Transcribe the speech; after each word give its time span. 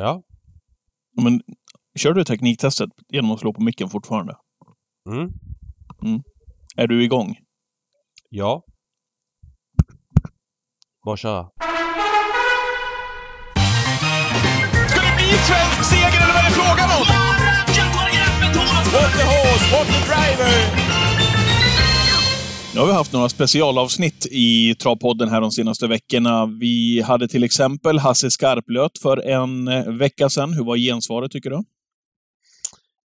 Ja. 0.00 0.22
Men 1.22 1.40
kör 1.98 2.12
du 2.14 2.24
tekniktestet 2.24 2.90
genom 3.08 3.30
att 3.30 3.40
slå 3.40 3.52
på 3.52 3.62
micken 3.62 3.88
fortfarande? 3.88 4.36
Mm. 5.10 6.22
Är 6.76 6.86
du 6.86 7.04
igång? 7.04 7.36
Ja. 8.30 8.62
Bara 11.04 11.16
köra. 11.16 11.50
Ska 14.88 15.00
det 15.00 15.16
bli 15.16 15.32
svensk 15.48 15.84
seger 15.90 16.22
eller 16.22 16.34
vad 16.34 16.42
är 16.42 16.48
det 16.48 16.54
frågan 16.54 16.90
om? 16.98 17.06
What 18.92 19.12
the 19.18 19.24
horse, 19.24 19.72
what 19.72 19.86
the 19.86 20.00
driver! 20.06 20.77
Nu 22.78 22.82
har 22.82 22.88
vi 22.88 22.94
haft 22.94 23.12
några 23.12 23.28
specialavsnitt 23.28 24.26
i 24.30 24.74
Travpodden 24.74 25.28
här 25.28 25.40
de 25.40 25.50
senaste 25.50 25.86
veckorna. 25.86 26.46
Vi 26.46 27.02
hade 27.02 27.28
till 27.28 27.44
exempel 27.44 27.98
Hasse 27.98 28.30
Skarplöt 28.30 28.98
för 29.02 29.16
en 29.28 29.68
eh, 29.68 29.84
vecka 29.84 30.28
sedan. 30.28 30.52
Hur 30.52 30.64
var 30.64 30.76
gensvaret 30.76 31.32
tycker 31.32 31.50
du? 31.50 31.56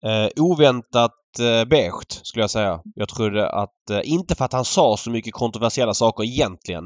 Eh, 0.10 0.30
oväntat 0.36 1.12
eh, 1.40 1.66
beige 1.70 2.20
skulle 2.24 2.44
jag 2.44 2.50
säga. 2.52 2.80
Jag 2.96 3.10
trodde 3.10 3.50
att, 3.50 3.90
eh, 3.92 4.00
inte 4.04 4.36
för 4.36 4.46
att 4.46 4.54
han 4.54 4.66
sa 4.66 4.98
så 4.98 5.12
mycket 5.12 5.34
kontroversiella 5.34 5.94
saker 5.94 6.24
egentligen. 6.24 6.84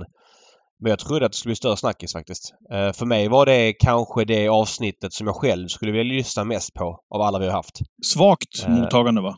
Men 0.83 0.89
jag 0.89 0.99
trodde 0.99 1.25
att 1.25 1.31
det 1.31 1.37
skulle 1.37 1.49
bli 1.49 1.55
större 1.55 1.77
snackis 1.77 2.13
faktiskt. 2.13 2.53
Eh, 2.73 2.91
för 2.93 3.05
mig 3.05 3.27
var 3.27 3.45
det 3.45 3.73
kanske 3.73 4.25
det 4.25 4.47
avsnittet 4.47 5.13
som 5.13 5.27
jag 5.27 5.35
själv 5.35 5.67
skulle 5.67 5.91
vilja 5.91 6.13
lyssna 6.13 6.43
mest 6.43 6.73
på 6.73 6.99
av 7.15 7.21
alla 7.21 7.39
vi 7.39 7.45
har 7.45 7.53
haft. 7.53 7.79
Svagt 8.05 8.65
Eh. 8.65 8.69
mottagande 8.69 9.21
va? 9.21 9.35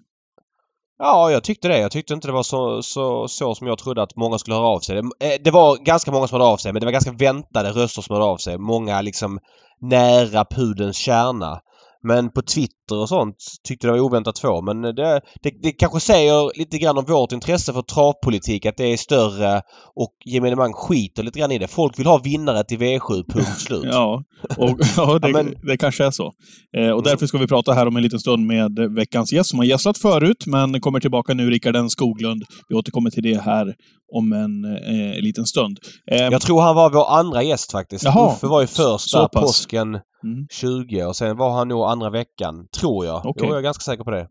Ja, 1.01 1.31
jag 1.31 1.43
tyckte 1.43 1.67
det. 1.67 1.79
Jag 1.79 1.91
tyckte 1.91 2.13
inte 2.13 2.27
det 2.27 2.31
var 2.31 2.43
så, 2.43 2.81
så, 2.83 3.27
så 3.27 3.55
som 3.55 3.67
jag 3.67 3.77
trodde 3.77 4.01
att 4.01 4.15
många 4.15 4.37
skulle 4.37 4.55
höra 4.55 4.67
av 4.67 4.79
sig. 4.79 4.95
Det, 4.95 5.01
eh, 5.01 5.41
det 5.43 5.51
var 5.51 5.77
ganska 5.77 6.11
många 6.11 6.27
som 6.27 6.35
hörde 6.35 6.51
av 6.51 6.57
sig 6.57 6.73
men 6.73 6.79
det 6.79 6.85
var 6.85 6.91
ganska 6.91 7.11
väntade 7.11 7.71
röster 7.71 8.01
som 8.01 8.13
hörde 8.13 8.25
av 8.25 8.37
sig. 8.37 8.57
Många 8.57 9.01
liksom 9.01 9.39
nära 9.81 10.45
pudens 10.45 10.97
kärna. 10.97 11.61
Men 12.03 12.31
på 12.31 12.41
Twitter 12.41 12.78
och 12.97 13.09
sånt 13.09 13.35
tyckte 13.67 13.87
det 13.87 13.91
var 13.93 13.99
oväntat 13.99 14.39
få. 14.39 14.61
Men 14.61 14.81
det, 14.81 15.21
det, 15.43 15.51
det 15.61 15.71
kanske 15.71 15.99
säger 15.99 16.57
lite 16.59 16.77
grann 16.77 16.97
om 16.97 17.05
vårt 17.05 17.31
intresse 17.31 17.73
för 17.73 17.81
travpolitik 17.81 18.65
att 18.65 18.77
det 18.77 18.93
är 18.93 18.97
större 18.97 19.61
och 19.95 20.13
gemene 20.25 20.55
man 20.55 20.73
skiter 20.73 21.23
lite 21.23 21.39
grann 21.39 21.51
i 21.51 21.57
det. 21.57 21.67
Folk 21.67 21.99
vill 21.99 22.07
ha 22.07 22.17
vinnare 22.17 22.63
till 22.63 22.77
V7, 22.79 23.23
punkt 23.33 23.59
slut. 23.59 23.83
Ja, 23.85 24.23
och, 24.57 24.77
ja, 24.97 25.19
det, 25.19 25.33
men- 25.33 25.55
det 25.63 25.77
kanske 25.77 26.05
är 26.05 26.11
så. 26.11 26.31
Eh, 26.77 26.89
och 26.89 27.03
därför 27.03 27.27
ska 27.27 27.37
vi 27.37 27.47
prata 27.47 27.73
här 27.73 27.87
om 27.87 27.95
en 27.97 28.03
liten 28.03 28.19
stund 28.19 28.45
med 28.45 28.79
veckans 28.95 29.33
gäst 29.33 29.49
som 29.49 29.59
har 29.59 29.65
gästat 29.65 29.97
förut, 29.97 30.43
men 30.45 30.81
kommer 30.81 30.99
tillbaka 30.99 31.33
nu, 31.33 31.49
Rickard 31.49 31.75
N 31.75 31.89
Skoglund. 31.89 32.43
Vi 32.69 32.75
återkommer 32.75 33.09
till 33.09 33.23
det 33.23 33.41
här 33.41 33.75
om 34.15 34.33
en 34.33 34.65
eh, 34.65 35.21
liten 35.21 35.45
stund. 35.45 35.77
Eh, 36.11 36.17
Jag 36.23 36.41
tror 36.41 36.61
han 36.61 36.75
var 36.75 36.89
vår 36.89 37.09
andra 37.09 37.43
gäst 37.43 37.71
faktiskt. 37.71 38.03
Jaha. 38.03 38.33
Uffe 38.33 38.47
var 38.47 38.61
ju 38.61 38.67
först 38.67 39.09
Så 39.09 39.19
där 39.19 39.27
pass. 39.27 39.43
påsken 39.43 39.99
Mm. 40.23 40.47
20 40.51 41.03
och 41.05 41.15
sen 41.15 41.37
var 41.37 41.51
han 41.51 41.67
nog 41.67 41.83
andra 41.83 42.09
veckan, 42.09 42.55
tror 42.79 43.05
jag. 43.05 43.21
Jo, 43.25 43.33
jag 43.49 43.57
är 43.57 43.61
ganska 43.61 43.81
säker 43.81 44.03
på 44.03 44.11
det. 44.11 44.27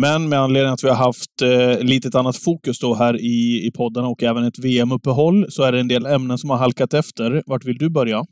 Men 0.00 0.28
med 0.28 0.38
anledning 0.40 0.72
att 0.72 0.84
vi 0.84 0.88
har 0.88 0.96
haft 0.96 1.42
eh, 1.42 1.78
lite 1.84 2.08
ett 2.08 2.14
annat 2.14 2.36
fokus 2.36 2.78
då 2.78 2.94
här 2.94 3.20
i, 3.20 3.66
i 3.66 3.70
podden 3.76 4.04
och 4.04 4.22
även 4.22 4.44
ett 4.44 4.58
VM-uppehåll 4.58 5.46
så 5.48 5.62
är 5.62 5.72
det 5.72 5.80
en 5.80 5.88
del 5.88 6.06
ämnen 6.06 6.38
som 6.38 6.50
har 6.50 6.56
halkat 6.56 6.94
efter. 6.94 7.42
Vart 7.46 7.64
vill 7.64 7.78
du 7.78 7.90
börja? 7.90 8.24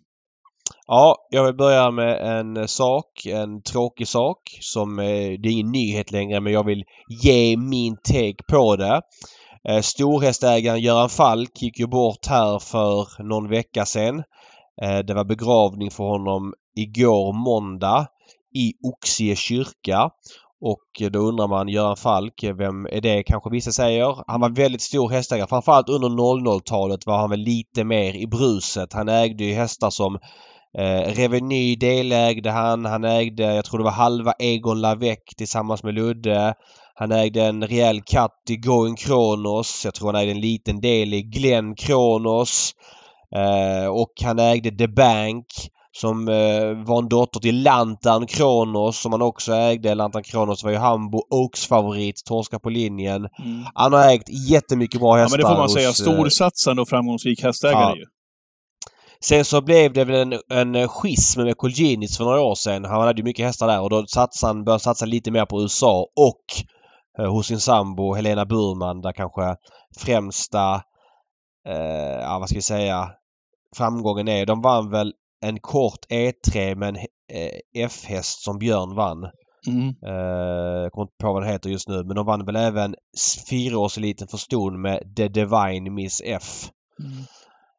Ja, 0.87 1.17
jag 1.31 1.45
vill 1.45 1.55
börja 1.57 1.91
med 1.91 2.39
en 2.39 2.69
sak, 2.69 3.27
en 3.27 3.63
tråkig 3.63 4.09
sak 4.09 4.39
som 4.61 4.99
eh, 4.99 5.05
det 5.05 5.49
är 5.49 5.53
ingen 5.53 5.73
nyhet 5.73 6.13
längre 6.13 6.41
men 6.41 6.53
jag 6.53 6.67
vill 6.67 6.83
ge 7.23 7.57
min 7.57 7.97
take 7.97 8.45
på 8.53 8.77
det. 8.77 9.01
Eh, 9.69 9.81
Storhästägaren 9.81 10.81
Göran 10.81 11.09
Falk 11.09 11.63
gick 11.63 11.79
ju 11.79 11.87
bort 11.87 12.27
här 12.29 12.59
för 12.59 13.23
någon 13.23 13.49
vecka 13.49 13.85
sedan. 13.85 14.23
Eh, 14.83 14.99
Det 14.99 15.15
var 15.15 15.25
begravning 15.25 15.91
för 15.91 16.05
honom 16.05 16.53
igår 16.77 17.33
måndag 17.33 18.07
i 18.61 18.73
Oxie 18.83 19.37
kyrka. 19.37 20.11
Och 20.61 21.11
då 21.11 21.19
undrar 21.19 21.49
man 21.49 21.69
Göran 21.69 21.97
Falk, 21.97 22.45
vem 22.59 22.87
är 22.87 23.01
det 23.01 23.23
kanske 23.23 23.51
vissa 23.51 23.73
säger? 23.73 24.25
Han 24.27 24.41
var 24.41 24.51
väldigt 24.51 24.83
stor 24.83 25.11
hästägare. 25.11 25.49
Framförallt 25.49 25.89
under 25.89 26.09
00-talet 26.09 27.07
var 27.07 27.19
han 27.19 27.31
väl 27.31 27.41
lite 27.41 27.85
mer 27.85 28.17
i 28.17 28.27
bruset. 28.27 28.93
Han 28.93 29.09
ägde 29.09 29.45
ju 29.45 29.55
hästar 29.55 29.91
som 29.91 30.19
Eh, 30.79 31.15
Reveny 31.15 31.77
delägde 31.77 32.51
han. 32.51 32.85
Han 32.85 33.05
ägde, 33.05 33.43
jag 33.43 33.65
tror 33.65 33.79
det 33.79 33.85
var 33.85 33.91
halva 33.91 34.33
Egon 34.39 34.81
Lavec 34.81 35.19
tillsammans 35.37 35.83
med 35.83 35.95
Ludde. 35.95 36.55
Han 36.95 37.13
ägde 37.13 37.45
en 37.45 37.67
rejäl 37.67 38.03
katt 38.03 38.43
i 38.49 38.57
Going 38.57 38.97
Kronos. 38.97 39.85
Jag 39.85 39.95
tror 39.95 40.13
han 40.13 40.23
ägde 40.23 40.33
en 40.33 40.41
liten 40.41 40.81
del 40.81 41.15
i 41.15 41.23
Glenn 41.23 41.75
Kronos. 41.75 42.73
Eh, 43.35 43.89
och 43.89 44.13
han 44.25 44.39
ägde 44.39 44.71
The 44.71 44.89
Bank 44.89 45.47
som 45.97 46.29
eh, 46.29 46.87
var 46.87 46.99
en 46.99 47.09
dotter 47.09 47.41
till 47.41 47.63
Lantern 47.63 48.27
Kronos 48.27 49.01
som 49.01 49.13
han 49.13 49.23
också 49.23 49.53
ägde. 49.53 49.95
Lantern 49.95 50.23
Kronos 50.23 50.65
var 50.65 50.71
ju 50.71 50.77
Hambo 50.77 51.23
Oaks 51.31 51.67
favorit, 51.67 52.25
torska 52.25 52.59
på 52.59 52.71
linjen. 52.71 53.29
Han 53.75 53.93
har 53.93 54.13
ägt 54.13 54.29
jättemycket 54.51 55.01
bra 55.01 55.17
Ja, 55.17 55.23
hästar. 55.23 55.39
men 55.39 55.45
det 55.45 55.51
får 55.51 55.61
man 55.61 55.69
säga. 55.71 55.89
hos, 55.89 56.01
eh, 56.01 56.13
Storsatsande 56.13 56.83
och 56.83 56.89
framgångsrik 56.89 57.43
hästägare 57.43 57.83
ja. 57.83 57.97
ju. 57.97 58.05
Sen 59.21 59.45
så 59.45 59.61
blev 59.61 59.93
det 59.93 60.05
väl 60.05 60.33
en, 60.33 60.75
en 60.75 60.89
schism 60.89 61.43
med 61.43 61.57
Colginis 61.57 62.17
för 62.17 62.25
några 62.25 62.41
år 62.41 62.55
sedan. 62.55 62.85
Han 62.85 63.01
hade 63.01 63.21
ju 63.21 63.25
mycket 63.25 63.47
hästar 63.47 63.67
där 63.69 63.81
och 63.81 63.91
då 63.91 64.07
satsade 64.07 64.53
han, 64.53 64.65
började 64.65 64.83
satsa 64.83 65.07
lite 65.07 65.31
mer 65.31 65.47
på 65.47 65.63
USA 65.63 66.07
och 66.17 66.45
eh, 67.19 67.31
hos 67.33 67.47
sin 67.47 67.61
sambo 67.61 68.15
Helena 68.15 68.47
Burman 68.47 69.01
där 69.01 69.13
kanske 69.13 69.57
främsta, 69.99 70.75
eh, 71.69 72.21
ja 72.23 72.39
vad 72.39 72.49
ska 72.49 72.59
vi 72.59 72.63
säga, 72.63 73.11
framgången 73.77 74.29
är. 74.29 74.47
De 74.47 74.63
vann 74.63 74.91
väl 74.91 75.13
en 75.41 75.61
kort 75.61 76.07
E3 76.09 76.75
med 76.75 76.89
en 76.89 76.97
eh, 77.33 77.85
F-häst 77.85 78.43
som 78.43 78.59
Björn 78.59 78.95
vann. 78.95 79.31
Mm. 79.67 79.89
Eh, 80.07 80.83
jag 80.83 80.93
kommer 80.93 81.05
inte 81.05 81.17
på 81.21 81.33
vad 81.33 81.43
den 81.43 81.53
heter 81.53 81.71
just 81.71 81.89
nu 81.89 82.05
men 82.05 82.17
de 82.17 82.27
vann 82.27 82.45
väl 82.45 82.57
även 82.57 82.95
fyraårseliten 83.51 84.29
för 84.29 84.37
ston 84.37 84.81
med 84.81 85.17
The 85.17 85.29
Divine 85.29 85.95
Miss 85.95 86.23
F. 86.25 86.71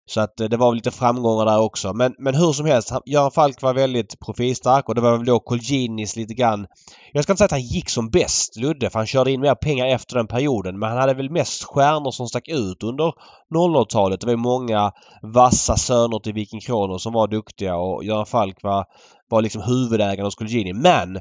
Så 0.10 0.22
att 0.22 0.40
eh, 0.40 0.48
det 0.50 0.58
var 0.58 0.76
lite 0.76 0.92
framgångar 0.92 1.46
där 1.46 1.60
också. 1.60 1.94
Men, 1.94 2.16
men 2.18 2.36
hur 2.36 2.54
som 2.54 2.66
helst, 2.66 2.94
Göran 3.06 3.32
Falk 3.32 3.62
var 3.62 3.74
väldigt 3.74 4.20
profilstark 4.20 4.90
och 4.90 4.96
det 4.96 5.02
var 5.02 5.18
väl 5.18 5.26
då 5.26 5.40
Colginis 5.40 6.16
lite 6.16 6.34
grann... 6.34 6.68
Jag 7.14 7.24
ska 7.24 7.34
inte 7.34 7.38
säga 7.38 7.46
att 7.46 7.52
han 7.52 7.62
gick 7.62 7.90
som 7.90 8.10
bäst, 8.10 8.58
Ludde, 8.58 8.90
för 8.90 9.00
han 9.00 9.08
körde 9.08 9.32
in 9.32 9.42
mer 9.42 9.56
pengar 9.56 9.86
efter 9.88 10.16
den 10.16 10.28
perioden. 10.28 10.80
Men 10.80 10.90
han 10.90 10.98
hade 10.98 11.14
väl 11.14 11.30
mest 11.30 11.64
stjärnor 11.64 12.12
som 12.12 12.28
stack 12.28 12.48
ut 12.48 12.84
under 12.84 13.14
00-talet. 13.56 14.20
Det 14.20 14.26
var 14.26 14.34
ju 14.34 14.38
många 14.38 14.92
vassa 15.22 15.78
söner 15.78 16.20
till 16.20 16.34
Viking 16.34 16.62
Kronor 16.62 16.98
som 16.98 17.14
var 17.14 17.28
duktiga 17.28 17.76
och 17.76 18.04
Göran 18.04 18.26
Falk 18.26 18.64
var, 18.64 18.86
var 19.30 19.42
liksom 19.42 19.62
huvudägaren 19.62 20.26
hos 20.26 20.36
Colgini. 20.36 20.74
Men 20.74 21.20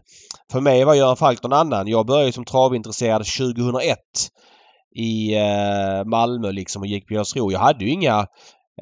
för 0.53 0.61
mig 0.61 0.85
var 0.85 0.95
Göran 0.95 1.17
Falk 1.17 1.43
någon 1.43 1.53
annan. 1.53 1.89
Jag 1.89 2.07
började 2.07 2.33
som 2.33 2.45
travintresserad 2.45 3.25
2001 3.25 3.99
i 4.95 5.35
eh, 5.35 6.05
Malmö 6.05 6.53
liksom 6.53 6.83
och 6.83 6.89
gick 6.89 7.09
på 7.09 7.15
Jägersro. 7.15 7.53
Jag 7.53 7.61
hade 7.61 7.85
ju 7.85 7.91
inga 7.91 8.27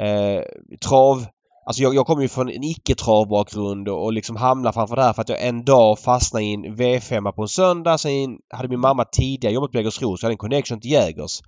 eh, 0.01 0.43
trav... 0.89 1.27
Alltså 1.67 1.83
jag, 1.83 1.95
jag 1.95 2.07
kommer 2.07 2.23
ju 2.23 2.29
från 2.29 2.49
en 2.49 2.63
icke-travbakgrund 2.65 3.89
och, 3.89 4.05
och 4.05 4.13
liksom 4.13 4.37
hamnade 4.37 4.73
framför 4.75 4.97
det 4.97 5.03
här 5.03 5.13
för 5.13 5.23
att 5.23 5.29
jag 5.29 5.43
en 5.47 5.65
dag 5.65 5.99
fastnade 5.99 6.45
i 6.45 6.55
en 6.55 6.65
V5 6.77 7.33
på 7.33 7.43
en 7.43 7.49
söndag. 7.49 7.99
Sen 7.99 8.39
hade 8.55 8.69
min 8.69 8.81
mamma 8.81 9.05
tidigare 9.05 9.55
jobbat 9.55 9.71
på 9.73 9.77
Jägersro 9.79 10.17
så 10.17 10.25
jag 10.25 10.27
hade 10.29 10.33
en 10.35 10.39
connection 10.39 10.81
till 10.81 10.91
Jägers. 10.91 11.31
Så 11.31 11.43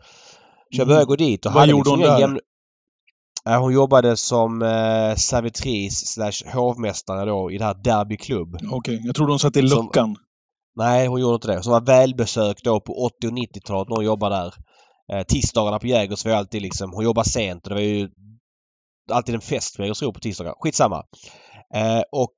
jag 0.71 0.79
Mm. 0.79 0.89
började 0.89 1.05
gå 1.07 1.17
dit 1.17 1.47
och 1.47 1.53
Vad 1.53 1.61
hade 1.61 1.71
gjorde 1.71 1.91
liksom 1.91 2.01
hon 2.11 2.21
där? 2.21 2.27
jämn- 2.27 2.41
Eh, 3.49 3.61
Hon 3.61 3.73
jobbade 3.73 4.17
som 4.17 4.63
eh, 4.63 5.15
servitris 5.17 6.07
slash 6.07 6.53
hovmästare 6.55 7.25
då 7.25 7.51
i 7.51 7.59
det 7.59 7.65
här 7.65 7.75
Derby 7.75 8.17
Club. 8.17 8.57
Okej, 8.73 9.01
jag 9.05 9.15
tror 9.15 9.27
de 9.27 9.39
satt 9.39 9.57
i 9.57 9.69
Som- 9.69 9.85
luckan. 9.87 10.17
Nej, 10.77 11.07
hon 11.07 11.21
gjorde 11.21 11.35
inte 11.35 11.49
det. 11.49 11.63
Som 11.63 11.73
var 11.73 11.81
välbesökt 11.81 12.65
då 12.65 12.81
på 12.81 13.05
80 13.07 13.27
och 13.27 13.33
90-talet 13.33 13.89
när 13.89 13.97
hon 13.97 14.05
jobbade 14.05 14.35
där. 14.37 14.55
Eh, 15.19 15.25
tisdagarna 15.25 15.79
på 15.79 15.87
Jägers 15.87 16.25
var 16.25 16.33
ju 16.33 16.39
alltid 16.39 16.63
liksom... 16.63 16.93
Hon 16.93 17.05
jobbade 17.05 17.29
sent 17.29 17.63
och 17.65 17.69
det 17.69 17.75
var 17.75 17.83
ju 17.83 18.09
alltid 19.11 19.35
en 19.35 19.41
fest 19.41 19.79
med 19.79 19.85
Jägersro 19.85 20.13
på 20.13 20.21
tisdagar. 20.21 20.55
Skitsamma. 20.61 21.03
Eh, 21.75 22.03
och 22.13 22.35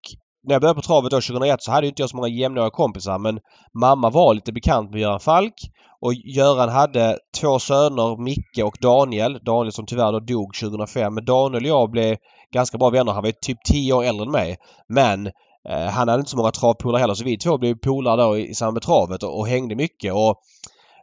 när 0.46 0.54
jag 0.54 0.62
började 0.62 0.80
på 0.80 0.86
travet 0.86 1.10
då 1.10 1.16
2001 1.16 1.62
så 1.62 1.70
hade 1.72 1.86
inte 1.86 2.02
jag 2.02 2.10
så 2.10 2.16
många 2.16 2.28
jämnåriga 2.28 2.70
kompisar 2.70 3.18
men 3.18 3.38
mamma 3.80 4.10
var 4.10 4.34
lite 4.34 4.52
bekant 4.52 4.90
med 4.90 5.00
Göran 5.00 5.20
Falk. 5.20 5.54
Och 6.00 6.14
Göran 6.14 6.68
hade 6.68 7.18
två 7.40 7.58
söner, 7.58 8.22
Micke 8.22 8.64
och 8.64 8.76
Daniel. 8.80 9.38
Daniel 9.44 9.72
som 9.72 9.86
tyvärr 9.86 10.12
då 10.12 10.20
dog 10.20 10.54
2005. 10.60 11.14
Men 11.14 11.24
Daniel 11.24 11.62
och 11.64 11.68
jag 11.68 11.90
blev 11.90 12.16
ganska 12.54 12.78
bra 12.78 12.90
vänner. 12.90 13.12
Han 13.12 13.22
var 13.22 13.28
ju 13.28 13.34
typ 13.42 13.58
10 13.64 13.92
år 13.92 14.04
äldre 14.04 14.24
än 14.24 14.30
mig. 14.30 14.56
Men 14.88 15.26
eh, 15.68 15.86
han 15.90 16.08
hade 16.08 16.20
inte 16.20 16.30
så 16.30 16.36
många 16.36 16.50
travpolare 16.50 17.00
heller 17.00 17.14
så 17.14 17.24
vi 17.24 17.38
två 17.38 17.58
blev 17.58 17.74
polare 17.74 18.22
då 18.22 18.38
i, 18.38 18.48
i 18.48 18.54
samband 18.54 18.74
med 18.74 18.82
travet 18.82 19.22
och, 19.22 19.38
och 19.38 19.48
hängde 19.48 19.76
mycket. 19.76 20.12
Och 20.12 20.36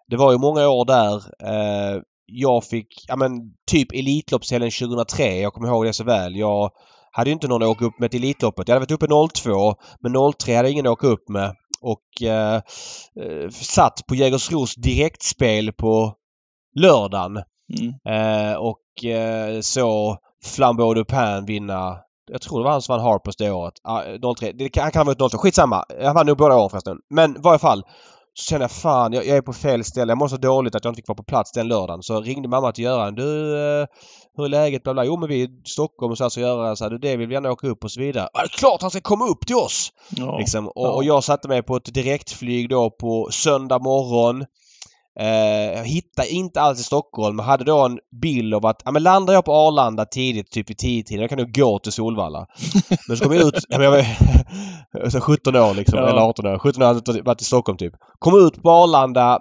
det 0.08 0.18
var 0.18 0.32
ju 0.32 0.38
många 0.38 0.70
år 0.70 0.86
där 0.86 1.16
eh, 1.44 2.02
jag 2.28 2.64
fick, 2.64 2.88
ja 3.08 3.16
men 3.16 3.32
typ 3.72 3.92
Elitloppshelgen 3.92 4.72
2003. 4.72 5.40
Jag 5.40 5.54
kommer 5.54 5.68
ihåg 5.68 5.86
det 5.86 5.94
så 5.94 6.04
väl. 6.04 6.36
Jag 6.36 6.72
hade 7.12 7.30
ju 7.30 7.34
inte 7.34 7.48
någon 7.48 7.64
att 7.64 7.70
åka 7.70 7.86
upp 7.86 8.00
med 8.00 8.12
till 8.12 8.24
Elitloppet. 8.24 8.68
Jag 8.68 8.76
hade 8.76 8.86
varit 8.86 9.04
uppe 9.04 9.40
02 9.42 9.76
men 10.00 10.34
03 10.34 10.56
hade 10.56 10.68
jag 10.68 10.72
ingen 10.72 10.88
att 10.88 10.92
åka 10.92 11.08
upp 11.08 11.30
med. 11.30 11.56
Och 11.82 12.24
eh, 12.28 12.56
eh, 13.22 13.50
satt 13.50 14.08
på 14.08 14.16
Jägersros 14.16 14.76
direktspel 14.76 15.74
på 15.74 16.14
lördagen. 16.76 17.44
Mm. 17.80 17.94
Eh, 18.10 18.56
och 18.58 19.06
eh, 19.06 19.60
så 19.62 20.18
Flambeau 20.46 20.94
de 20.94 21.06
Pain 21.06 21.46
vinna 21.46 21.98
Jag 22.32 22.42
tror 22.42 22.60
det 22.60 22.64
var 22.64 22.72
han 22.72 22.82
som 22.82 22.98
vann 22.98 23.06
Harpers 23.06 23.36
det 23.36 23.52
året. 23.52 23.74
Ja, 23.84 24.04
03. 24.38 24.52
Det 24.52 24.78
han 24.78 24.92
kan 24.92 25.08
ha 25.08 25.14
varit 25.14 25.32
02. 25.32 25.38
Skitsamma. 25.38 25.86
Han 26.02 26.16
vann 26.16 26.28
nog 26.28 26.38
båda 26.38 26.56
åren 26.56 26.70
förresten. 26.70 26.98
Men 27.10 27.36
i 27.36 27.40
varje 27.40 27.60
fall. 27.60 27.84
Så 28.40 28.50
kände 28.50 28.64
jag 28.64 28.72
fan, 28.72 29.14
jag, 29.14 29.26
jag 29.26 29.38
är 29.38 29.42
på 29.42 29.54
fel 29.54 29.84
ställe. 29.84 30.12
Jag 30.12 30.18
mår 30.18 30.28
så 30.28 30.38
dåligt 30.38 30.76
att 30.76 30.84
jag 30.84 30.92
inte 30.92 31.00
fick 31.02 31.08
vara 31.08 31.16
på 31.16 31.24
plats 31.24 31.52
den 31.52 31.68
lördagen. 31.68 32.04
Så 32.04 32.22
ringde 32.22 32.48
mamma 32.48 32.72
till 32.72 32.84
Göran. 32.84 33.16
Du, 33.16 33.54
eh, 33.56 33.88
hur 34.38 34.46
är 34.46 34.50
läget? 34.50 34.84
Bla, 34.84 34.94
bla. 34.94 35.06
Jo 35.06 35.18
men 35.18 35.30
vi 35.30 35.42
är 35.42 35.48
i 35.48 35.62
Stockholm 35.66 36.12
och 36.12 36.18
så 36.18 36.24
här 36.24 36.30
så 36.30 36.40
Göran 36.40 36.78
sa 36.78 36.90
du 36.90 36.98
det 36.98 37.18
vill 37.18 37.28
vi 37.28 37.34
gärna 37.34 37.52
åka 37.52 37.68
upp 37.68 37.84
och 37.84 37.92
så 37.92 38.00
vidare. 38.00 38.30
Ja, 38.34 38.40
det 38.42 38.46
är 38.46 38.58
klart 38.58 38.82
han 38.82 38.92
ska 38.92 39.02
komma 39.02 39.28
upp 39.28 39.48
till 39.48 39.56
oss! 39.56 39.92
Ja. 40.10 40.38
Liksom. 40.38 40.68
Och, 40.68 40.96
och 40.96 41.04
jag 41.04 41.24
satte 41.24 41.48
mig 41.48 41.64
på 41.64 41.76
ett 41.76 41.94
direktflyg 41.94 42.70
då 42.70 42.90
på 42.90 43.30
söndag 43.32 43.80
morgon. 43.80 44.46
Eh, 45.20 45.78
jag 45.78 45.86
hittade 45.86 46.30
inte 46.30 46.62
alls 46.62 46.80
i 46.80 46.84
Stockholm 46.84 47.36
men 47.36 47.46
hade 47.46 47.64
då 47.64 47.86
en 47.86 48.00
bild 48.22 48.54
av 48.54 48.66
att 48.66 48.82
ja, 48.86 48.92
men 48.92 49.04
landar 49.04 49.34
jag 49.34 49.46
på 49.46 49.54
Arlanda 49.54 50.06
tidigt, 50.06 50.52
typ 50.52 50.70
vid 50.70 50.78
10-tiden, 50.78 51.22
jag 51.22 51.30
kan 51.30 51.40
nog 51.40 51.54
gå 51.54 51.80
till 51.80 51.92
Solvalla. 51.92 52.46
Men 53.08 53.18
så 53.18 53.24
kom 53.24 53.34
jag 53.34 53.48
ut, 53.48 53.66
ja, 53.70 53.78
men 53.78 53.86
jag 53.86 53.92
var 53.92 55.10
så 55.10 55.22
17 55.22 55.56
år 55.56 55.74
liksom, 55.74 56.00
Ja. 56.00 56.10
eller 56.10 56.22
18 56.22 56.46
år. 56.46 56.60
17 56.60 56.82
år 56.84 56.88
hade 56.88 57.02
jag 57.06 57.26
varit 57.26 57.42
i 57.42 57.46
Stockholm 57.46 57.78
typ. 57.78 57.94
Kom 58.20 58.48
ut 58.48 58.64
på 58.64 58.70
Arlanda, 58.72 59.40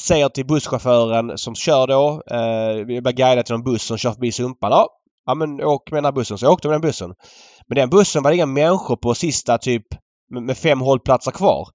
säger 0.00 0.28
till 0.28 0.46
busschauffören 0.46 1.38
som 1.38 1.54
kör 1.54 1.86
då, 1.86 2.22
eh, 2.30 2.86
vi 2.86 3.00
blir 3.00 3.12
guidade 3.12 3.42
till 3.42 3.54
någon 3.54 3.64
buss 3.64 3.82
som 3.82 3.98
kör 3.98 4.12
förbi 4.12 4.32
Sumpan. 4.32 4.70
Ja, 4.70 4.88
ja 5.26 5.34
men 5.34 5.62
åk 5.64 5.90
med 5.90 5.98
den 5.98 6.04
här 6.04 6.12
bussen. 6.12 6.38
Så 6.38 6.44
jag 6.44 6.52
åkte 6.52 6.68
med 6.68 6.74
den 6.74 6.88
bussen. 6.88 7.14
Men 7.68 7.76
den 7.76 7.90
bussen 7.90 8.22
var 8.22 8.30
det 8.30 8.34
inga 8.36 8.46
människor 8.46 8.96
på 8.96 9.14
sista 9.14 9.58
typ 9.58 9.86
med 10.34 10.42
med 10.42 10.58
fem 10.58 10.80
hållplatser 10.80 11.30
kvar. 11.30 11.68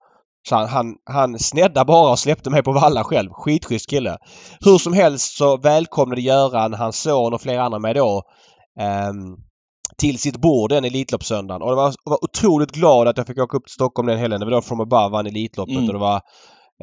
Så 0.49 0.55
han, 0.55 0.67
han, 0.67 0.95
han 1.05 1.39
sneddade 1.39 1.85
bara 1.85 2.11
och 2.11 2.19
släppte 2.19 2.49
mig 2.49 2.63
på 2.63 2.71
valla 2.71 3.03
själv. 3.03 3.29
Skitschysst 3.33 3.89
kille. 3.89 4.17
Hur 4.59 4.77
som 4.77 4.93
helst 4.93 5.37
så 5.37 5.57
välkomnade 5.57 6.21
Göran, 6.21 6.73
hans 6.73 7.01
son 7.01 7.33
och 7.33 7.41
flera 7.41 7.63
andra 7.63 7.79
mig 7.79 7.93
då 7.93 8.23
ehm, 8.79 9.35
till 9.97 10.19
sitt 10.19 10.37
bord 10.37 10.69
den 10.69 10.85
Elitloppssöndagen. 10.85 11.61
Och 11.61 11.71
jag 11.71 11.75
var, 11.75 11.93
var 12.05 12.23
otroligt 12.23 12.71
glad 12.71 13.07
att 13.07 13.17
jag 13.17 13.27
fick 13.27 13.37
åka 13.37 13.57
upp 13.57 13.65
till 13.65 13.73
Stockholm 13.73 14.07
den 14.07 14.17
helgen. 14.17 14.39
Det 14.39 14.45
var 14.45 14.51
då 14.51 14.61
From 14.61 14.79
Above 14.81 15.09
vann 15.09 15.27
Elitloppet 15.27 15.75
Mm. 15.75 15.87
och 15.87 15.93
det 15.93 15.99
var 15.99 16.21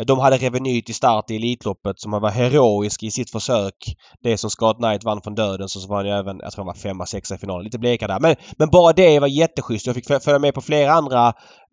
de 0.06 0.18
hade 0.18 0.36
reveny 0.36 0.82
till 0.82 0.94
start 0.94 1.30
i 1.30 1.36
Elitloppet 1.36 2.00
som 2.00 2.10
var 2.10 2.30
heroisk 2.30 3.02
i 3.02 3.10
sitt 3.10 3.30
försök. 3.30 3.74
Det 4.22 4.38
som 4.38 4.50
Scott 4.50 4.76
Knight 4.76 5.04
vann 5.04 5.22
från 5.22 5.34
döden 5.34 5.68
så 5.68 5.88
var 5.88 5.96
han 5.96 6.06
ju 6.06 6.12
även, 6.12 6.38
jag 6.42 6.52
tror 6.52 6.64
han 6.64 6.66
var 6.66 6.74
femma, 6.74 7.06
sexa 7.06 7.34
i 7.34 7.38
finalen. 7.38 7.64
Lite 7.64 7.78
bleka 7.78 8.06
där. 8.06 8.20
Men, 8.20 8.36
men 8.58 8.68
bara 8.70 8.92
det 8.92 9.20
var 9.20 9.26
jätteschysst. 9.26 9.86
Jag 9.86 9.94
fick 9.94 10.06
följa 10.06 10.38
med 10.38 10.54
på 10.54 10.60
flera 10.60 10.92
andra 10.92 11.26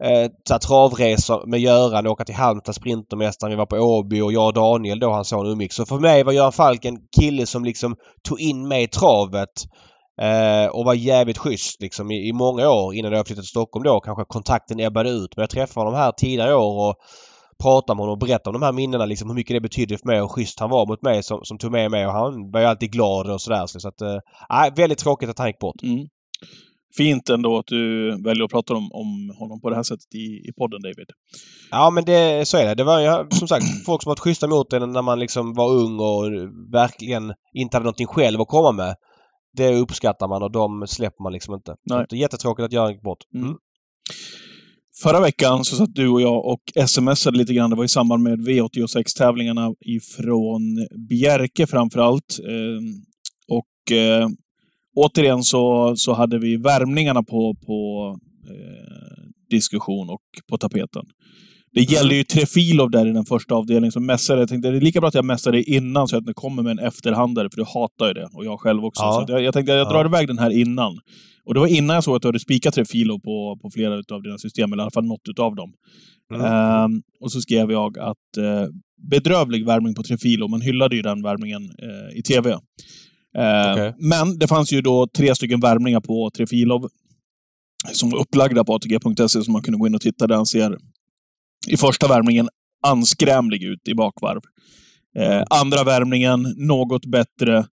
eh, 0.03 0.31
så 0.47 0.53
här 0.53 0.59
travresor 0.59 1.47
med 1.47 1.59
Göran. 1.59 2.07
Åka 2.07 2.25
till 2.25 2.35
Halmstad, 2.35 2.75
Sprintermästaren. 2.75 3.51
Vi 3.51 3.57
var 3.57 3.65
på 3.65 3.75
Åby 3.75 4.21
och 4.21 4.33
jag 4.33 4.47
och 4.47 4.53
Daniel 4.53 4.99
då, 4.99 5.09
hans 5.09 5.29
son 5.29 5.47
umgicks. 5.47 5.75
Så 5.75 5.85
för 5.85 5.99
mig 5.99 6.23
var 6.23 6.33
Göran 6.33 6.51
Falk 6.51 6.85
en 6.85 6.97
kille 7.19 7.45
som 7.45 7.65
liksom 7.65 7.95
tog 8.27 8.39
in 8.39 8.67
mig 8.67 8.83
i 8.83 8.87
travet. 8.87 9.49
Eh, 10.21 10.69
och 10.71 10.85
var 10.85 10.93
jävligt 10.93 11.37
schysst 11.37 11.81
liksom 11.81 12.11
i, 12.11 12.29
i 12.29 12.33
många 12.33 12.69
år 12.69 12.95
innan 12.95 13.11
jag 13.11 13.27
flyttade 13.27 13.43
till 13.43 13.49
Stockholm 13.49 13.83
då. 13.83 13.99
Kanske 13.99 14.25
kontakten 14.27 14.79
ebbade 14.79 15.09
ut. 15.09 15.35
Men 15.35 15.43
jag 15.43 15.49
träffade 15.49 15.85
honom 15.85 15.99
här 15.99 16.11
tidigare 16.11 16.51
i 16.51 16.53
år 16.53 16.89
och 16.89 16.95
pratade 17.63 17.95
med 17.95 18.01
honom 18.01 18.13
och 18.13 18.19
berättade 18.19 18.49
om 18.49 18.61
de 18.61 18.65
här 18.65 18.73
minnena 18.73 19.05
liksom 19.05 19.29
hur 19.29 19.35
mycket 19.35 19.55
det 19.55 19.61
betydde 19.61 19.97
för 19.97 20.07
mig 20.07 20.21
och 20.21 20.31
schysst 20.31 20.59
han 20.59 20.69
var 20.69 20.87
mot 20.87 21.01
mig 21.01 21.23
som, 21.23 21.39
som 21.43 21.57
tog 21.57 21.71
med 21.71 21.91
mig 21.91 22.07
och 22.07 22.13
han 22.13 22.51
var 22.51 22.59
ju 22.59 22.65
alltid 22.65 22.91
glad 22.91 23.31
och 23.31 23.41
sådär. 23.41 23.65
Så 23.67 23.87
att, 23.87 24.01
eh, 24.01 24.75
väldigt 24.75 24.97
tråkigt 24.97 25.29
att 25.29 25.39
han 25.39 25.47
gick 25.47 25.59
bort. 25.59 25.83
Mm. 25.83 26.07
Fint 26.97 27.29
ändå 27.29 27.57
att 27.57 27.67
du 27.67 28.09
väljer 28.23 28.43
att 28.43 28.51
prata 28.51 28.73
om, 28.73 28.89
om 28.93 29.35
honom 29.39 29.61
på 29.61 29.69
det 29.69 29.75
här 29.75 29.83
sättet 29.83 30.15
i, 30.15 30.49
i 30.49 30.51
podden, 30.57 30.81
David. 30.81 31.07
Ja 31.71 31.89
men 31.89 32.05
det, 32.05 32.47
så 32.47 32.57
är 32.57 32.65
det. 32.65 32.75
Det 32.75 32.83
var 32.83 32.99
ju 32.99 33.29
som 33.31 33.47
sagt 33.47 33.65
folk 33.85 34.03
som 34.03 34.09
varit 34.09 34.19
schyssta 34.19 34.47
mot 34.47 34.73
en 34.73 34.91
när 34.91 35.01
man 35.01 35.19
liksom 35.19 35.53
var 35.53 35.71
ung 35.71 35.99
och 35.99 36.23
verkligen 36.73 37.33
inte 37.53 37.77
hade 37.77 37.83
någonting 37.83 38.07
själv 38.07 38.41
att 38.41 38.47
komma 38.47 38.71
med. 38.71 38.95
Det 39.53 39.75
uppskattar 39.75 40.27
man 40.27 40.43
och 40.43 40.51
de 40.51 40.87
släpper 40.87 41.23
man 41.23 41.33
liksom 41.33 41.53
inte. 41.53 41.71
Så 41.71 41.95
Nej. 41.95 42.03
att 42.03 42.09
det 42.09 42.15
är 42.15 42.19
jättetråkigt 42.19 42.65
att 42.65 42.73
Göran 42.73 42.91
gick 42.91 43.01
bort. 43.01 43.19
Mm. 43.35 43.55
Förra 45.03 45.19
veckan 45.19 45.65
så 45.65 45.75
satt 45.75 45.95
du 45.95 46.07
och 46.07 46.21
jag 46.21 46.45
och 46.45 46.61
smsade 46.87 47.37
lite 47.37 47.53
grann. 47.53 47.69
Det 47.69 47.75
var 47.75 47.83
i 47.83 47.87
samband 47.87 48.23
med 48.23 48.39
V86-tävlingarna 48.39 49.73
ifrån 49.79 50.87
Bjerke 51.09 51.67
framför 51.67 51.99
allt. 51.99 52.39
Ehm, 52.39 53.03
och 53.47 53.97
eh, 53.97 54.27
återigen 54.95 55.43
så, 55.43 55.93
så 55.95 56.13
hade 56.13 56.39
vi 56.39 56.57
värmningarna 56.57 57.23
på, 57.23 57.55
på 57.65 58.11
eh, 58.49 59.23
diskussion 59.49 60.09
och 60.09 60.21
på 60.49 60.57
tapeten. 60.57 61.05
Det 61.73 61.81
gällde 61.81 62.15
ju 62.15 62.23
Trefilov 62.23 62.91
där 62.91 63.07
i 63.07 63.11
den 63.11 63.25
första 63.25 63.55
avdelningen 63.55 63.91
som 63.91 64.05
mässade. 64.05 64.39
Jag 64.39 64.49
tänkte 64.49 64.71
det 64.71 64.77
är 64.77 64.81
lika 64.81 64.99
bra 64.99 65.07
att 65.07 65.13
jag 65.13 65.25
mässar 65.25 65.51
det 65.51 65.63
innan 65.63 66.07
så 66.07 66.17
att 66.17 66.25
det 66.25 66.33
kommer 66.33 66.63
med 66.63 66.71
en 66.71 66.79
efterhandare, 66.79 67.49
för 67.49 67.57
du 67.57 67.63
hatar 67.63 68.07
ju 68.07 68.13
det. 68.13 68.29
Och 68.33 68.45
jag 68.45 68.59
själv 68.59 68.85
också. 68.85 69.03
Ja. 69.03 69.25
Så 69.27 69.33
jag, 69.33 69.41
jag 69.43 69.53
tänkte 69.53 69.73
jag 69.73 69.87
drar 69.89 70.03
Ja. 70.03 70.05
iväg 70.05 70.27
den 70.27 70.39
här 70.39 70.49
innan. 70.49 70.99
Och 71.45 71.53
det 71.53 71.59
var 71.59 71.67
innan 71.67 71.93
jag 71.93 72.03
såg 72.03 72.15
att 72.15 72.21
du 72.21 72.27
hade 72.27 72.39
spikat 72.39 72.73
Trefilov 72.73 73.19
på, 73.19 73.59
på 73.61 73.69
flera 73.73 73.93
av 74.15 74.21
dina 74.23 74.37
system, 74.37 74.73
eller 74.73 74.81
i 74.81 74.85
alla 74.85 74.91
fall 74.91 75.05
något 75.05 75.29
utav 75.29 75.55
dem. 75.55 75.73
Mm. 76.33 76.45
Ehm, 76.45 77.01
och 77.21 77.31
så 77.31 77.41
skrev 77.41 77.71
jag 77.71 77.99
att 77.99 78.37
eh, 78.37 78.65
bedrövlig 79.11 79.65
värmning 79.65 79.95
på 79.95 80.03
Trefilo. 80.03 80.47
Man 80.47 80.61
hyllade 80.61 80.95
ju 80.95 81.01
den 81.01 81.21
värmningen 81.23 81.61
eh, 81.63 82.17
i 82.19 82.21
TV. 82.21 82.51
Ehm, 82.51 83.71
Okej. 83.73 83.93
Men 83.99 84.39
det 84.39 84.47
fanns 84.47 84.73
ju 84.73 84.81
då 84.81 85.07
tre 85.17 85.35
stycken 85.35 85.59
värmningar 85.59 85.99
på 85.99 86.29
Trefilov 86.37 86.89
som 87.93 88.09
var 88.09 88.19
upplagda 88.19 88.63
på 88.63 88.73
ATG.se 88.73 89.43
som 89.43 89.53
man 89.53 89.61
kunde 89.61 89.77
gå 89.77 89.87
in 89.87 89.95
och 89.95 90.01
titta 90.01 90.27
där 90.27 90.35
han 90.35 90.45
ser 90.45 90.77
i 91.67 91.77
första 91.77 92.07
värmningen 92.07 92.49
anskrämlig 92.87 93.63
ut 93.63 93.87
i 93.87 93.93
bakvarv. 93.93 94.41
Eh, 95.17 95.43
andra 95.49 95.83
värmningen 95.83 96.53
något 96.57 97.05
bättre. 97.05 97.65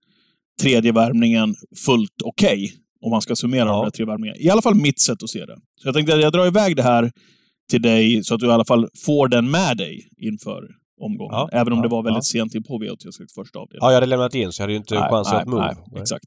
Tredje 0.62 0.92
värmningen 0.92 1.54
fullt 1.86 2.22
okej. 2.24 2.72
om 3.04 3.10
man 3.10 3.22
ska 3.22 3.36
summera 3.36 3.64
Ja. 3.64 3.72
de 3.76 3.84
där 3.84 3.90
tre 3.90 4.04
värmningarna. 4.04 4.38
I 4.38 4.50
alla 4.50 4.62
fall 4.62 4.74
mitt 4.74 5.00
sätt 5.00 5.22
att 5.22 5.30
se 5.30 5.44
det. 5.46 5.56
Så 5.82 5.88
jag 5.88 5.94
tänkte 5.94 6.14
att 6.14 6.22
jag 6.22 6.32
drar 6.32 6.46
iväg 6.46 6.76
det 6.76 6.82
här 6.82 7.12
till 7.70 7.82
dig 7.82 8.24
så 8.24 8.34
att 8.34 8.40
du 8.40 8.46
i 8.46 8.50
alla 8.50 8.64
fall 8.64 8.88
får 9.06 9.28
den 9.28 9.50
med 9.50 9.76
dig 9.76 10.08
inför 10.18 10.62
omgången. 11.00 11.32
Ja, 11.34 11.48
Även 11.52 11.72
om 11.72 11.78
ja, 11.78 11.82
det 11.82 11.88
var 11.88 12.02
väldigt 12.02 12.24
ja. 12.34 12.40
sent 12.40 12.54
in 12.54 12.62
på 12.62 12.78
V86 12.78 13.10
första 13.34 13.58
avdelningen. 13.58 13.78
Ja, 13.80 13.88
jag 13.90 13.94
hade 13.94 14.06
lämnat 14.06 14.34
in 14.34 14.52
så 14.52 14.60
jag 14.60 14.64
hade 14.64 14.72
ju 14.72 14.76
inte 14.78 14.96
chans 14.96 15.32
att 15.32 15.46
move. 15.48 15.62
nej, 15.92 16.02
exakt. 16.02 16.26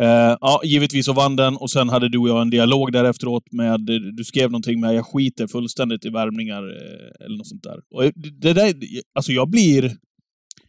Eh, 0.00 0.36
ja, 0.40 0.60
givetvis 0.64 1.06
så 1.06 1.12
vann 1.12 1.36
den 1.36 1.56
och 1.56 1.70
sen 1.70 1.88
hade 1.88 2.08
du 2.08 2.18
och 2.18 2.28
jag 2.28 2.42
en 2.42 2.50
dialog 2.50 2.92
där 2.92 3.04
efteråt 3.04 3.42
med, 3.52 3.80
du 4.16 4.24
skrev 4.24 4.50
någonting 4.50 4.80
med 4.80 4.94
jag 4.94 5.06
skiter 5.06 5.46
fullständigt 5.46 6.04
i 6.04 6.08
värmningar 6.08 6.62
eh, 6.62 7.26
eller 7.26 7.36
något 7.38 7.46
sånt 7.48 7.62
där. 7.62 7.76
Och 7.94 8.12
det, 8.40 8.52
där, 8.52 8.74
alltså 9.14 9.32
jag 9.32 9.50
blir, 9.50 9.96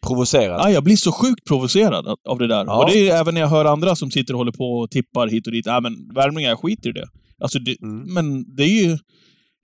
Provocerad. 0.06 0.60
ja, 0.60 0.70
jag 0.70 0.84
blir 0.84 0.96
så 0.96 1.12
sjukt 1.12 1.44
provocerad 1.46 2.06
av- 2.06 2.18
av 2.28 2.38
det 2.38 2.46
där. 2.46 2.64
Ja. 2.64 2.82
Och 2.84 2.90
det 2.90 3.08
är 3.08 3.20
även 3.20 3.34
när 3.34 3.40
jag 3.40 3.48
hör 3.48 3.64
andra 3.64 3.96
som 3.96 4.10
sitter 4.10 4.34
och 4.34 4.38
håller 4.38 4.52
på 4.52 4.64
och 4.78 4.90
tippar 4.90 5.28
hit 5.28 5.46
och 5.46 5.52
dit. 5.52 5.66
Ja, 5.66 5.80
men 5.80 5.92
värmningar, 6.14 6.48
jag 6.48 6.58
skiter 6.60 6.90
i 6.90 6.92
det. 6.92 7.06
Alltså, 7.42 7.58
det, 7.58 7.76
Mm. 7.82 8.14
men 8.14 8.56
det 8.56 8.62
är 8.62 8.84
ju... 8.84 8.98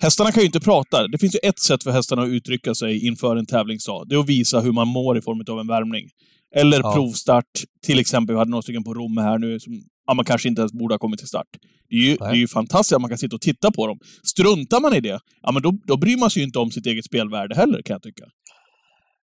Hästarna 0.02 0.32
kan 0.32 0.40
ju 0.42 0.46
inte 0.46 0.60
prata. 0.60 1.08
Det 1.08 1.18
finns 1.18 1.34
ju 1.34 1.38
ett 1.48 1.58
sätt 1.58 1.82
för 1.82 1.90
hästarna 1.90 2.22
att 2.22 2.28
uttrycka 2.28 2.74
sig 2.74 3.06
inför 3.06 3.36
en 3.36 3.46
tävlingsdag. 3.46 4.04
Det 4.08 4.14
är 4.14 4.18
att 4.20 4.28
visa 4.28 4.60
hur 4.60 4.72
man 4.72 4.88
mår 4.88 5.18
i 5.18 5.22
form 5.22 5.42
av 5.50 5.60
en 5.60 5.66
värmning. 5.66 6.08
Eller 6.56 6.80
Ja. 6.80 6.92
provstart. 6.94 7.44
Till 7.86 7.98
exempel, 7.98 8.34
vi 8.34 8.38
hade 8.38 8.50
några 8.50 8.62
stycken 8.62 8.84
på 8.84 8.94
Romme 8.94 9.20
här 9.20 9.38
nu 9.38 9.60
som 9.60 9.72
ja, 10.06 10.14
man 10.14 10.24
kanske 10.24 10.48
inte 10.48 10.60
ens 10.60 10.72
borde 10.72 10.94
ha 10.94 10.98
kommit 10.98 11.18
till 11.18 11.28
start. 11.28 11.46
Det 11.90 11.96
är, 11.96 12.00
ju, 12.00 12.16
det 12.16 12.24
är 12.24 12.34
ju 12.34 12.48
fantastiskt 12.48 12.92
att 12.92 13.00
man 13.00 13.08
kan 13.08 13.18
sitta 13.18 13.36
och 13.36 13.40
titta 13.42 13.70
på 13.70 13.86
dem. 13.86 13.98
Struntar 14.26 14.80
man 14.80 14.94
i 14.94 15.00
det, 15.00 15.20
ja 15.42 15.52
men 15.52 15.62
då, 15.62 15.72
då 15.86 15.96
bryr 15.96 16.16
man 16.16 16.30
sig 16.30 16.40
ju 16.42 16.46
inte 16.46 16.58
om 16.58 16.70
sitt 16.70 16.86
eget 16.86 17.04
spelvärde 17.04 17.54
heller, 17.54 17.82
kan 17.82 17.94
jag 17.94 18.02
tycka. 18.02 18.24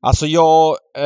Alltså 0.01 0.27
jag... 0.27 0.75
Eh, 0.97 1.03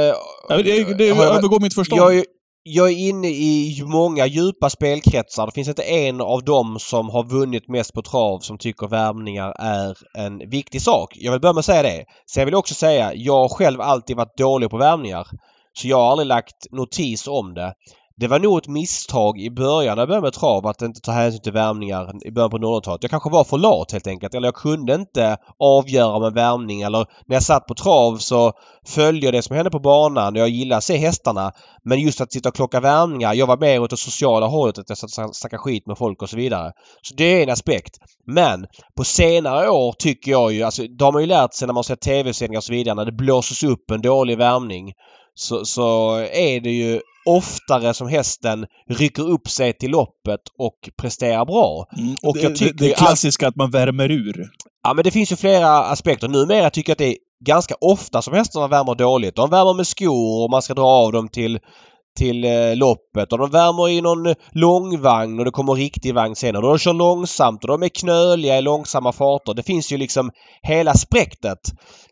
Ja, 0.49 0.57
Det, 0.57 0.93
det 0.97 1.05
jag- 1.07 1.35
övergår 1.35 1.59
mitt 1.59 1.73
förstånd. 1.73 2.01
Jag 2.01 2.17
är, 2.17 2.25
jag 2.63 2.89
är 2.91 2.97
inne 2.97 3.27
i 3.27 3.81
många 3.85 4.25
djupa 4.27 4.69
spelkretsar. 4.69 5.45
Det 5.45 5.51
finns 5.55 5.67
inte 5.67 5.83
en 5.83 6.21
av 6.21 6.43
dem 6.43 6.77
som 6.79 7.09
har 7.09 7.23
vunnit 7.29 7.67
mest 7.69 7.93
på 7.93 8.01
trav 8.01 8.39
som 8.39 8.57
tycker 8.57 8.87
värvningar 8.87 9.53
är 9.59 9.97
en 10.17 10.49
viktig 10.49 10.81
sak. 10.81 11.13
Jag 11.15 11.31
vill 11.31 11.41
börja 11.41 11.53
med 11.53 11.59
att 11.59 11.65
säga 11.65 11.83
det. 11.83 12.05
Sen 12.33 12.45
vill 12.45 12.51
jag 12.51 12.59
också 12.59 12.73
säga, 12.75 13.13
jag 13.15 13.33
har 13.41 13.49
själv 13.49 13.81
alltid 13.81 14.15
varit 14.17 14.37
dålig 14.37 14.69
på 14.69 14.77
värvningar. 14.77 15.27
Så 15.73 15.87
jag 15.87 15.97
har 15.97 16.11
aldrig 16.11 16.27
lagt 16.27 16.71
notis 16.71 17.27
om 17.27 17.53
det. 17.53 17.73
Det 18.15 18.27
var 18.27 18.39
nog 18.39 18.57
ett 18.57 18.67
misstag 18.67 19.39
i 19.39 19.49
början 19.49 19.95
när 19.95 20.01
jag 20.01 20.07
började 20.07 20.25
med 20.25 20.33
trav 20.33 20.67
att 20.67 20.81
inte 20.81 21.01
ta 21.01 21.11
hänsyn 21.11 21.41
till 21.41 21.51
värmningar 21.51 22.11
i 22.25 22.31
början 22.31 22.49
på 22.49 22.57
00-talet. 22.57 23.03
Jag 23.03 23.11
kanske 23.11 23.29
var 23.29 23.43
för 23.43 23.57
lat 23.57 23.91
helt 23.91 24.07
enkelt. 24.07 24.35
Eller 24.35 24.47
jag 24.47 24.55
kunde 24.55 24.95
inte 24.95 25.37
avgöra 25.59 26.15
om 26.15 26.23
en 26.23 26.69
eller 26.81 27.05
när 27.25 27.35
jag 27.35 27.43
satt 27.43 27.65
på 27.67 27.73
trav 27.73 28.17
så 28.17 28.51
följde 28.85 29.27
jag 29.27 29.33
det 29.33 29.41
som 29.41 29.55
hände 29.55 29.71
på 29.71 29.79
banan. 29.79 30.35
Jag 30.35 30.49
gillar 30.49 30.77
att 30.77 30.83
se 30.83 30.97
hästarna. 30.97 31.51
Men 31.83 31.99
just 31.99 32.21
att 32.21 32.33
sitta 32.33 32.49
och 32.49 32.55
klocka 32.55 32.79
värmningar. 32.79 33.33
Jag 33.33 33.47
var 33.47 33.57
mer 33.57 33.81
åt 33.81 33.89
det 33.89 33.97
sociala 33.97 34.45
hållet. 34.45 34.77
Att 34.77 34.89
jag 34.89 34.97
satt 34.97 35.29
och 35.29 35.35
snackade 35.35 35.59
skit 35.59 35.87
med 35.87 35.97
folk 35.97 36.21
och 36.21 36.29
så 36.29 36.37
vidare. 36.37 36.71
Så 37.01 37.15
det 37.15 37.23
är 37.23 37.43
en 37.43 37.49
aspekt. 37.49 37.97
Men 38.25 38.65
på 38.97 39.03
senare 39.03 39.69
år 39.69 39.93
tycker 39.93 40.31
jag 40.31 40.53
ju, 40.53 40.63
alltså 40.63 40.83
det 40.83 41.05
har 41.05 41.11
man 41.11 41.21
ju 41.21 41.27
lärt 41.27 41.53
sig 41.53 41.67
när 41.67 41.73
man 41.73 41.83
ser 41.83 41.95
tv-sändningar 41.95 42.59
och 42.59 42.63
så 42.63 42.73
vidare. 42.73 42.95
När 42.95 43.05
det 43.05 43.11
blåses 43.11 43.63
upp 43.63 43.91
en 43.91 44.01
dålig 44.01 44.37
värmning. 44.37 44.93
Så, 45.35 45.65
så 45.65 46.15
är 46.17 46.59
det 46.59 46.71
ju 46.71 47.01
oftare 47.25 47.93
som 47.93 48.07
hästen 48.07 48.65
rycker 48.89 49.29
upp 49.29 49.49
sig 49.49 49.73
till 49.73 49.91
loppet 49.91 50.41
och 50.59 50.89
presterar 50.97 51.45
bra. 51.45 51.85
Mm. 51.97 52.15
och 52.23 52.37
jag 52.37 52.51
det, 52.51 52.55
tycker 52.55 52.73
det, 52.73 52.87
det 52.87 52.93
klassiska 52.93 53.47
att 53.47 53.55
man 53.55 53.71
värmer 53.71 54.11
ur. 54.11 54.49
Ja 54.83 54.93
men 54.93 55.03
det 55.03 55.11
finns 55.11 55.31
ju 55.31 55.35
flera 55.35 55.69
aspekter. 55.69 56.27
Numera 56.27 56.69
tycker 56.69 56.89
jag 56.89 56.93
att 56.93 56.97
det 56.97 57.07
är 57.07 57.17
ganska 57.45 57.75
ofta 57.81 58.21
som 58.21 58.33
hästarna 58.33 58.67
värmer 58.67 58.95
dåligt. 58.95 59.35
De 59.35 59.49
värmer 59.49 59.73
med 59.73 59.87
skor 59.87 60.43
och 60.43 60.49
man 60.51 60.61
ska 60.61 60.73
dra 60.73 60.85
av 60.85 61.11
dem 61.11 61.29
till 61.29 61.59
till 62.15 62.45
eh, 62.45 62.75
loppet 62.75 63.31
och 63.33 63.37
de 63.37 63.49
värmer 63.49 63.89
i 63.89 64.01
någon 64.01 64.35
långvagn 64.51 65.39
och 65.39 65.45
det 65.45 65.51
kommer 65.51 65.73
riktig 65.73 66.13
vagn 66.13 66.35
sen 66.35 66.55
och 66.55 66.61
de 66.61 66.77
kör 66.77 66.93
långsamt 66.93 67.63
och 67.63 67.67
de 67.67 67.83
är 67.83 67.89
knöliga 67.89 68.57
i 68.57 68.61
långsamma 68.61 69.11
farter. 69.11 69.53
Det 69.53 69.63
finns 69.63 69.91
ju 69.91 69.97
liksom 69.97 70.31
hela 70.61 70.93
spektret. 70.93 71.59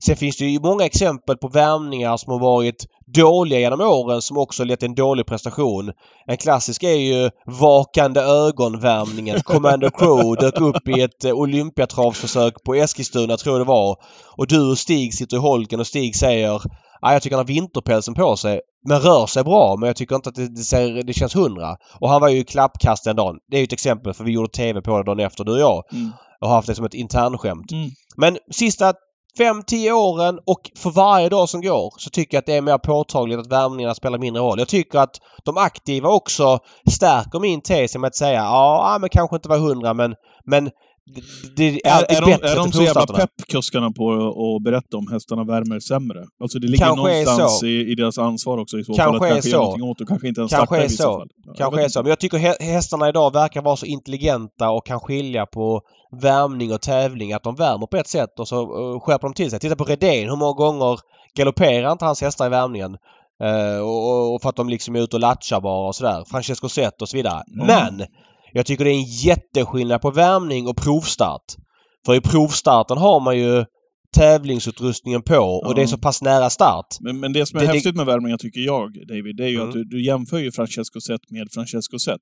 Sen 0.05 0.15
finns 0.15 0.37
det 0.37 0.45
ju 0.45 0.59
många 0.59 0.85
exempel 0.85 1.37
på 1.37 1.47
värmningar 1.47 2.17
som 2.17 2.31
har 2.31 2.39
varit 2.39 2.85
dåliga 3.13 3.59
genom 3.59 3.81
åren 3.81 4.21
som 4.21 4.37
också 4.37 4.63
lett 4.63 4.79
till 4.79 4.89
en 4.89 4.95
dålig 4.95 5.25
prestation. 5.25 5.91
En 6.27 6.37
klassisk 6.37 6.83
är 6.83 6.95
ju 6.95 7.29
vakande 7.45 8.19
ögonvärmningen. 8.21 9.39
Commander 9.43 9.89
Crow 9.89 10.35
dök 10.35 10.61
upp 10.61 10.87
i 10.87 11.01
ett 11.01 11.25
eh, 11.25 11.33
Olympiatravsförsök 11.33 12.63
på 12.63 12.75
Eskilstuna 12.75 13.37
tror 13.37 13.55
jag 13.57 13.67
det 13.67 13.69
var. 13.69 13.95
Och 14.37 14.47
du 14.47 14.71
och 14.71 14.77
Stig 14.77 15.13
sitter 15.13 15.37
i 15.37 15.39
holken 15.39 15.79
och 15.79 15.87
Stig 15.87 16.15
säger 16.15 16.61
Ja, 17.01 17.13
jag 17.13 17.21
tycker 17.21 17.35
han 17.35 17.45
har 17.45 17.53
vinterpälsen 17.53 18.13
på 18.13 18.35
sig 18.35 18.61
men 18.85 18.99
rör 18.99 19.25
sig 19.25 19.43
bra 19.43 19.75
men 19.75 19.87
jag 19.87 19.95
tycker 19.95 20.15
inte 20.15 20.29
att 20.29 20.35
det, 20.35 20.47
det, 20.47 20.63
ser, 20.63 21.03
det 21.03 21.13
känns 21.13 21.35
hundra. 21.35 21.77
Och 21.99 22.09
han 22.09 22.21
var 22.21 22.29
ju 22.29 22.43
klappkast 22.43 23.03
den 23.03 23.15
dagen. 23.15 23.35
Det 23.51 23.57
är 23.57 23.59
ju 23.59 23.63
ett 23.63 23.73
exempel 23.73 24.13
för 24.13 24.23
vi 24.23 24.31
gjorde 24.31 24.49
TV 24.49 24.81
på 24.81 24.97
det 24.97 25.03
dagen 25.03 25.19
efter 25.19 25.43
du 25.43 25.51
och 25.51 25.59
jag. 25.59 25.83
Mm. 25.91 26.11
Och 26.41 26.47
har 26.47 26.55
haft 26.55 26.67
det 26.67 26.75
som 26.75 26.85
ett 26.85 26.93
internskämt. 26.93 27.71
Mm. 27.71 27.89
Men 28.17 28.37
sista 28.51 28.93
5-10 29.39 29.91
åren 29.91 30.39
och 30.45 30.71
för 30.75 30.89
varje 30.89 31.29
dag 31.29 31.49
som 31.49 31.61
går 31.61 31.93
så 31.97 32.09
tycker 32.09 32.37
jag 32.37 32.39
att 32.39 32.45
det 32.45 32.53
är 32.53 32.61
mer 32.61 32.77
påtagligt 32.77 33.39
att 33.39 33.51
värvningarna 33.51 33.95
spelar 33.95 34.19
mindre 34.19 34.43
roll. 34.43 34.59
Jag 34.59 34.67
tycker 34.67 34.99
att 34.99 35.15
de 35.43 35.57
aktiva 35.57 36.09
också 36.09 36.59
stärker 36.91 37.39
min 37.39 37.61
tes 37.61 37.97
med 37.97 38.07
att 38.07 38.15
säga 38.15 38.39
ja, 38.39 38.97
men 39.01 39.09
kanske 39.09 39.35
inte 39.35 39.49
var 39.49 39.57
hundra 39.57 39.93
men, 39.93 40.15
men 40.45 40.69
det, 41.55 41.63
är, 41.67 41.79
Är, 41.83 42.01
är, 42.17 42.25
bättre 42.25 42.47
de, 42.47 42.51
är 42.51 42.55
de 42.55 42.71
så 42.71 42.83
jävla 42.83 43.05
pepp, 43.05 43.29
kuskarna, 43.47 43.91
på 43.91 44.11
att 44.57 44.63
berätta 44.63 44.97
om 44.97 45.07
hästarna 45.11 45.43
värmer 45.43 45.79
sämre? 45.79 46.25
Alltså 46.43 46.59
det 46.59 46.67
ligger 46.67 46.85
Kanske 46.85 47.09
någonstans 47.09 47.63
i, 47.63 47.67
i 47.91 47.95
deras 47.95 48.17
ansvar 48.17 48.57
också 48.57 48.77
i 48.79 48.83
så 48.83 48.93
Kanske 48.93 49.17
fall 49.19 49.27
att 49.27 49.33
kanske 49.33 49.49
så. 49.49 49.55
göra 49.55 49.61
någonting 49.63 49.83
åt 49.89 50.01
och 50.01 50.07
kanske 50.07 50.27
inte 50.27 50.41
ens 50.41 50.51
Kanske 50.51 50.65
starta 50.67 50.81
i 50.81 50.85
är 50.85 50.89
vissa 50.89 51.03
så. 51.03 51.19
fall. 51.19 51.27
Ja, 51.45 51.53
Kanske 51.57 51.83
är 51.83 51.89
så. 51.89 52.01
Men 52.01 52.09
jag 52.09 52.19
tycker 52.19 52.37
hä- 52.37 52.61
hästarna 52.63 53.09
idag 53.09 53.33
verkar 53.33 53.61
vara 53.61 53.75
så 53.75 53.85
intelligenta 53.85 54.69
och 54.69 54.85
kan 54.85 54.99
skilja 54.99 55.45
på 55.45 55.81
värmning 56.21 56.73
och 56.73 56.81
tävling. 56.81 57.33
Att 57.33 57.43
de 57.43 57.55
värmer 57.55 57.87
på 57.87 57.97
ett 57.97 58.07
sätt 58.07 58.39
och 58.39 58.47
så 58.47 58.61
uh, 58.93 58.99
skärper 58.99 59.27
de 59.27 59.33
till 59.33 59.49
sig. 59.49 59.59
Titta 59.59 59.75
på 59.75 59.83
Redén. 59.83 60.29
Hur 60.29 60.35
många 60.35 60.53
gånger 60.53 60.99
galopperar 61.37 61.91
inte 61.91 62.05
hans 62.05 62.21
hästar 62.21 62.45
i 62.45 62.49
värmningen? 62.49 62.97
Eh, 63.43 63.81
och, 63.81 64.33
och 64.35 64.41
för 64.41 64.49
att 64.49 64.55
de 64.55 64.69
liksom 64.69 64.95
är 64.95 64.99
ute 64.99 65.15
och 65.15 65.19
latchar 65.19 65.61
bara 65.61 65.87
och 65.87 65.95
sådär. 65.95 66.23
Francesco 66.31 66.69
Zet 66.69 67.01
och 67.01 67.09
så 67.09 67.17
vidare. 67.17 67.41
Mm. 67.55 67.67
Men! 67.67 68.07
Jag 68.53 68.65
tycker 68.65 68.85
det 68.85 68.91
är 68.91 68.95
en 68.95 69.03
jätteskillnad 69.03 70.01
på 70.01 70.11
värmning 70.11 70.67
och 70.67 70.77
provstart. 70.77 71.45
För 72.05 72.15
i 72.15 72.21
provstarten 72.21 72.97
har 72.97 73.19
man 73.19 73.37
ju 73.39 73.65
tävlingsutrustningen 74.17 75.21
på 75.21 75.35
och 75.37 75.69
Ja. 75.69 75.73
det 75.75 75.81
är 75.81 75.87
så 75.87 75.97
pass 75.97 76.21
nära 76.21 76.49
start. 76.49 76.85
Men, 76.99 77.19
men 77.19 77.33
det 77.33 77.45
som 77.45 77.59
är 77.59 77.61
Det- 77.65 77.73
häftigt 77.73 77.95
med 77.95 78.05
värmningar 78.05 78.37
tycker 78.37 78.59
jag, 78.61 78.93
David, 79.07 79.35
det 79.37 79.43
är 79.43 79.47
ju 79.47 79.55
Mm. 79.55 79.67
att 79.67 79.73
du, 79.73 79.83
du 79.83 80.05
jämför 80.05 80.37
ju 80.37 80.51
Francesco 80.51 80.99
Zet 81.01 81.21
med 81.29 81.47
Francesco 81.53 81.99
Zet. 81.99 82.17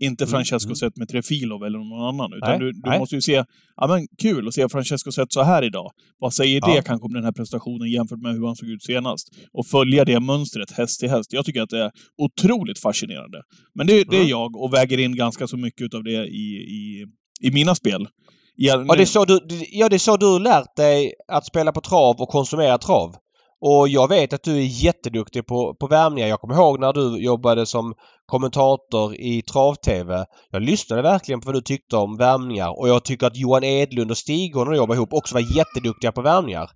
Inte 0.00 0.24
Mm, 0.24 0.30
Francesco 0.30 0.66
mm. 0.68 0.76
Zet 0.76 0.96
med 0.96 1.08
Trefilov 1.08 1.64
eller 1.64 1.78
någon 1.78 2.08
annan. 2.08 2.32
Utan 2.32 2.50
Nej, 2.50 2.58
du, 2.58 2.72
du 2.72 2.80
nej. 2.84 2.98
måste 2.98 3.14
ju 3.14 3.20
se, 3.20 3.44
ja 3.76 3.86
men 3.86 4.06
kul 4.22 4.48
att 4.48 4.54
se 4.54 4.68
Francesco 4.68 5.12
Zet 5.12 5.32
så 5.32 5.42
här 5.42 5.62
idag. 5.62 5.90
Vad 6.18 6.34
säger 6.34 6.60
Ja. 6.66 6.74
det 6.74 6.82
kanske 6.82 7.04
om 7.06 7.12
den 7.12 7.24
här 7.24 7.32
prestationen 7.32 7.90
jämfört 7.90 8.18
med 8.22 8.32
hur 8.34 8.46
han 8.46 8.56
såg 8.56 8.68
ut 8.68 8.82
senast? 8.82 9.28
Och 9.52 9.66
följa 9.66 10.04
det 10.04 10.20
mönstret 10.20 10.70
häst 10.70 11.00
till 11.00 11.10
häst. 11.10 11.32
Jag 11.32 11.44
tycker 11.44 11.62
att 11.62 11.70
det 11.70 11.78
är 11.84 11.90
otroligt 12.18 12.78
fascinerande. 12.78 13.42
Men 13.74 13.86
det, 13.86 13.92
det 14.04 14.16
är 14.16 14.20
Mm. 14.20 14.28
jag 14.30 14.56
och 14.56 14.74
väger 14.74 14.98
in 14.98 15.16
ganska 15.16 15.46
så 15.46 15.56
mycket 15.56 15.94
av 15.94 16.04
det 16.04 16.26
i, 16.26 16.46
i, 16.78 17.06
i 17.40 17.50
mina 17.50 17.74
spel. 17.74 18.08
Ja, 18.56 18.84
Ja 18.88 18.94
det, 18.94 19.02
är 19.02 19.06
så 19.06 19.24
du, 19.24 19.40
ja, 19.70 19.88
det 19.88 19.96
är 19.96 19.98
så 19.98 20.16
du 20.16 20.38
lärt 20.38 20.76
dig 20.76 21.12
att 21.32 21.46
spela 21.46 21.72
på 21.72 21.80
trav 21.80 22.16
och 22.20 22.28
konsumera 22.28 22.78
trav. 22.78 23.14
Och 23.60 23.88
jag 23.88 24.08
vet 24.08 24.32
att 24.32 24.42
du 24.42 24.56
är 24.56 24.84
jätteduktig 24.84 25.46
på, 25.46 25.74
på 25.74 25.86
värmningar. 25.86 26.28
Jag 26.28 26.40
kommer 26.40 26.54
ihåg 26.54 26.80
när 26.80 26.92
du 26.92 27.24
jobbade 27.24 27.66
som 27.66 27.94
kommentator 28.26 29.14
i 29.14 29.42
trav-tv. 29.42 30.24
Jag 30.50 30.62
lyssnade 30.62 31.02
verkligen 31.02 31.40
på 31.40 31.46
vad 31.46 31.54
du 31.54 31.60
tyckte 31.60 31.96
om 31.96 32.16
värmningar 32.16 32.78
och 32.80 32.88
jag 32.88 33.04
tycker 33.04 33.26
att 33.26 33.36
Johan 33.36 33.64
Edlund 33.64 34.10
och 34.10 34.16
Stig 34.16 34.56
när 34.56 34.64
de 34.64 34.74
jobbade 34.74 34.96
ihop 34.96 35.12
också 35.12 35.34
var 35.34 35.56
jätteduktiga 35.56 36.12
på 36.12 36.22
värmningar. 36.22 36.70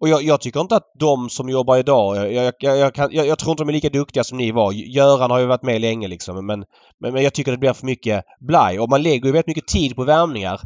Och 0.00 0.08
jag, 0.08 0.22
jag 0.22 0.40
tycker 0.40 0.60
inte 0.60 0.76
att 0.76 0.92
de 0.98 1.30
som 1.30 1.48
jobbar 1.48 1.76
idag, 1.76 2.16
jag, 2.16 2.54
jag, 2.60 2.78
jag, 2.78 2.94
kan, 2.94 3.08
jag, 3.12 3.26
jag 3.26 3.38
tror 3.38 3.50
inte 3.50 3.62
de 3.62 3.68
är 3.68 3.72
lika 3.72 3.88
duktiga 3.88 4.24
som 4.24 4.38
ni 4.38 4.52
var. 4.52 4.72
Göran 4.72 5.30
har 5.30 5.38
ju 5.38 5.46
varit 5.46 5.62
med 5.62 5.80
länge 5.80 6.08
liksom 6.08 6.46
men, 6.46 6.64
men, 7.00 7.12
men 7.12 7.22
jag 7.22 7.34
tycker 7.34 7.52
det 7.52 7.58
blir 7.58 7.72
för 7.72 7.86
mycket 7.86 8.24
blaj. 8.40 8.80
Och 8.80 8.90
man 8.90 9.02
lägger 9.02 9.26
ju 9.26 9.32
väldigt 9.32 9.46
mycket 9.46 9.66
tid 9.66 9.96
på 9.96 10.04
värmningar. 10.04 10.60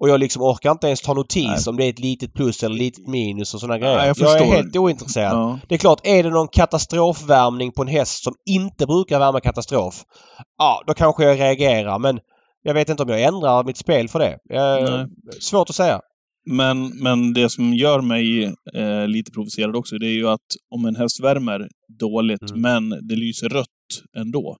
Och 0.00 0.08
jag 0.08 0.20
liksom 0.20 0.42
orkar 0.42 0.70
inte 0.70 0.86
ens 0.86 1.00
ta 1.02 1.14
notis 1.14 1.46
Nej. 1.46 1.58
om 1.68 1.76
det 1.76 1.84
är 1.84 1.90
ett 1.90 1.98
litet 1.98 2.34
plus 2.34 2.62
eller 2.62 2.76
litet 2.76 3.06
minus 3.08 3.54
och 3.54 3.60
sådana 3.60 3.78
grejer. 3.78 4.06
jag 4.06 4.16
jag, 4.18 4.40
är 4.40 4.44
helt 4.44 4.76
ointresserad. 4.76 5.32
Ja. 5.32 5.58
Det 5.68 5.74
är 5.74 5.78
klart, 5.78 6.00
är 6.04 6.22
det 6.22 6.30
någon 6.30 6.48
katastrofvärmning 6.48 7.72
på 7.72 7.82
en 7.82 7.88
häst 7.88 8.24
som 8.24 8.34
inte 8.50 8.86
brukar 8.86 9.18
värma 9.18 9.40
katastrof. 9.40 10.02
Ja, 10.58 10.82
då 10.86 10.94
kanske 10.94 11.24
jag 11.24 11.40
reagerar 11.40 11.98
men 11.98 12.18
jag 12.62 12.74
vet 12.74 12.88
inte 12.88 13.02
om 13.02 13.08
jag 13.08 13.22
ändrar 13.22 13.64
mitt 13.64 13.76
spel 13.76 14.08
för 14.08 14.18
det. 14.18 14.38
Nej. 14.50 15.06
svårt 15.40 15.70
att 15.70 15.76
säga. 15.76 16.00
Men, 16.50 17.02
men 17.02 17.32
det 17.34 17.50
som 17.50 17.74
gör 17.74 18.00
mig 18.00 18.44
eh, 18.74 19.06
lite 19.06 19.30
provocerad 19.32 19.76
också, 19.76 19.98
det 19.98 20.06
är 20.06 20.14
ju 20.14 20.28
att 20.28 20.40
om 20.74 20.84
en 20.84 20.96
häst 20.96 21.20
värmer 21.22 21.68
dåligt, 21.98 22.50
Mm. 22.50 22.62
men 22.62 23.06
det 23.08 23.16
lyser 23.16 23.48
rött 23.48 23.66
ändå. 24.18 24.56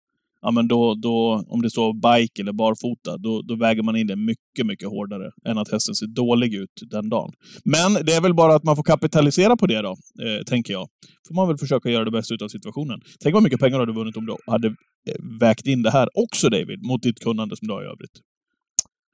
Ja, 0.46 0.50
men 0.50 0.68
då, 0.68 0.94
då, 0.94 1.44
om 1.48 1.62
det 1.62 1.70
står 1.70 1.92
bike 1.94 2.42
eller 2.42 2.52
barfota, 2.52 3.16
då, 3.18 3.42
då 3.42 3.56
väger 3.56 3.82
man 3.82 3.96
in 3.96 4.06
det 4.06 4.16
mycket, 4.16 4.66
mycket 4.66 4.88
hårdare 4.88 5.30
än 5.48 5.58
att 5.58 5.70
hästen 5.72 5.94
ser 5.94 6.06
dålig 6.06 6.54
ut 6.54 6.70
den 6.90 7.08
dagen. 7.08 7.30
Men 7.64 7.94
det 8.06 8.12
är 8.12 8.20
väl 8.20 8.34
bara 8.34 8.54
att 8.54 8.64
man 8.64 8.76
får 8.76 8.82
kapitalisera 8.82 9.56
på 9.56 9.66
det 9.66 9.82
då, 9.82 9.90
eh, 10.24 10.42
tänker 10.46 10.72
jag. 10.72 10.86
Får 11.28 11.34
man 11.34 11.48
väl 11.48 11.58
försöka 11.58 11.90
göra 11.90 12.04
det 12.04 12.10
bästa 12.10 12.34
av 12.44 12.48
situationen. 12.48 13.00
Tänk 13.22 13.34
vad 13.34 13.42
mycket 13.42 13.60
pengar 13.60 13.76
du 13.78 13.82
hade 13.82 13.92
vunnit 13.92 14.16
om 14.16 14.26
du 14.26 14.36
hade 14.46 14.68
eh, 14.68 15.38
vägt 15.40 15.66
in 15.66 15.82
det 15.82 15.90
här 15.90 16.08
också, 16.14 16.48
David, 16.48 16.86
mot 16.86 17.02
ditt 17.02 17.20
kunnande 17.20 17.56
som 17.56 17.68
du 17.68 17.74
har 17.74 17.82
i 17.82 17.86
övrigt. 17.86 18.16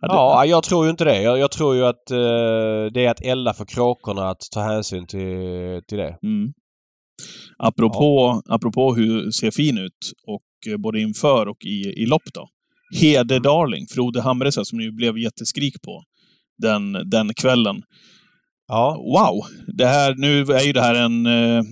Hade- 0.00 0.14
Ja, 0.14 0.44
jag 0.44 0.62
tror 0.62 0.84
ju 0.84 0.90
inte 0.90 1.04
det. 1.04 1.22
Jag, 1.22 1.38
jag 1.38 1.50
tror 1.50 1.74
ju 1.76 1.84
att 1.84 2.10
eh, 2.10 2.92
det 2.94 3.04
är 3.06 3.10
att 3.10 3.20
elda 3.24 3.54
för 3.54 3.64
kråkorna 3.64 4.30
att 4.30 4.40
ta 4.52 4.60
hänsyn 4.60 5.06
till, 5.06 5.80
till 5.88 5.98
det. 5.98 6.18
Mm. 6.22 6.52
Apropå, 7.58 8.42
apropå 8.48 8.94
hur 8.94 9.30
ser 9.30 9.50
fin 9.50 9.78
ut, 9.78 10.12
och 10.26 10.40
eh, 10.66 10.76
både 10.76 11.00
inför 11.00 11.48
och 11.48 11.64
i, 11.64 12.02
i 12.02 12.06
lopp 12.06 12.22
då. 12.34 12.48
Hede 13.00 13.38
Darling, 13.38 13.86
Frode 13.86 14.20
Hamresa, 14.20 14.64
som 14.64 14.78
det 14.78 14.90
blev 14.92 15.18
jätteskrik 15.18 15.82
på 15.82 16.04
den, 16.58 16.92
den 16.92 17.34
kvällen. 17.34 17.82
Ja. 18.68 18.96
Wow! 18.96 19.44
Det 19.76 19.86
här, 19.86 20.14
nu 20.14 20.40
är 20.40 20.66
ju 20.66 20.72
det 20.72 20.80
här 20.80 20.94
en 20.94 21.26
eh, 21.26 21.62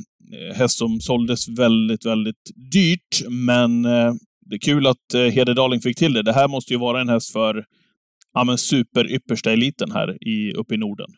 häst 0.55 0.79
som 0.79 1.01
såldes 1.01 1.49
väldigt, 1.49 2.07
väldigt 2.07 2.51
dyrt, 2.73 3.29
men 3.29 3.85
eh, 3.85 4.13
det 4.47 4.55
är 4.55 4.61
kul 4.61 4.87
att 4.87 5.15
eh, 5.15 5.21
Hede 5.21 5.55
Darling 5.55 5.81
fick 5.81 5.99
till 5.99 6.13
det. 6.13 6.23
Det 6.23 6.33
här 6.33 6.49
måste 6.49 6.73
ju 6.73 6.79
vara 6.79 7.01
en 7.01 7.09
häst 7.09 7.33
för 7.33 7.65
ja, 8.35 8.45
men 8.45 8.59
super-yppersta 8.59 9.53
eliten 9.53 9.93
här 9.93 10.29
i, 10.29 10.53
uppe 10.53 10.75
i 10.75 10.79
Norden. 10.79 11.11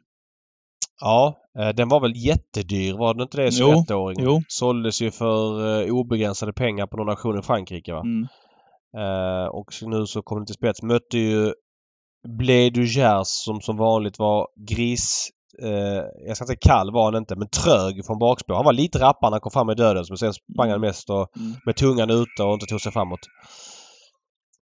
Ja, 1.01 1.40
den 1.75 1.89
var 1.89 2.01
väl 2.01 2.13
jättedyr, 2.17 2.93
var 2.99 3.15
den 3.15 3.23
inte 3.23 3.37
det 3.37 3.53
som 3.53 3.67
Jo, 3.71 3.85
ettåring? 3.89 4.19
jo. 4.25 4.43
Såldes 4.49 5.03
ju 5.03 5.11
för 5.11 5.81
eh, 5.83 5.95
obegränsade 5.95 6.53
pengar 6.53 6.87
på 6.87 6.97
någon 6.97 7.09
auktion 7.09 7.39
i 7.39 7.43
Frankrike 7.43 7.93
va? 7.93 8.01
Mm. 8.01 8.29
Eh, 8.97 9.47
och 9.49 9.65
nu 9.83 10.07
så 10.07 10.23
kom 10.23 10.39
den 10.39 10.47
till 10.47 10.55
spets. 10.55 10.83
Mötte 10.83 11.19
ju 11.19 11.53
Blé 12.39 12.71
du 12.71 12.85
Gers 12.87 13.27
som 13.29 13.61
som 13.61 13.77
vanligt 13.77 14.19
var 14.19 14.49
gris... 14.71 15.29
Eh, 15.63 16.03
jag 16.27 16.37
ska 16.37 16.45
inte 16.45 16.47
säga 16.47 16.75
kall 16.75 16.93
var 16.93 17.05
han 17.05 17.15
inte, 17.23 17.37
men 17.37 17.49
trög 17.49 18.07
från 18.07 18.19
bakspår. 18.19 18.55
Han 18.55 18.65
var 18.65 18.73
lite 18.73 18.99
rappare 18.99 19.31
när 19.31 19.35
han 19.35 19.41
kom 19.41 19.53
fram 19.53 19.67
med 19.67 19.77
döden 19.77 20.05
men 20.09 20.17
sen 20.19 20.33
sprang 20.35 20.71
han 20.71 20.81
mest 20.81 21.11
och, 21.11 21.37
Mm. 21.37 21.53
med 21.67 21.77
tungan 21.77 22.11
ute 22.11 22.43
och 22.43 22.53
inte 22.55 22.67
tog 22.67 22.81
sig 22.81 22.93
framåt. 22.93 23.21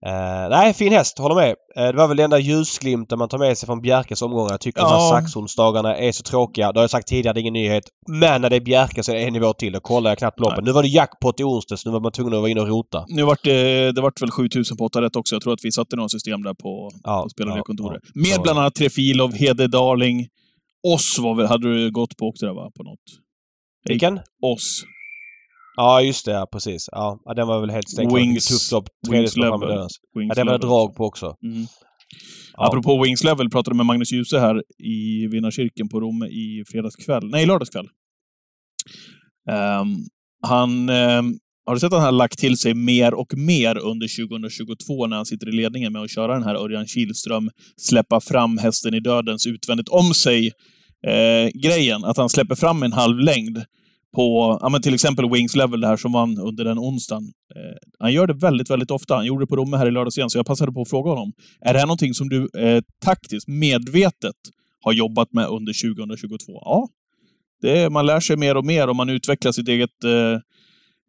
Eh, 0.06 0.48
nej, 0.50 0.74
fin 0.74 0.92
häst. 0.92 1.18
Håller 1.18 1.34
med. 1.34 1.48
Eh, 1.76 1.86
det 1.92 1.92
var 1.92 2.08
väl 2.08 2.16
den 2.16 2.30
där 2.30 2.38
ljusglimten 2.38 3.18
man 3.18 3.28
tar 3.28 3.38
med 3.38 3.58
sig 3.58 3.66
från 3.66 3.80
Bjerkes 3.80 4.22
omgångar. 4.22 4.50
Jag 4.50 4.60
tycker 4.60 4.80
Ja. 4.80 4.88
här 4.88 5.20
saxonsdagarna 5.20 5.96
är 5.96 6.12
så 6.12 6.22
tråkiga. 6.22 6.72
Det 6.72 6.78
har 6.78 6.82
jag 6.82 6.90
sagt 6.90 7.08
tidigare, 7.08 7.34
det 7.34 7.38
är 7.38 7.42
ingen 7.42 7.52
nyhet. 7.52 7.84
Men 8.08 8.42
när 8.42 8.50
det 8.50 8.56
är 8.56 8.60
Bjerke 8.60 9.02
så 9.02 9.12
är 9.12 9.16
det 9.16 9.22
en 9.22 9.32
nivå 9.32 9.52
till. 9.52 9.72
Då 9.72 9.80
kollar 9.80 10.10
jag 10.10 10.18
knappt 10.18 10.40
loppen. 10.40 10.56
Nej. 10.58 10.64
Nu 10.64 10.72
var 10.72 10.82
det 10.82 10.88
jackpot 10.88 11.40
i 11.40 11.44
onsdags. 11.44 11.86
Nu 11.86 11.92
var 11.92 12.00
man 12.00 12.12
tvungen 12.12 12.34
att 12.34 12.40
vara 12.40 12.50
inne 12.50 12.60
och 12.60 12.68
rota. 12.68 13.04
Nu 13.08 13.22
vart 13.22 13.44
det, 13.44 13.92
det 13.92 14.00
vart 14.00 14.22
väl 14.22 14.30
7000 14.30 14.76
på 14.76 14.84
8 14.84 15.02
rätt 15.02 15.16
också. 15.16 15.34
Jag 15.34 15.42
tror 15.42 15.52
att 15.52 15.60
vi 15.64 15.72
satte 15.72 15.96
några 15.96 16.08
system 16.08 16.42
där 16.42 16.54
på, 16.54 16.90
Ja, 17.02 17.22
på 17.22 17.28
spelarkontoret. 17.28 18.00
ja, 18.04 18.10
Med 18.14 18.30
ja. 18.38 18.42
bland 18.42 18.58
annat 18.58 18.74
Trefilov, 18.74 19.32
Hede 19.34 19.68
Darling. 19.68 20.26
Oss 20.94 21.18
var 21.18 21.34
väl, 21.34 21.46
hade 21.46 21.74
du 21.74 21.90
gått 21.90 22.16
på 22.16 22.26
också 22.28 22.46
där 22.46 22.54
va? 22.54 22.70
På 22.76 22.82
något? 22.82 22.98
Vilken? 23.88 24.20
Oss. 24.42 24.82
Ja, 25.76 26.02
just 26.02 26.24
det. 26.24 26.32
Ja, 26.32 26.46
precis. 26.52 26.88
Ja, 26.92 27.20
den 27.36 27.46
var 27.46 27.60
väl 27.60 27.70
helt 27.70 27.88
stängt. 27.88 28.12
Wings- 28.12 28.48
tufft. 28.70 28.88
Tredje 29.06 29.20
Wings 29.20 29.36
level. 29.36 29.60
Wings 30.18 30.28
Ja, 30.28 30.34
den 30.34 30.46
var 30.46 30.58
det 30.58 30.66
drag 30.66 30.94
på 30.96 31.04
också. 31.04 31.36
Mm. 31.42 31.66
Ja. 32.56 32.66
Apropå 32.66 33.02
Wings 33.04 33.24
Level, 33.24 33.50
pratade 33.50 33.76
med 33.76 33.86
Magnus 33.86 34.12
Djuse 34.12 34.38
här 34.38 34.62
i 34.78 35.26
Vinnarkyrkan 35.26 35.88
på 35.88 36.00
Rom 36.00 36.24
i 36.24 36.64
fredagskväll. 36.68 37.30
Nej, 37.30 37.46
lördagskväll. 37.46 37.88
Ehm, 39.50 39.96
han... 40.42 40.88
ehm, 40.88 41.38
har 41.66 41.74
du 41.74 41.80
sett 41.80 41.92
att 41.92 41.98
han 41.98 42.04
har 42.04 42.12
lagt 42.12 42.38
till 42.38 42.58
sig 42.58 42.74
mer 42.74 43.14
och 43.14 43.34
mer 43.36 43.78
under 43.78 44.28
2022 44.28 45.06
när 45.06 45.16
han 45.16 45.26
sitter 45.26 45.48
i 45.48 45.52
ledningen 45.52 45.92
med 45.92 46.02
att 46.02 46.10
köra 46.10 46.34
den 46.34 46.42
här 46.42 46.54
Örjan 46.54 46.86
Kihlström 46.86 47.50
släppa 47.76 48.20
fram 48.20 48.58
hästen 48.58 48.94
i 48.94 49.00
dödens 49.00 49.46
utvändigt 49.46 49.88
om 49.88 50.14
sig 50.14 50.52
eh, 51.06 51.50
grejen? 51.62 52.04
Att 52.04 52.16
han 52.16 52.28
släpper 52.28 52.54
fram 52.54 52.82
en 52.82 52.92
halv 52.92 53.18
längd 53.18 53.58
på 54.16 54.58
ja, 54.62 54.68
men 54.68 54.82
till 54.82 54.94
exempel 54.94 55.30
Wings 55.30 55.56
Level 55.56 55.80
där 55.80 55.96
som 55.96 56.12
vann 56.12 56.38
under 56.38 56.64
den 56.64 56.78
onsdagen. 56.78 57.24
Eh, 57.56 57.76
han 57.98 58.12
gör 58.12 58.26
det 58.26 58.34
väldigt, 58.34 58.70
väldigt 58.70 58.90
ofta. 58.90 59.14
Han 59.14 59.26
gjorde 59.26 59.42
det 59.42 59.46
på 59.46 59.56
Romme 59.56 59.76
här 59.76 59.86
i 59.86 59.90
lördags 59.90 60.18
igen, 60.18 60.30
så 60.30 60.38
jag 60.38 60.46
passade 60.46 60.72
på 60.72 60.82
att 60.82 60.90
fråga 60.90 61.10
honom. 61.10 61.32
Är 61.60 61.72
det 61.72 61.78
här 61.78 61.86
någonting 61.86 62.14
som 62.14 62.28
du 62.28 62.48
eh, 62.58 62.82
taktiskt, 63.04 63.48
medvetet 63.48 64.36
har 64.80 64.92
jobbat 64.92 65.32
med 65.32 65.46
under 65.46 65.96
2022? 65.96 66.52
Ja, 66.52 66.88
det 67.62 67.78
är, 67.78 67.90
man 67.90 68.06
lär 68.06 68.20
sig 68.20 68.36
mer 68.36 68.56
och 68.56 68.64
mer 68.64 68.88
och 68.88 68.96
man 68.96 69.08
utvecklar 69.08 69.52
sitt 69.52 69.68
eget, 69.68 70.04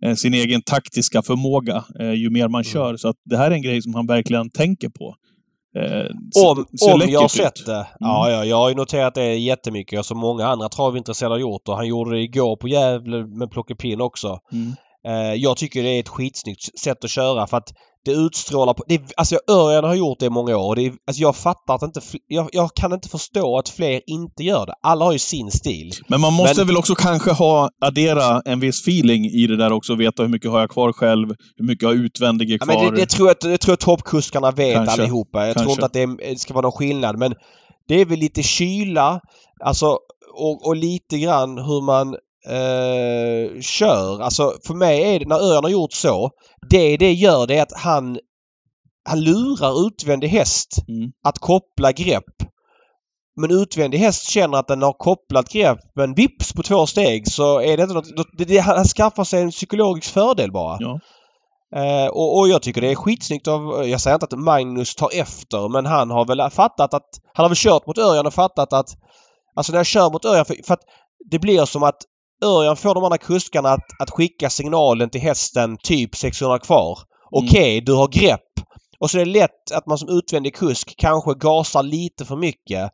eh, 0.04 0.16
sin 0.16 0.34
egen 0.34 0.62
taktiska 0.62 1.22
förmåga 1.22 1.86
eh, 2.00 2.14
ju 2.14 2.30
mer 2.30 2.48
man 2.48 2.62
mm. 2.62 2.74
kör. 2.74 2.98
Så 2.98 3.08
att 3.08 3.18
det 3.26 3.38
här 3.38 3.52
är 3.52 3.56
en 3.56 3.62
grej 3.62 3.82
som 3.82 3.96
han 3.96 4.08
verkligen 4.08 4.50
tänker 4.50 4.90
på. 4.90 5.16
Eh, 5.76 6.46
om 6.46 6.66
om 6.94 7.02
jag 7.10 7.32
sett 7.32 7.66
det. 7.66 7.74
Mm. 7.74 7.88
Ja, 8.00 8.32
ja, 8.32 8.46
jag 8.46 8.58
har 8.58 8.70
ju 8.70 8.76
noterat 8.76 9.16
det 9.16 9.36
jättemycket. 9.36 10.06
Som 10.06 10.18
många 10.18 10.48
andra 10.48 10.70
travintresserade 10.70 11.36
har 11.36 11.40
gjort. 11.40 11.68
Och 11.68 11.76
han 11.76 11.88
gjorde 11.88 12.12
det 12.12 12.22
igår 12.22 12.56
på 12.56 12.68
Gävle 12.68 13.26
med 13.26 13.52
plockepinn 13.52 14.02
också. 14.02 14.40
Mm. 14.52 14.72
Eh, 15.08 15.34
jag 15.34 15.58
tycker 15.58 15.84
det 15.84 15.90
är 15.90 16.00
ett 16.00 16.10
skitsnyggt 16.10 16.80
sätt 16.80 17.04
att 17.04 17.10
köra 17.10 17.48
för 17.48 17.58
att 17.58 17.74
det 18.06 18.12
utstrålar 18.12 18.74
på... 18.74 18.84
Det, 18.88 19.02
alltså 19.18 19.40
Örjan 19.50 19.84
har 19.84 19.96
gjort 19.96 20.20
det 20.20 20.26
i 20.26 20.30
många 20.30 20.58
år. 20.58 20.76
Det 20.76 20.86
är, 20.86 20.94
alltså 21.08 21.22
jag 21.22 21.36
fattar 21.36 21.76
att 21.76 21.82
inte... 21.82 22.02
Jag, 22.28 22.50
jag, 22.52 22.74
kan 22.74 22.94
inte 22.94 23.10
förstå 23.10 23.58
att 23.58 23.70
fler 23.70 24.02
inte 24.08 24.44
gör 24.44 24.66
det. 24.66 24.74
Alla 24.82 25.06
har 25.06 25.14
ju 25.14 25.20
sin 25.20 25.52
stil. 25.52 25.92
Men 26.08 26.22
man 26.22 26.34
måste 26.34 26.60
men, 26.60 26.68
väl 26.68 26.78
också 26.78 26.96
kanske 26.96 27.32
ha, 27.32 27.70
addera 27.82 28.42
en 28.46 28.60
viss 28.60 28.82
feeling 28.88 29.26
i 29.26 29.48
det 29.48 29.58
där 29.58 29.72
också. 29.72 29.96
Veta 29.96 30.24
hur 30.24 30.30
mycket 30.30 30.52
har 30.52 30.60
jag 30.60 30.70
kvar 30.70 30.94
själv? 30.94 31.28
Hur 31.56 31.66
mycket 31.66 31.88
har 31.88 31.94
utvändige 31.94 32.60
kvar? 32.60 32.74
Ja, 32.74 32.84
men 32.84 32.94
det, 32.94 33.02
det, 33.02 33.06
tror 33.06 33.28
jag, 33.28 33.38
det 33.42 33.58
tror 33.58 33.72
jag 33.72 33.80
toppkuskarna 33.80 34.52
vet 34.52 34.76
kanske, 34.76 35.02
allihopa. 35.02 35.48
Jag 35.48 35.56
kanske. 35.56 35.64
tror 35.64 35.72
inte 35.72 35.86
att 35.86 36.20
det, 36.20 36.30
det 36.32 36.40
ska 36.40 36.54
vara 36.54 36.62
någon 36.62 36.72
skillnad. 36.72 37.18
Men 37.18 37.34
det 37.88 38.02
är 38.02 38.06
väl 38.06 38.20
lite 38.20 38.44
kyla. 38.44 39.20
Alltså 39.64 39.98
och, 40.38 40.68
och 40.68 40.76
lite 40.76 41.18
grann 41.18 41.58
hur 41.58 41.82
man 41.82 42.16
eh, 42.50 43.62
kör. 43.62 44.22
Alltså 44.22 44.54
för 44.68 44.74
mig 44.74 45.16
är 45.16 45.20
det, 45.20 45.26
när 45.26 45.50
Örjan 45.50 45.64
har 45.64 45.72
gjort 45.72 45.94
så, 45.94 46.32
det 46.70 46.98
det 46.98 47.14
gör 47.14 47.48
det 47.48 47.58
är 47.58 47.62
att 47.62 47.80
han 47.80 48.20
han 49.08 49.22
lurar 49.22 49.88
utvändig 49.88 50.28
häst 50.28 50.70
mm. 50.88 51.12
att 51.24 51.40
koppla 51.40 51.92
grepp. 51.92 52.24
Men 53.42 53.52
utvändig 53.52 53.98
häst 53.98 54.30
känner 54.30 54.58
att 54.58 54.68
den 54.68 54.82
har 54.82 54.94
kopplat 54.94 55.50
grepp 55.50 55.80
men 55.96 56.14
vips 56.14 56.54
på 56.54 56.64
två 56.64 56.86
steg 56.86 57.32
så 57.32 57.62
är 57.62 57.78
det 57.78 57.84
inte 57.84 57.96
något... 57.96 58.38
Det, 58.38 58.46
det, 58.46 58.58
han 58.58 58.86
skaffar 58.86 59.24
sig 59.24 59.42
en 59.42 59.52
psykologisk 59.52 60.14
fördel 60.14 60.52
bara. 60.52 60.78
Ja. 60.80 61.00
Eh, 61.76 62.08
och, 62.08 62.40
och, 62.40 62.50
jag 62.50 62.62
tycker 62.62 62.82
det 62.82 62.92
är 62.92 62.96
skitsnyggt 62.96 63.48
av... 63.48 63.88
Jag 63.88 64.02
säger 64.02 64.16
inte 64.16 64.26
att 64.26 64.40
Magnus 64.40 64.96
tar 64.96 65.10
efter 65.14 65.70
men 65.70 65.86
han 65.86 66.10
har 66.10 66.26
väl 66.26 66.50
fattat 66.50 66.94
att... 66.94 67.10
Han 67.34 67.44
har 67.44 67.50
väl 67.50 67.58
kört 67.58 67.88
mot 67.88 67.98
Örjan 67.98 68.28
och 68.28 68.34
fattat 68.34 68.74
att... 68.74 68.90
Alltså 69.56 69.72
när 69.72 69.80
jag 69.80 69.86
kör 69.86 70.10
mot 70.12 70.26
Örjan 70.26 70.46
för, 70.46 70.56
för 70.66 70.74
att 70.74 70.84
det 71.32 71.40
blir 71.40 71.66
som 71.66 71.84
att 71.84 72.02
Örjan 72.42 72.76
får 72.76 72.96
de 72.96 73.04
andra 73.04 73.18
kuskarna 73.18 73.70
att, 73.70 73.86
att 74.00 74.10
skicka 74.10 74.50
signalen 74.50 75.10
till 75.10 75.22
hästen 75.22 75.78
typ 75.84 76.16
600 76.16 76.60
kvar. 76.60 77.00
Okej, 77.32 77.50
okay, 77.50 77.74
mm. 77.74 77.86
du 77.86 77.94
har 77.94 78.08
grepp. 78.08 78.42
Och 79.00 79.10
så 79.10 79.20
är 79.20 79.26
det 79.26 79.32
lätt 79.32 79.72
att 79.74 79.88
man 79.88 79.98
som 79.98 80.10
utvändig 80.10 80.56
kusk 80.56 80.94
kanske 80.98 81.34
gasar 81.34 81.84
lite 81.84 82.26
för 82.26 82.36
mycket. 82.36 82.92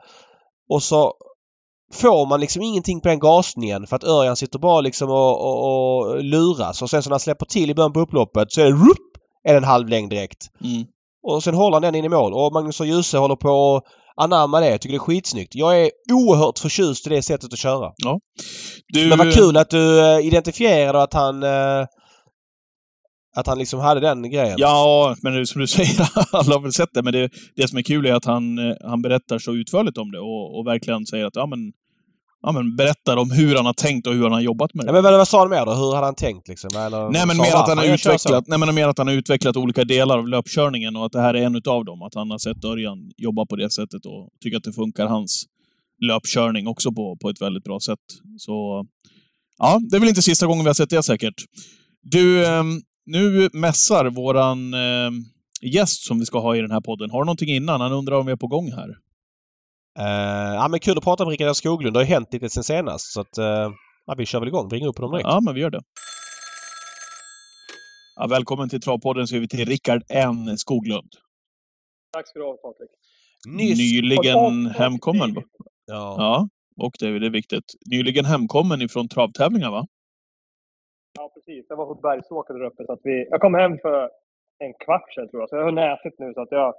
Och 0.70 0.84
så 0.84 1.14
får 1.94 2.26
man 2.26 2.40
liksom 2.40 2.62
ingenting 2.62 3.02
på 3.02 3.08
den 3.08 3.20
gasningen 3.20 3.88
för 3.88 3.96
att 3.96 4.04
Örjan 4.04 4.36
sitter 4.36 4.60
bara 4.60 4.82
liksom 4.82 5.10
och, 5.10 5.42
och, 5.42 5.66
och 5.66 6.24
luras. 6.24 6.82
Och 6.82 6.90
sen 6.90 7.04
så 7.04 7.10
när 7.10 7.14
han 7.14 7.20
släpper 7.20 7.46
till 7.46 7.70
i 7.70 7.74
början 7.74 7.94
på 7.94 8.00
upploppet 8.00 8.52
så 8.52 8.62
är 8.62 8.66
det 8.66 8.72
rup, 8.72 9.12
är 9.44 9.54
det 9.54 9.58
en 9.58 9.64
halv 9.64 9.88
längd 9.88 10.10
direkt. 10.10 10.50
Mm. 10.64 10.86
Och 11.28 11.44
sen 11.44 11.56
håller 11.56 11.76
han 11.76 11.82
den 11.82 11.96
in 11.96 12.06
i 12.06 12.10
mål. 12.10 12.34
Och 12.34 12.54
Magnus 12.54 12.80
och 12.80 12.86
Djuse 12.86 13.18
håller 13.18 13.36
på 13.36 13.82
anamma 14.16 14.60
det. 14.60 14.70
Jag 14.70 14.82
tycker 14.82 14.94
det 14.94 14.98
är 14.98 15.00
skitsnyggt. 15.00 15.56
Jag 15.56 15.82
är 15.82 15.92
oerhört 16.12 16.60
förtjust 16.60 17.08
i 17.08 17.10
det 17.10 17.22
sättet 17.22 17.54
att 17.54 17.60
köra. 17.60 17.92
Ja. 17.98 18.20
Du... 18.88 19.10
Men 19.10 19.18
vad 19.18 19.34
kul 19.34 19.58
att 19.58 19.70
du 19.70 20.02
uh, 20.02 20.26
identifierade 20.26 21.04
att 21.04 21.14
han 21.14 21.44
uh, 21.44 21.86
att 23.36 23.48
han 23.48 23.58
liksom 23.58 23.80
hade 23.80 24.00
den 24.00 24.32
grejen. 24.32 24.56
Ja, 24.58 25.16
men 25.22 25.46
som 25.46 25.62
du 25.62 25.68
säger, 25.78 26.10
alla 26.32 26.56
har 26.56 26.62
väl 26.62 26.74
sett 26.74 26.94
det. 26.94 27.04
Men 27.04 27.14
det, 27.14 27.30
det 27.56 27.68
som 27.68 27.78
är 27.78 27.82
kul 27.82 28.06
är 28.06 28.14
att 28.14 28.26
han, 28.26 28.58
eh, 28.58 28.76
han 28.82 29.02
berättar 29.02 29.40
så 29.40 29.54
utförligt 29.54 29.98
om 29.98 30.12
det 30.12 30.20
och, 30.20 30.60
och 30.60 30.68
verkligen 30.68 31.06
säger 31.06 31.26
att 31.26 31.36
ja, 31.36 31.46
men 31.46 31.60
ja, 32.44 32.52
men 32.52 32.76
berättar 32.76 33.18
om 33.18 33.32
hur 33.32 33.56
han 33.56 33.66
har 33.66 33.74
tänkt 33.74 34.08
och 34.08 34.14
hur 34.14 34.24
han 34.24 34.32
har 34.32 34.42
jobbat 34.42 34.74
med 34.74 34.86
det. 34.86 34.96
Ja, 34.96 35.02
men 35.02 35.04
vad 35.04 35.28
sa 35.28 35.40
han 35.40 35.50
mer 35.50 35.66
då? 35.66 35.74
Hur 35.74 35.94
hade 35.94 36.06
han 36.08 36.16
tänkt 36.16 36.48
liksom? 36.48 36.70
Eller, 36.76 37.10
nej, 37.10 37.28
men 37.28 37.38
mer 37.38 37.56
att, 37.56 37.68
han 37.68 37.78
har 37.78 37.86
utvecklat, 37.86 38.48
nej, 38.48 38.60
men 38.60 38.76
mer 38.76 38.88
att 38.88 38.98
han 38.98 39.08
har 39.08 39.14
utvecklat 39.14 39.58
olika 39.58 39.84
delar 39.84 40.18
av 40.18 40.28
löpkörningen 40.28 40.96
och 40.96 41.06
att 41.06 41.12
det 41.12 41.22
här 41.22 41.34
är 41.34 41.46
en 41.46 41.56
utav 41.56 41.86
dem. 41.86 42.02
Att 42.02 42.16
han 42.16 42.32
har 42.32 42.38
sett 42.38 42.66
Örjan 42.66 43.12
jobba 43.18 43.46
på 43.46 43.56
det 43.56 43.70
sättet 43.70 44.06
och 44.06 44.30
tycker 44.44 44.58
att 44.58 44.64
det 44.64 44.74
funkar 44.74 45.08
hans 45.08 45.46
löpkörning 46.02 46.68
också 46.68 46.92
på, 46.92 47.18
på 47.22 47.30
ett 47.30 47.42
väldigt 47.42 47.64
bra 47.64 47.80
sätt. 47.80 48.00
Så 48.38 48.86
ja, 49.58 49.80
det 49.90 49.96
är 49.96 50.00
väl 50.00 50.10
inte 50.10 50.22
sista 50.22 50.46
gången 50.46 50.64
vi 50.64 50.70
har 50.70 50.74
sett 50.74 50.90
det 50.90 51.04
säkert. 51.04 51.44
Du, 52.02 52.46
ehm, 52.46 52.82
nu 53.06 53.50
mässar 53.54 54.06
våran 54.06 54.74
ehm, 54.74 55.26
gäst 55.62 56.06
som 56.06 56.20
vi 56.20 56.26
ska 56.26 56.40
ha 56.40 56.56
i 56.56 56.62
den 56.62 56.72
här 56.72 56.82
podden. 56.82 57.12
Har 57.12 57.20
du 57.20 57.26
någonting 57.26 57.50
innan? 57.50 57.82
Han 57.82 57.92
undrar 57.92 58.20
om 58.20 58.26
vi 58.26 58.32
är 58.32 58.36
på 58.36 58.48
gång 58.48 58.72
här. 58.72 59.03
Uh, 60.00 60.56
ja 60.56 60.68
men 60.72 60.80
kul 60.80 60.98
att 60.98 61.04
prata 61.04 61.26
med 61.26 61.32
Rickard 61.32 61.56
Skoglund. 61.56 61.94
Det 61.96 62.00
har 62.00 62.06
hänt 62.06 62.34
lite 62.34 62.50
sen 62.50 62.64
senast 62.64 63.14
så 63.14 63.22
att 63.22 63.38
uh, 63.38 63.74
ja, 64.06 64.16
vi 64.18 64.26
kör 64.26 64.40
väl 64.40 64.48
igång. 64.48 64.70
Vi 64.70 64.76
ringer 64.76 64.88
upp 64.88 64.98
honom 64.98 65.12
direkt. 65.12 65.28
Ja 65.28 65.40
men 65.42 65.54
vi 65.54 65.62
gör 65.62 65.70
det. 65.70 65.82
Ja, 68.16 68.28
välkommen 68.28 68.70
till 68.70 68.82
Travpodden 68.82 69.28
så 69.28 69.36
är 69.36 69.40
vi 69.40 69.48
till 69.48 69.66
Rickard 69.66 70.04
N 70.10 70.58
Skoglund. 70.58 71.12
Tack 72.12 72.28
ska 72.28 72.40
du 72.40 72.46
ha 72.46 72.58
Patrik. 72.58 72.90
Nyss... 73.48 73.78
Nyligen 73.78 74.66
hemkommen. 74.66 75.36
Ja. 75.86 76.16
ja. 76.18 76.50
Och 76.86 76.94
det, 77.00 77.20
det 77.20 77.26
är 77.26 77.30
viktigt. 77.30 77.74
Nyligen 77.92 78.26
hemkommen 78.26 78.82
ifrån 78.82 79.08
travtävlingar 79.08 79.72
va? 79.72 79.88
Ja 81.20 81.32
precis. 81.34 81.66
Jag 81.70 81.78
var 81.78 81.86
på 81.86 81.96
Bergsåker 81.96 82.54
där 82.54 82.66
uppe 82.66 82.86
så 82.86 82.94
att 82.94 83.00
vi... 83.04 83.28
Jag 83.30 83.42
kom 83.42 83.54
hem 83.54 83.78
för 83.82 84.10
en 84.60 84.74
kvart 84.86 85.14
sedan 85.14 85.30
tror 85.30 85.42
jag. 85.42 85.50
Så 85.50 85.56
jag 85.56 85.64
har 85.64 85.72
näsit 85.72 86.20
nu 86.20 86.34
så 86.34 86.42
att 86.42 86.52
jag, 86.52 86.74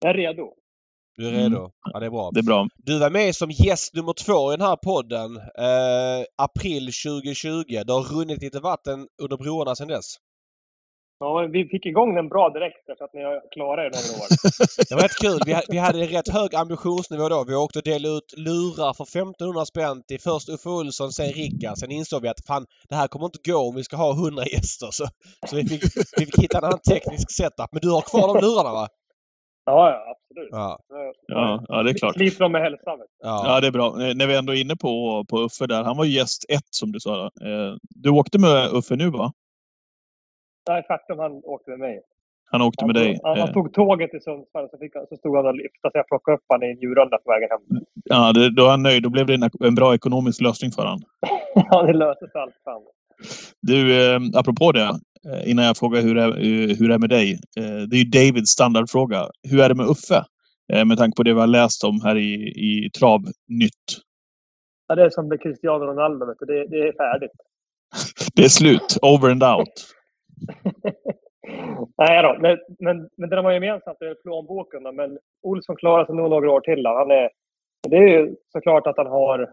jag 0.00 0.10
är 0.10 0.14
redo. 0.14 0.54
Du 1.18 1.28
är 1.28 1.32
redo? 1.32 1.58
Mm. 1.58 1.70
Ja, 1.92 2.00
det 2.00 2.06
är 2.06 2.10
bra. 2.10 2.30
Det 2.34 2.40
är 2.40 2.44
bra. 2.44 2.68
Du 2.76 2.98
var 2.98 3.10
med 3.10 3.34
som 3.34 3.50
gäst 3.50 3.94
nummer 3.94 4.12
två 4.12 4.52
i 4.52 4.56
den 4.56 4.66
här 4.66 4.76
podden. 4.76 5.36
Eh, 5.36 6.20
april 6.36 6.84
2020. 6.84 7.82
Det 7.86 7.92
har 7.92 8.18
runnit 8.18 8.42
lite 8.42 8.60
vatten 8.60 9.06
under 9.22 9.36
broarna 9.36 9.74
sedan 9.74 9.88
dess. 9.88 10.16
Ja, 11.20 11.48
vi 11.52 11.64
fick 11.64 11.86
igång 11.86 12.14
den 12.14 12.28
bra 12.28 12.50
direkt 12.50 12.88
efter 12.88 13.04
att 13.04 13.14
ni 13.14 13.22
har 13.22 13.36
klarat 13.54 13.84
er 13.86 13.90
några 13.96 14.22
år. 14.22 14.28
det 14.88 14.94
var 14.94 15.02
rätt 15.02 15.20
kul. 15.24 15.40
Vi, 15.46 15.52
vi 15.68 15.78
hade 15.78 15.98
en 16.00 16.08
rätt 16.08 16.28
hög 16.28 16.54
ambitionsnivå 16.54 17.28
då. 17.28 17.44
Vi 17.48 17.54
åkte 17.54 17.78
och 17.78 17.84
delade 17.84 18.14
ut 18.16 18.30
lurar 18.36 18.92
för 18.98 19.04
1500 19.04 19.64
spänn 19.64 20.02
till 20.08 20.20
först 20.20 20.48
Uffe 20.48 20.68
Olsson, 20.68 21.12
sen 21.12 21.32
Rickard. 21.32 21.78
Sen 21.78 21.90
insåg 21.90 22.22
vi 22.22 22.28
att 22.28 22.46
fan, 22.46 22.66
det 22.88 22.94
här 22.94 23.08
kommer 23.08 23.26
inte 23.26 23.50
gå 23.50 23.58
om 23.68 23.74
vi 23.76 23.84
ska 23.84 23.96
ha 23.96 24.12
100 24.12 24.44
gäster. 24.46 24.88
Så, 24.90 25.04
så 25.48 25.56
vi, 25.56 25.64
fick, 25.68 25.82
vi 26.18 26.26
fick 26.26 26.38
hitta 26.42 26.58
en 26.58 26.64
annan 26.64 26.84
teknisk 26.90 27.30
setup. 27.30 27.70
Men 27.72 27.80
du 27.82 27.90
har 27.90 28.02
kvar 28.10 28.26
de 28.34 28.46
lurarna 28.46 28.72
va? 28.72 28.88
Ja, 29.68 29.90
ja 29.90 30.14
absolut. 30.14 30.48
Ja. 30.50 30.78
Ja, 31.26 31.64
ja, 31.68 31.82
det 31.82 31.90
är 31.90 31.94
klart. 31.94 32.14
Sliter 32.14 32.40
de 32.40 32.52
med 32.52 32.62
hälsan. 32.62 32.98
Ja. 33.22 33.42
ja, 33.46 33.60
det 33.60 33.66
är 33.66 33.70
bra. 33.70 33.86
Eh, 33.86 34.14
när 34.14 34.26
vi 34.26 34.36
ändå 34.36 34.54
är 34.54 34.60
inne 34.60 34.76
på, 34.76 35.24
på 35.28 35.38
Uffe 35.38 35.66
där. 35.66 35.82
Han 35.82 35.96
var 35.96 36.04
gäst 36.04 36.44
ett 36.48 36.68
som 36.70 36.92
du 36.92 37.00
sa. 37.00 37.24
Eh, 37.24 37.76
du 37.80 38.10
åkte 38.10 38.38
med 38.38 38.68
Uffe 38.72 38.96
nu 38.96 39.10
va? 39.10 39.32
Nej, 40.68 40.82
faktum 40.88 41.18
han 41.18 41.32
åkte 41.32 41.70
med 41.70 41.78
mig. 41.78 42.00
Han 42.50 42.62
åkte 42.62 42.84
han 42.84 42.86
med 42.86 42.96
dig? 43.02 43.18
Han, 43.22 43.38
han, 43.38 43.48
eh. 43.48 43.54
tog 43.54 43.72
tåget 43.72 44.10
till 44.10 44.22
Sundsvall 44.22 44.64
och 44.64 44.70
så, 44.70 44.78
fick, 44.78 44.92
så 44.92 45.16
stod 45.16 45.36
han 45.36 45.46
och 45.46 45.54
lyfte 45.54 45.78
så 45.82 45.90
jag 45.92 46.08
plockade 46.08 46.36
upp 46.36 46.44
honom 46.48 46.68
i 46.68 46.70
en 46.70 46.80
djurrunda 46.80 47.18
på 47.18 47.30
vägen 47.30 47.48
hem. 47.50 47.82
Ja, 48.04 48.32
det, 48.32 48.50
då 48.50 48.64
är 48.66 48.70
han 48.70 48.82
nöjd. 48.82 49.02
Då 49.02 49.10
blev 49.10 49.26
det 49.26 49.34
en, 49.34 49.50
en 49.60 49.74
bra 49.74 49.94
ekonomisk 49.94 50.40
lösning 50.40 50.70
för 50.70 50.82
honom. 50.82 51.00
ja, 51.54 51.82
det 51.82 51.92
löste 51.92 52.28
sig 52.28 52.40
allt 52.40 52.54
fram. 52.64 52.82
Du, 53.60 54.12
eh, 54.14 54.20
apropå 54.34 54.72
det. 54.72 54.90
Eh, 55.28 55.50
innan 55.50 55.64
jag 55.64 55.76
frågar 55.76 56.00
hur 56.02 56.14
det, 56.14 56.22
är, 56.22 56.78
hur 56.78 56.88
det 56.88 56.94
är 56.94 56.98
med 56.98 57.10
dig. 57.10 57.32
Eh, 57.32 57.82
det 57.88 57.96
är 57.96 58.04
ju 58.04 58.10
Davids 58.10 58.50
standardfråga. 58.50 59.28
Hur 59.50 59.60
är 59.60 59.68
det 59.68 59.74
med 59.74 59.86
Uffe? 59.86 60.24
Eh, 60.72 60.84
med 60.84 60.98
tanke 60.98 61.16
på 61.16 61.22
det 61.22 61.34
vi 61.34 61.40
har 61.40 61.46
läst 61.46 61.84
om 61.84 62.00
här 62.04 62.16
i, 62.16 62.32
i 62.68 62.90
Travnytt. 62.98 63.88
Ja, 64.86 64.94
det 64.94 65.04
är 65.04 65.10
som 65.10 65.28
med 65.28 65.42
Cristiano 65.42 65.84
Ronaldo. 65.84 66.26
Vet 66.26 66.36
du. 66.40 66.46
Det, 66.46 66.66
det 66.66 66.88
är 66.88 66.92
färdigt. 66.92 67.36
det 68.34 68.42
är 68.42 68.48
slut. 68.48 68.98
Over 69.02 69.30
and 69.30 69.42
out. 69.42 69.74
Nej 71.98 72.22
då, 72.22 72.36
men, 72.40 72.58
men, 72.78 73.08
men 73.16 73.30
det 73.30 73.36
de 73.36 73.44
har 73.44 73.52
gemensamt 73.52 74.00
är 74.00 74.22
plånboken. 74.22 74.82
Då. 74.82 74.92
Men 74.92 75.18
Olsson 75.42 75.76
klarar 75.76 76.06
sig 76.06 76.14
nog 76.14 76.30
några 76.30 76.50
år 76.50 76.60
till. 76.60 76.82
Då. 76.82 76.90
Han 76.90 77.10
är, 77.10 77.30
det 77.88 77.96
är 77.96 78.08
ju 78.08 78.34
såklart 78.52 78.86
att 78.86 78.96
han 78.96 79.06
har... 79.06 79.50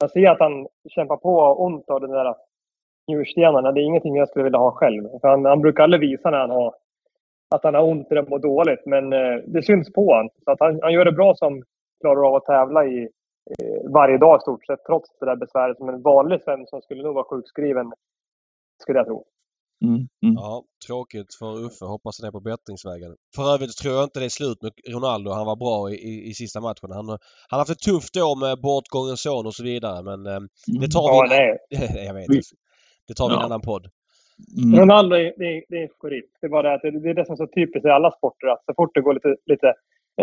Man 0.00 0.10
ser 0.10 0.30
att 0.30 0.40
han 0.40 0.66
kämpar 0.88 1.16
på 1.16 1.64
ont 1.64 1.90
av 1.90 2.00
den 2.00 2.10
där 2.10 2.34
njurstenarna. 3.10 3.72
Det 3.72 3.80
är 3.80 3.84
ingenting 3.84 4.16
jag 4.16 4.28
skulle 4.28 4.44
vilja 4.44 4.58
ha 4.58 4.70
själv. 4.72 5.02
För 5.20 5.28
han, 5.28 5.44
han 5.44 5.60
brukar 5.60 5.82
aldrig 5.82 6.00
visa 6.00 6.30
när 6.30 6.38
han 6.38 6.50
har, 6.50 6.74
att 7.54 7.64
han 7.64 7.74
har 7.74 7.82
ont 7.82 8.10
eller 8.10 8.22
mår 8.22 8.38
dåligt. 8.38 8.86
Men 8.86 9.12
eh, 9.12 9.36
det 9.46 9.62
syns 9.62 9.92
på 9.92 10.04
honom. 10.06 10.28
Så 10.44 10.50
att 10.50 10.60
han, 10.60 10.78
han 10.82 10.92
gör 10.92 11.04
det 11.04 11.12
bra 11.12 11.34
som 11.34 11.62
klarar 12.00 12.28
av 12.28 12.34
att 12.34 12.44
tävla 12.44 12.84
i 12.86 12.98
eh, 13.58 13.90
varje 13.92 14.18
dag 14.18 14.36
i 14.36 14.40
stort 14.40 14.66
sett. 14.66 14.84
Trots 14.86 15.18
det 15.20 15.26
där 15.26 15.36
besväret 15.36 15.76
som 15.76 15.88
en 15.88 16.02
vanlig 16.02 16.40
Svensson 16.42 16.82
skulle 16.82 17.02
nog 17.02 17.14
vara 17.14 17.24
sjukskriven. 17.30 17.92
Skulle 18.82 18.98
jag 18.98 19.06
tro. 19.06 19.24
Mm, 19.84 19.94
mm. 20.24 20.34
Ja, 20.34 20.64
tråkigt 20.86 21.34
för 21.38 21.64
Uffe. 21.66 21.84
Hoppas 21.84 22.20
han 22.20 22.28
är 22.28 22.32
på 22.32 22.40
bättringsvägen. 22.40 23.16
För 23.36 23.54
övrigt 23.54 23.76
tror 23.76 23.94
jag 23.94 24.04
inte 24.04 24.18
det 24.20 24.24
är 24.24 24.28
slut 24.40 24.62
med 24.62 24.72
Ronaldo. 24.94 25.30
Han 25.30 25.46
var 25.46 25.56
bra 25.56 25.90
i, 25.90 25.94
i, 25.94 26.28
i 26.30 26.34
sista 26.34 26.60
matchen. 26.60 26.90
Han, 26.90 27.08
han 27.08 27.18
har 27.50 27.58
haft 27.58 27.70
ett 27.70 27.78
tufft 27.90 28.16
år 28.16 28.36
med 28.40 28.60
bortgången 28.60 29.16
son 29.16 29.46
och 29.46 29.54
så 29.54 29.64
vidare 29.64 30.02
men 30.02 30.26
eh, 30.26 30.40
det 30.80 30.88
tar 30.88 31.06
Ja, 31.08 31.26
vi... 31.30 31.36
nej. 31.36 31.58
jag 32.06 32.14
vet. 32.14 32.26
Vi- 32.28 32.42
Det 33.10 33.14
tar 33.14 33.28
vi 33.28 33.34
i 33.34 33.36
en 33.36 33.40
Ja. 33.40 33.46
annan 33.50 33.60
podd. 33.70 33.84
Mm. 34.62 34.80
Ronaldo 34.80 35.12
är, 35.16 35.32
det 35.40 35.48
är, 35.56 35.64
det 35.68 35.76
är 35.82 35.88
en. 35.88 36.28
Det 36.40 36.46
är 36.46 36.54
bara 36.56 36.62
det 36.62 36.74
att 36.74 36.82
det, 36.82 36.90
det 37.04 37.10
är 37.10 37.14
det 37.14 37.26
som 37.26 37.32
är 37.32 37.36
så 37.36 37.46
typiskt 37.46 37.86
i 37.86 37.90
alla 37.98 38.10
sporter. 38.10 38.46
Att 38.46 38.64
så 38.64 38.72
fort 38.78 38.94
det 38.94 39.00
går 39.00 39.14
lite, 39.14 39.36
lite 39.46 39.74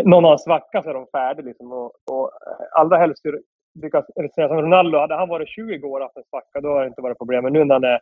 någon 0.04 0.24
har 0.24 0.32
en 0.32 0.38
svacka 0.38 0.82
så 0.82 0.88
är 0.90 0.94
de 0.94 1.06
färdiga. 1.12 1.46
Liksom. 1.46 1.72
Och, 1.72 1.90
och 2.10 2.24
eh, 2.46 2.80
allra 2.80 2.96
helst 2.96 3.22
lyckas, 3.82 4.04
säga 4.34 4.48
som 4.48 4.62
Ronaldo, 4.62 4.98
hade 4.98 5.14
han 5.14 5.28
varit 5.28 5.48
20 5.48 5.86
år 5.86 6.00
och 6.00 6.06
haft 6.06 6.16
en 6.16 6.30
svacka 6.30 6.60
då 6.60 6.68
har 6.68 6.80
det 6.80 6.88
inte 6.88 7.02
varit 7.02 7.18
problem. 7.18 7.44
Men 7.44 7.52
nu 7.52 7.64
när 7.64 7.74
han 7.74 7.84
är 7.84 8.00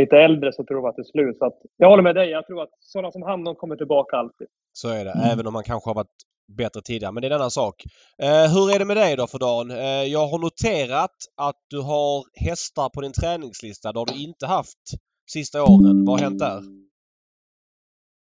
lite 0.00 0.16
äldre 0.18 0.52
så 0.52 0.64
tror 0.64 0.80
jag 0.80 0.88
att 0.88 0.96
det 0.96 1.02
är 1.02 1.12
slut. 1.14 1.38
Så 1.38 1.44
att, 1.46 1.58
jag 1.76 1.88
håller 1.88 2.02
med 2.02 2.14
dig. 2.14 2.30
Jag 2.30 2.46
tror 2.46 2.62
att 2.62 2.74
sådana 2.80 3.12
som 3.12 3.22
han, 3.22 3.44
de 3.44 3.54
kommer 3.54 3.76
tillbaka 3.76 4.16
alltid. 4.16 4.46
Så 4.72 4.88
är 4.88 5.04
det. 5.04 5.10
Mm. 5.10 5.26
Även 5.32 5.46
om 5.46 5.54
han 5.54 5.64
kanske 5.64 5.90
har 5.90 5.94
varit 5.94 6.16
bättre 6.56 6.80
tidigare. 6.80 7.12
Men 7.12 7.20
det 7.20 7.26
är 7.26 7.30
en 7.30 7.36
annan 7.36 7.50
sak. 7.50 7.74
Eh, 8.22 8.46
hur 8.54 8.74
är 8.74 8.78
det 8.78 8.84
med 8.84 8.96
dig 8.96 9.16
då 9.16 9.26
för 9.26 9.38
dagen? 9.38 9.70
Eh, 9.70 10.04
jag 10.16 10.26
har 10.26 10.38
noterat 10.38 11.16
att 11.36 11.60
du 11.68 11.80
har 11.80 12.14
hästar 12.48 12.88
på 12.94 13.00
din 13.00 13.12
träningslista. 13.12 13.92
Det 13.92 13.98
har 13.98 14.06
du 14.06 14.22
inte 14.22 14.46
haft 14.46 14.84
sista 15.32 15.62
åren. 15.62 16.04
Vad 16.04 16.20
har 16.20 16.24
hänt 16.26 16.38
där? 16.38 16.60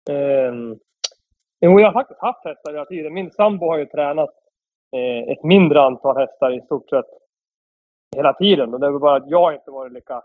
Eh, 0.09 0.53
jo, 1.61 1.79
jag 1.79 1.87
har 1.87 1.93
faktiskt 1.93 2.21
haft 2.21 2.45
hästar 2.45 2.73
hela 2.73 2.85
tiden. 2.85 3.13
Min 3.13 3.31
sambo 3.31 3.65
har 3.65 3.77
ju 3.77 3.85
tränat 3.85 4.33
eh, 4.95 5.31
ett 5.31 5.43
mindre 5.43 5.81
antal 5.81 6.17
hästar 6.17 6.57
i 6.57 6.61
stort 6.61 6.89
sett 6.89 7.11
hela 8.15 8.33
tiden. 8.33 8.73
Och 8.73 8.79
det 8.79 8.87
är 8.87 8.91
väl 8.91 8.99
bara 8.99 9.17
att 9.17 9.29
jag 9.29 9.53
inte 9.53 9.71
varit 9.71 9.93
lika 9.93 10.21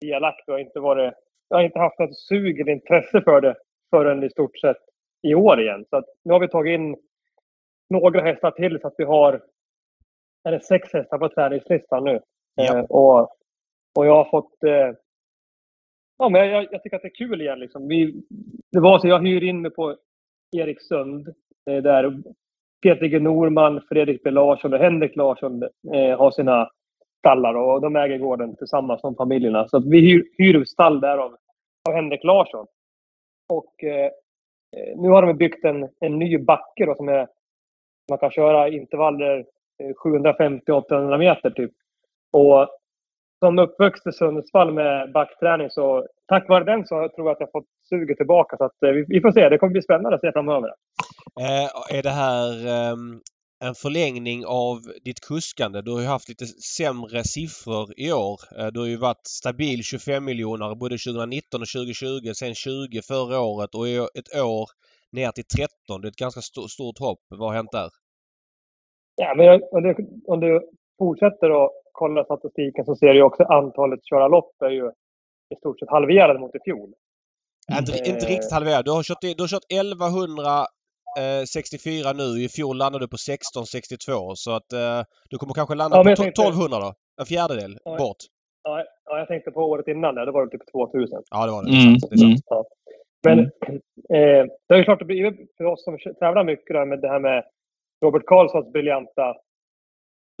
delaktig 0.00 0.54
och 0.54 0.60
inte 0.60 0.80
varit... 0.80 1.14
Jag 1.48 1.56
har 1.56 1.64
inte 1.64 1.78
haft 1.78 1.98
något 1.98 2.18
sug 2.18 2.60
eller 2.60 2.72
intresse 2.72 3.20
för 3.20 3.40
det 3.40 3.54
förrän 3.90 4.24
i 4.24 4.30
stort 4.30 4.58
sett 4.58 4.82
i 5.22 5.34
år 5.34 5.60
igen. 5.60 5.84
Så 5.90 5.96
att 5.96 6.04
nu 6.24 6.32
har 6.32 6.40
vi 6.40 6.48
tagit 6.48 6.74
in 6.74 6.96
några 7.90 8.20
hästar 8.20 8.50
till 8.50 8.80
så 8.80 8.86
att 8.86 8.94
vi 8.98 9.04
har 9.04 9.42
är 10.46 10.52
det 10.52 10.60
sex 10.60 10.92
hästar 10.92 11.18
på 11.18 11.28
träningslistan 11.28 12.04
nu. 12.04 12.20
Ja. 12.54 12.78
Eh, 12.78 12.84
och, 12.84 13.20
och 13.98 14.06
jag 14.06 14.14
har 14.14 14.30
fått... 14.30 14.64
Eh, 14.64 14.92
ja, 16.18 16.28
men 16.28 16.48
jag, 16.48 16.66
jag 16.70 16.82
tycker 16.82 16.96
att 16.96 17.02
det 17.02 17.08
är 17.08 17.26
kul 17.26 17.40
igen. 17.40 17.58
Liksom. 17.58 17.88
Vi, 17.88 18.22
det 18.72 18.80
var 18.80 18.98
så 18.98 19.08
jag 19.08 19.26
hyr 19.26 19.42
in 19.42 19.60
mig 19.60 19.70
på 19.70 19.96
Eriksund. 20.56 21.28
Eh, 21.70 21.82
där 21.82 22.22
Peter 22.82 23.06
G 23.06 23.18
Norman, 23.18 23.82
Fredrik 23.88 24.22
B 24.22 24.30
Larsson 24.30 24.72
och 24.72 24.78
Henrik 24.78 25.16
Larsson 25.16 25.62
eh, 25.94 26.18
har 26.18 26.30
sina 26.30 26.70
stallar 27.18 27.54
och 27.54 27.80
de 27.80 27.96
äger 27.96 28.18
gården 28.18 28.56
tillsammans 28.56 29.00
som 29.00 29.14
familjerna. 29.14 29.68
Så 29.68 29.80
vi 29.80 30.00
hyr, 30.00 30.24
hyr 30.38 30.64
stall 30.64 31.00
där 31.00 31.18
av, 31.18 31.36
av 31.88 31.94
Henrik 31.94 32.24
Larsson. 32.24 32.66
Och 33.48 33.74
nu 34.96 35.08
har 35.08 35.26
de 35.26 35.36
byggt 35.36 35.64
en, 35.64 35.88
en 36.00 36.18
ny 36.18 36.38
backe 36.38 36.86
då, 36.86 36.94
som 36.94 37.08
är, 37.08 37.28
man 38.08 38.18
kan 38.18 38.30
köra 38.30 38.68
intervaller 38.68 39.44
eh, 39.82 39.94
750-800 40.04 41.18
meter 41.18 41.50
typ. 41.50 41.72
Och 42.32 42.68
som 43.38 43.58
uppvuxen 43.58 44.10
i 44.10 44.12
Sundsvall 44.12 44.72
med 44.72 45.12
backträning 45.12 45.70
så 45.70 46.06
tack 46.28 46.48
vare 46.48 46.64
den 46.64 46.86
så 46.86 47.08
tror 47.08 47.26
jag 47.26 47.30
att 47.30 47.40
jag 47.40 47.52
fått 47.52 47.68
suget 47.88 48.16
tillbaka. 48.16 48.56
Så 48.56 48.64
att, 48.64 48.82
eh, 48.82 48.90
vi, 48.90 49.04
vi 49.08 49.20
får 49.20 49.32
se. 49.32 49.48
Det 49.48 49.58
kommer 49.58 49.72
bli 49.72 49.82
spännande 49.82 50.14
att 50.14 50.20
se 50.20 50.32
framöver. 50.32 50.70
Eh, 51.40 51.96
är 51.98 52.02
det 52.02 52.10
här 52.10 52.66
eh, 52.66 52.96
en 53.64 53.74
förlängning 53.74 54.44
av 54.46 54.76
ditt 55.04 55.20
kuskande? 55.20 55.80
Du 55.80 55.92
har 55.92 56.00
ju 56.00 56.06
haft 56.06 56.28
lite 56.28 56.46
sämre 56.46 57.24
siffror 57.24 57.92
i 57.96 58.12
år. 58.12 58.40
Eh, 58.58 58.66
du 58.66 58.80
har 58.80 58.86
ju 58.86 58.96
varit 58.96 59.26
stabil 59.26 59.82
25 59.82 60.24
miljoner 60.24 60.74
både 60.74 60.98
2019 60.98 61.60
och 61.60 61.68
2020, 61.68 62.32
sen 62.34 62.54
20 62.54 63.02
förra 63.02 63.40
året 63.40 63.74
och 63.74 63.88
ett 63.88 64.40
år 64.42 64.68
ner 65.20 65.30
till 65.36 65.44
13. 65.58 66.00
Det 66.00 66.06
är 66.08 66.10
ett 66.14 66.16
ganska 66.26 66.40
sto- 66.40 66.68
stort 66.76 66.98
hopp. 67.06 67.22
Vad 67.40 67.48
har 67.48 67.56
hänt 67.56 67.72
där? 67.72 67.88
Ja, 69.22 69.34
men 69.36 69.46
jag- 69.46 69.72
om, 69.76 69.82
du, 69.82 69.90
om 70.32 70.40
du 70.40 70.50
fortsätter 70.98 71.48
att 71.64 71.70
kolla 71.92 72.24
statistiken 72.24 72.84
så 72.84 72.96
ser 72.96 73.06
du 73.06 73.14
ju 73.14 73.22
också 73.22 73.42
antalet 73.42 74.00
köra 74.10 74.28
lopp 74.28 74.52
är 74.64 74.70
ju 74.70 74.86
i 75.54 75.56
stort 75.60 75.78
sett 75.78 75.90
halverade 75.90 76.38
mot 76.40 76.54
i 76.54 76.58
fjol. 76.64 76.90
Inte, 77.78 77.92
Eh. 77.92 78.10
inte 78.12 78.26
riktigt 78.26 78.52
halverat. 78.52 78.84
Du 78.84 78.90
har 78.90 79.02
kört, 79.02 79.20
du 79.38 79.42
har 79.42 79.48
kört 79.48 79.68
1164 81.16 82.12
nu. 82.12 82.28
I 82.44 82.48
fjol 82.48 82.76
landade 82.76 83.04
du 83.04 83.08
på 83.08 83.16
1662 83.30 84.32
så 84.34 84.50
att 84.58 84.72
eh, 84.72 85.00
du 85.30 85.38
kommer 85.38 85.54
kanske 85.54 85.74
landa 85.74 85.96
Ja, 85.96 86.02
på 86.02 86.06
tänkte- 86.16 86.42
1200 86.42 86.78
då? 86.80 86.94
En 87.20 87.26
fjärdedel 87.26 87.78
Ja. 87.84 87.96
bort. 87.98 88.16
Ja, 88.62 88.84
ja, 89.04 89.18
jag 89.18 89.28
tänkte 89.28 89.50
på 89.50 89.60
året 89.60 89.88
innan 89.88 90.14
där, 90.14 90.26
det 90.26 90.32
var 90.32 90.46
typ 90.46 90.62
2000. 90.72 91.22
Ja, 91.30 91.46
det 91.46 91.52
var 91.52 91.62
det. 91.64 91.70
Mm, 91.70 91.82
Det 91.82 91.88
är 91.88 92.00
sant. 92.00 92.10
Det 92.10 92.16
är 92.16 92.18
sant. 92.18 92.40
Ja. 92.50 92.64
Men 93.24 93.38
eh, 93.38 94.46
det 94.68 94.74
är 94.74 94.84
klart, 94.84 94.98
det 94.98 95.04
blir 95.04 95.36
för 95.56 95.64
oss 95.64 95.84
som 95.84 95.98
tävlar 95.98 96.44
mycket 96.44 96.74
där 96.74 96.84
med 96.84 97.00
det 97.00 97.08
här 97.08 97.18
med 97.18 97.44
Robert 98.04 98.26
Karlssons 98.26 98.72
briljanta 98.72 99.36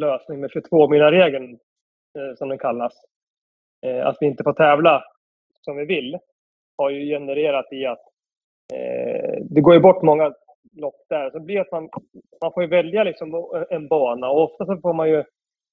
lösning 0.02 0.40
med 0.40 0.50
22 0.50 0.88
mina 0.88 1.10
regeln 1.10 1.58
eh, 2.18 2.34
som 2.38 2.48
den 2.48 2.58
kallas. 2.58 2.92
Eh, 3.86 4.06
att 4.06 4.16
vi 4.20 4.26
inte 4.26 4.42
får 4.44 4.52
tävla 4.52 5.04
som 5.60 5.76
vi 5.76 5.84
vill 5.84 6.18
har 6.78 6.90
ju 6.90 7.04
genererat 7.06 7.72
i 7.72 7.86
att 7.86 8.02
eh, 8.74 9.34
det 9.50 9.60
går 9.60 9.74
ju 9.74 9.80
bort 9.80 10.02
många 10.02 10.34
lopp 10.76 11.04
där. 11.08 11.30
Så 11.30 11.38
det 11.38 11.44
blir 11.44 11.60
att 11.60 11.72
man, 11.72 11.88
man 12.42 12.52
får 12.52 12.66
välja 12.66 13.04
liksom 13.04 13.46
en 13.70 13.88
bana 13.88 14.30
och 14.30 14.42
ofta 14.42 14.66
så 14.66 14.76
får 14.76 14.92
man 14.92 15.08
ju 15.10 15.24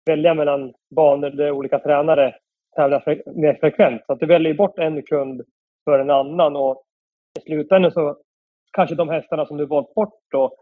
välja 0.05 0.33
mellan 0.33 0.73
banor 0.95 1.29
där 1.29 1.51
olika 1.51 1.79
tränare 1.79 2.35
tävlar 2.75 2.99
fre- 2.99 3.33
mer 3.35 3.53
frekvent. 3.53 4.01
Så 4.05 4.13
att 4.13 4.19
du 4.19 4.25
väljer 4.25 4.53
bort 4.53 4.79
en 4.79 5.03
kund 5.03 5.41
för 5.89 5.99
en 5.99 6.09
annan 6.09 6.55
och 6.55 6.83
i 7.39 7.41
slutändan 7.41 7.91
så 7.91 8.17
kanske 8.71 8.95
de 8.95 9.09
hästarna 9.09 9.45
som 9.45 9.57
du 9.57 9.65
valt 9.65 9.93
bort 9.93 10.13
då 10.31 10.55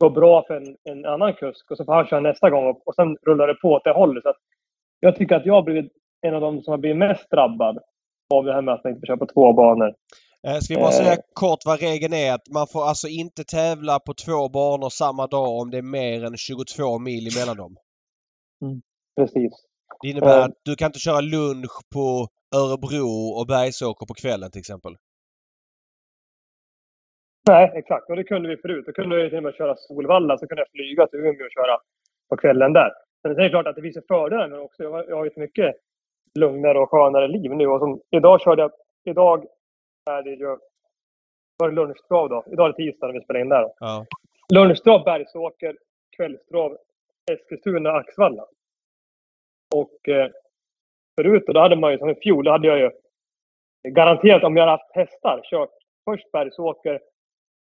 går 0.00 0.10
bra 0.10 0.44
för 0.46 0.54
en, 0.54 0.76
en 0.84 1.04
annan 1.04 1.34
kusk 1.34 1.70
och 1.70 1.76
så 1.76 1.84
får 1.84 1.92
han 1.94 2.06
köra 2.06 2.20
nästa 2.20 2.50
gång 2.50 2.66
och, 2.66 2.88
och 2.88 2.94
sen 2.94 3.16
rullar 3.26 3.46
det 3.46 3.54
på 3.54 3.68
åt 3.68 3.84
det 3.84 3.92
hållet. 3.92 4.22
Så 4.22 4.28
att 4.28 4.36
jag 5.00 5.16
tycker 5.16 5.36
att 5.36 5.46
jag 5.46 5.54
har 5.54 5.62
blivit 5.62 5.92
en 6.26 6.34
av 6.34 6.40
de 6.40 6.62
som 6.62 6.70
har 6.70 6.78
blivit 6.78 6.98
mest 6.98 7.30
drabbad 7.30 7.78
av 8.34 8.44
det 8.44 8.52
här 8.52 8.62
med 8.62 8.74
att 8.74 8.84
man 8.84 8.90
inte 8.90 9.00
får 9.00 9.06
köra 9.06 9.16
på 9.16 9.26
två 9.26 9.52
banor. 9.52 9.94
Eh, 10.46 10.58
Ska 10.58 10.74
vi 10.74 10.80
bara 10.80 10.90
Eh. 10.90 10.96
säga 10.96 11.16
kort 11.32 11.58
vad 11.66 11.80
regeln 11.80 12.12
är 12.14 12.32
att 12.34 12.48
man 12.54 12.66
får 12.66 12.84
alltså 12.84 13.08
inte 13.08 13.44
tävla 13.44 13.98
på 14.00 14.14
två 14.14 14.48
banor 14.48 14.88
samma 14.90 15.26
dag 15.26 15.48
om 15.60 15.70
det 15.70 15.78
är 15.78 15.82
mer 15.82 16.24
än 16.24 16.36
22 16.36 16.98
mil 16.98 17.36
emellan 17.36 17.56
dem. 17.56 17.76
Precis. 19.16 19.52
Det 20.02 20.08
innebär 20.08 20.38
Eh. 20.38 20.44
att 20.44 20.54
du 20.64 20.76
kan 20.76 20.86
inte 20.86 20.98
köra 20.98 21.20
lunch 21.20 21.80
på 21.94 22.28
Örebro 22.56 23.38
och 23.38 23.46
Bergsåker 23.46 24.06
på 24.06 24.14
kvällen 24.14 24.50
till 24.50 24.58
exempel. 24.60 24.96
Nej, 27.48 27.72
exakt. 27.74 28.10
Och 28.10 28.16
det 28.16 28.24
kunde 28.24 28.48
vi 28.48 28.56
förut. 28.56 28.86
Då 28.86 28.92
kunde 28.92 29.16
vi 29.16 29.28
till 29.28 29.38
och 29.38 29.42
med 29.42 29.54
köra 29.54 29.76
Solvalla, 29.76 30.38
så 30.38 30.46
kunde 30.46 30.60
jag 30.60 30.70
flyga 30.70 31.06
till 31.06 31.18
Umeå 31.18 31.44
och 31.44 31.52
köra 31.52 31.78
på 32.28 32.36
kvällen 32.36 32.72
där. 32.72 32.92
Men 33.22 33.34
det 33.34 33.44
är 33.44 33.48
klart 33.48 33.66
att 33.66 33.76
det 33.76 33.82
finns 33.82 34.06
fördelar 34.08 34.48
det 34.48 34.58
också. 34.58 34.82
Jag 34.82 35.16
har, 35.16 35.24
ju 35.24 35.30
ett 35.30 35.36
mycket 35.36 35.76
lugnare 36.34 36.78
och 36.78 36.90
skönare 36.90 37.28
liv 37.28 37.50
nu. 37.50 37.66
Och 37.66 37.78
som, 37.78 38.00
idag 38.10 38.40
körde 38.40 38.62
jag... 38.62 38.72
Idag 39.04 39.46
är 40.10 40.22
det 40.22 40.30
ju... 40.30 40.56
Var 41.56 41.68
det 41.68 41.74
lunchtrav 41.74 42.28
då? 42.28 42.44
Idag 42.46 42.68
är 42.68 42.72
det 42.72 42.76
tisdag 42.76 43.06
när 43.06 43.14
vi 43.14 43.20
spelar 43.20 43.40
in 43.40 43.48
där. 43.48 43.70
Ja. 43.78 44.06
Lunchtrav 44.54 45.04
Bergsåker, 45.04 45.76
kvällstrav 46.16 46.78
Eskilstuna, 47.30 47.92
Axvalla. 47.92 48.46
Och 49.74 50.08
eh, 50.08 50.30
förut, 51.16 51.44
då 51.46 51.60
hade 51.60 51.76
man 51.76 51.92
ju 51.92 51.98
som 51.98 52.10
i 52.10 52.14
fjol, 52.14 52.44
då 52.44 52.50
hade 52.50 52.68
jag 52.68 52.78
ju 52.78 52.90
garanterat 53.88 54.44
om 54.44 54.56
jag 54.56 54.62
hade 54.62 54.72
haft 54.72 54.94
hästar 54.94 55.40
kört 55.44 55.70
först 56.04 56.32
Bergsåker, 56.32 57.00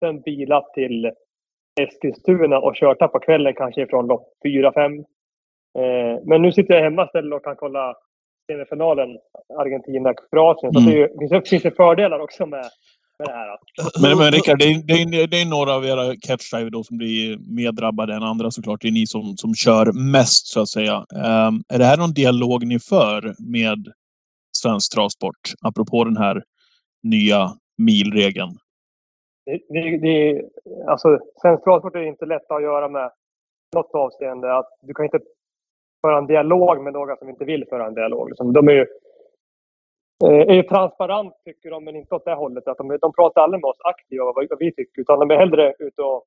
sen 0.00 0.20
bilat 0.20 0.74
till 0.74 1.11
Eskilstuna 1.80 2.59
och 2.59 2.74
kört 2.76 2.98
där 2.98 3.09
på 3.09 3.18
kvällen 3.18 3.54
kanske 3.54 3.82
ifrån 3.82 4.06
lopp 4.06 4.28
4-5. 4.44 4.98
Eh, 5.78 6.20
men 6.24 6.42
nu 6.42 6.52
sitter 6.52 6.74
jag 6.74 6.82
hemma 6.82 7.04
istället 7.04 7.35
och 7.35 7.44
kan 7.44 7.56
kolla 7.56 7.94
semifinalen 8.52 9.09
Argentina-Kroatien. 9.59 10.72
Så 10.72 10.78
Mm. 10.80 10.90
det, 10.90 10.98
ju, 10.98 11.09
finns, 11.18 11.30
det 11.30 11.48
finns 11.48 11.62
det 11.62 11.76
fördelar 11.76 12.20
också 12.20 12.46
med, 12.46 12.64
med 13.18 13.28
det 13.28 13.32
här. 13.32 13.59
Men, 14.02 14.18
men 14.18 14.32
Rickard, 14.32 14.59
det 14.59 14.64
är, 14.64 14.82
det, 14.87 15.18
är, 15.22 15.26
det 15.26 15.40
är 15.40 15.46
några 15.50 15.74
av 15.74 15.85
era 15.85 16.16
catchdriver 16.16 16.70
då 16.70 16.85
som 16.85 16.96
blir 16.98 17.38
mer 17.56 17.72
drabbade 17.72 18.14
än 18.14 18.22
andra 18.22 18.50
såklart. 18.50 18.80
Det 18.82 18.88
är 18.88 18.92
ni 18.92 19.06
som, 19.06 19.37
som 19.37 19.54
kör 19.54 20.12
mest 20.12 20.46
så 20.46 20.61
att 20.61 20.68
säga. 20.68 20.94
Ehm, 20.94 21.62
är 21.68 21.78
det 21.78 21.85
här 21.85 21.96
någon 21.96 22.12
dialog 22.12 22.66
ni 22.66 22.78
för 22.78 23.35
med 23.38 23.92
Svensk 24.56 24.94
Travsport? 24.94 25.40
Apropå 25.62 26.04
den 26.04 26.16
här 26.16 26.42
nya 27.02 27.50
milregeln. 27.78 28.59
Det, 29.46 29.61
det, 29.68 29.96
det, 29.96 30.42
alltså, 30.87 31.18
svensk 31.40 31.64
travsport 31.64 31.96
är 31.96 32.02
inte 32.02 32.26
lätt 32.26 32.50
att 32.50 32.62
göra 32.62 32.88
med 32.88 33.11
något 33.74 33.94
avseende. 33.94 34.56
Att 34.56 34.68
du 34.80 34.94
kan 34.94 35.04
inte 35.04 35.20
föra 36.06 36.18
en 36.18 36.26
dialog 36.26 36.82
med 36.82 36.92
några 36.92 37.16
som 37.16 37.28
inte 37.28 37.44
vill 37.44 37.64
föra 37.68 37.87
en 37.87 37.94
dialog. 37.94 38.28
Liksom, 38.28 38.52
de 38.52 38.68
är 38.68 38.72
ju, 38.72 38.87
eh, 40.24 40.48
är 40.50 40.54
ju 40.54 40.62
transparent 40.62 41.35
tycker 41.44 41.70
de, 41.70 41.85
men 41.85 41.96
inte 41.96 42.14
åt 42.14 42.24
det 42.24 42.35
hållet. 42.35 42.68
Att 42.68 42.78
de, 42.78 42.98
de 43.00 43.12
pratar 43.12 43.42
aldrig 43.42 43.62
med 43.62 43.68
oss 43.68 43.80
aktiva 43.85 44.24
vad, 44.24 44.46
vad 44.50 44.59
vi 44.59 44.74
tycker. 44.74 45.00
Utan 45.00 45.18
de 45.18 45.30
är 45.30 45.38
hellre 45.38 45.74
ute 45.78 46.02
och 46.02 46.24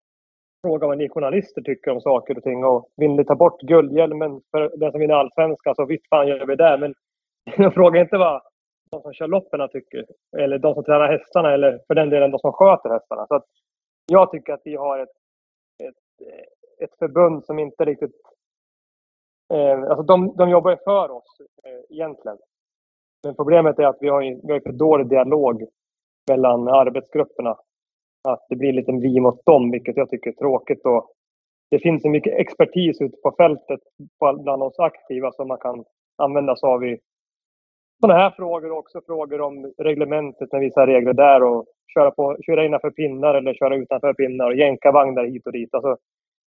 frågar 0.61 0.87
vad 0.87 0.97
ni 0.97 1.09
journalister 1.09 1.61
tycker 1.61 1.91
om 1.91 2.01
saker 2.01 2.37
och 2.37 2.43
ting. 2.43 2.65
Och 2.65 2.89
vill 2.97 3.11
ni 3.11 3.25
ta 3.25 3.35
bort 3.35 3.61
guldhjälmen 3.61 4.41
för 4.51 4.77
den 4.77 4.91
som 4.91 5.01
vinner 5.01 5.15
allsvenskan 5.15 5.75
så 5.75 5.85
visst 5.85 6.09
fan 6.09 6.27
gör 6.27 6.45
vi 6.45 6.55
det. 6.55 6.77
Men 6.77 6.93
de 7.57 7.71
frågar 7.71 8.01
inte 8.01 8.17
vad 8.17 8.41
de 8.91 9.01
som 9.01 9.13
kör 9.13 9.27
loppen 9.27 9.69
tycker. 9.69 10.05
Eller 10.37 10.57
de 10.57 10.73
som 10.73 10.83
tränar 10.83 11.07
hästarna 11.07 11.53
eller 11.53 11.79
för 11.87 11.95
den 11.95 12.09
delen 12.09 12.31
de 12.31 12.39
som 12.39 12.53
sköter 12.53 12.89
hästarna. 12.89 13.27
Så 13.27 13.35
att 13.35 13.45
jag 14.05 14.31
tycker 14.31 14.53
att 14.53 14.61
vi 14.63 14.75
har 14.75 14.99
ett, 14.99 15.17
ett, 15.83 16.27
eh, 16.27 16.83
ett 16.83 16.97
förbund 16.99 17.45
som 17.45 17.59
inte 17.59 17.85
riktigt... 17.85 18.15
Eh, 19.53 19.81
alltså 19.81 20.03
de, 20.03 20.35
de 20.35 20.49
jobbar 20.49 20.71
ju 20.71 20.77
för 20.77 21.11
oss 21.11 21.41
eh, 21.63 21.95
egentligen. 21.95 22.37
Men 23.23 23.35
problemet 23.35 23.79
är 23.79 23.85
att 23.85 23.97
vi 23.99 24.09
har, 24.09 24.21
vi 24.47 24.53
har 24.53 24.59
för 24.59 24.71
dålig 24.71 25.09
dialog 25.09 25.67
mellan 26.29 26.67
arbetsgrupperna. 26.67 27.57
Att 28.27 28.45
det 28.49 28.55
blir 28.55 28.73
lite 28.73 28.91
vi 28.91 29.19
mot 29.19 29.45
dem, 29.45 29.71
vilket 29.71 29.97
jag 29.97 30.09
tycker 30.09 30.29
är 30.29 30.35
tråkigt. 30.35 30.85
Och 30.85 31.11
det 31.71 31.79
finns 31.79 32.01
så 32.01 32.09
mycket 32.09 32.33
expertis 32.33 33.01
ute 33.01 33.17
på 33.17 33.31
fältet 33.37 33.79
bland 34.43 34.63
oss 34.63 34.79
aktiva 34.79 35.31
som 35.31 35.47
man 35.47 35.57
kan 35.57 35.85
använda 36.17 36.55
sig 36.55 36.67
av 36.67 36.85
i 36.85 36.99
sådana 38.01 38.19
här 38.19 38.31
frågor 38.31 38.71
och 38.71 38.77
också 38.77 39.01
frågor 39.05 39.41
om 39.41 39.73
reglementet 39.77 40.51
med 40.51 40.61
vissa 40.61 40.87
regler 40.87 41.13
där 41.13 41.43
och 41.43 41.65
köra, 41.93 42.11
på, 42.11 42.37
köra 42.45 42.65
innanför 42.65 42.91
pinnar 42.91 43.35
eller 43.35 43.53
köra 43.53 43.75
utanför 43.75 44.13
pinnar 44.13 44.45
och 44.45 44.55
jänka 44.55 44.91
vagnar 44.91 45.25
hit 45.25 45.45
och 45.45 45.51
dit. 45.51 45.73
Alltså, 45.73 45.97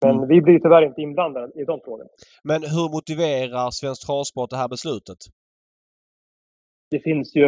men 0.05 0.15
mm. 0.15 0.27
vi 0.27 0.41
blir 0.41 0.60
tyvärr 0.60 0.81
inte 0.81 1.01
inblandade 1.01 1.62
i 1.62 1.65
de 1.65 1.79
frågorna. 1.86 2.10
Men 2.43 2.62
hur 2.62 2.91
motiverar 2.95 3.71
Svensk 3.71 4.08
Travsport 4.08 4.49
det 4.49 4.58
här 4.58 4.69
beslutet? 4.69 5.17
Det 6.91 6.99
finns 6.99 7.36
ju, 7.36 7.45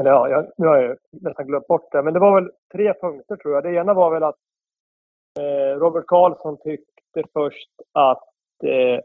eller 0.00 0.10
ja, 0.10 0.28
jag, 0.28 0.52
nu 0.58 0.66
har 0.66 0.76
jag 0.76 0.96
nästan 1.10 1.46
glömt 1.46 1.66
bort 1.66 1.92
det, 1.92 2.02
men 2.02 2.14
det 2.14 2.20
var 2.20 2.40
väl 2.40 2.50
tre 2.72 2.94
punkter 2.94 3.36
tror 3.36 3.54
jag. 3.54 3.64
Det 3.64 3.74
ena 3.74 3.94
var 3.94 4.10
väl 4.10 4.22
att 4.22 4.38
eh, 5.40 5.78
Robert 5.78 6.06
Karlsson 6.06 6.56
tyckte 6.62 7.22
först 7.32 7.70
att 7.92 8.28
eh, 8.64 9.00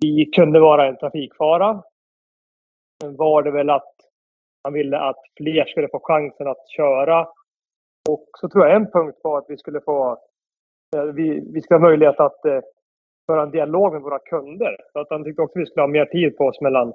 vi 0.00 0.26
kunde 0.26 0.60
vara 0.60 0.86
en 0.86 0.96
trafikfara. 0.96 1.82
Sen 3.04 3.16
var 3.16 3.42
det 3.42 3.50
väl 3.50 3.70
att 3.70 3.94
han 4.62 4.72
ville 4.72 4.98
att 4.98 5.16
fler 5.36 5.64
skulle 5.64 5.88
få 5.88 6.00
chansen 6.02 6.46
att 6.48 6.68
köra. 6.76 7.28
Och 8.08 8.28
så 8.40 8.48
tror 8.48 8.66
jag 8.66 8.76
en 8.76 8.90
punkt 8.90 9.18
var 9.22 9.38
att 9.38 9.44
vi 9.48 9.56
skulle 9.56 9.80
få 9.80 10.18
eh, 10.96 11.02
vi, 11.02 11.52
vi 11.54 11.60
skulle 11.60 11.80
ha 11.80 11.88
möjlighet 11.88 12.20
att 12.20 12.44
eh, 12.44 12.60
föra 13.26 13.42
en 13.42 13.50
dialog 13.50 13.92
med 13.92 14.02
våra 14.02 14.18
kunder. 14.18 14.76
Så 14.92 15.00
att 15.00 15.10
han 15.10 15.24
tyckte 15.24 15.42
också 15.42 15.58
att 15.58 15.62
vi 15.62 15.66
skulle 15.66 15.82
ha 15.82 15.88
mer 15.88 16.06
tid 16.06 16.36
på 16.36 16.44
oss 16.44 16.60
mellan 16.60 16.88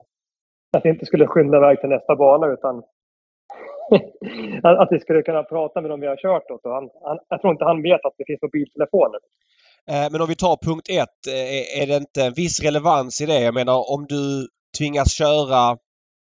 att 0.77 0.85
vi 0.85 0.89
inte 0.89 1.05
skulle 1.05 1.27
skynda 1.27 1.57
iväg 1.57 1.79
till 1.79 1.89
nästa 1.89 2.15
bana 2.15 2.47
utan 2.47 2.83
att 4.63 4.91
vi 4.91 4.99
skulle 4.99 5.21
kunna 5.21 5.43
prata 5.43 5.81
med 5.81 5.91
dem 5.91 5.99
vi 5.99 6.07
har 6.07 6.15
kört 6.15 6.51
åt. 6.51 6.65
Och 6.65 6.71
han, 6.71 6.89
han, 7.03 7.19
jag 7.29 7.41
tror 7.41 7.51
inte 7.51 7.65
han 7.65 7.81
vet 7.81 8.05
att 8.05 8.13
det 8.17 8.25
finns 8.27 8.41
mobiltelefoner. 8.41 9.19
Eh, 9.91 10.11
men 10.11 10.21
om 10.21 10.27
vi 10.27 10.35
tar 10.35 10.57
punkt 10.67 10.87
ett, 10.89 11.21
eh, 11.35 11.81
är 11.81 11.87
det 11.87 11.97
inte 11.97 12.23
en 12.23 12.33
viss 12.33 12.63
relevans 12.63 13.21
i 13.21 13.25
det? 13.25 13.39
Jag 13.39 13.53
menar 13.53 13.93
om 13.93 14.05
du 14.09 14.47
tvingas 14.77 15.13
köra 15.13 15.77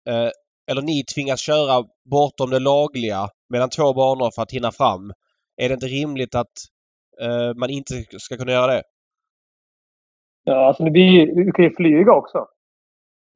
eh, 0.09 0.29
eller 0.71 0.81
ni 0.81 1.03
tvingas 1.15 1.39
köra 1.39 1.85
bortom 2.09 2.49
det 2.49 2.59
lagliga 2.59 3.29
mellan 3.49 3.69
två 3.69 3.93
banor 3.93 4.31
för 4.35 4.41
att 4.41 4.51
hinna 4.51 4.71
fram. 4.71 5.13
Är 5.57 5.69
det 5.69 5.73
inte 5.73 5.85
rimligt 5.85 6.35
att 6.35 6.53
man 7.55 7.69
inte 7.69 7.93
ska 8.17 8.37
kunna 8.37 8.51
göra 8.51 8.67
det? 8.67 8.83
Ja, 10.43 10.67
alltså 10.67 10.83
vi, 10.83 11.33
vi 11.35 11.51
kan 11.51 11.65
ju 11.65 11.75
flyga 11.75 12.13
också. 12.13 12.47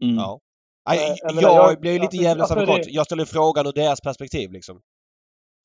Mm. 0.04 0.16
Ja. 0.16 0.40
Jag, 0.86 0.96
jag, 0.96 1.44
jag, 1.44 1.72
jag 1.72 1.80
blir 1.80 1.92
ju 1.92 2.00
lite 2.00 2.06
alltså, 2.06 2.24
djävulens 2.24 2.52
alltså, 2.52 2.60
advokat. 2.60 2.88
Jag 2.88 3.06
ställer 3.06 3.26
frågan 3.26 3.68
ur 3.68 3.72
deras 3.72 4.02
perspektiv 4.02 4.52
liksom. 4.52 4.82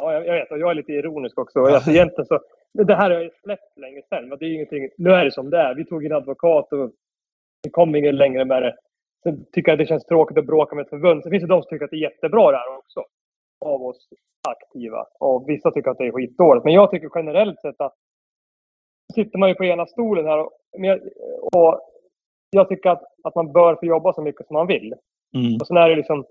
Ja, 0.02 0.12
jag, 0.12 0.32
vet. 0.32 0.50
Och 0.50 0.58
jag 0.58 0.70
är 0.70 0.74
lite 0.74 0.92
ironisk 0.92 1.38
också. 1.38 1.58
Ja. 1.58 1.74
Alltså, 1.74 1.90
egentligen 1.90 2.26
så, 2.26 2.40
det 2.72 2.94
här 2.94 3.10
har 3.10 3.20
jag 3.20 3.32
släppt 3.42 3.78
länge 3.78 4.02
sedan. 4.08 4.28
Men 4.28 4.38
det 4.38 4.44
är 4.44 4.54
ingenting, 4.54 4.88
nu 4.98 5.10
är 5.10 5.24
det 5.24 5.32
som 5.32 5.50
det 5.50 5.58
är. 5.58 5.74
Vi 5.74 5.84
tog 5.84 6.04
in 6.04 6.12
advokat 6.12 6.72
och 6.72 6.90
vi 7.62 7.70
kom 7.70 7.96
ingen 7.96 8.16
längre 8.16 8.44
med 8.44 8.62
det. 8.62 8.76
Sen 9.24 9.46
tycker 9.52 9.72
jag 9.72 9.78
det 9.78 9.86
känns 9.86 10.04
tråkigt 10.04 10.38
att 10.38 10.46
bråka 10.46 10.76
med 10.76 10.82
ett 10.82 10.90
förbund. 10.90 11.22
Sen 11.22 11.30
finns 11.30 11.42
det 11.42 11.48
de 11.48 11.62
som 11.62 11.68
tycker 11.68 11.84
att 11.84 11.90
det 11.90 11.96
är 11.96 12.10
jättebra 12.10 12.50
det 12.50 12.56
här 12.56 12.76
också. 12.78 13.04
Av 13.64 13.82
oss 13.82 14.08
aktiva. 14.48 15.06
Och 15.20 15.48
vissa 15.48 15.70
tycker 15.70 15.90
att 15.90 15.98
det 15.98 16.06
är 16.06 16.12
skitdåligt. 16.12 16.64
Men 16.64 16.72
jag 16.72 16.90
tycker 16.90 17.10
generellt 17.14 17.60
sett 17.60 17.80
att 17.80 17.94
sitter 19.14 19.38
man 19.38 19.48
ju 19.48 19.54
på 19.54 19.64
ena 19.64 19.86
stolen 19.86 20.26
här. 20.26 20.38
Och, 20.38 20.52
och 21.52 21.80
jag 22.50 22.68
tycker 22.68 22.90
att, 22.90 23.02
att 23.24 23.34
man 23.34 23.52
bör 23.52 23.76
få 23.76 23.86
jobba 23.86 24.12
så 24.12 24.22
mycket 24.22 24.46
som 24.46 24.54
man 24.54 24.66
vill. 24.66 24.94
Mm. 25.34 25.56
Och 25.60 25.66
sen 25.66 25.76
är 25.76 25.88
det 25.88 25.96
liksom 25.96 26.24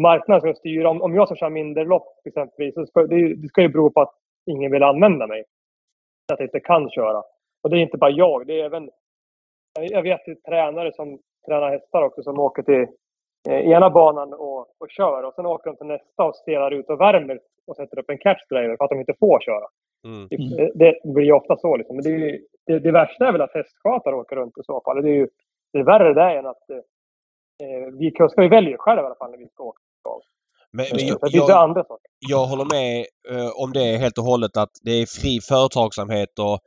marknaden 0.00 0.40
som 0.40 0.54
styr. 0.54 0.84
Om, 0.84 1.02
om 1.02 1.14
jag 1.14 1.28
ska 1.28 1.36
köra 1.36 1.50
mindre 1.50 1.84
lopp 1.84 2.26
exempelvis, 2.26 2.74
så 2.74 2.86
ska, 2.86 3.06
det, 3.06 3.34
det 3.34 3.48
ska 3.48 3.62
ju 3.62 3.68
bero 3.68 3.90
på 3.90 4.00
att 4.00 4.14
ingen 4.46 4.72
vill 4.72 4.82
använda 4.82 5.26
mig. 5.26 5.44
Att 6.32 6.40
jag 6.40 6.46
inte 6.46 6.60
kan 6.60 6.90
köra. 6.90 7.22
Och 7.62 7.70
det 7.70 7.76
är 7.76 7.80
inte 7.80 7.98
bara 7.98 8.10
jag. 8.10 8.46
Det 8.46 8.60
är 8.60 8.64
även, 8.64 8.90
jag 9.80 10.02
vet 10.02 10.28
ju 10.28 10.34
tränare 10.34 10.92
som 10.92 11.18
tränar 11.46 11.70
hästar 11.70 12.02
också 12.02 12.22
som 12.22 12.38
åker 12.38 12.62
till 12.62 12.86
eh, 13.48 13.70
ena 13.70 13.90
banan 13.90 14.32
och, 14.32 14.60
och 14.60 14.90
kör 14.90 15.22
och 15.22 15.34
sen 15.34 15.46
åker 15.46 15.70
de 15.70 15.76
till 15.76 15.86
nästa 15.86 16.24
och 16.24 16.36
spelar 16.36 16.70
ut 16.70 16.90
och 16.90 17.00
värmer 17.00 17.40
och 17.66 17.76
sätter 17.76 17.98
upp 17.98 18.10
en 18.10 18.18
catchdriver 18.18 18.76
för 18.76 18.84
att 18.84 18.90
de 18.90 19.00
inte 19.00 19.14
får 19.20 19.40
köra. 19.40 19.66
Mm. 20.06 20.28
Det, 20.30 20.72
det, 20.74 21.12
blir 21.14 21.24
ju 21.24 21.32
ofta 21.32 21.56
så. 21.56 21.76
Liksom. 21.76 21.96
Men 21.96 22.04
det, 22.04 22.40
det, 22.66 22.78
det, 22.78 22.92
värsta 22.92 23.28
är 23.28 23.32
väl 23.32 23.40
att 23.40 23.54
hästskötare 23.54 24.14
åker 24.14 24.36
runt 24.36 24.58
i 24.58 24.64
så 24.64 24.80
fall. 24.84 25.02
Det 25.02 25.10
är 25.10 25.14
ju 25.14 25.28
det 25.72 25.78
är 25.78 25.84
värre 25.84 26.14
det 26.14 26.38
än 26.38 26.46
att 26.46 26.70
eh, 26.70 27.98
vi 27.98 28.10
kuskar, 28.10 28.42
vi 28.42 28.48
väljer 28.48 28.76
själva 28.78 29.02
i 29.02 29.06
alla 29.06 29.14
fall 29.14 29.30
när 29.30 29.38
vi 29.38 29.48
ska 29.48 29.64
åka. 29.64 29.80
Men, 30.76 30.86
men 30.92 31.06
jag, 31.06 31.18
jag, 31.22 31.50
andra 31.50 31.84
saker. 31.84 32.06
jag 32.18 32.46
håller 32.46 32.64
med 32.76 33.06
eh, 33.30 33.50
om 33.62 33.72
det 33.72 33.98
helt 34.04 34.18
och 34.18 34.24
hållet 34.24 34.56
att 34.56 34.74
det 34.82 34.90
är 34.90 35.06
fri 35.20 35.40
företagsamhet 35.40 36.38
och 36.38 36.58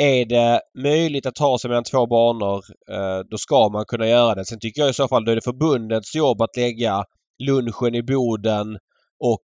är 0.00 0.24
det 0.24 0.60
möjligt 0.78 1.26
att 1.26 1.34
ta 1.34 1.58
sig 1.58 1.68
mellan 1.68 1.84
två 1.84 2.06
banor 2.06 2.64
eh, 2.90 3.18
då 3.30 3.38
ska 3.38 3.68
man 3.68 3.84
kunna 3.84 4.08
göra 4.08 4.34
det. 4.34 4.44
Sen 4.44 4.58
tycker 4.60 4.80
jag 4.82 4.90
i 4.90 4.94
så 4.94 5.08
fall 5.08 5.24
då 5.24 5.32
är 5.32 5.36
det 5.36 5.44
förbundets 5.44 6.14
jobb 6.14 6.42
att 6.42 6.56
lägga 6.56 7.04
lunchen 7.42 7.94
i 7.94 8.02
Boden 8.02 8.78
och 9.18 9.46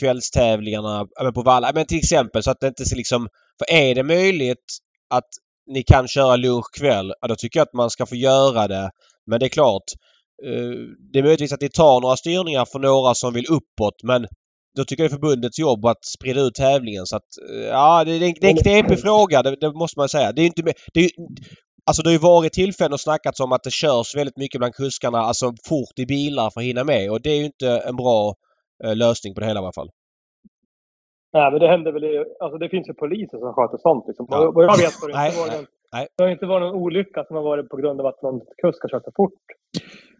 kvällstävlingarna 0.00 1.06
på 1.34 1.42
Valla. 1.42 1.72
Men 1.74 1.86
till 1.86 1.98
exempel 1.98 2.42
så 2.42 2.50
att 2.50 2.60
det 2.60 2.66
inte 2.66 2.84
liksom... 2.94 3.28
För 3.58 3.76
är 3.76 3.94
det 3.94 4.02
möjligt 4.02 4.78
att 5.10 5.28
ni 5.66 5.82
kan 5.82 6.08
köra 6.08 6.36
lunch 6.36 6.66
kväll, 6.78 7.12
ja, 7.20 7.28
då 7.28 7.36
tycker 7.36 7.60
jag 7.60 7.66
att 7.66 7.74
man 7.74 7.90
ska 7.90 8.06
få 8.06 8.16
göra 8.16 8.68
det. 8.68 8.90
Men 9.26 9.40
det 9.40 9.46
är 9.46 9.48
klart, 9.48 9.84
eh, 10.46 10.78
det 11.12 11.18
är 11.18 11.22
möjligtvis 11.22 11.52
att 11.52 11.60
ni 11.60 11.68
tar 11.68 12.00
några 12.00 12.16
styrningar 12.16 12.64
för 12.64 12.78
några 12.78 13.14
som 13.14 13.34
vill 13.34 13.46
uppåt 13.46 14.02
men 14.02 14.26
då 14.76 14.84
tycker 14.84 15.02
jag 15.02 15.10
det 15.10 15.14
är 15.14 15.18
förbundets 15.18 15.58
jobb 15.58 15.86
att 15.86 16.04
sprida 16.04 16.40
ut 16.40 16.54
tävlingen 16.54 17.06
så 17.06 17.16
att 17.16 17.30
eh, 17.50 17.66
ja, 17.66 18.04
det, 18.04 18.12
är, 18.12 18.18
det 18.40 18.46
är 18.46 18.50
en 18.50 18.56
knepig 18.56 19.00
fråga. 19.00 19.42
Det, 19.42 19.56
det, 19.60 19.72
måste 19.72 20.00
man 20.00 20.08
säga. 20.08 20.32
Det 20.32 20.42
är 20.42 20.46
inte... 20.46 20.62
Det 20.94 21.00
är, 21.00 21.10
alltså 21.86 22.02
det 22.02 22.08
har 22.08 22.12
ju 22.12 22.18
varit 22.18 22.52
tillfällen 22.52 22.92
och 22.92 23.00
snackats 23.00 23.40
om 23.40 23.52
att 23.52 23.62
det 23.62 23.72
körs 23.72 24.16
väldigt 24.16 24.36
mycket 24.36 24.58
bland 24.58 24.74
kuskarna, 24.74 25.18
alltså 25.18 25.46
fort 25.68 25.98
i 25.98 26.06
bilar 26.06 26.50
för 26.50 26.60
att 26.60 26.66
hinna 26.66 26.84
med 26.84 27.10
och 27.10 27.20
det 27.22 27.30
är 27.30 27.36
ju 27.36 27.44
inte 27.44 27.68
en 27.88 27.96
bra 27.96 28.34
eh, 28.84 28.96
lösning 28.96 29.34
på 29.34 29.40
det 29.40 29.46
hela 29.46 29.60
i 29.60 29.62
alla 29.62 29.72
fall. 29.72 29.90
Nej, 31.32 31.50
men 31.50 31.60
det 31.60 31.68
händer 31.68 31.92
väl... 31.92 32.24
Alltså 32.40 32.58
det 32.58 32.68
finns 32.68 32.88
ju 32.88 32.94
poliser 32.94 33.38
som 33.38 33.52
sköter 33.54 33.78
sånt. 33.78 34.04
Liksom. 34.08 34.26
Ja. 34.30 34.50
Vad 34.54 34.64
jag 34.64 34.76
vet 34.76 34.94
har 34.94 35.08
det, 35.08 35.22
inte 35.26 35.36
varit 35.38 35.52
någon, 35.52 35.66
det 36.16 36.22
har 36.24 36.30
inte 36.30 36.46
varit 36.46 36.62
någon 36.62 36.82
olycka 36.82 37.24
som 37.24 37.36
har 37.36 37.42
varit 37.42 37.68
på 37.68 37.76
grund 37.76 38.00
av 38.00 38.06
att 38.06 38.22
någon 38.22 38.40
kusk 38.62 38.82
har 38.82 38.88
kört 38.88 39.04
för 39.04 39.12
fort. 39.16 39.42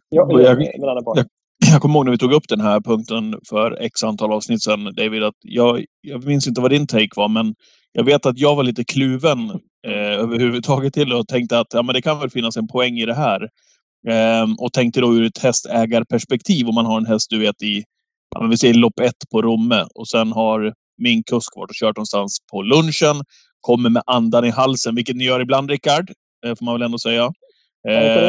Jag, 0.08 0.32
jag, 0.32 0.62
jag, 0.62 1.26
jag 1.72 1.82
kommer 1.82 1.94
ihåg 1.94 2.04
när 2.04 2.12
vi 2.12 2.18
tog 2.18 2.32
upp 2.32 2.48
den 2.48 2.60
här 2.60 2.80
punkten 2.80 3.34
för 3.48 3.82
x 3.82 4.02
antal 4.02 4.32
avsnitt 4.32 4.62
sedan, 4.62 4.94
David, 4.96 5.22
att 5.22 5.34
jag, 5.40 5.84
jag 6.00 6.24
minns 6.24 6.46
inte 6.46 6.60
vad 6.60 6.70
din 6.70 6.86
take 6.86 7.08
var, 7.16 7.28
men 7.28 7.54
jag 7.92 8.04
vet 8.04 8.26
att 8.26 8.38
jag 8.38 8.56
var 8.56 8.62
lite 8.62 8.84
kluven 8.84 9.50
eh, 9.86 10.20
överhuvudtaget 10.20 10.94
till 10.94 11.08
det 11.08 11.16
och 11.16 11.28
tänkte 11.28 11.58
att 11.58 11.66
ja, 11.74 11.82
men 11.82 11.94
det 11.94 12.02
kan 12.02 12.20
väl 12.20 12.30
finnas 12.30 12.56
en 12.56 12.68
poäng 12.68 12.98
i 12.98 13.06
det 13.06 13.14
här. 13.14 13.42
Eh, 14.08 14.46
och 14.58 14.72
tänkte 14.72 15.00
då 15.00 15.14
ur 15.14 15.24
ett 15.24 15.38
hästägarperspektiv, 15.38 16.68
om 16.68 16.74
man 16.74 16.86
har 16.86 16.98
en 16.98 17.06
häst 17.06 17.30
du 17.30 17.38
vet 17.38 17.62
i, 17.62 17.82
ja, 18.34 18.46
vi 18.46 18.56
säger 18.56 18.74
lopp 18.74 19.00
ett 19.00 19.30
på 19.32 19.42
Romme 19.42 19.84
och 19.94 20.08
sen 20.08 20.32
har 20.32 20.74
min 21.02 21.22
kusk 21.22 21.56
varit 21.56 21.70
och 21.70 21.76
kört 21.76 21.96
någonstans 21.96 22.38
på 22.52 22.62
lunchen, 22.62 23.22
kommer 23.60 23.90
med 23.90 24.02
andan 24.06 24.44
i 24.44 24.50
halsen, 24.50 24.94
vilket 24.94 25.16
ni 25.16 25.24
gör 25.24 25.40
ibland 25.40 25.70
Rickard, 25.70 26.10
eh, 26.46 26.54
får 26.54 26.64
man 26.64 26.74
väl 26.74 26.82
ändå 26.82 26.98
säga. 26.98 27.32
Eh, 27.88 28.28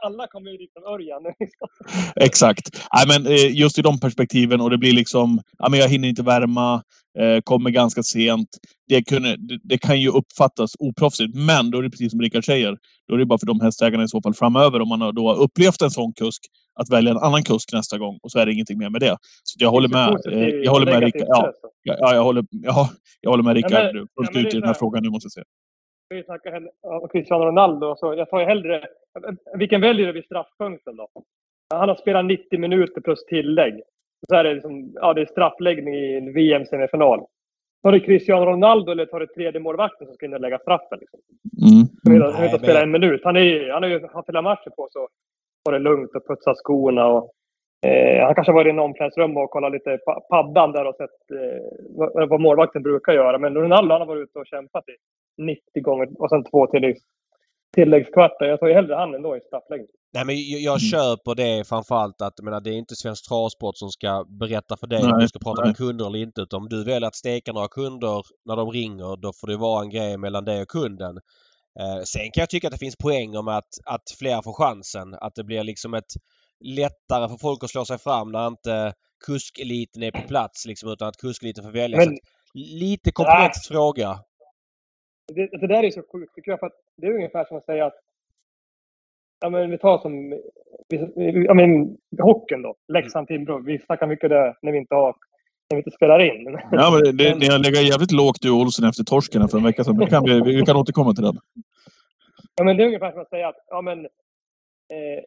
alla, 0.00 0.26
kommer 0.26 0.50
ju 0.50 0.56
dit 0.56 0.72
från 0.72 0.84
Örjan. 0.94 1.22
Exakt. 2.20 2.80
Nej, 2.94 3.04
men 3.06 3.32
eh, 3.32 3.56
just 3.56 3.78
i 3.78 3.82
de 3.82 4.00
perspektiven 4.00 4.60
och 4.60 4.70
det 4.70 4.78
blir 4.78 4.92
liksom, 4.92 5.40
jag 5.58 5.88
hinner 5.88 6.08
inte 6.08 6.22
värma, 6.22 6.82
eh, 7.18 7.40
kommer 7.44 7.70
ganska 7.70 8.02
sent. 8.02 8.48
Det, 8.88 9.02
kunde, 9.02 9.36
det, 9.62 9.78
kan 9.78 10.00
ju 10.00 10.08
uppfattas 10.08 10.72
oproffsigt, 10.78 11.34
men 11.34 11.70
då 11.70 11.78
är 11.78 11.82
det 11.82 11.90
precis 11.90 12.10
som 12.10 12.20
Rickard 12.20 12.44
säger. 12.44 12.76
Då 13.08 13.14
är 13.14 13.18
det 13.18 13.26
bara 13.26 13.38
för 13.38 13.46
de 13.46 13.60
hästägarna 13.60 14.04
i 14.04 14.08
så 14.08 14.22
fall 14.22 14.34
framöver, 14.34 14.80
om 14.80 14.88
man 14.88 15.14
då 15.14 15.28
har 15.28 15.42
upplevt 15.42 15.82
en 15.82 15.90
sån 15.90 16.12
kusk, 16.12 16.42
att 16.80 16.90
välja 16.90 17.10
en 17.10 17.18
annan 17.18 17.42
kusk 17.42 17.72
nästa 17.72 17.98
gång 17.98 18.18
och 18.22 18.30
så 18.30 18.38
är 18.38 18.46
det 18.46 18.52
ingenting 18.52 18.78
mer 18.78 18.90
med 18.90 19.00
det. 19.00 19.16
Så 19.42 19.56
jag 19.58 19.70
håller 19.70 19.88
med. 19.88 20.20
Jag 20.64 20.72
håller 20.72 20.86
med 20.86 21.02
Rickard. 21.02 21.26
Ja, 21.28 21.52
ja, 21.82 22.14
jag 22.14 22.24
håller, 22.24 22.44
ja, 22.50 22.90
jag 23.20 23.30
håller 23.30 23.44
med 23.44 23.54
Rickard 23.54 23.96
fullt 24.18 24.36
ut 24.36 24.54
i 24.54 24.58
den 24.58 24.66
här 24.66 24.74
frågan 24.74 25.02
nu 25.02 25.10
måste 25.10 25.26
jag 25.26 25.32
säga 25.32 25.44
vi 26.10 26.22
snackar 26.22 26.68
om 26.82 27.08
Cristiano 27.08 27.44
Ronaldo. 27.44 27.96
Så 27.96 28.14
jag 28.14 28.30
tar 28.30 28.40
ju 28.40 28.46
hellre... 28.46 28.86
Vilken 29.54 29.80
väljer 29.80 30.06
du 30.06 30.12
vid 30.12 30.24
straffpunkten 30.24 30.96
då? 30.96 31.08
Han 31.74 31.88
har 31.88 31.96
spelat 31.96 32.24
90 32.24 32.58
minuter 32.58 33.00
plus 33.00 33.24
tillägg. 33.24 33.82
Så 34.28 34.34
är 34.34 34.44
det, 34.44 34.54
liksom, 34.54 34.92
ja, 34.94 35.14
det 35.14 35.20
är 35.20 35.26
straffläggning 35.26 35.94
i 35.94 36.16
en 36.16 36.32
VM-semifinal. 36.32 37.20
Tar 37.82 37.92
du 37.92 38.00
Cristiano 38.00 38.46
Ronaldo 38.46 38.92
eller 38.92 39.06
tar 39.06 39.20
du 39.20 39.26
tredje 39.26 39.60
målvakten 39.60 40.06
som 40.06 40.14
ska 40.14 40.26
in 40.26 40.34
och 40.34 40.40
lägga 40.40 40.58
straffen? 40.58 40.98
Liksom? 41.00 41.20
Mm. 42.06 42.22
Han 42.22 42.34
har 42.34 42.44
inte 42.44 42.58
spelat 42.58 42.82
en 42.82 42.90
minut. 42.90 43.20
Han, 43.24 43.36
är, 43.36 43.70
han 43.70 43.82
har 43.82 43.90
ju 43.90 44.06
haft 44.06 44.28
hela 44.28 44.42
matchen 44.42 44.72
på 44.76 44.88
sig 44.92 45.02
ta 45.64 45.70
det 45.70 45.78
lugnt 45.78 46.10
och 46.14 46.26
putsa 46.26 46.54
skorna. 46.54 47.06
Och, 47.06 47.32
eh, 47.86 48.24
han 48.24 48.34
kanske 48.34 48.52
har 48.52 48.54
varit 48.54 48.66
i 48.66 48.70
en 48.70 48.78
omklädningsrum 48.78 49.36
och 49.36 49.50
kollat 49.50 49.72
lite 49.72 49.98
pa- 49.98 50.20
paddan 50.20 50.72
där 50.72 50.86
och 50.86 50.96
sett 50.96 51.30
eh, 51.30 51.62
vad, 51.96 52.28
vad 52.28 52.40
målvakten 52.40 52.82
brukar 52.82 53.12
göra. 53.12 53.38
Men 53.38 53.54
Ronaldo 53.54 53.92
han 53.92 54.00
har 54.00 54.06
varit 54.06 54.22
ute 54.28 54.38
och 54.38 54.46
kämpat 54.46 54.88
i 54.88 54.92
90 55.46 55.82
gånger 55.82 56.06
och 56.22 56.30
sen 56.30 56.44
två 56.50 56.66
tilläggs, 56.66 57.00
tilläggskvartar. 57.74 58.46
Jag 58.46 58.60
tar 58.60 58.66
ju 58.66 58.74
hellre 58.74 58.94
han 58.94 59.14
ändå 59.14 59.36
i 59.36 59.40
straffläggning. 59.40 59.88
Nej 60.14 60.24
men 60.24 60.34
jag, 60.36 60.60
jag 60.60 60.78
Mm. 60.80 60.90
köper 60.92 61.34
det 61.34 61.68
framförallt 61.68 62.22
att 62.22 62.40
menar, 62.42 62.60
det 62.60 62.70
är 62.70 62.74
inte 62.78 62.96
Svensk 62.96 63.28
Travsport 63.28 63.76
som 63.76 63.88
ska 63.90 64.24
berätta 64.28 64.76
för 64.76 64.86
dig 64.86 65.02
om 65.04 65.18
du 65.20 65.28
ska 65.28 65.38
prata 65.38 65.60
nej. 65.62 65.68
med 65.68 65.76
kunder 65.76 66.06
eller 66.06 66.18
inte. 66.18 66.40
Utan 66.40 66.62
om 66.62 66.68
du 66.68 66.84
väljer 66.84 67.08
att 67.08 67.14
steka 67.14 67.52
några 67.52 67.68
kunder 67.68 68.22
när 68.44 68.56
de 68.56 68.70
ringer 68.70 69.16
då 69.16 69.32
får 69.40 69.46
det 69.46 69.56
vara 69.56 69.82
en 69.82 69.90
grej 69.90 70.18
mellan 70.18 70.44
dig 70.44 70.62
och 70.62 70.68
kunden. 70.68 71.16
Eh, 71.80 72.02
sen 72.04 72.22
kan 72.32 72.42
jag 72.42 72.50
tycka 72.50 72.66
att 72.68 72.72
det 72.72 72.78
finns 72.78 72.96
poänger 72.96 73.42
med 73.42 73.56
att, 73.56 73.72
att 73.84 74.02
fler 74.18 74.42
får 74.42 74.52
chansen. 74.52 75.14
Att 75.14 75.34
det 75.34 75.44
blir 75.44 75.64
liksom 75.64 75.94
ett 75.94 76.12
lättare 76.64 77.28
för 77.28 77.36
folk 77.36 77.64
att 77.64 77.70
slå 77.70 77.84
sig 77.84 77.98
fram 77.98 78.32
när 78.32 78.46
inte 78.46 78.92
kuskeliten 79.26 80.02
är 80.02 80.10
på 80.10 80.28
plats 80.28 80.66
liksom, 80.66 80.90
utan 80.92 81.08
att 81.08 81.16
kuskeliten 81.16 81.64
får 81.64 81.70
välja. 81.70 81.98
Men- 81.98 82.18
lite 82.54 83.12
komplex 83.12 83.58
fråga. 83.68 84.18
Det, 85.34 85.46
det 85.46 85.66
där 85.66 85.84
är 85.84 85.90
så 85.90 86.02
sjukt 86.12 86.34
tycker 86.34 86.50
jag. 86.50 86.60
För 86.60 86.66
att 86.66 86.80
det 86.96 87.06
är 87.06 87.14
ungefär 87.14 87.44
som 87.44 87.56
att 87.56 87.64
säga 87.64 87.86
att 87.86 88.00
Ja, 89.40 89.50
men 89.50 89.70
vi 89.70 89.78
tar 89.78 89.98
som 89.98 90.40
ja, 91.46 91.54
men, 91.54 91.96
hockeyn 92.18 92.62
då. 92.62 92.74
Leksand-Timrå. 92.92 93.58
Vi 93.58 93.78
snackar 93.78 94.06
mycket 94.06 94.30
där 94.30 94.56
när 94.62 94.72
vi 94.72 94.78
inte, 94.78 94.94
har, 94.94 95.14
när 95.70 95.76
vi 95.76 95.76
inte 95.76 95.90
spelar 95.90 96.18
in. 96.18 96.58
Ja, 96.70 96.90
men 96.90 97.16
det, 97.16 97.38
ni 97.38 97.46
har 97.46 97.58
legat 97.58 97.82
jävligt 97.82 98.12
lågt 98.12 98.42
du 98.42 98.50
och 98.50 98.56
Olsen 98.56 98.88
efter 98.88 99.04
torsken 99.04 99.48
för 99.48 99.58
en 99.58 99.64
vecka 99.64 99.84
sedan. 99.84 99.96
Men 99.96 100.06
kan 100.06 100.24
vi, 100.24 100.40
vi 100.40 100.62
kan 100.62 100.76
återkomma 100.76 101.14
till 101.14 101.24
den. 101.24 101.38
Ja, 102.56 102.64
men 102.64 102.76
det 102.76 102.82
är 102.82 102.86
ungefär 102.86 103.12
som 103.12 103.20
att 103.20 103.28
säga 103.28 103.48
att 103.48 103.64
ja, 103.68 103.80
men, 103.80 103.98
eh, 104.94 105.20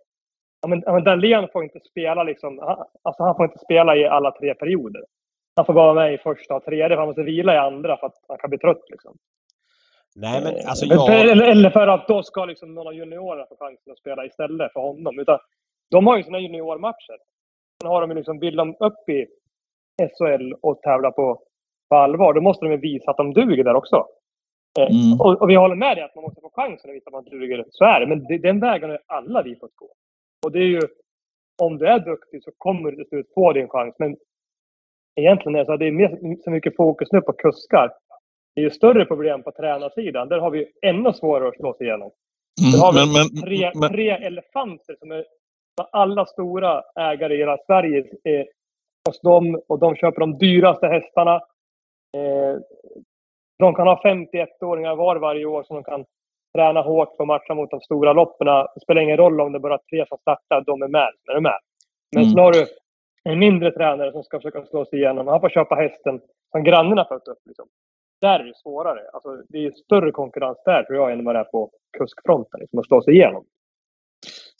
ja, 0.61 0.67
men, 0.67 0.83
ja, 0.85 0.93
men 0.93 1.03
Dahlén 1.03 1.47
får 1.53 1.63
inte 1.63 1.79
spela 1.79 2.23
liksom, 2.23 2.59
han, 2.59 2.77
alltså 3.01 3.23
han 3.23 3.35
får 3.35 3.45
inte 3.45 3.59
spela 3.59 3.95
i 3.95 4.05
alla 4.05 4.31
tre 4.31 4.53
perioder. 4.53 5.03
Han 5.55 5.65
får 5.65 5.73
vara 5.73 5.93
med 5.93 6.13
i 6.13 6.17
första 6.17 6.55
och 6.55 6.65
tredje, 6.65 6.89
för 6.89 6.97
han 6.97 7.07
måste 7.07 7.23
vila 7.23 7.55
i 7.55 7.57
andra 7.57 7.97
för 7.97 8.07
att 8.07 8.15
han 8.27 8.37
kan 8.37 8.49
bli 8.49 8.59
trött. 8.59 8.83
Liksom. 8.89 9.17
Nej 10.15 10.43
men 10.43 10.56
Eh, 10.56 10.69
alltså 10.69 10.86
jag... 10.86 11.19
eller, 11.30 11.47
eller 11.52 11.69
för 11.69 11.88
att 11.88 12.08
då 12.08 12.23
ska 12.23 12.45
liksom 12.45 12.73
någon 12.76 12.88
av 12.88 12.93
juniorerna 12.93 13.45
få 13.49 13.56
chansen 13.60 13.91
att 13.93 13.99
spela 13.99 14.26
istället 14.26 14.73
för 14.73 14.80
honom. 14.80 15.19
Utan 15.19 15.39
de 15.91 16.08
har 16.08 16.17
ju 16.17 16.23
sina 16.23 16.39
juniormatcher. 16.39 17.17
Sen 17.82 17.89
har 17.91 18.02
de 18.02 18.10
ju 18.10 18.15
liksom, 18.15 18.39
vill 18.39 18.56
de 18.56 18.76
upp 18.80 19.10
i 19.10 19.26
SHL 20.17 20.54
och 20.62 20.82
tävla 20.82 21.12
på, 21.12 21.41
på 21.89 21.95
allvar, 21.95 22.34
då 22.34 22.41
måste 22.41 22.65
de 22.65 22.71
ju 22.71 22.78
visa 22.78 23.12
att 23.12 23.17
de 23.17 23.34
duger 23.34 23.63
där 23.63 23.76
också. 23.76 23.95
Eh, 24.80 24.88
Mm. 24.89 25.21
och, 25.21 25.41
och 25.41 25.49
vi 25.49 25.56
håller 25.56 25.76
med 25.76 25.97
dig 25.97 26.04
att 26.04 26.15
man 26.15 26.23
måste 26.23 26.41
få 26.41 26.49
chansen 26.56 26.89
att 26.89 26.95
visa 26.95 27.08
att 27.10 27.13
man 27.13 27.23
duger. 27.26 27.65
Så 27.69 27.86
är 27.86 27.99
det. 27.99 28.08
Men 28.08 28.23
det, 28.23 28.38
den 28.38 28.60
vägen 28.60 28.89
har 28.89 28.97
ju 28.97 29.04
alla 29.08 29.41
vi 29.43 29.56
fått 29.56 29.76
gå. 29.76 29.89
Och 30.45 30.52
det 30.52 30.60
är 30.60 30.67
ju, 30.78 30.82
om 31.62 31.78
du 31.78 31.88
är 31.88 31.99
duktig 31.99 32.43
så 32.43 32.52
kommer 32.58 32.91
du 32.91 32.97
till 32.97 33.08
slut 33.08 33.32
få 33.34 33.54
din 33.54 33.69
chans. 33.69 33.95
Men 33.99 34.17
egentligen 35.15 35.56
är 35.56 35.60
det 35.60 35.65
så 35.65 35.73
att 35.73 35.80
det 35.80 35.88
är 35.88 35.91
mer, 35.91 36.38
så 36.43 36.52
mycket 36.52 36.76
fokus 36.76 37.12
nu 37.12 37.21
på 37.21 37.34
kuskar. 37.34 37.91
Det 38.55 38.61
är 38.61 38.63
ju 38.63 38.69
större 38.71 39.05
problem 39.05 39.43
på 39.43 39.51
tränarsidan. 39.51 40.29
Där 40.29 40.39
har 40.39 40.49
vi 40.51 40.59
ju 40.59 40.65
ännu 40.81 41.13
svårare 41.13 41.47
att 41.47 41.55
slå 41.55 41.73
sig 41.73 41.87
igenom. 41.87 42.11
Där 42.73 42.79
har 42.79 42.91
Mm, 42.93 43.07
vi 43.07 43.13
men, 43.13 43.27
men, 43.33 43.41
tre, 43.43 43.71
men, 43.75 43.89
tre 43.89 44.09
elefanter 44.09 44.95
som 44.99 45.11
är 45.11 45.25
alla 45.91 46.25
stora 46.25 46.83
ägare 46.99 47.33
i 47.35 47.37
hela 47.37 47.57
Sverige 47.65 48.05
är 48.23 48.47
hos 49.09 49.21
dem 49.21 49.61
och 49.67 49.79
de 49.79 49.95
köper 49.95 50.19
de 50.19 50.37
dyraste 50.37 50.87
hästarna. 50.87 51.35
Eh, 52.17 52.55
de 53.59 53.73
kan 53.75 53.87
ha 53.87 54.01
51-åringar 54.03 54.95
var 54.95 55.15
varje 55.15 55.45
år 55.45 55.63
som 55.63 55.75
de 55.75 55.83
kan 55.83 56.05
träna 56.57 56.81
hårt 56.81 57.15
för 57.17 57.23
att 57.23 57.27
matcha 57.27 57.53
mot 57.55 57.71
de 57.71 57.79
stora 57.81 58.13
loppen. 58.13 58.47
Det 58.47 58.79
spelar 58.81 59.01
ingen 59.01 59.17
roll 59.17 59.41
om 59.41 59.51
det 59.51 59.57
är 59.57 59.59
bara 59.59 59.77
tre 59.77 60.05
som 60.07 60.17
startar, 60.17 60.61
de 60.65 60.81
är 60.81 60.87
med. 60.87 61.09
Är 61.29 61.33
de 61.33 61.43
med. 61.43 61.59
Men 62.15 62.23
Mm. 62.23 62.33
så 62.35 62.39
har 62.41 62.51
du 62.53 62.65
en 63.23 63.39
mindre 63.39 63.71
tränare 63.71 64.11
som 64.11 64.23
ska 64.23 64.37
försöka 64.39 64.65
slå 64.65 64.85
sig 64.85 64.99
igenom. 64.99 65.27
Han 65.27 65.41
får 65.41 65.49
köpa 65.49 65.75
hästen 65.75 66.21
som 66.51 66.63
grannarna 66.63 67.05
fött 67.05 67.27
upp. 67.27 67.39
Liksom. 67.45 67.65
Där 68.25 68.39
är 68.39 68.43
det 68.43 68.57
svårare. 68.63 68.99
Alltså, 69.13 69.29
det 69.49 69.57
är 69.65 69.71
större 69.71 70.12
konkurrens 70.12 70.57
där 70.65 70.83
tror 70.83 70.97
jag 70.97 71.12
än 71.13 71.25
vad 71.25 71.36
det 71.36 71.39
är 71.39 71.43
på 71.43 71.71
kuskfronten. 71.97 72.59
Liksom, 72.59 72.79
att 72.79 72.86
slå 72.86 73.01
sig 73.01 73.13
igenom. 73.13 73.43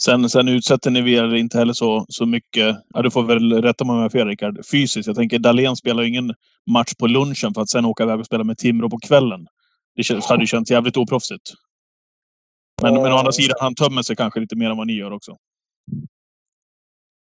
sen, 0.04 0.30
sen 0.30 0.48
utsätter 0.48 0.92
ni 0.92 1.14
er 1.14 1.36
inte 1.36 1.58
heller 1.58 1.74
så, 1.74 2.06
så 2.08 2.26
mycket. 2.26 2.78
Ja, 2.94 3.02
du 3.02 3.12
får 3.12 3.24
väl 3.24 3.62
rätta 3.62 3.86
mig 3.86 3.92
om 3.92 3.98
jag 3.98 4.04
har 4.04 4.10
fel 4.10 4.28
Rickard. 4.28 4.66
Fysiskt. 4.72 5.08
Jag 5.08 5.16
tänker 5.16 5.40
Dahlén 5.40 5.76
spelar 5.76 6.04
ju 6.04 6.10
ingen 6.10 6.34
match 6.72 6.94
på 7.00 7.08
lunchen 7.08 7.54
för 7.54 7.62
att 7.62 7.70
sen 7.70 7.86
åka 7.86 8.04
iväg 8.04 8.20
och 8.20 8.26
spela 8.26 8.44
med 8.44 8.58
Timrå 8.58 8.90
på 8.90 8.98
kvällen. 8.98 9.48
Det 9.96 10.04
känns, 10.04 10.26
hade 10.26 10.44
ju 10.44 10.48
känts 10.48 10.72
jävligt 10.72 10.98
oproffsigt. 10.98 11.52
Men, 12.82 12.94
men 12.94 13.14
å 13.14 13.16
andra 13.18 13.32
sidan, 13.32 13.56
han 13.60 13.76
tömmer 13.76 14.02
sig 14.02 14.16
kanske 14.16 14.40
lite 14.40 14.56
mer 14.56 14.70
än 14.70 14.78
vad 14.78 14.88
ni 14.88 14.94
gör 14.94 15.12
också. 15.12 15.38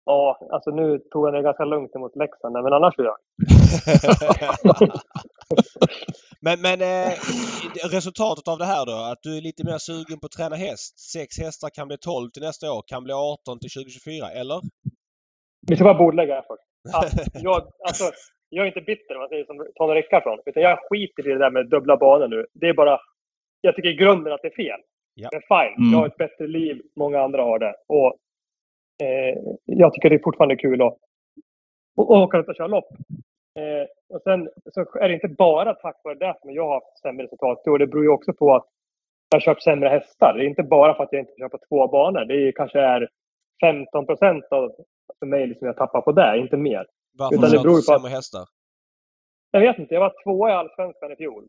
Ja, 0.06 0.48
alltså 0.52 0.72
nu 0.72 1.00
tog 1.00 1.28
jag 1.28 1.34
det 1.34 1.42
ganska 1.42 1.66
lugnt 1.66 1.96
emot 1.96 2.16
Leksand, 2.16 2.54
men 2.54 2.74
annars 2.74 3.00
vill 3.00 3.06
jag. 3.06 3.18
men 6.42 6.62
men 6.62 6.82
eh, 6.82 7.12
resultatet 7.98 8.48
av 8.48 8.58
det 8.58 8.66
här 8.66 8.86
då? 8.86 9.12
Att 9.12 9.20
du 9.22 9.38
är 9.38 9.42
lite 9.42 9.64
mer 9.66 9.78
sugen 9.78 10.20
på 10.20 10.26
att 10.26 10.32
träna 10.32 10.56
häst. 10.56 11.00
Sex 11.00 11.40
hästar 11.40 11.70
kan 11.70 11.88
bli 11.88 11.98
12 11.98 12.30
till 12.30 12.44
nästa 12.44 12.72
år, 12.74 12.84
kan 12.88 13.04
bli 13.04 13.14
18 13.14 13.60
till 13.60 13.70
2024, 13.70 14.30
eller? 14.42 14.60
Vi 15.68 15.76
ska 15.76 15.84
bara 15.84 16.04
bordlägga 16.04 16.36
det 16.36 16.44
först. 16.48 16.64
Ja, 16.94 17.02
jag, 17.34 17.62
alltså, 17.88 18.04
jag 18.50 18.64
är 18.64 18.68
inte 18.68 18.82
bitter, 18.82 19.16
om 19.16 19.20
man 19.20 19.30
säger 19.30 19.46
som 19.46 19.68
Tony 19.76 19.94
Rickardsson. 19.94 20.40
Utan 20.46 20.64
jag 20.64 20.80
skiter 20.90 21.28
i 21.28 21.32
det 21.34 21.40
där 21.40 21.52
med 21.52 21.70
dubbla 21.70 21.98
banor 21.98 22.28
nu. 22.28 22.46
Det 22.54 22.68
är 22.70 22.74
bara... 22.74 23.00
Jag 23.62 23.76
tycker 23.76 23.90
i 23.90 23.96
grunden 24.04 24.34
att 24.34 24.42
det 24.42 24.48
är 24.48 24.56
fel. 24.66 24.80
Ja. 25.14 25.30
Men 25.32 25.42
fine, 25.42 25.76
Mm. 25.78 25.92
jag 25.92 26.00
har 26.00 26.08
ett 26.08 26.18
bättre 26.18 26.48
liv. 26.48 26.82
Många 26.96 27.22
andra 27.22 27.42
har 27.44 27.60
det. 27.60 27.74
Och, 27.88 28.16
eh, 29.02 29.38
jag 29.66 29.94
tycker 29.94 30.10
det 30.10 30.16
är 30.16 30.24
fortfarande 30.24 30.56
kul 30.56 30.82
att, 30.82 30.98
att 31.98 32.10
åka 32.10 32.38
ut 32.38 32.48
och 32.48 32.56
köra 32.56 32.68
lopp. 32.68 32.90
Eh, 33.60 34.16
och 34.16 34.22
sen 34.24 34.50
så 34.74 34.82
är 35.00 35.08
det 35.08 35.14
inte 35.14 35.28
bara 35.28 35.74
tack 35.74 36.02
vare 36.04 36.16
det 36.16 36.36
som 36.42 36.52
jag 36.52 36.68
har 36.68 36.74
haft 36.74 37.00
sämre 37.02 37.24
resultat. 37.26 37.62
Det 37.80 37.88
beror 37.88 38.04
ju 38.04 38.10
också 38.10 38.34
på 38.34 38.56
att 38.56 38.66
jag 39.30 39.36
har 39.36 39.42
kört 39.42 39.62
sämre 39.62 39.90
hästar. 39.90 40.34
Det 40.34 40.44
är 40.46 40.48
inte 40.48 40.64
bara 40.64 40.94
för 40.94 41.04
att 41.04 41.10
jag 41.12 41.22
inte 41.22 41.32
får 41.32 41.46
köpa 41.46 41.58
två 41.70 41.88
banor. 41.88 42.26
Det 42.26 42.48
är, 42.48 42.52
kanske 42.52 42.80
är 42.80 43.10
15 43.62 44.06
procent 44.06 44.46
av 44.52 44.72
för 45.20 45.26
mig 45.26 45.58
som 45.58 45.68
jag 45.68 45.78
tappar 45.78 46.02
på 46.02 46.12
det, 46.12 46.38
inte 46.38 46.58
mer. 46.58 46.86
Varför 47.18 47.36
Utan 47.36 47.50
det 47.50 47.58
kör 47.58 47.64
beror 47.64 47.74
på 47.74 47.94
att- 47.94 48.02
sämre 48.02 48.10
hästar? 48.10 48.46
Jag 49.52 49.62
vet 49.62 49.80
inte, 49.80 49.94
jag 49.94 50.02
var 50.02 50.14
tvåa 50.24 50.50
i 50.50 50.54
Allsvenskan 50.54 51.12
i 51.12 51.16
fjol. 51.16 51.44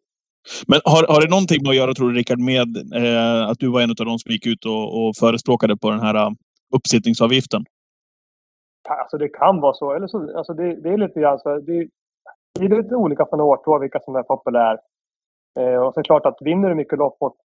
Men 0.66 0.80
har, 0.84 1.14
har 1.14 1.20
det 1.20 1.30
någonting 1.30 1.62
med 1.62 1.70
att 1.70 1.76
göra, 1.76 1.94
tror 1.94 2.08
du 2.10 2.18
Rickard, 2.18 2.38
med 2.38 2.68
eh, 2.94 3.48
att 3.50 3.58
du 3.58 3.68
var 3.72 3.80
en 3.80 3.90
av 3.90 4.06
de 4.06 4.18
som 4.18 4.32
gick 4.32 4.46
ut 4.46 4.64
och, 4.64 4.84
och 4.98 5.16
förespråkade 5.16 5.76
på 5.76 5.90
den 5.90 6.00
här 6.00 6.30
uppsittningsavgiften? 6.76 7.64
Alltså 8.88 9.18
det 9.18 9.28
kan 9.28 9.60
vara 9.60 9.74
så. 9.74 9.92
Eller 9.92 10.06
så 10.06 10.36
alltså 10.38 10.54
det, 10.54 10.74
det 10.74 10.88
är 10.88 10.96
lite 10.98 11.20
grann 11.20 11.38
så. 11.38 11.58
Det, 11.58 11.88
det 12.58 12.64
är 12.64 12.82
lite 12.82 12.94
olika 12.94 13.26
från 13.26 13.40
år 13.40 13.56
till 13.56 13.68
år 13.70 13.78
vilka 13.78 14.00
som 14.00 14.16
är 14.16 14.22
populär. 14.22 14.78
Eh, 15.60 15.76
och 15.76 15.94
så 15.94 16.00
är 16.00 16.02
det 16.02 16.06
klart 16.06 16.26
att 16.26 16.38
vinner 16.40 16.68
du 16.68 16.74
mycket 16.74 16.98
lopp 16.98 17.16
och, 17.20 17.36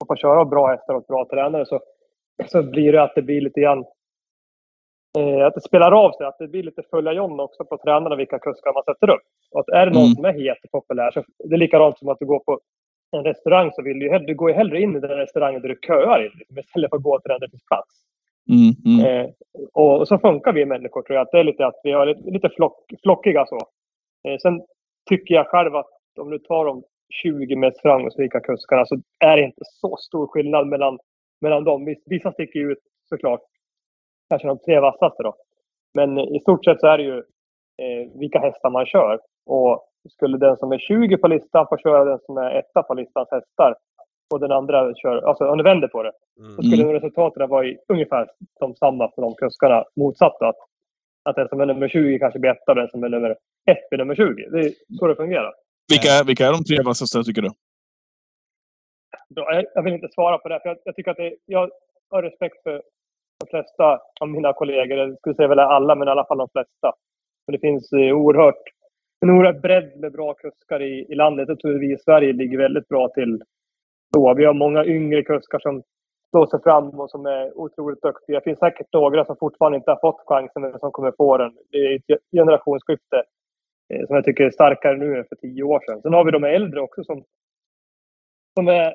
och 0.00 0.06
får 0.06 0.16
köra 0.16 0.44
bra 0.44 0.66
hästar 0.66 0.94
och 0.94 1.04
bra 1.08 1.26
tränare 1.30 1.66
så, 1.66 1.80
så 2.46 2.62
blir 2.62 2.92
det 2.92 3.02
att 3.02 3.14
det 3.14 3.22
blir 3.22 3.40
lite 3.40 3.60
grann 3.60 3.84
eh, 5.18 5.46
att 5.46 5.54
det 5.54 5.60
spelar 5.60 5.92
av 5.92 6.12
sig. 6.12 6.26
Att 6.26 6.38
det 6.38 6.48
blir 6.48 6.62
lite 6.62 6.82
följa 6.90 7.12
John 7.12 7.40
också 7.40 7.64
på 7.64 7.78
tränarna 7.78 8.16
vilka 8.16 8.38
kuskar 8.38 8.72
man 8.72 8.82
sätter 8.84 9.10
upp. 9.10 9.22
Och 9.50 9.60
att 9.60 9.68
är 9.68 9.86
det 9.86 9.92
någon 9.92 10.02
Mm. 10.02 10.14
som 10.14 10.24
är 10.24 10.32
het 10.32 10.58
och 10.64 10.70
populär 10.70 11.10
så 11.10 11.22
det 11.38 11.54
är 11.54 11.58
likadant 11.58 11.98
som 11.98 12.08
att 12.08 12.18
du 12.18 12.26
går 12.26 12.38
på 12.38 12.60
en 13.16 13.24
restaurang 13.24 13.70
så 13.72 13.82
vill 13.82 13.98
du 13.98 14.18
du 14.18 14.34
går 14.34 14.50
ju 14.50 14.56
hellre 14.56 14.80
in 14.80 14.96
i 14.96 15.00
den 15.00 15.10
restaurangen 15.10 15.62
där 15.62 15.68
du 15.68 15.78
köar 15.86 16.24
in 16.26 16.58
istället 16.58 16.90
för 16.90 16.96
att 16.96 17.02
gå 17.02 17.20
till 17.20 17.28
den 17.28 17.40
där 17.40 17.46
det 17.46 17.50
finns 17.50 17.66
plats. 17.66 17.90
Mm, 18.48 18.74
mm. 18.84 19.06
Eh, 19.06 19.30
och, 19.72 20.08
så 20.08 20.18
funkar 20.18 20.52
vi 20.52 20.66
människor 20.66 21.02
tror 21.02 21.16
jag. 21.16 21.22
Att 21.22 21.32
det 21.32 21.38
är 21.38 21.44
lite 21.44 21.66
att 21.66 21.80
vi 21.84 21.90
är 21.90 22.06
lite, 22.06 22.30
lite 22.30 22.50
flock, 22.56 22.90
flockiga 23.02 23.46
så. 23.46 23.58
Eh, 24.28 24.38
sen 24.42 24.62
tycker 25.08 25.34
jag 25.34 25.46
själv 25.46 25.76
att 25.76 25.90
om 26.20 26.30
du 26.30 26.38
tar 26.38 26.64
de 26.64 26.82
20 27.22 27.56
mest 27.56 27.80
framgångsrika 27.80 28.40
kuskarna 28.40 28.86
så 28.86 29.00
är 29.18 29.36
det 29.36 29.42
inte 29.42 29.62
så 29.64 29.96
stor 29.96 30.26
skillnad 30.26 30.66
mellan, 30.66 30.98
mellan 31.40 31.64
dem. 31.64 31.94
Vissa 32.06 32.32
sticker 32.32 32.70
ut 32.70 32.78
såklart. 33.08 33.40
Kanske 34.30 34.48
de 34.48 34.58
tre 34.58 34.80
vassaste 34.80 35.22
då. 35.22 35.34
Men 35.94 36.18
i 36.18 36.40
stort 36.40 36.64
sett 36.64 36.80
så 36.80 36.86
är 36.86 36.98
det 36.98 37.04
ju 37.04 37.18
eh, 37.82 38.10
vilka 38.18 38.38
hästar 38.38 38.70
man 38.70 38.86
kör. 38.86 39.20
Och 39.46 39.88
skulle 40.10 40.38
den 40.38 40.56
som 40.56 40.72
är 40.72 40.78
20 40.78 41.16
på 41.16 41.28
listan 41.28 41.66
få 41.68 41.76
köra 41.76 42.04
den 42.04 42.18
som 42.18 42.36
är 42.36 42.50
etta 42.50 42.82
på 42.82 42.94
listans 42.94 43.28
hästar 43.30 43.74
och 44.30 44.40
den 44.40 44.52
andra 44.52 44.94
kör, 44.94 45.16
alltså 45.28 45.48
om 45.48 45.58
du 45.58 45.64
vänder 45.64 45.88
på 45.88 46.02
det, 46.02 46.12
Mm. 46.38 46.56
så 46.56 46.62
skulle 46.62 46.84
nog 46.84 46.94
resultaten 46.94 47.48
vara 47.48 47.66
i 47.66 47.78
ungefär 47.88 48.30
som 48.58 48.74
samma 48.74 49.10
för 49.10 49.22
de 49.22 49.34
kuskarna. 49.34 49.84
Motsatt 49.96 50.42
att, 50.42 50.56
att 51.22 51.36
den 51.36 51.48
som 51.48 51.60
är 51.60 51.66
nummer 51.66 51.88
20 51.88 52.18
kanske 52.18 52.38
blir 52.38 52.50
etta 52.50 52.72
och 52.72 52.76
den 52.76 52.88
som 52.88 53.04
är 53.04 53.08
nummer 53.08 53.30
1 53.70 53.88
blir 53.90 53.98
nummer 53.98 54.14
20. 54.14 54.48
Det 54.50 54.58
är 54.58 54.72
så 54.98 55.06
det 55.06 55.16
fungerar. 55.16 55.54
Vilka, 55.92 56.24
vilka 56.26 56.46
är 56.46 56.52
de 56.52 56.64
tre 56.64 56.82
vassaste, 56.84 57.22
tycker 57.22 57.42
du? 57.42 57.50
Jag, 59.74 59.82
vill 59.82 59.94
inte 59.94 60.08
svara 60.08 60.38
på 60.38 60.48
det, 60.48 60.60
för 60.60 60.68
jag, 60.68 60.78
jag 60.84 60.96
tycker 60.96 61.10
att 61.10 61.16
det, 61.16 61.36
jag 61.46 61.70
har 62.10 62.22
respekt 62.22 62.62
för 62.62 62.82
de 63.40 63.46
flesta 63.50 64.00
av 64.20 64.28
mina 64.28 64.52
kollegor. 64.52 64.98
Jag 64.98 65.18
skulle 65.18 65.34
säga 65.34 65.48
väl 65.48 65.58
alla, 65.58 65.94
men 65.94 66.08
i 66.08 66.10
alla 66.10 66.24
fall 66.26 66.38
de 66.38 66.48
flesta. 66.52 66.92
Men 67.46 67.52
det 67.52 67.58
finns 67.58 67.92
eh, 67.92 68.16
oerhört, 68.16 68.62
en 69.20 69.30
oerhört 69.30 69.62
bredd 69.62 70.00
med 70.00 70.12
bra 70.12 70.34
kuskar 70.34 70.82
i, 70.82 71.06
i 71.08 71.14
landet. 71.14 71.48
Jag 71.48 71.60
tror 71.60 71.78
vi 71.78 71.92
i 71.92 71.98
Sverige 71.98 72.32
ligger 72.32 72.58
väldigt 72.58 72.88
bra 72.88 73.08
till. 73.08 73.42
Så, 74.14 74.34
vi 74.34 74.44
har 74.44 74.54
många 74.54 74.84
yngre 74.84 75.22
kuskar 75.22 75.58
som 75.58 75.82
slår 76.30 76.46
sig 76.46 76.62
fram 76.62 77.00
och 77.00 77.10
som 77.10 77.26
är 77.26 77.58
otroligt 77.58 78.02
duktiga. 78.02 78.38
Det 78.38 78.44
finns 78.44 78.58
säkert 78.58 78.92
några 78.92 79.24
som 79.24 79.36
fortfarande 79.36 79.78
inte 79.78 79.90
har 79.90 80.00
fått 80.00 80.26
chansen 80.26 80.62
men 80.62 80.78
som 80.78 80.92
kommer 80.92 81.12
få 81.16 81.36
den. 81.36 81.52
Det 81.70 81.78
är 81.78 81.94
ett 81.96 82.20
generationsskifte 82.32 83.22
eh, 83.88 84.06
som 84.06 84.16
jag 84.16 84.24
tycker 84.24 84.44
är 84.44 84.50
starkare 84.50 84.96
nu 84.96 85.18
än 85.18 85.24
för 85.28 85.36
tio 85.36 85.62
år 85.62 85.80
sedan. 85.86 86.02
Sen 86.02 86.12
har 86.12 86.24
vi 86.24 86.30
de 86.30 86.44
äldre 86.44 86.80
också 86.80 87.04
som, 87.04 87.24
som 88.58 88.68
är 88.68 88.94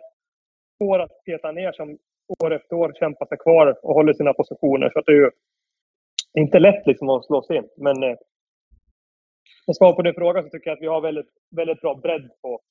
svåra 0.78 1.04
att 1.04 1.24
peta 1.26 1.52
ner 1.52 1.72
som 1.72 1.98
år 2.44 2.54
efter 2.54 2.76
år 2.76 2.94
kämpar 3.00 3.26
sig 3.26 3.38
kvar 3.38 3.80
och 3.84 3.94
håller 3.94 4.14
sina 4.14 4.34
positioner. 4.34 4.90
Så 4.90 5.02
det 5.02 5.12
är 5.12 5.16
ju 5.16 5.32
inte 6.40 6.60
lätt 6.60 6.88
liksom 6.88 7.10
att 7.10 7.26
slå 7.26 7.42
sig 7.42 7.58
in. 7.58 7.70
Men 7.78 8.04
eh, 8.04 8.18
som 9.66 9.74
svar 9.74 9.94
på 9.94 10.02
din 10.02 10.14
fråga 10.14 10.44
så 10.44 10.50
tycker 10.50 10.70
jag 10.70 10.76
att 10.76 10.84
vi 10.84 10.88
har 10.88 11.02
väldigt, 11.02 11.30
väldigt 11.56 11.82
bra 11.82 11.96
bredd 11.96 12.30
på 12.42 12.62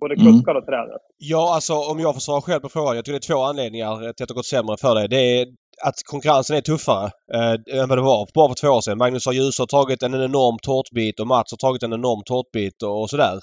både 0.00 0.14
Mm. 0.14 0.26
kuskar 0.26 0.54
och 0.54 0.66
tränare. 0.66 0.98
Ja, 1.18 1.54
alltså 1.54 1.74
om 1.74 2.00
jag 2.00 2.14
får 2.14 2.20
svara 2.20 2.40
själv 2.40 2.60
på 2.60 2.68
frågan. 2.68 2.96
Jag 2.96 3.04
tycker 3.04 3.18
det 3.18 3.26
är 3.26 3.34
två 3.34 3.42
anledningar 3.42 3.96
till 3.98 4.08
att 4.08 4.16
det 4.16 4.30
har 4.30 4.34
gått 4.34 4.46
sämre 4.46 4.76
för 4.76 4.94
dig. 4.94 5.08
Det 5.08 5.40
är 5.40 5.46
att 5.84 5.94
konkurrensen 6.04 6.56
är 6.56 6.60
tuffare 6.60 7.10
eh, 7.34 7.80
än 7.80 7.88
vad 7.88 7.98
det 7.98 8.02
var 8.02 8.28
bara 8.34 8.48
för 8.48 8.54
två 8.54 8.68
år 8.68 8.80
sedan. 8.80 8.98
Magnus 8.98 9.26
har 9.26 9.32
Djuse 9.32 9.62
har 9.62 9.66
tagit 9.66 10.02
en 10.02 10.14
enorm 10.14 10.58
tårtbit 10.62 11.20
och 11.20 11.26
Mats 11.26 11.52
har 11.52 11.56
tagit 11.56 11.82
en 11.82 11.92
enorm 11.92 12.22
tårtbit 12.24 12.82
och, 12.82 13.02
och 13.02 13.10
sådär. 13.10 13.40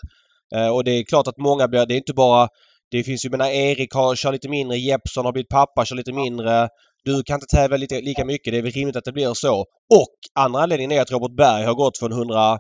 Eh, 0.56 0.70
och 0.70 0.84
det 0.84 0.92
är 0.92 1.04
klart 1.04 1.28
att 1.28 1.38
många 1.38 1.68
blir... 1.68 1.86
Det 1.86 1.94
är 1.94 1.98
inte 1.98 2.14
bara... 2.14 2.48
Det 2.92 3.04
finns 3.04 3.26
ju, 3.26 3.30
menar 3.30 3.50
Erik 3.50 3.94
har, 3.94 4.16
kör 4.16 4.32
lite 4.32 4.50
mindre, 4.50 4.78
Jeppsson 4.78 5.26
har 5.26 5.32
blivit 5.32 5.50
pappa, 5.50 5.86
kör 5.86 5.96
lite 5.96 6.14
mindre. 6.14 6.70
Du 7.04 7.24
kan 7.24 7.36
inte 7.36 7.56
tävla 7.56 7.78
lite, 7.78 8.02
lika 8.02 8.26
mycket. 8.26 8.54
Det 8.54 8.58
är 8.58 8.62
väl 8.62 8.72
rimligt 8.72 8.96
att 8.96 9.04
det 9.04 9.12
blir 9.12 9.34
så. 9.34 9.60
Och 9.94 10.16
andra 10.40 10.62
anledningen 10.62 10.92
är 10.92 11.02
att 11.02 11.12
Robert 11.12 11.36
Berg 11.38 11.64
har 11.66 11.74
gått 11.74 11.98
från 11.98 12.12
130 12.12 12.60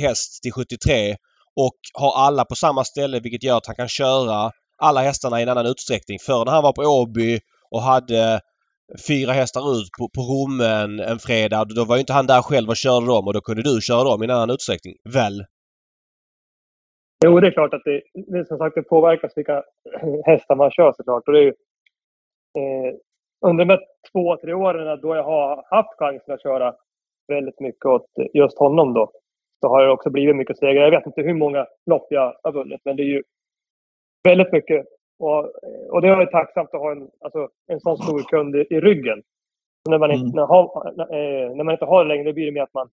häst 0.00 0.42
till 0.42 0.52
73 0.52 1.16
och 1.56 1.78
har 1.94 2.12
alla 2.26 2.44
på 2.44 2.54
samma 2.54 2.84
ställe 2.84 3.20
vilket 3.20 3.42
gör 3.42 3.56
att 3.56 3.66
han 3.66 3.76
kan 3.76 3.88
köra 3.88 4.50
alla 4.78 5.00
hästarna 5.00 5.40
i 5.40 5.42
en 5.42 5.48
annan 5.48 5.66
utsträckning. 5.66 6.18
Förr 6.26 6.44
när 6.44 6.52
han 6.52 6.62
var 6.62 6.72
på 6.72 6.82
Åby 6.82 7.38
och 7.70 7.82
hade 7.82 8.40
fyra 9.08 9.32
hästar 9.32 9.60
ut 9.60 9.88
på, 9.98 10.08
på 10.16 10.22
Rommen 10.32 11.00
en 11.00 11.18
fredag, 11.18 11.64
då 11.76 11.84
var 11.84 11.96
ju 11.96 12.00
inte 12.00 12.12
han 12.12 12.26
där 12.26 12.42
själv 12.42 12.68
och 12.68 12.76
körde 12.76 13.06
dem 13.06 13.26
och 13.26 13.34
då 13.34 13.40
kunde 13.40 13.62
du 13.62 13.80
köra 13.80 14.04
dem 14.04 14.22
i 14.22 14.24
en 14.24 14.30
annan 14.30 14.50
utsträckning. 14.50 14.94
Väl? 15.14 15.44
Jo, 17.24 17.40
det 17.40 17.46
är 17.46 17.50
klart 17.50 17.74
att 17.74 17.84
det, 17.84 18.02
det 18.14 18.48
som 18.48 18.58
sagt 18.58 18.74
det 18.74 18.82
påverkas 18.82 19.32
vilka 19.36 19.62
hästar 20.24 20.56
man 20.56 20.70
kör 20.70 20.92
såklart. 20.92 21.22
Och 21.26 21.32
det 21.32 21.38
är 21.38 21.42
ju, 21.42 21.54
eh, 22.58 22.94
under 23.46 23.64
de 23.64 23.70
här 23.72 23.80
två, 24.12 24.36
tre 24.36 24.52
åren 24.54 25.00
då 25.00 25.16
jag 25.16 25.24
har 25.24 25.64
haft 25.70 25.98
chansen 25.98 26.34
att 26.34 26.42
köra 26.42 26.74
väldigt 27.28 27.60
mycket 27.60 27.86
åt 27.86 28.06
just 28.34 28.58
honom 28.58 28.94
då, 28.94 29.10
så 29.60 29.68
har 29.68 29.82
det 29.82 29.90
också 29.90 30.10
blivit 30.10 30.36
mycket 30.36 30.58
segrar. 30.58 30.82
Jag 30.82 30.90
vet 30.90 31.06
inte 31.06 31.22
hur 31.22 31.34
många 31.34 31.66
lopp 31.86 32.06
jag 32.10 32.36
har 32.42 32.52
vunnit, 32.52 32.80
men 32.84 32.96
det 32.96 33.02
är 33.02 33.12
ju 33.16 33.22
väldigt 34.28 34.52
mycket. 34.52 34.86
Och, 35.18 35.40
och 35.90 36.02
det 36.02 36.08
är 36.08 36.26
tacksamt 36.26 36.74
att 36.74 36.80
ha 36.80 36.92
en, 36.92 37.10
alltså, 37.20 37.48
en 37.66 37.80
sån 37.80 37.98
stor 37.98 38.22
kund 38.22 38.56
i, 38.56 38.66
i 38.70 38.80
ryggen. 38.80 39.22
Så 39.84 39.90
när, 39.90 39.98
man 39.98 40.10
inte, 40.10 40.24
Mm. 40.24 40.36
när, 40.36 40.46
har, 40.46 40.92
när, 40.96 41.54
när 41.54 41.64
man 41.64 41.72
inte 41.72 41.84
har 41.84 42.04
det 42.04 42.08
längre, 42.08 42.32
blir 42.32 42.46
det 42.46 42.52
mer 42.52 42.62
att 42.62 42.74
man, 42.74 42.88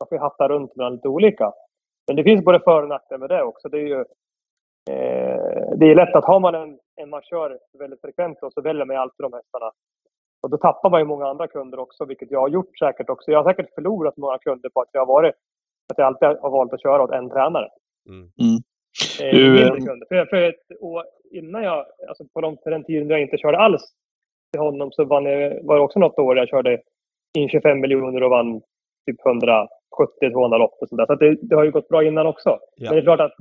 man 0.00 0.08
får 0.08 0.18
hatta 0.18 0.48
runt 0.48 0.76
mellan 0.76 0.92
lite 0.94 1.08
olika. 1.08 1.52
Men 2.06 2.16
det 2.16 2.24
finns 2.24 2.44
både 2.44 2.60
för 2.60 2.82
och 2.82 2.88
nackdelar 2.88 3.18
med 3.18 3.28
det 3.30 3.42
också. 3.42 3.68
Det 3.68 3.78
är 3.78 3.86
ju 3.86 4.00
eh, 4.90 5.70
det 5.76 5.86
är 5.90 5.94
lätt 5.94 6.14
att 6.14 6.24
har 6.24 6.40
man 6.40 6.54
en, 6.54 6.78
en 6.96 7.10
man 7.10 7.22
kör 7.22 7.58
väldigt 7.78 8.00
frekvent 8.00 8.42
och 8.42 8.52
så 8.52 8.60
väljer 8.60 8.84
man 8.84 8.96
alltid 8.96 9.24
de 9.24 9.32
hästarna. 9.32 9.70
Och 10.42 10.50
då 10.50 10.56
tappar 10.56 10.90
man 10.90 11.00
ju 11.00 11.06
många 11.06 11.26
andra 11.26 11.46
kunder 11.46 11.78
också, 11.78 12.04
vilket 12.04 12.30
jag 12.30 12.40
har 12.40 12.48
gjort 12.48 12.78
säkert 12.78 13.10
också. 13.10 13.30
Jag 13.30 13.42
har 13.42 13.50
säkert 13.50 13.74
förlorat 13.74 14.16
många 14.16 14.38
kunder 14.38 14.68
på 14.68 14.80
att 14.80 14.88
jag 14.92 15.00
har 15.00 15.06
varit 15.06 15.34
att 15.92 15.98
jag 15.98 16.06
alltid 16.06 16.28
har 16.28 16.50
valt 16.50 16.72
att 16.72 16.82
köra 16.82 17.02
åt 17.02 17.12
en 17.12 17.30
tränare. 17.30 17.68
Mm. 18.08 18.20
Mm. 18.20 18.58
Eh, 19.22 19.38
Du, 19.38 19.62
eh. 19.62 19.72
För, 20.08 20.26
för 20.26 20.42
ett 20.42 20.80
år 20.80 21.04
innan 21.30 21.62
jag, 21.62 21.86
alltså 22.08 22.24
på 22.34 22.40
de, 22.40 22.56
den 22.64 22.84
tiden 22.84 23.08
då 23.08 23.14
jag 23.14 23.22
inte 23.22 23.38
körde 23.38 23.58
alls 23.58 23.82
till 24.52 24.60
honom 24.60 24.92
så 24.92 25.04
vann 25.04 25.24
jag, 25.24 25.64
var 25.64 25.76
det 25.76 25.82
också 25.82 25.98
något 25.98 26.18
år 26.18 26.36
jag 26.36 26.48
körde 26.48 26.80
in 27.38 27.48
25 27.48 27.80
miljoner 27.80 28.22
och 28.22 28.30
vann 28.30 28.60
typ 29.06 29.20
170-200 29.20 30.58
lopp 30.58 30.78
och 30.80 30.88
sådär. 30.88 31.06
Så 31.06 31.12
att 31.12 31.18
det, 31.18 31.36
det 31.42 31.56
har 31.56 31.64
ju 31.64 31.70
gått 31.70 31.88
bra 31.88 32.04
innan 32.04 32.26
också. 32.26 32.58
Ja. 32.76 32.90
Men 32.90 32.92
det 32.94 33.00
är 33.00 33.02
klart 33.02 33.20
att 33.20 33.34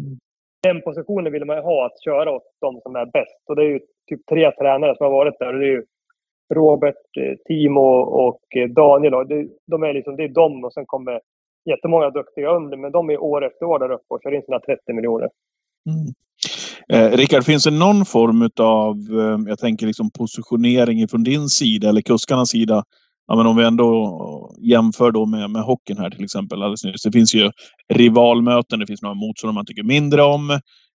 den 0.63 0.81
positionen 0.81 1.33
vill 1.33 1.45
man 1.45 1.55
ju 1.57 1.61
ha, 1.61 1.85
att 1.85 2.03
köra 2.03 2.31
åt 2.31 2.43
de 2.61 2.81
som 2.81 2.95
är 2.95 3.05
bäst. 3.05 3.43
Och 3.49 3.55
det 3.55 3.63
är 3.63 3.69
ju 3.69 3.79
typ 4.09 4.25
tre 4.25 4.51
tränare 4.51 4.95
som 4.97 5.03
har 5.03 5.11
varit 5.11 5.39
där. 5.39 5.53
Och 5.53 5.59
det 5.59 5.65
är 5.65 5.71
ju 5.71 5.83
Robert, 6.53 7.17
eh, 7.19 7.35
Timo 7.45 8.01
och 8.01 8.41
eh, 8.55 8.69
Daniel. 8.69 9.13
Och 9.13 9.27
det, 9.27 9.47
de 9.67 9.83
är 9.83 9.93
liksom, 9.93 10.15
det 10.15 10.23
är 10.23 10.27
de 10.27 10.63
och 10.63 10.73
sen 10.73 10.85
kommer 10.85 11.21
jättemånga 11.65 12.09
duktiga 12.09 12.49
under. 12.49 12.77
Men 12.77 12.91
de 12.91 13.09
är 13.09 13.17
år 13.17 13.45
efter 13.45 13.65
år 13.65 13.79
där 13.79 13.91
uppe 13.91 14.13
och 14.13 14.19
kör 14.23 14.35
in 14.35 14.41
sina 14.41 14.59
30 14.59 14.93
miljoner. 14.93 15.29
Mm. 15.89 16.13
Eh, 16.89 17.17
Rickard, 17.17 17.43
finns 17.43 17.63
det 17.63 17.71
någon 17.71 18.05
form 18.05 18.49
av, 18.59 18.95
eh, 19.19 19.39
jag 19.47 19.59
tänker 19.59 19.87
liksom 19.87 20.11
positionering 20.11 21.07
från 21.07 21.23
din 21.23 21.49
sida 21.49 21.89
eller 21.89 22.01
kuskarnas 22.01 22.49
sida? 22.49 22.83
Ja, 23.27 23.35
men 23.35 23.47
om 23.47 23.55
vi 23.55 23.63
ändå 23.63 24.03
eh, 24.03 24.69
jämför 24.69 25.11
då 25.11 25.25
med, 25.25 25.49
med 25.49 25.61
hockeyn 25.61 25.97
här 25.97 26.09
till 26.09 26.23
exempel 26.23 26.61
alldeles 26.61 26.83
nyss. 26.83 27.03
Det 27.03 27.11
finns 27.11 27.35
ju 27.35 27.51
rivalmöten, 27.93 28.79
det 28.79 28.87
finns 28.87 29.01
några 29.01 29.15
motståndare 29.15 29.55
man 29.55 29.65
tycker 29.65 29.83
mindre 29.83 30.23
om. 30.23 30.49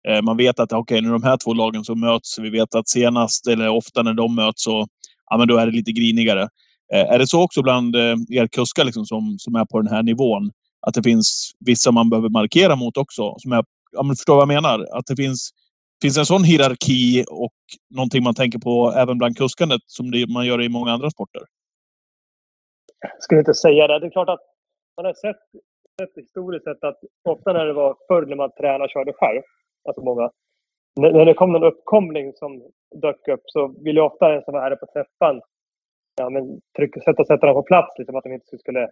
Eh, 0.08 0.22
man 0.24 0.38
vet 0.38 0.60
att 0.60 0.74
okej, 0.74 1.02
nu 1.02 1.08
är 1.08 1.12
de 1.12 1.24
här 1.24 1.38
två 1.38 1.54
lagen 1.54 1.84
som 1.84 2.00
möts. 2.00 2.40
Vi 2.40 2.50
vet 2.50 2.76
att 2.76 2.88
senast 2.88 3.48
eller 3.48 3.70
ofta 3.70 4.04
när 4.04 4.14
de 4.14 4.36
möts 4.36 4.64
så 4.64 4.88
ja, 5.30 5.38
men 5.38 5.48
då 5.48 5.58
är 5.58 5.66
det 5.66 5.72
lite 5.72 5.92
grinigare. 5.92 6.48
Eh, 6.94 7.12
är 7.14 7.20
det 7.20 7.28
så 7.28 7.44
också 7.44 7.62
bland 7.62 7.96
eh, 7.96 8.16
er 8.30 8.48
kuskar 8.48 8.84
liksom, 8.84 9.06
som, 9.06 9.36
som 9.40 9.56
är 9.56 9.66
på 9.66 9.82
den 9.82 9.94
här 9.94 10.04
nivån? 10.04 10.52
Att 10.88 10.94
det 10.94 11.04
finns 11.04 11.52
vissa 11.66 11.92
man 11.92 12.10
behöver 12.10 12.30
markera 12.30 12.76
mot 12.76 12.98
också? 12.98 13.36
Som 13.38 13.52
är, 13.52 13.64
ja, 13.92 14.04
men 14.04 14.16
förstår 14.16 14.36
vad 14.36 14.42
jag 14.42 14.48
menar? 14.48 14.88
Att 14.92 15.06
det 15.06 15.16
finns, 15.16 15.50
finns 16.02 16.18
en 16.18 16.26
sån 16.26 16.44
hierarki 16.44 17.26
och 17.32 17.58
någonting 17.96 18.24
man 18.24 18.36
tänker 18.36 18.60
på 18.60 18.94
även 18.98 19.18
bland 19.18 19.38
kuskandet 19.38 19.82
som 19.86 20.12
det, 20.12 20.30
man 20.34 20.46
gör 20.46 20.62
i 20.62 20.70
många 20.70 20.92
andra 20.92 21.10
sporter? 21.10 21.42
Jag 23.02 23.24
skulle 23.24 23.40
inte 23.40 23.54
säga 23.54 23.88
det. 23.88 24.00
Det 24.00 24.06
är 24.06 24.12
klart 24.12 24.30
att 24.30 24.46
man 24.98 25.06
har 25.06 25.14
sett, 25.14 25.44
sett 26.02 26.24
historiskt 26.26 26.64
sett 26.64 26.84
att 26.84 27.00
ofta 27.24 27.54
när 27.54 27.66
det 27.66 27.74
var 27.74 27.96
förr 28.08 28.26
när 28.26 28.36
man 28.36 28.52
tränade 28.52 28.84
och 28.84 28.90
körde 28.90 29.14
själv, 29.14 29.42
alltså 29.90 30.04
många, 30.04 30.30
när, 30.96 31.12
när 31.12 31.26
det 31.26 31.34
kom 31.34 31.52
någon 31.52 31.64
uppkomling 31.64 32.34
som 32.36 32.64
dök 33.02 33.28
upp 33.28 33.44
så 33.46 33.68
ville 33.84 34.02
ofta 34.02 34.28
den 34.30 34.44
som 34.44 34.54
var 34.54 34.62
här 34.62 34.76
på 34.76 34.86
träffan 34.94 35.42
ja, 36.18 36.30
men 36.30 36.62
trycka, 36.78 37.02
sätta, 37.02 37.26
sätta 37.26 37.46
dem 37.46 37.56
på 37.56 37.64
plats, 37.64 37.98
liksom, 37.98 38.16
att 38.16 38.24
de 38.24 38.34
inte 38.34 38.58
skulle... 38.58 38.90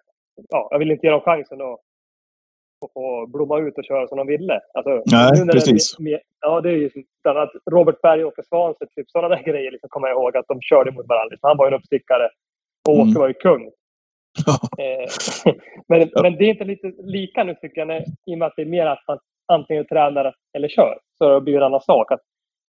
Ja, 0.49 0.67
jag 0.71 0.80
ville 0.80 0.93
inte 0.93 1.05
ge 1.05 1.11
dem 1.11 1.21
chansen 1.21 1.61
att 1.61 1.80
att 2.86 2.93
få 2.93 3.28
blomma 3.28 3.59
ut 3.59 3.78
och 3.78 3.84
köra 3.84 4.07
som 4.07 4.17
de 4.17 4.28
ville. 4.28 4.59
Alltså, 4.73 5.03
Nej, 5.05 5.32
nu 5.36 5.45
när 5.45 5.53
precis. 5.53 5.95
Det, 5.97 6.21
ja, 6.41 6.61
det 6.61 6.69
är 6.69 6.73
ju 6.73 6.89
annat 7.23 7.49
Robert 7.71 8.01
Berg 8.01 8.23
och 8.23 8.28
Åke 8.28 8.43
Svanstedt, 8.43 8.95
typ 8.95 9.09
sådana 9.09 9.36
där 9.36 9.43
grejer 9.51 9.71
liksom, 9.71 9.89
kommer 9.89 10.07
jag 10.07 10.15
ihåg 10.15 10.38
att 10.38 10.47
de 10.47 10.61
körde 10.61 10.91
mot 10.91 11.07
varandra. 11.07 11.32
Liksom. 11.32 11.47
Han 11.47 11.57
var 11.57 11.65
ju 11.65 11.67
en 11.67 11.80
uppstickare 11.80 12.30
och 12.88 12.93
Åke 12.93 13.01
Mm. 13.01 13.19
var 13.19 13.28
ju 13.28 13.34
kung. 13.34 13.63
Eh, 14.78 15.07
men, 15.88 16.09
men 16.21 16.36
det 16.38 16.45
är 16.45 16.49
inte 16.49 16.63
lite 16.63 16.93
lika 16.97 17.43
nu 17.43 17.55
tycker 17.55 17.82
jag, 17.82 17.88
när, 17.88 18.01
i 18.26 18.34
och 18.34 18.38
med 18.38 18.45
att 18.45 18.53
det 18.55 18.61
är 18.61 18.65
mer 18.65 18.86
att 18.86 19.03
man 19.07 19.19
antingen 19.47 19.86
tränar 19.86 20.36
eller 20.57 20.67
kör. 20.67 20.99
Så 21.17 21.34
det 21.34 21.41
blir 21.41 21.57
en 21.57 21.63
annan 21.63 21.82
sak. 21.82 22.11
Att 22.11 22.21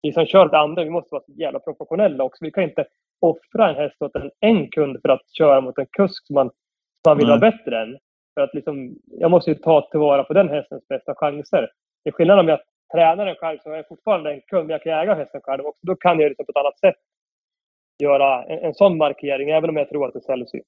vi 0.01 0.11
som 0.11 0.25
kör 0.25 0.47
till 0.47 0.57
andra, 0.57 0.83
vi 0.83 0.89
måste 0.89 1.09
vara 1.11 1.23
så 1.23 1.31
jävla 1.31 1.59
professionella 1.59 2.23
också. 2.23 2.45
Vi 2.45 2.51
kan 2.51 2.63
inte 2.63 2.85
offra 3.19 3.69
en 3.69 3.75
häst 3.75 4.01
åt 4.01 4.15
en, 4.15 4.31
en 4.39 4.69
kund 4.69 4.97
för 5.01 5.09
att 5.09 5.35
köra 5.37 5.61
mot 5.61 5.77
en 5.77 5.87
kusk 5.91 6.27
som 6.27 6.33
man, 6.33 6.49
som 6.49 7.09
man 7.09 7.17
vill 7.17 7.27
vara 7.27 7.39
bättre 7.39 7.81
än. 7.81 7.97
För 8.33 8.41
att 8.41 8.53
liksom, 8.53 8.95
jag 9.05 9.31
måste 9.31 9.51
ju 9.51 9.55
ta 9.55 9.89
tillvara 9.91 10.23
på 10.23 10.33
den 10.33 10.49
hästens 10.49 10.87
bästa 10.87 11.15
chanser. 11.15 11.69
Det 12.03 12.09
är 12.09 12.11
skillnaden 12.11 12.45
med 12.45 12.55
att 12.55 12.65
träna 12.93 13.25
den 13.25 13.35
själv, 13.35 13.57
så 13.63 13.71
är 13.71 13.75
jag 13.75 13.87
fortfarande 13.87 14.33
en 14.33 14.41
kund, 14.41 14.67
men 14.67 14.73
jag 14.73 14.83
kan 14.83 14.93
äga 14.93 15.15
hästen 15.15 15.41
själv 15.43 15.65
också. 15.65 15.79
Då 15.81 15.95
kan 15.95 16.19
jag 16.19 16.29
liksom 16.29 16.45
på 16.45 16.51
ett 16.51 16.57
annat 16.57 16.79
sätt 16.79 16.95
göra 18.03 18.43
en, 18.43 18.59
en 18.59 18.73
sån 18.73 18.97
markering, 18.97 19.49
även 19.49 19.69
om 19.69 19.75
jag 19.75 19.89
tror 19.89 20.07
att 20.07 20.13
det 20.13 20.19
är 20.19 20.21
sällsynt. 20.21 20.65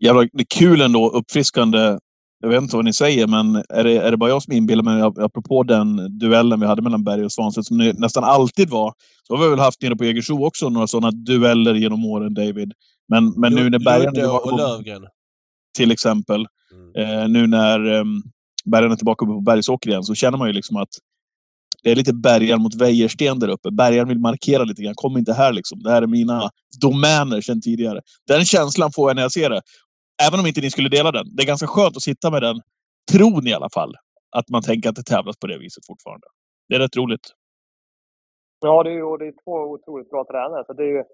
Jävla, 0.00 0.20
det 0.20 0.42
är 0.42 0.58
kul 0.58 0.80
ändå, 0.80 1.10
uppfriskande. 1.10 1.98
Jag 2.40 2.48
vet 2.48 2.62
inte 2.62 2.76
vad 2.76 2.84
ni 2.84 2.92
säger, 2.92 3.26
men 3.26 3.56
är 3.68 3.84
det, 3.84 3.92
är 3.98 4.10
det 4.10 4.16
bara 4.16 4.30
jag 4.30 4.42
som 4.42 4.52
inbillar 4.52 4.82
mig, 4.82 5.02
ap- 5.02 5.18
apropå 5.24 5.62
den 5.62 6.18
duellen 6.18 6.60
vi 6.60 6.66
hade 6.66 6.82
mellan 6.82 7.04
Berg 7.04 7.24
och 7.24 7.32
Svanstedt, 7.32 7.66
som 7.66 7.78
det 7.78 7.98
nästan 7.98 8.24
alltid 8.24 8.70
var, 8.70 8.94
så 9.22 9.36
har 9.36 9.44
vi 9.44 9.50
väl 9.50 9.58
haft 9.58 9.82
nere 9.82 9.96
på 9.96 10.04
Jägersro 10.04 10.46
också 10.46 10.68
några 10.68 10.86
sådana 10.86 11.10
dueller 11.10 11.74
genom 11.74 12.04
åren, 12.04 12.34
David. 12.34 12.72
Men, 13.08 13.30
men 13.36 13.54
nu 13.54 13.70
när 13.70 13.78
Bergen 13.78 14.14
tillbaka 14.14 14.50
och 14.50 14.58
Lövgren. 14.58 15.02
till 15.76 15.90
exempel, 15.90 16.46
Mm. 16.96 17.20
eh, 17.22 17.28
nu 17.28 17.46
när 17.46 17.86
um, 18.00 18.22
Bergen 18.64 18.92
är 18.92 18.96
tillbaka 18.96 19.24
uppe 19.24 19.32
på 19.32 19.40
Bergsåker 19.40 19.90
igen, 19.90 20.02
så 20.04 20.14
känner 20.14 20.38
man 20.38 20.46
ju 20.48 20.52
liksom 20.52 20.76
att 20.76 20.88
det 21.82 21.90
är 21.90 21.96
lite 21.96 22.12
Bergan 22.14 22.62
mot 22.62 22.74
Wäjersten 22.74 23.38
där 23.38 23.48
uppe. 23.48 23.70
Bergan 23.70 24.08
vill 24.08 24.18
markera 24.18 24.64
lite 24.64 24.82
grann. 24.82 24.94
Kom 24.94 25.16
inte 25.16 25.32
här 25.32 25.52
liksom. 25.52 25.82
Det 25.82 25.90
här 25.90 26.02
är 26.02 26.06
mina 26.06 26.50
domäner 26.80 27.40
sedan 27.40 27.60
tidigare. 27.60 28.00
Den 28.28 28.44
känslan 28.44 28.92
får 28.92 29.10
jag 29.10 29.14
när 29.14 29.22
jag 29.22 29.32
ser 29.32 29.50
det. 29.50 29.60
Även 30.28 30.40
om 30.40 30.46
inte 30.46 30.60
ni 30.60 30.70
skulle 30.70 30.88
dela 30.88 31.12
den. 31.12 31.26
Det 31.36 31.42
är 31.42 31.46
ganska 31.46 31.66
skönt 31.66 31.96
att 31.96 32.02
sitta 32.02 32.30
med 32.30 32.42
den 32.42 32.56
tron 33.12 33.46
i 33.46 33.52
alla 33.54 33.70
fall. 33.70 33.94
Att 34.36 34.48
man 34.48 34.62
tänker 34.62 34.88
att 34.88 34.96
det 34.96 35.02
tävlas 35.02 35.36
på 35.38 35.46
det 35.46 35.58
viset 35.58 35.86
fortfarande. 35.86 36.26
Det 36.68 36.74
är 36.74 36.78
rätt 36.78 36.96
roligt. 36.96 37.26
Ja, 38.60 38.82
det 38.82 38.90
är, 38.90 39.18
det 39.18 39.26
är 39.26 39.34
två 39.44 39.52
otroligt 39.52 40.10
bra 40.10 40.24
tränare. 40.24 40.64
Så 40.66 40.72
det 40.72 40.82
är 40.82 40.88
ju, 40.88 41.04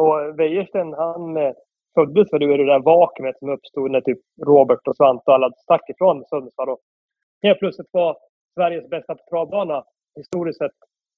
och 0.00 0.38
Wäjersten, 0.38 0.92
han 0.92 1.36
eh, 1.36 1.52
föddes 1.94 2.32
väl 2.32 2.42
ur 2.42 2.58
det 2.58 2.66
där 2.66 2.78
vakuumet 2.80 3.38
som 3.38 3.48
uppstod 3.48 3.90
när 3.90 4.00
typ 4.00 4.18
Robert 4.46 4.88
och 4.88 4.96
Svante 4.96 5.22
och 5.26 5.34
alla 5.34 5.50
stack 5.52 5.90
ifrån 5.90 6.24
Sundsvall. 6.28 6.68
Och 6.68 6.80
helt 7.42 7.58
plötsligt 7.58 7.88
var 7.90 8.16
Sveriges 8.54 8.90
bästa 8.90 9.16
travbana 9.30 9.84
historiskt 10.16 10.58
sett 10.58 10.72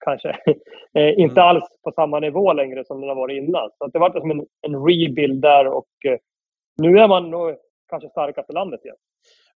kanske 0.04 0.28
eh, 0.94 1.10
inte 1.20 1.40
Mm. 1.40 1.48
alls 1.48 1.64
på 1.82 1.92
samma 1.92 2.20
nivå 2.20 2.52
längre 2.52 2.84
som 2.84 3.00
den 3.00 3.08
har 3.08 3.16
varit 3.16 3.42
innan. 3.42 3.70
Så 3.78 3.84
att 3.84 3.92
det 3.92 3.98
var 3.98 4.20
som 4.20 4.30
en, 4.30 4.46
en 4.62 4.76
rebuild 4.86 5.42
där 5.42 5.66
och 5.66 5.88
eh, 6.04 6.18
nu 6.76 6.98
är 6.98 7.08
man 7.08 7.30
nog 7.30 7.56
kanske 7.90 8.08
starkast 8.08 8.50
i 8.50 8.52
landet 8.52 8.84
igen. 8.84 8.96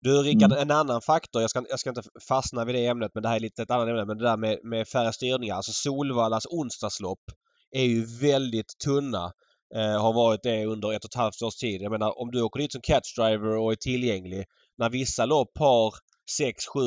Du 0.01 0.11
Rickard, 0.11 0.51
en 0.51 0.71
annan 0.71 1.01
faktor. 1.01 1.41
Jag 1.41 1.49
ska, 1.49 1.63
jag 1.69 1.79
ska 1.79 1.89
inte 1.89 2.01
fastna 2.29 2.65
vid 2.65 2.75
det 2.75 2.85
ämnet 2.85 3.11
men 3.13 3.23
det 3.23 3.29
här 3.29 3.35
är 3.35 3.39
lite 3.39 3.61
ett 3.61 3.71
annat 3.71 3.87
ämne. 3.87 4.05
Men 4.05 4.17
det 4.17 4.23
där 4.23 4.37
med, 4.37 4.59
med 4.63 4.87
färre 4.87 5.11
styrningar. 5.13 5.55
Alltså 5.55 5.71
Solvallas 5.71 6.45
onsdagslopp 6.45 7.23
är 7.71 7.83
ju 7.83 8.05
väldigt 8.21 8.77
tunna. 8.85 9.31
Eh, 9.75 10.01
har 10.01 10.13
varit 10.13 10.43
det 10.43 10.65
under 10.65 10.93
ett 10.93 11.05
och 11.05 11.11
ett 11.11 11.21
halvt 11.21 11.41
års 11.41 11.55
tid. 11.55 11.81
Jag 11.81 11.91
menar 11.91 12.21
om 12.21 12.31
du 12.31 12.41
åker 12.41 12.59
dit 12.59 12.71
som 12.71 12.81
catchdriver 12.81 13.57
och 13.57 13.71
är 13.71 13.75
tillgänglig. 13.75 14.45
När 14.77 14.89
vissa 14.89 15.25
lopp 15.25 15.51
har 15.59 15.93
6, 16.37 16.67
7, 16.73 16.79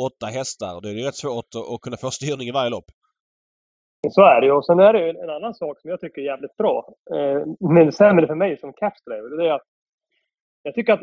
8 0.00 0.26
hästar. 0.26 0.80
Då 0.80 0.88
är 0.88 0.94
det 0.94 1.00
ju 1.00 1.06
rätt 1.06 1.14
svårt 1.14 1.54
att, 1.54 1.72
att 1.72 1.80
kunna 1.80 1.96
få 1.96 2.10
styrning 2.10 2.48
i 2.48 2.52
varje 2.52 2.70
lopp. 2.70 2.90
Så 4.10 4.22
är 4.22 4.40
det 4.40 4.46
ju. 4.46 4.52
Och 4.52 4.66
sen 4.66 4.80
är 4.80 4.92
det 4.92 5.00
ju 5.04 5.10
en 5.10 5.30
annan 5.30 5.54
sak 5.54 5.80
som 5.80 5.90
jag 5.90 6.00
tycker 6.00 6.20
är 6.20 6.26
jävligt 6.26 6.56
bra. 6.56 6.94
Eh, 7.14 7.42
men 7.60 7.92
sämre 7.92 8.26
för 8.26 8.34
mig 8.34 8.58
som 8.58 8.72
capsdriver. 8.72 9.36
Det 9.36 9.48
är 9.48 9.52
att 9.52 9.68
jag 10.66 10.74
tycker 10.74 10.92
att 10.92 11.02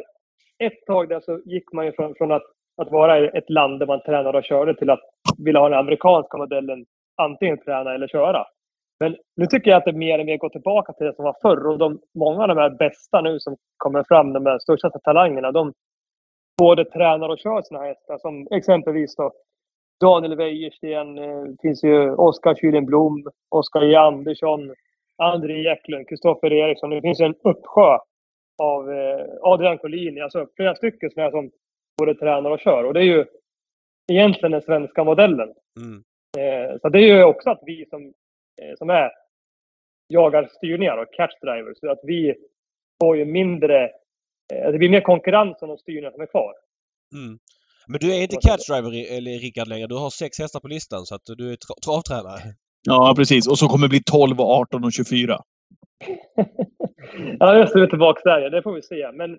ett 0.60 0.86
tag 0.86 1.10
där 1.10 1.20
så 1.20 1.42
gick 1.46 1.72
man 1.74 1.86
ju 1.86 1.92
från, 1.92 2.16
från 2.16 2.32
att, 2.32 2.44
att 2.78 2.92
vara 2.92 3.20
i 3.20 3.28
ett 3.28 3.50
land 3.50 3.80
där 3.80 3.88
man 3.88 4.02
tränade 4.02 4.38
och 4.38 4.44
körde 4.44 4.76
till 4.76 4.90
att 4.90 5.02
vilja 5.38 5.60
ha 5.60 5.70
den 5.70 5.80
amerikanska 5.80 6.38
modellen. 6.38 6.86
Antingen 7.16 7.58
träna 7.58 7.94
eller 7.94 8.08
köra. 8.08 8.46
Men 9.00 9.16
nu 9.36 9.46
tycker 9.46 9.72
jag 9.72 9.78
att 9.78 9.86
det 9.86 9.94
mer 9.94 10.20
och 10.20 10.26
mer 10.26 10.38
går 10.38 10.50
tillbaka 10.50 10.94
till 10.94 11.06
det 11.06 11.16
som 11.16 11.26
var 11.26 11.36
förr. 11.42 11.68
Och 11.68 11.78
de, 11.78 12.00
många 12.16 12.42
av 12.42 12.48
de 12.48 12.58
här 12.58 12.70
bästa 12.70 13.22
nu 13.22 13.40
som 13.40 13.56
kommer 13.78 14.04
fram, 14.04 14.34
de 14.34 14.46
här 14.46 14.60
största 14.60 14.90
talangerna, 14.90 15.52
de 15.52 15.74
både 16.58 16.86
tränar 16.86 17.30
och 17.30 17.40
kör 17.40 17.62
sina 17.62 17.84
hästar. 17.84 18.18
Som 18.18 18.48
exempelvis 18.52 19.16
då 19.16 19.32
Daniel 20.02 20.36
Wäjersten, 20.36 21.18
eh, 21.18 21.44
finns 21.62 21.84
ju 21.84 22.16
Oskar 22.16 22.56
Kylenblom, 22.56 23.28
Oskar 23.50 23.82
J. 23.82 23.96
Andersson, 23.96 24.74
André 25.18 25.72
Eklund, 25.72 26.10
Kristoffer 26.10 26.54
Eriksson. 26.54 26.90
Det 26.90 27.02
finns 27.02 27.20
en 27.20 27.36
uppsjö 27.44 27.98
av 28.58 28.92
eh, 28.92 29.26
Adrian 29.42 29.78
Collini, 29.78 30.22
alltså 30.22 30.48
flera 30.56 30.76
stycken 30.76 31.12
som, 31.12 31.24
är 31.24 31.32
som 31.32 31.52
både 31.98 32.16
tränar 32.16 32.52
och 32.52 32.60
kör. 32.60 32.84
Och 32.84 32.94
det 32.94 33.00
är 33.00 33.04
ju 33.04 33.26
egentligen 34.12 34.52
den 34.52 34.62
svenska 34.62 35.04
modellen. 35.04 35.54
Mm. 35.80 36.04
Eh, 36.38 36.78
så 36.82 36.90
det 36.90 37.00
är 37.00 37.18
ju 37.18 37.24
också 37.24 37.50
att 37.50 37.62
vi 37.66 37.86
som, 37.90 38.02
eh, 38.62 38.76
som 38.78 38.90
är 38.90 39.12
jagar 40.08 40.50
styrningar 40.58 40.98
och 40.98 41.14
catchdrivers, 41.14 41.78
så 41.80 41.92
att 41.92 42.02
vi 42.04 42.36
får 43.02 43.18
ju 43.18 43.26
mindre, 43.26 43.92
det 44.48 44.78
blir 44.78 44.90
mer 44.90 45.02
konkurrens 45.02 45.62
om 45.62 45.70
de 45.70 45.78
styrningar 45.78 46.12
som 46.12 46.22
är 46.22 46.26
kvar. 46.26 46.54
Mm. 47.16 47.40
Men 47.88 48.00
du 48.00 48.16
är 48.16 48.22
inte 48.22 48.36
catchdriver 48.36 49.18
eller 49.18 49.40
Rickard 49.40 49.68
längre. 49.68 49.88
Du 49.88 49.96
har 49.96 50.10
sex 50.10 50.40
hästar 50.40 50.60
på 50.60 50.68
listan 50.68 51.06
så 51.06 51.16
att 51.16 51.22
du 51.26 51.52
är 51.52 51.56
tra- 51.56 51.82
travtränare. 51.86 52.40
Ja, 52.84 53.14
precis. 53.18 53.48
Och 53.48 53.58
så 53.58 53.68
kommer 53.68 53.88
det 53.88 53.90
bli 53.90 54.04
12, 54.04 54.40
och 54.40 54.52
18 54.52 54.84
och 54.84 54.94
24. 54.94 55.42
ja, 57.40 57.58
just 57.58 57.74
det. 57.74 57.80
Vi 57.80 57.86
är 57.86 57.90
tillbaka 57.90 58.22
där. 58.24 58.50
Det 58.50 58.62
får 58.62 58.74
vi 58.74 58.82
se. 58.82 59.12
Men... 59.12 59.32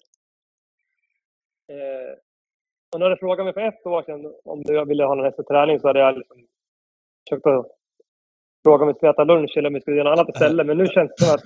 Eh, 1.73 2.15
om 2.95 3.01
du 3.01 3.07
hade 3.07 3.17
frågat 3.17 3.45
mig 3.45 3.55
för 3.55 3.61
ett 3.61 3.87
år 3.87 4.03
sedan 4.03 4.35
om 4.45 4.63
du 4.63 4.85
ville 4.85 5.05
ha 5.05 5.15
någon 5.15 5.25
häst 5.25 5.49
träning 5.49 5.81
så 5.81 5.87
hade 5.87 6.01
jag 6.01 6.19
liksom 6.19 6.47
försökt 7.29 7.47
att 7.47 7.67
fråga 8.65 8.83
om 8.83 8.89
vi 8.89 8.95
skulle 8.95 9.11
äta 9.11 9.25
lunch 9.25 9.57
eller 9.57 9.67
om 9.67 9.75
vi 9.75 9.81
skulle 9.81 9.97
göra 9.97 10.11
något 10.11 10.19
annat 10.19 10.35
istället. 10.35 10.67
Men 10.67 10.79
nu 10.79 10.87
känns 10.87 11.13
det 11.17 11.25
som 11.25 11.35
att, 11.35 11.43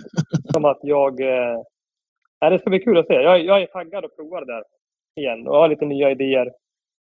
som 0.53 0.64
att 0.64 0.79
jag... 0.83 1.21
Eh, 1.21 2.51
det 2.51 2.59
ska 2.59 2.71
bli 2.71 2.81
kul 2.81 2.99
att 2.99 3.07
se. 3.07 3.14
Jag, 3.14 3.45
jag 3.45 3.62
är 3.62 3.66
taggad 3.66 4.05
att 4.05 4.16
prova 4.16 4.41
det 4.41 4.53
där 4.53 4.64
igen 5.16 5.49
och 5.49 5.57
har 5.57 5.69
lite 5.69 5.85
nya 5.85 6.11
idéer. 6.11 6.53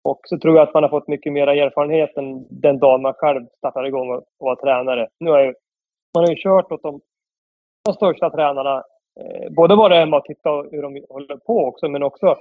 Och 0.03 0.21
så 0.25 0.39
tror 0.39 0.57
jag 0.57 0.69
att 0.69 0.75
man 0.75 0.83
har 0.83 0.91
fått 0.91 1.09
mycket 1.09 1.33
mer 1.33 1.47
erfarenhet 1.47 2.17
än 2.17 2.47
den 2.51 2.79
dagen 2.79 3.03
man 3.03 3.15
själv 3.15 3.47
startade 3.59 3.89
igång 3.89 4.11
och, 4.11 4.17
och 4.17 4.47
var 4.47 4.57
tränare. 4.57 5.09
Nu 5.21 5.31
har 5.31 5.39
jag, 5.39 5.55
man 6.15 6.25
har 6.25 6.31
ju 6.31 6.43
kört 6.43 6.73
åt 6.73 6.83
de, 6.83 7.01
de 7.91 7.95
största 7.97 8.31
tränarna. 8.31 8.77
Eh, 9.21 9.53
både 9.53 9.77
varit 9.77 9.97
hemma 9.97 10.17
och 10.17 10.25
tittat 10.25 10.67
hur 10.71 10.83
de 10.83 11.05
håller 11.09 11.37
på 11.37 11.57
också, 11.67 11.89
men 11.89 12.03
också 12.03 12.37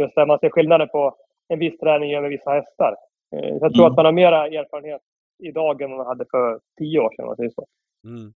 just 0.00 0.14
där 0.14 0.26
man 0.26 0.38
ser 0.38 0.50
skillnaden 0.50 0.88
på 0.88 1.14
en 1.48 1.58
viss 1.58 1.78
träning 1.78 2.14
över 2.14 2.28
vissa 2.28 2.50
hästar. 2.50 2.94
Eh, 3.36 3.58
så 3.58 3.64
jag 3.64 3.72
tror 3.74 3.84
Mm. 3.84 3.90
att 3.92 3.96
man 3.96 4.04
har 4.04 4.12
mera 4.12 4.46
erfarenhet 4.46 5.00
idag 5.44 5.82
än 5.82 5.90
man 5.90 6.06
hade 6.06 6.24
för 6.30 6.60
tio 6.78 7.00
år 7.00 7.10
sedan, 7.16 7.22
om 7.24 7.26
man 7.26 7.36
säger 7.36 7.50
så. 7.50 7.66
Mm. 8.06 8.32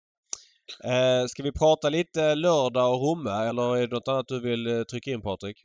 Eh, 0.85 1.27
ska 1.27 1.43
vi 1.43 1.53
prata 1.53 1.89
lite 1.89 2.35
lördag 2.35 2.95
och 2.95 3.01
Romme 3.09 3.49
eller 3.49 3.77
är 3.77 3.87
det 3.87 3.95
något 3.95 4.09
annat 4.09 4.29
du 4.29 4.41
vill 4.41 4.67
eh, 4.79 4.83
trycka 4.83 5.11
in 5.11 5.21
Patrik? 5.23 5.57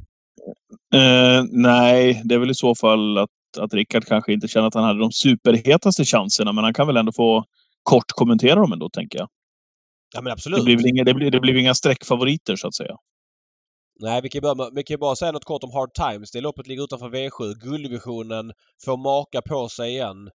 Eh, 0.96 1.44
nej, 1.52 2.22
det 2.26 2.36
är 2.36 2.40
väl 2.40 2.50
i 2.52 2.54
så 2.54 2.76
fall 2.76 3.18
att, 3.18 3.30
att 3.60 3.74
Rickard 3.74 4.06
kanske 4.06 4.34
inte 4.34 4.48
känner 4.48 4.68
att 4.68 4.74
han 4.74 4.84
hade 4.84 5.00
de 5.00 5.12
superhetaste 5.12 6.04
chanserna, 6.04 6.52
men 6.54 6.64
han 6.64 6.74
kan 6.74 6.88
väl 6.88 6.98
ändå 6.98 7.12
få 7.12 7.44
kort 7.84 8.12
kommentera 8.12 8.56
dem 8.56 8.72
ändå, 8.74 8.90
tänker 8.90 9.20
jag. 9.20 9.28
Ja 10.16 10.22
men 10.22 10.26
Det 10.26 10.32
absolut. 10.32 10.66
blir 10.66 10.78
väl 10.78 10.86
inga, 10.86 11.04
det 11.04 11.14
blir, 11.14 11.32
det 11.32 11.40
blir 11.40 11.58
inga 11.58 11.74
streckfavoriter, 11.74 12.56
så 12.56 12.68
att 12.68 12.76
säga. 12.76 12.98
Nej, 14.00 14.22
vi 14.24 14.30
kan, 14.30 14.42
börja 14.42 14.56
med, 14.56 14.70
vi 14.76 14.84
kan 14.84 15.00
bara 15.00 15.16
säga 15.16 15.32
något 15.32 15.46
kort 15.46 15.64
om 15.64 15.72
Hard 15.72 15.94
Times. 15.94 16.32
Det 16.32 16.42
loppet 16.42 16.68
ligger 16.68 16.84
utanför 16.84 17.10
V7. 17.10 17.54
Gulddivisionen 17.70 18.52
får 18.86 18.98
maka 18.98 19.42
på 19.42 19.68
sig 19.70 19.90
igen. 19.90 20.30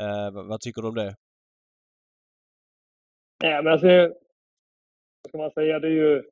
Eh, 0.00 0.30
vad, 0.34 0.46
vad 0.48 0.60
tycker 0.60 0.82
du 0.82 0.88
om 0.88 0.94
det? 0.94 1.14
Nej, 3.42 3.62
men 3.62 3.72
alltså, 3.72 3.86
vad 3.86 5.28
ska 5.28 5.38
man 5.38 5.50
säga, 5.50 5.78
det 5.78 5.86
är 5.88 5.92
ju 5.92 6.22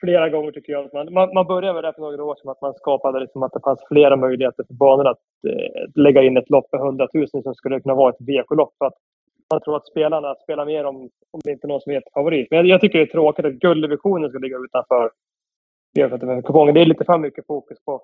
flera 0.00 0.28
gånger 0.28 0.52
tycker 0.52 0.72
jag 0.72 0.84
att 0.84 0.92
man, 0.92 1.12
man, 1.12 1.34
man 1.34 1.46
började 1.46 1.74
med 1.74 1.84
det 1.84 1.92
för 1.92 2.00
några 2.00 2.24
år 2.24 2.36
sedan, 2.36 2.50
att 2.50 2.60
man 2.60 2.74
skapade 2.74 3.20
liksom 3.20 3.42
att 3.42 3.52
det 3.52 3.60
fanns 3.64 3.80
flera 3.88 4.16
möjligheter 4.16 4.64
för 4.64 4.74
banorna 4.74 5.10
att 5.10 5.22
eh, 5.48 6.02
lägga 6.02 6.22
in 6.22 6.36
ett 6.36 6.50
lopp 6.50 6.72
med 6.72 6.80
100 6.80 7.08
000 7.14 7.28
som 7.28 7.54
skulle 7.54 7.80
kunna 7.80 7.94
vara 7.94 8.10
ett 8.10 8.20
VK-lopp. 8.20 8.74
För 8.78 8.86
att 8.86 8.94
man 9.52 9.60
tror 9.60 9.76
att 9.76 9.86
spelarna 9.86 10.34
spelar 10.34 10.66
mer 10.66 10.84
om, 10.84 10.96
om 11.30 11.40
det 11.44 11.52
inte 11.52 11.66
är 11.66 11.68
någon 11.68 11.80
som 11.80 11.92
är 11.92 12.02
favorit. 12.14 12.46
Men 12.50 12.56
jag, 12.58 12.66
jag 12.66 12.80
tycker 12.80 12.98
det 12.98 13.04
är 13.04 13.16
tråkigt 13.18 13.44
att 13.44 13.52
gulddivisionen 13.52 14.30
ska 14.30 14.38
ligga 14.38 14.56
utanför 14.56 15.10
V75-kupongen. 15.98 16.74
Det 16.74 16.80
är 16.80 16.86
lite 16.86 17.04
för 17.04 17.18
mycket 17.18 17.46
fokus 17.46 17.78
på, 17.84 18.02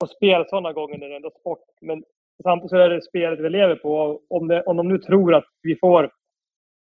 på 0.00 0.06
spel 0.06 0.44
sådana 0.48 0.72
gånger 0.72 0.98
när 0.98 1.08
det 1.08 1.14
är 1.14 1.16
ändå 1.16 1.30
sport. 1.40 1.64
Men 1.80 2.04
samtidigt 2.42 2.70
så 2.70 2.76
är 2.76 2.88
det 2.90 3.02
spelet 3.02 3.40
vi 3.40 3.50
lever 3.50 3.76
på. 3.76 4.20
Om, 4.30 4.48
det, 4.48 4.62
om 4.62 4.76
de 4.76 4.88
nu 4.88 4.98
tror 4.98 5.34
att 5.34 5.44
vi 5.62 5.76
får 5.76 6.10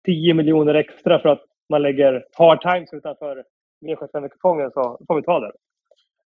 10 0.05 0.34
miljoner 0.34 0.74
extra 0.74 1.20
för 1.20 1.30
att 1.30 1.43
man 1.70 1.82
lägger 1.82 2.26
hard 2.38 2.61
times 2.61 2.93
utanför 2.93 3.43
V75-kupongen 3.86 4.72
så 4.74 4.97
får 5.07 5.15
vi 5.15 5.24
ta 5.24 5.39
det. 5.39 5.51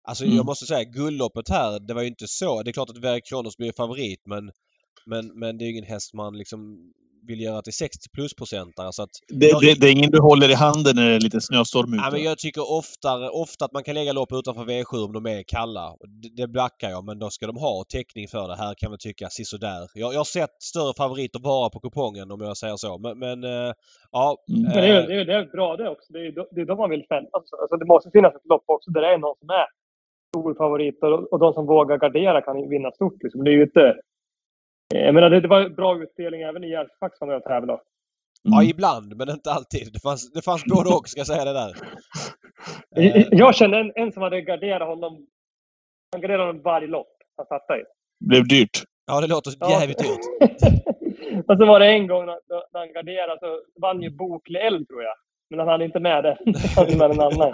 Alltså 0.08 0.24
Mm. 0.24 0.36
jag 0.36 0.46
måste 0.46 0.66
säga 0.66 0.84
guldloppet 0.84 1.48
här, 1.48 1.80
det 1.80 1.94
var 1.94 2.02
ju 2.02 2.08
inte 2.08 2.28
så. 2.28 2.62
Det 2.62 2.70
är 2.70 2.72
klart 2.72 2.90
att 2.90 3.04
Verk 3.04 3.26
Kronos 3.26 3.56
blir 3.56 3.72
favorit 3.72 4.22
men, 4.26 4.50
men, 5.06 5.38
men 5.38 5.58
det 5.58 5.64
är 5.64 5.66
ju 5.66 5.72
ingen 5.72 5.84
häst 5.84 6.14
man 6.14 6.38
liksom 6.38 6.92
vill 7.28 7.40
göra 7.40 7.62
till 7.62 7.72
60 7.72 8.08
plus 8.14 8.34
procentare 8.34 8.92
så 8.92 9.02
att 9.02 9.10
Det, 9.28 9.46
Jag- 9.48 9.60
det, 9.62 9.80
det 9.80 9.86
är 9.88 9.92
ingen 9.92 10.10
du 10.10 10.20
håller 10.20 10.50
i 10.50 10.54
handen 10.54 10.96
när 10.96 11.08
det 11.10 11.16
är 11.16 11.20
lite 11.20 11.40
snöstorm 11.40 11.94
ute. 11.94 12.02
Ja, 12.04 12.10
men 12.12 12.22
jag 12.22 12.38
tycker 12.38 12.72
oftare, 12.72 13.28
ofta 13.28 13.64
att 13.64 13.72
man 13.72 13.82
kan 13.84 13.94
lägga 13.94 14.12
lopp 14.12 14.32
utanför 14.32 14.64
V7 14.64 15.04
om 15.06 15.12
de 15.12 15.26
är 15.26 15.42
kalla. 15.56 15.96
Det, 16.22 16.42
det 16.42 16.48
backar 16.48 16.90
jag, 16.90 17.04
men 17.04 17.18
då 17.18 17.30
ska 17.30 17.46
de 17.46 17.56
ha 17.56 17.84
täckning 17.92 18.28
för 18.28 18.48
det. 18.48 18.56
Här 18.56 18.74
kan 18.78 18.90
vi 18.92 18.98
tycka 18.98 19.28
sisådär. 19.28 19.80
Jag, 19.94 20.12
jag 20.14 20.18
har 20.20 20.24
sett 20.38 20.62
större 20.62 20.92
favoriter 20.96 21.40
vara 21.42 21.70
på 21.70 21.80
kupongen 21.80 22.30
om 22.30 22.40
jag 22.40 22.56
säger 22.56 22.76
så. 22.76 22.98
Men, 22.98 23.18
men 23.18 23.44
eh, 23.44 23.72
ja. 24.12 24.36
Mm. 24.48 24.62
Men 24.62 24.72
det 24.72 24.88
är, 24.88 25.06
det 25.08 25.14
är, 25.20 25.24
det 25.24 25.34
är 25.34 25.44
bra 25.56 25.76
det 25.76 25.88
också. 25.88 26.12
Det 26.12 26.18
är, 26.18 26.32
det 26.54 26.60
är 26.60 26.64
de 26.66 26.78
man 26.78 26.90
vill 26.90 27.04
fälla. 27.08 27.28
Alltså, 27.32 27.56
alltså, 27.56 27.76
det 27.76 27.86
måste 27.86 28.10
finnas 28.10 28.34
ett 28.34 28.46
lopp 28.52 28.64
också 28.66 28.90
där 28.90 29.00
det 29.00 29.08
är 29.14 29.18
någon 29.18 29.36
som 29.38 29.50
är 29.50 29.66
stor 30.30 30.54
favorit 30.54 30.98
och, 31.02 31.32
och 31.32 31.38
de 31.38 31.52
som 31.52 31.66
vågar 31.66 31.98
gardera 31.98 32.42
kan 32.42 32.68
vinna 32.68 32.90
stort. 32.90 33.22
Liksom. 33.22 33.44
Det 33.44 33.50
är 33.50 33.56
ju 33.60 33.62
inte... 33.62 33.94
Jag 34.98 35.14
menar, 35.14 35.30
det, 35.30 35.40
det 35.40 35.48
var 35.48 35.68
bra 35.68 36.02
utdelning 36.02 36.42
även 36.42 36.64
i 36.64 36.70
Järfsfax 36.70 37.18
som 37.18 37.28
jag 37.30 37.44
tävlade. 37.44 37.80
Ja, 38.42 38.56
Mm. 38.58 38.70
ibland, 38.70 39.16
men 39.16 39.28
inte 39.30 39.50
alltid. 39.50 39.92
Det 39.92 40.00
fanns, 40.00 40.32
det 40.32 40.42
fanns 40.42 40.64
både 40.64 40.90
och, 40.90 41.08
ska 41.08 41.20
jag 41.20 41.26
säga 41.26 41.44
det 41.44 41.52
där. 41.52 41.72
Eh, 42.96 43.26
Jag 43.30 43.54
kände 43.54 43.78
en, 43.78 43.92
en 43.94 44.12
som 44.12 44.22
hade 44.22 44.40
garderat 44.40 44.88
honom. 44.88 45.26
Han 46.12 46.20
garderade 46.20 46.46
honom 46.46 46.62
varje 46.62 46.86
lopp 46.88 47.08
han 47.36 47.46
satte 47.46 47.72
i. 47.72 47.82
Blev 48.24 48.48
dyrt. 48.48 48.82
ja, 49.06 49.20
det 49.20 49.26
låter 49.26 49.52
Ja. 49.60 49.70
jävligt 49.70 49.98
dyrt. 49.98 50.20
och 51.48 51.56
så 51.58 51.66
var 51.66 51.80
det 51.80 51.86
en 51.86 52.06
gång 52.06 52.26
när, 52.26 52.38
när 52.72 52.78
han 52.80 52.92
garderade 52.92 53.38
så 53.40 53.60
vann 53.80 54.02
ju 54.02 54.10
Bokle 54.10 54.58
L 54.60 54.86
tror 54.86 55.02
jag. 55.02 55.14
Men 55.50 55.58
han 55.58 55.68
hade 55.68 55.84
inte 55.84 56.00
med 56.00 56.24
den. 56.24 56.36
Han 56.76 56.84
hade 56.84 56.96
med 56.98 57.10
en 57.10 57.20
annan. 57.20 57.52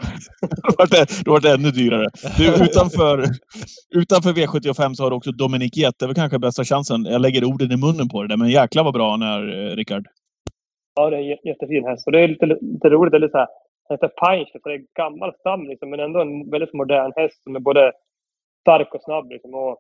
Då 0.63 0.71
var 0.79 0.87
det, 0.91 1.31
var 1.31 1.41
det 1.41 1.51
ännu 1.55 1.71
dyrare. 1.71 2.07
Du, 2.39 2.65
utanför, 2.65 3.25
utanför 3.95 4.31
V75 4.33 4.95
så 4.95 5.03
har 5.03 5.11
du 5.11 5.17
också 5.17 5.33
Dominic 5.33 5.77
Jett. 5.77 5.99
Det 5.99 6.07
väl 6.07 6.15
kanske 6.15 6.39
bästa 6.39 6.65
chansen. 6.65 7.05
Jag 7.05 7.21
lägger 7.21 7.45
orden 7.45 7.73
i 7.73 7.77
munnen 7.77 8.09
på 8.09 8.23
det 8.23 8.29
där, 8.29 8.37
men 8.37 8.49
jäklar 8.49 8.85
vad 8.85 8.95
bra 8.95 9.11
han 9.11 9.23
är, 9.23 9.41
eh, 9.71 9.77
Rickard. 9.77 10.07
Ja, 10.95 11.11
det 11.11 11.17
är 11.17 11.21
en 11.21 11.27
jä- 11.27 11.45
jättefin 11.51 11.85
häst. 11.85 12.07
Och 12.07 12.13
det 12.13 12.21
är 12.21 12.29
lite, 12.29 12.47
lite 12.47 12.89
roligt. 12.89 13.11
Det 13.13 13.17
är 13.19 13.21
lite 13.21 13.33
så 13.33 13.39
här, 13.39 13.49
heter 13.91 14.09
Punch, 14.23 14.49
för 14.63 14.71
det 14.71 14.77
är 14.77 14.85
gammal 15.03 15.33
stam 15.41 15.69
liksom, 15.69 15.91
men 15.91 16.01
ändå 16.01 16.21
en 16.21 16.51
väldigt 16.51 16.73
modern 16.75 17.13
häst 17.17 17.43
som 17.43 17.57
är 17.57 17.61
både 17.61 17.93
stark 18.61 18.95
och 18.95 19.03
snabb. 19.03 19.31
Liksom. 19.31 19.55
Och 19.55 19.79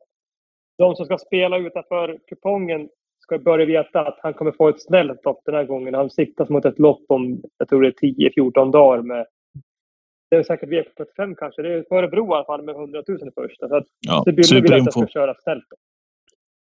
de 0.78 0.96
som 0.96 1.06
ska 1.06 1.18
spela 1.18 1.58
utanför 1.58 2.18
kupongen 2.28 2.88
ska 3.30 3.38
börja 3.38 3.66
veta 3.66 4.00
att 4.00 4.18
han 4.22 4.34
kommer 4.34 4.52
få 4.52 4.68
ett 4.68 4.82
snällt 4.82 5.24
lopp 5.24 5.40
den 5.44 5.54
här 5.54 5.64
gången. 5.64 5.94
Han 5.94 6.10
siktas 6.10 6.48
mot 6.48 6.64
ett 6.64 6.78
lopp 6.78 7.04
om, 7.08 7.42
jag 7.58 7.68
tror 7.68 7.82
det 7.82 7.88
är 7.88 8.30
10-14 8.30 8.72
dagar 8.72 9.02
med 9.02 9.26
det 10.30 10.36
är 10.36 10.42
säkert 10.42 10.68
V75 10.68 11.34
kanske. 11.38 11.62
Det 11.62 11.72
är 11.72 11.94
Örebro 11.94 12.26
i 12.26 12.34
alla 12.34 12.44
fall 12.44 12.62
med 12.64 12.74
100 12.74 13.02
000 13.08 13.28
i 13.28 13.30
första. 13.34 13.68
Så 13.68 13.76
att 13.76 13.86
Ja, 14.00 14.22
det 14.26 14.32
vill 14.32 14.62
vill 14.62 14.72
att 14.72 14.78
jag 14.84 14.92
ska 14.92 15.06
köra 15.06 15.34
snällt. 15.34 15.64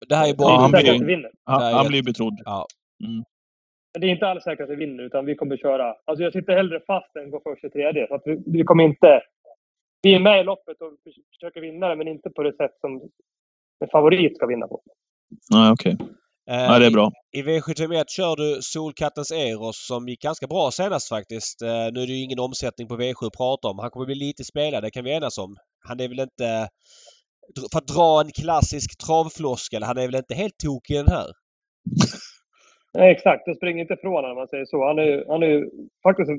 Det 0.07 0.15
här 0.15 0.23
är 0.29 0.35
Ja, 0.37 0.47
Det 0.47 0.53
är 0.53 0.57
han 0.57 0.71
bara... 0.71 0.81
blir- 0.81 0.95
att 0.95 1.01
vi 1.01 1.05
vinner. 1.05 1.31
Han, 1.43 1.73
han 1.73 1.87
blir 1.87 2.03
betrodd. 2.03 2.33
Ja. 2.45 2.65
Men 3.93 4.01
det 4.01 4.07
är 4.07 4.11
inte 4.11 4.27
alls 4.27 4.43
säkert 4.43 4.63
att 4.63 4.69
vi 4.69 4.75
vinner, 4.75 5.03
utan 5.03 5.25
vi 5.25 5.35
kommer 5.35 5.57
köra. 5.57 5.95
Alltså 6.05 6.23
jag 6.23 6.33
sitter 6.33 6.53
hellre 6.55 6.79
fast 6.87 7.15
än 7.15 7.31
gå 7.31 7.41
först 7.43 7.63
i 7.63 7.69
tredje. 7.69 8.07
Så 8.07 8.15
att 8.15 8.21
vi, 8.25 8.43
vi 8.45 8.63
kommer 8.63 8.83
inte... 8.83 9.21
Vi 10.01 10.13
är 10.15 10.19
med 10.19 10.39
i 10.41 10.43
loppet 10.43 10.81
och 10.81 10.91
förs- 11.03 11.19
försöker 11.33 11.61
vinna 11.61 11.89
det, 11.89 11.95
men 11.95 12.07
inte 12.07 12.29
på 12.29 12.43
det 12.43 12.53
sätt 12.55 12.75
som 12.81 13.01
en 13.79 13.89
favorit 13.91 14.35
ska 14.37 14.45
vinna 14.45 14.67
på. 14.67 14.81
Nej, 15.51 15.71
okej. 15.71 15.97
Eh, 15.99 16.05
Nej, 16.51 16.79
det 16.79 16.85
är 16.85 16.91
bra. 16.91 17.11
I 17.31 17.41
V751 17.41 18.03
kör 18.07 18.35
du 18.35 18.61
Solkattens 18.61 19.31
Eros 19.31 19.87
som 19.87 20.07
gick 20.07 20.21
ganska 20.21 20.47
bra 20.47 20.71
senast 20.71 21.09
faktiskt. 21.09 21.61
Eh, 21.61 21.67
nu 21.93 21.99
är 22.01 22.07
det 22.07 22.13
ju 22.13 22.23
ingen 22.23 22.39
omsättning 22.39 22.87
på 22.87 22.97
V7 22.97 23.27
att 23.27 23.37
prata 23.37 23.67
om. 23.67 23.79
Han 23.79 23.89
kommer 23.89 24.05
bli 24.05 24.15
lite 24.15 24.43
spelad, 24.43 24.83
det 24.83 24.91
kan 24.91 25.03
vi 25.03 25.11
enas 25.11 25.37
om. 25.37 25.57
Han 25.87 25.99
är 25.99 26.07
väl 26.07 26.19
inte... 26.19 26.67
För 27.71 27.77
att 27.79 27.87
dra 27.95 28.21
en 28.21 28.31
klassisk 28.41 28.89
travfloskel, 29.05 29.83
han 29.83 29.97
är 29.97 30.05
väl 30.05 30.15
inte 30.15 30.35
helt 30.35 30.57
tokig 30.63 30.95
i 30.95 30.97
den 30.97 31.13
här? 31.17 31.29
Nej, 32.93 33.11
exakt. 33.11 33.43
Jag 33.45 33.55
springer 33.55 33.81
inte 33.81 33.93
ifrån 33.93 34.13
honom, 34.13 34.31
om 34.31 34.37
man 34.37 34.47
säger 34.47 34.65
så. 34.65 34.87
Han 34.87 34.97
har 34.97 35.05
ju, 35.05 35.25
han 35.27 35.41
har 35.41 35.49
ju 35.49 35.69
faktiskt 36.03 36.29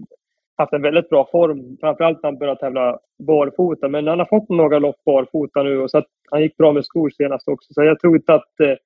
haft 0.56 0.72
en 0.72 0.82
väldigt 0.82 1.08
bra 1.08 1.28
form, 1.32 1.76
framförallt 1.80 2.22
när 2.22 2.30
han 2.30 2.38
började 2.38 2.60
tävla 2.60 2.98
barfota. 3.28 3.88
Men 3.88 4.06
han 4.06 4.18
har 4.18 4.26
fått 4.26 4.48
några 4.48 4.78
lopp 4.78 5.04
barfota 5.04 5.62
nu 5.62 5.78
och 5.78 5.90
så 5.90 5.98
att 5.98 6.10
han 6.30 6.42
gick 6.42 6.56
bra 6.56 6.72
med 6.72 6.84
skor 6.84 7.10
senast 7.10 7.48
också. 7.48 7.74
Så 7.74 7.84
jag 7.84 8.00
tror 8.00 8.16
inte 8.16 8.34
att... 8.34 8.60
Eh, 8.60 8.76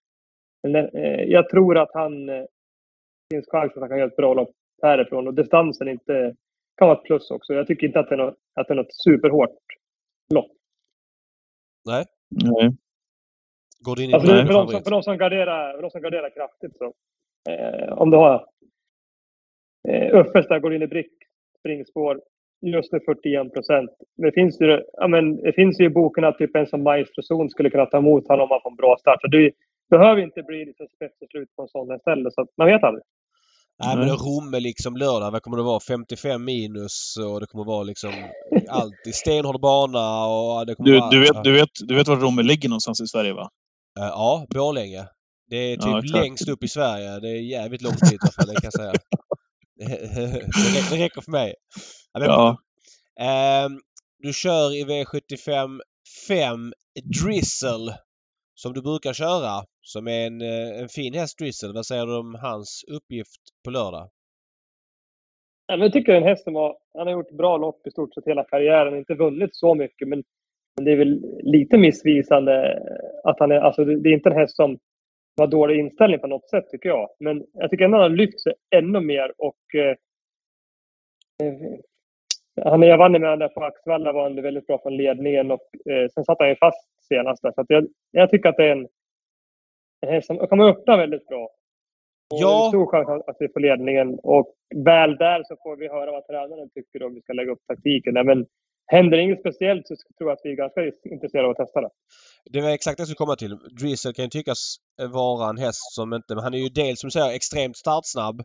eller, 0.65 0.97
eh, 0.97 1.25
jag 1.25 1.49
tror 1.49 1.79
att 1.79 1.91
han... 1.93 2.29
Eh, 2.29 2.45
finns 3.31 3.47
chans 3.49 3.73
att 3.73 3.81
han 3.81 3.89
kan 3.89 3.99
göra 3.99 4.09
ett 4.09 4.17
bra 4.17 4.35
lopp 4.35 4.55
härifrån. 4.83 5.27
Och 5.29 5.35
distansen 5.35 5.89
inte 5.89 6.35
kan 6.77 6.89
vara 6.89 6.99
ett 6.99 7.05
plus 7.05 7.31
också. 7.31 7.55
Jag 7.55 7.67
tycker 7.67 7.87
inte 7.87 8.01
att 8.01 8.09
det 8.09 8.15
är 8.15 8.19
något, 8.19 8.37
att 8.55 8.69
det 8.69 8.75
är 8.75 8.77
något 8.77 8.95
superhårt 8.95 9.59
lopp. 10.35 10.53
Nej. 11.85 12.05
Går 13.81 13.97
du 13.97 14.05
in 14.05 14.11
i 14.11 14.15
Alltså, 14.15 14.29
för, 14.29 14.53
de 14.53 14.69
som, 14.69 14.83
för, 14.83 14.91
de 14.91 15.03
som 15.03 15.19
garderar, 15.19 15.75
för 15.75 15.83
de 15.83 15.91
som 15.91 16.03
garderar 16.03 16.31
kraftigt 16.31 16.77
så. 16.77 16.95
Eh, 17.51 17.93
om 17.93 18.11
du 18.11 18.17
har 18.17 18.35
eh, 19.89 20.25
där 20.49 20.59
går 20.59 20.75
in 20.75 20.83
i 20.83 20.87
brick, 20.87 21.13
springspår, 21.59 22.21
just 22.61 22.93
nu 22.93 23.01
41 23.01 23.53
procent. 23.53 23.91
Det 24.17 24.33
finns 24.33 24.61
ju, 24.61 24.83
ja, 24.93 25.09
men, 25.09 25.37
det 25.37 25.53
finns 25.53 25.81
ju 25.81 25.85
i 25.85 25.89
boken 25.89 26.25
att 26.25 26.39
typ 26.39 26.57
en 26.57 26.67
som 26.67 26.83
Maestro 26.83 27.23
Zon 27.23 27.51
skulle 27.51 27.71
kunna 27.71 27.87
ta 27.87 27.99
emot 27.99 28.29
honom 28.29 28.43
om 28.43 28.49
man 28.49 28.61
får 28.63 28.71
en 28.71 28.77
bra 28.77 28.97
start. 29.01 29.21
Så 29.21 29.27
det 29.27 29.53
behöver 29.91 30.23
inte 30.23 30.43
bli 30.43 30.65
liksom 30.65 30.87
spetsigt 30.97 31.31
slut 31.31 31.49
på 31.57 31.63
en 31.63 31.69
sån 31.69 31.97
istället. 31.97 32.35
Så 32.35 32.41
att 32.41 32.49
man 32.59 32.67
vet 32.67 32.83
aldrig. 32.85 33.05
Nej 33.85 33.97
men. 33.97 34.09
Romme 34.09 34.61
liksom 34.61 34.97
lördag, 34.97 35.31
vad 35.31 35.43
kommer 35.43 35.57
det 35.57 35.63
vara? 35.63 35.81
55 35.81 36.45
minus 36.45 37.15
och 37.27 37.41
det 37.41 37.47
kommer 37.47 37.65
vara 37.65 37.83
liksom 37.83 38.13
allt 38.69 39.07
i 39.07 39.13
stenhård 39.13 39.61
bana 39.61 40.27
och 40.27 40.67
det 40.67 40.75
kommer 40.75 40.91
Du, 40.91 40.99
vara... 40.99 41.11
du, 41.11 41.21
vet, 41.21 41.45
du, 41.45 41.53
vet, 41.53 41.69
du 41.89 41.95
vet 41.95 42.09
var 42.09 42.17
Romme 42.17 42.43
ligger 42.43 42.69
någonstans 42.69 43.01
i 43.01 43.07
Sverige, 43.07 43.33
va? 43.33 43.49
Eh, 44.01 44.05
Ja, 44.07 44.47
Borlänge. 44.51 45.05
Det 45.51 45.57
är 45.57 45.77
typ 45.77 46.11
Ja, 46.13 46.21
längst 46.21 46.49
upp 46.49 46.63
i 46.65 46.69
Sverige. 46.69 47.21
Det 47.21 47.29
är 47.29 47.41
jävligt 47.41 47.83
långt 47.83 48.01
dit 48.11 48.13
i 48.13 48.17
alla 48.23 48.33
fall, 48.33 48.47
det 48.47 48.55
kan 48.61 48.71
jag 48.73 48.73
säga. 48.73 48.93
det, 49.77 49.85
rä- 50.75 50.91
det 50.91 51.05
räcker 51.05 51.21
för 51.21 51.31
mig. 51.33 51.55
Ja, 52.13 52.21
men, 52.21 52.29
Ja. 52.29 52.57
ehm, 53.21 53.73
du 54.19 54.33
kör 54.33 54.75
i 54.75 54.85
V75 54.85 55.81
5 56.29 56.73
Drizzle 57.23 57.95
som 58.55 58.73
du 58.73 58.83
brukar 58.83 59.13
köra. 59.13 59.65
Som 59.81 60.09
är 60.09 60.27
en, 60.27 60.41
eh, 60.41 60.81
en 60.83 60.89
fin 60.89 61.15
häst 61.15 61.39
Drizzle. 61.39 61.73
Vad 61.75 61.87
säger 61.87 62.07
du 62.07 62.19
om 62.19 62.35
hans 62.35 62.85
uppgift 62.89 63.41
på 63.65 63.71
lördag? 63.71 64.11
Ja, 65.67 65.77
men 65.77 65.81
jag 65.81 65.93
tycker 65.93 66.13
den 66.13 66.23
hästen 66.23 66.55
var... 66.55 66.79
han 66.95 67.07
har 67.07 67.13
gjort 67.13 67.31
bra 67.31 67.57
lopp 67.57 67.87
i 67.87 67.91
stort 67.91 68.15
sett 68.15 68.27
hela 68.27 68.45
karriären. 68.45 68.99
Inte 68.99 69.15
vunnit 69.15 69.57
så 69.57 69.75
mycket, 69.75 70.09
men, 70.09 70.25
men 70.77 70.85
det 70.85 70.93
är 70.93 70.97
väl 70.97 71.21
lite 71.43 71.79
missvisande 71.79 72.73
eh, 72.73 73.31
att 73.31 73.41
han 73.41 73.53
är... 73.53 73.57
Alltså 73.57 73.85
det, 73.85 74.01
det 74.01 74.09
är 74.09 74.15
inte 74.15 74.29
en 74.29 74.37
häst 74.37 74.57
som 74.57 74.79
har 75.37 75.47
dålig 75.47 75.79
inställning 75.79 76.21
på 76.21 76.27
något 76.27 76.51
sätt, 76.51 76.71
tycker 76.71 76.89
jag. 76.89 77.09
Men 77.21 77.47
jag 77.53 77.71
tycker 77.71 77.85
ändå 77.85 77.99
han 77.99 78.11
har 78.11 78.17
lyft 78.17 78.41
sig 78.41 78.55
ännu 78.77 79.01
mer 79.01 79.33
och... 79.39 79.75
Eh, 79.75 79.97
eh 81.43 81.81
han, 82.63 82.83
jag 82.83 82.99
vann 82.99 83.13
med 83.13 83.39
där 83.39 83.49
på 83.49 83.65
Axvalla, 83.65 84.13
var 84.13 84.23
han 84.23 84.43
väldigt 84.43 84.67
bra 84.67 84.79
från 84.83 84.97
ledningen 84.97 85.51
och 85.51 85.61
eh, 85.91 86.09
sen 86.15 86.25
satt 86.25 86.39
han 86.39 86.49
ju 86.49 86.57
fast 86.57 86.89
senast 87.09 87.43
där. 87.43 87.53
Så 87.53 87.65
jag, 87.69 87.87
jag 88.11 88.31
tycker 88.31 88.49
att 88.49 88.57
det 88.57 88.65
är 88.65 88.73
en, 88.73 88.87
en 90.01 90.09
häst 90.13 90.27
som 90.27 90.39
kommer 90.39 90.69
öppna 90.69 90.97
väldigt 90.97 91.27
bra. 91.27 91.45
Och 91.45 92.39
Ja. 92.41 92.49
det 92.61 92.67
är 92.67 92.69
stor 92.69 92.87
chans 92.91 93.09
att- 93.09 93.29
att 93.29 93.37
vi 93.41 93.49
får 93.49 93.61
ledningen. 93.61 94.19
Och 94.23 94.55
väl 94.85 95.17
där 95.17 95.43
så 95.45 95.57
får 95.63 95.77
vi 95.77 95.89
höra 95.89 96.11
vad 96.13 96.27
tränaren 96.27 96.71
tycker 96.71 97.03
om 97.07 97.15
vi 97.15 97.21
ska 97.21 97.33
lägga 97.33 97.53
upp 97.53 97.67
taktiken. 97.69 98.15
Nej, 98.15 98.25
men 98.25 98.47
händer 98.87 99.19
inget 99.19 99.41
speciellt 99.41 99.89
så 99.89 99.95
tror 100.19 100.31
jag 100.31 100.37
att 100.37 100.41
vi 100.45 100.51
är 100.53 100.57
ganska 100.57 100.81
intresserade 101.11 101.47
av 101.49 101.51
att 101.51 101.57
testa 101.57 101.81
det. 101.81 101.91
Det 102.53 102.61
var 102.61 102.71
exakt 102.71 102.97
det 102.97 103.01
jag 103.01 103.09
skulle 103.09 103.25
komma 103.27 103.37
till. 103.37 103.59
Drizzle 103.81 104.13
kan 104.13 104.25
ju 104.25 104.29
tyckas 104.29 104.77
vara 105.13 105.51
en 105.51 105.59
häst 105.59 105.93
som 105.95 106.15
inte... 106.15 106.35
Men 106.35 106.45
han 106.45 106.55
är 106.55 106.59
ju 106.59 106.69
dels 106.69 107.01
som 107.01 107.07
du 107.09 107.11
säger 107.11 107.35
extremt 107.37 107.77
startsnabb. 107.77 108.43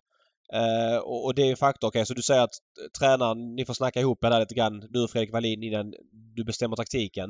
Eh, 0.53 0.97
och, 0.97 1.25
och 1.25 1.35
det 1.35 1.41
är 1.41 1.49
en 1.51 1.55
faktor. 1.57 1.87
Okej, 1.87 2.05
så 2.05 2.13
du 2.13 2.21
säger 2.21 2.43
att 2.43 2.55
tränaren, 2.99 3.55
ni 3.55 3.65
får 3.65 3.73
snacka 3.73 3.99
ihop 3.99 4.23
er 4.23 4.29
där 4.29 4.39
lite 4.39 4.55
grann, 4.55 4.83
du 4.89 5.03
och 5.03 5.09
Fredrik 5.09 5.33
Wallin 5.33 5.63
innan 5.63 5.93
du 6.35 6.43
bestämmer 6.43 6.75
taktiken. 6.75 7.29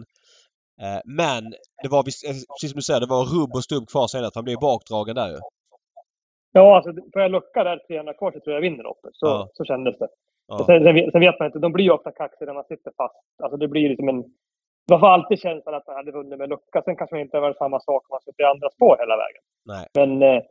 Eh, 0.82 1.00
men 1.06 1.44
det 1.84 1.90
var, 1.90 2.00
eh, 2.00 2.04
precis 2.04 2.72
som 2.72 2.76
du 2.76 2.82
säger, 2.82 3.00
det 3.00 3.06
var 3.16 3.24
rubb 3.26 3.52
och 3.56 3.64
stubb 3.64 3.88
kvar 3.90 4.08
senare. 4.08 4.32
Han 4.36 4.44
blev 4.44 4.60
bakdragen 4.60 5.16
där 5.16 5.30
ju. 5.30 5.38
Ja, 6.52 6.76
alltså 6.76 6.92
får 7.14 7.22
jag 7.22 7.32
lucka 7.32 7.64
där 7.64 7.78
300 7.88 8.14
kvar 8.14 8.32
så 8.32 8.40
tror 8.40 8.54
jag 8.54 8.64
jag 8.64 8.70
vinner 8.70 8.84
loppet. 8.84 9.12
Så, 9.14 9.26
Ja. 9.28 9.50
så 9.54 9.64
kändes 9.66 9.98
det. 10.00 10.08
Ja. 10.48 10.58
Sen, 10.66 10.84
sen, 10.84 10.96
vet- 10.96 11.12
sen 11.12 11.22
vet 11.22 11.40
man 11.40 11.46
inte. 11.46 11.60
De 11.60 11.72
blir 11.72 11.86
ju 11.86 11.92
ofta 11.92 12.12
kaxiga 12.12 12.46
när 12.46 12.54
man 12.54 12.64
sitter 12.64 12.92
fast. 12.98 13.16
Alltså 13.44 13.58
det 13.58 13.68
blir 13.68 13.90
liksom 13.90 14.10
en... 14.10 14.24
Man 14.92 15.00
får 15.00 15.08
alltid 15.08 15.40
känslan 15.40 15.76
att 15.76 15.88
man 15.88 15.96
hade 15.96 16.12
vunnit 16.12 16.40
med 16.40 16.50
lucka. 16.50 16.82
Sen 16.86 16.96
kanske 16.96 17.16
det 17.16 17.22
inte 17.22 17.38
har 17.38 17.42
varit 17.42 17.58
samma 17.58 17.80
sak 17.80 18.02
om 18.10 18.14
man 18.16 18.22
sitter 18.22 18.44
i 18.44 18.46
andra 18.54 18.70
spår 18.70 18.96
hela 19.00 19.16
vägen. 19.24 19.44
Nej. 19.72 19.86
Men, 20.00 20.12
eh, 20.30 20.44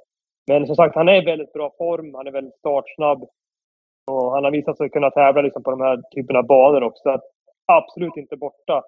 men 0.49 0.67
som 0.67 0.77
sagt, 0.77 0.95
han 0.95 1.09
är 1.09 1.23
i 1.23 1.25
väldigt 1.25 1.53
bra 1.53 1.75
form. 1.79 2.15
Han 2.15 2.27
är 2.27 2.33
väldigt 2.33 2.59
startsnabb. 2.59 3.21
Och 4.11 4.33
han 4.33 4.45
har 4.45 4.51
visat 4.51 4.77
sig 4.77 4.91
kunna 4.91 5.11
tävla 5.11 5.43
liksom 5.43 5.63
på 5.63 5.71
de 5.71 5.81
här 5.81 6.03
typerna 6.15 6.39
av 6.39 6.47
banor 6.47 6.83
också. 6.83 7.03
Så 7.03 7.11
att, 7.11 7.25
absolut 7.67 8.17
inte 8.17 8.37
borta. 8.37 8.83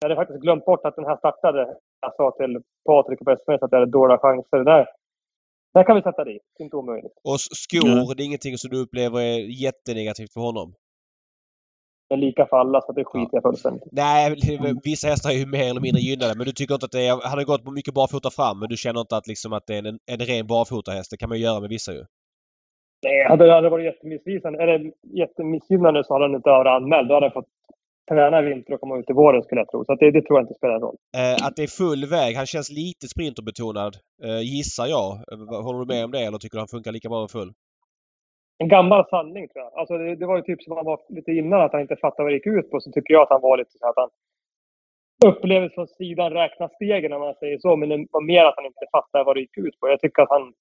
Jag 0.00 0.08
hade 0.08 0.20
faktiskt 0.20 0.40
glömt 0.40 0.64
bort 0.64 0.84
att 0.84 0.96
den 0.96 1.04
här 1.04 1.16
startade. 1.16 1.76
Jag 2.00 2.14
sa 2.16 2.30
till 2.30 2.62
Patrik 2.88 3.20
och 3.20 3.28
Westberg 3.28 3.58
att 3.60 3.70
det 3.70 3.76
är 3.76 3.86
dåliga 3.86 4.18
chanser. 4.18 4.64
Där, 4.64 4.86
där 5.74 5.84
kan 5.84 5.96
vi 5.96 6.02
sätta 6.02 6.24
dit. 6.24 6.42
Inte 6.58 6.76
omöjligt. 6.76 7.12
Och 7.24 7.40
skor, 7.40 8.14
det 8.14 8.22
är 8.22 8.26
ingenting 8.26 8.58
som 8.58 8.70
du 8.70 8.82
upplever 8.82 9.20
är 9.20 9.38
jättenegativt 9.64 10.32
för 10.32 10.40
honom? 10.40 10.74
Men 12.10 12.20
lika 12.20 12.46
för 12.46 12.56
alla, 12.56 12.80
så 12.80 12.92
det 12.92 13.04
skiter 13.04 13.30
jag 13.36 13.42
fullständigt. 13.42 13.88
Nej, 13.92 14.36
vissa 14.84 15.08
hästar 15.08 15.30
är 15.30 15.34
ju 15.34 15.46
mer 15.46 15.70
eller 15.70 15.80
mindre 15.80 16.00
gynnade 16.00 16.34
men 16.36 16.46
du 16.46 16.52
tycker 16.52 16.74
inte 16.74 16.86
att 16.86 16.92
det 16.92 17.06
är... 17.06 17.28
Han 17.28 17.38
har 17.38 17.44
gått 17.44 17.72
mycket 17.72 17.94
barfota 17.94 18.30
fram 18.30 18.58
men 18.60 18.68
du 18.68 18.76
känner 18.76 19.00
inte 19.00 19.16
att 19.16 19.26
liksom 19.26 19.52
att 19.52 19.66
det 19.66 19.74
är 19.74 19.86
en, 19.86 19.98
en 20.06 20.18
ren 20.18 20.46
barfotahäst. 20.46 21.10
Det 21.10 21.16
kan 21.16 21.28
man 21.28 21.38
ju 21.38 21.44
göra 21.44 21.60
med 21.60 21.70
vissa 21.70 21.92
ju. 21.92 22.04
Nej, 23.04 23.28
hade 23.28 23.46
det 23.46 23.52
hade 23.52 23.68
varit 23.68 23.84
jättemissvisande, 23.84 24.62
eller 24.62 24.92
jättemissgynnande 25.02 26.04
så 26.04 26.12
hade 26.14 26.24
han 26.24 26.34
inte 26.34 26.50
varit 26.50 26.82
anmäld. 26.82 27.08
Då 27.08 27.14
hade 27.14 27.26
han 27.26 27.32
fått 27.32 27.48
träna 28.10 28.40
i 28.40 28.44
vinter 28.44 28.74
och 28.74 28.80
komma 28.80 28.98
ut 28.98 29.10
i 29.10 29.12
våren 29.12 29.42
skulle 29.42 29.60
jag 29.60 29.70
tro. 29.70 29.84
Så 29.84 29.94
det, 29.94 30.10
det 30.10 30.22
tror 30.22 30.38
jag 30.38 30.44
inte 30.44 30.54
spelar 30.54 30.80
roll. 30.80 30.96
Eh, 31.16 31.46
att 31.46 31.56
det 31.56 31.62
är 31.62 31.66
full 31.66 32.06
väg. 32.06 32.36
Han 32.36 32.46
känns 32.46 32.70
lite 32.70 33.08
sprinterbetonad. 33.08 33.96
Eh, 34.24 34.40
gissar 34.40 34.86
jag. 34.86 35.10
Eh, 35.32 35.62
Håller 35.64 35.78
du 35.78 35.86
med 35.94 36.04
om 36.04 36.10
det 36.10 36.20
eller 36.20 36.38
tycker 36.38 36.56
du 36.56 36.60
han 36.60 36.68
funkar 36.68 36.92
lika 36.92 37.08
bra 37.08 37.20
med 37.20 37.30
full? 37.30 37.52
En 38.58 38.68
gammal 38.68 39.08
sanning 39.08 39.48
tror 39.48 39.64
jag. 39.64 39.74
Alltså 39.74 39.98
det, 39.98 40.16
det 40.16 40.26
var 40.26 40.36
ju 40.36 40.42
typ 40.42 40.62
som 40.62 40.76
han 40.76 40.84
var 40.84 41.00
lite 41.08 41.32
innan, 41.32 41.60
att 41.60 41.72
han 41.72 41.80
inte 41.80 41.96
fattade 41.96 42.22
vad 42.22 42.32
det 42.32 42.36
gick 42.36 42.46
ut 42.46 42.70
på. 42.70 42.80
Så 42.80 42.92
tycker 42.92 43.14
jag 43.14 43.22
att 43.22 43.30
han 43.30 43.40
var 43.40 43.56
lite 43.58 43.78
så 43.78 43.88
att 43.88 43.96
han 43.96 44.10
upplevdes 45.26 45.74
från 45.74 45.88
sidan 45.88 46.32
räkna 46.32 46.68
stegen 46.68 47.12
om 47.12 47.20
man 47.20 47.34
säger 47.34 47.58
så. 47.58 47.76
Men 47.76 47.88
det 47.88 48.06
var 48.10 48.20
mer 48.20 48.44
att 48.44 48.56
han 48.56 48.66
inte 48.66 48.86
fattade 48.92 49.24
vad 49.24 49.36
det 49.36 49.40
gick 49.40 49.58
ut 49.58 49.80
på. 49.80 49.88
Jag 49.88 50.00
tycker 50.00 50.22
att 50.22 50.30
han 50.30 50.54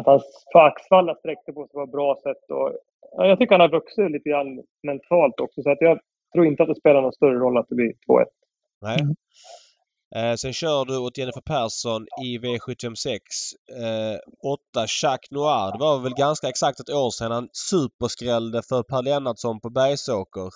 att 0.00 0.06
hans 0.06 0.44
på 0.52 0.58
Axvalla 0.58 1.14
sträckte 1.14 1.52
på 1.52 1.66
sig 1.66 1.72
på 1.72 1.82
ett 1.82 1.92
bra 1.92 2.16
sätt. 2.22 2.50
Och, 2.50 2.72
ja, 3.16 3.26
jag 3.26 3.38
tycker 3.38 3.52
han 3.52 3.60
har 3.60 3.68
vuxit 3.68 4.10
lite 4.10 4.28
grann 4.28 4.62
mentalt 4.82 5.40
också. 5.40 5.62
Så 5.62 5.70
att 5.70 5.80
jag 5.80 6.00
tror 6.34 6.46
inte 6.46 6.62
att 6.62 6.68
det 6.68 6.74
spelar 6.74 7.02
någon 7.02 7.12
större 7.12 7.38
roll 7.38 7.58
att 7.58 7.68
det 7.68 7.74
blir 7.74 7.92
2-1. 8.08 8.24
Nej. 8.82 8.98
Eh, 10.16 10.34
sen 10.34 10.52
kör 10.52 10.84
du 10.84 10.98
åt 10.98 11.18
Jennifer 11.18 11.40
Persson 11.40 12.06
i 12.24 12.38
V756. 12.38 13.18
Eh, 13.82 14.18
8 14.74 14.86
Jacques 15.02 15.30
Noir. 15.30 15.72
Det 15.72 15.78
var 15.78 16.02
väl 16.02 16.14
ganska 16.14 16.48
exakt 16.48 16.80
ett 16.80 16.90
år 16.90 17.10
sedan 17.10 17.32
han 17.32 17.48
superskrällde 17.52 18.62
för 18.68 18.82
Per 18.82 19.02
Lennartsson 19.02 19.60
på 19.60 19.70
Bergsåker. 19.70 20.50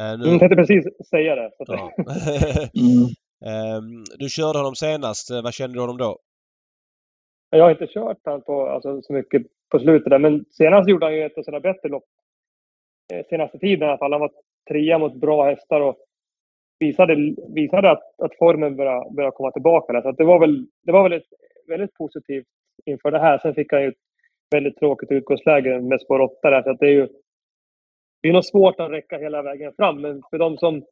Eh, 0.00 0.18
nu, 0.18 0.28
Jag 0.30 0.38
tänkte 0.40 0.56
precis 0.56 0.84
säga 1.10 1.34
det. 1.34 1.50
Ja. 1.58 1.92
Mm. 2.74 3.08
Ehm, 3.44 4.04
du 4.18 4.28
körde 4.28 4.58
honom 4.58 4.74
senast. 4.74 5.30
Eh, 5.30 5.42
Vad 5.42 5.54
kände 5.54 5.76
du 5.76 5.80
honom 5.80 5.96
då? 5.98 6.18
Jag 7.50 7.64
har 7.64 7.70
inte 7.70 7.86
kört 7.86 8.18
han 8.24 8.42
på, 8.42 8.68
alltså, 8.68 9.02
så 9.02 9.12
mycket 9.12 9.42
på 9.70 9.78
slutet 9.78 10.10
där, 10.10 10.18
men 10.18 10.44
senast 10.50 10.88
gjorde 10.88 11.06
han 11.06 11.14
ju 11.14 11.22
ett 11.26 11.38
av 11.38 11.42
sina 11.42 11.60
bättre 11.60 11.88
lopp. 11.88 12.04
Eh, 13.12 13.26
Senaste 13.28 13.58
tiden 13.58 13.88
i 13.88 13.90
alla 13.90 13.98
fall. 13.98 14.12
Han 14.12 14.20
var 14.20 14.30
trea 14.68 14.98
mot 14.98 15.14
bra 15.14 15.44
hästar 15.44 15.80
och 15.80 15.96
visade, 16.78 17.34
visade 17.54 17.90
att, 17.90 18.02
att 18.18 18.36
formen 18.38 18.76
började, 18.76 19.14
började 19.14 19.36
komma 19.36 19.50
tillbaka. 19.50 20.02
Så 20.02 20.08
att 20.08 20.16
det, 20.16 20.24
var 20.24 20.38
väl, 20.38 20.66
det 20.82 20.92
var 20.92 21.02
väl 21.02 21.12
ett 21.12 21.28
väldigt 21.68 21.94
positivt 21.94 22.46
inför 22.84 23.10
det 23.10 23.18
här. 23.18 23.38
Sen 23.38 23.54
fick 23.54 23.72
han 23.72 23.82
ju 23.82 23.88
ett 23.88 23.94
väldigt 24.50 24.78
tråkigt 24.78 25.10
utgångsläge 25.10 25.80
med 25.80 26.00
spår 26.00 26.20
8 26.20 26.50
där. 26.50 26.62
Så 26.62 26.70
att 26.70 26.78
det 26.78 26.86
är 26.86 26.90
ju 26.90 27.08
det 28.22 28.28
är 28.28 28.32
nog 28.32 28.44
svårt 28.44 28.80
att 28.80 28.90
räcka 28.90 29.18
hela 29.18 29.42
vägen 29.42 29.72
fram. 29.76 30.00
Men 30.00 30.22
för 30.30 30.38
de 30.38 30.58
som, 30.58 30.82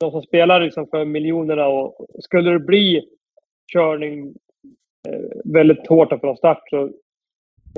de 0.00 0.10
som 0.10 0.22
spelar 0.22 0.60
liksom 0.60 0.86
för 0.86 1.04
miljonerna 1.04 1.66
och 1.68 2.06
skulle 2.18 2.50
det 2.50 2.58
bli 2.58 3.08
körning 3.72 4.34
eh, 5.08 5.40
väldigt 5.44 5.86
hårt 5.86 6.20
från 6.20 6.36
start. 6.36 6.62
Så, 6.70 6.82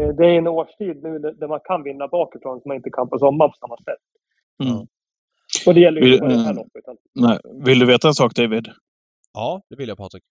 eh, 0.01 0.09
det 0.09 0.27
är 0.27 0.39
en 0.39 0.47
årstid 0.47 1.03
nu 1.03 1.19
där 1.19 1.33
där 1.33 1.49
man 1.49 1.61
kan 1.65 1.83
vinna 1.83 2.09
bakifrån 2.09 2.61
som 2.61 2.69
man 2.69 2.77
inte 2.77 2.91
kan 2.91 3.09
på 3.09 3.19
sommaren 3.19 3.51
på 3.51 3.57
samma 3.57 3.77
sätt. 3.77 4.03
Mm. 4.65 4.87
Och 5.67 5.75
det 5.75 5.81
gäller 5.81 6.01
ju 6.01 6.05
Vill- 6.05 6.13
inte 6.15 6.23
bara 6.27 6.33
det 6.33 6.39
här 6.39 6.51
mm. 6.51 6.57
loppet. 6.57 6.85
Nej. 7.15 7.39
Vill 7.65 7.79
du 7.79 7.87
veta 7.87 8.09
en 8.09 8.15
sak 8.15 8.35
David? 8.35 8.69
Ja, 9.35 9.63
det 9.71 9.77
vill 9.77 9.89
jag 9.89 9.99
Patrik. 9.99 10.23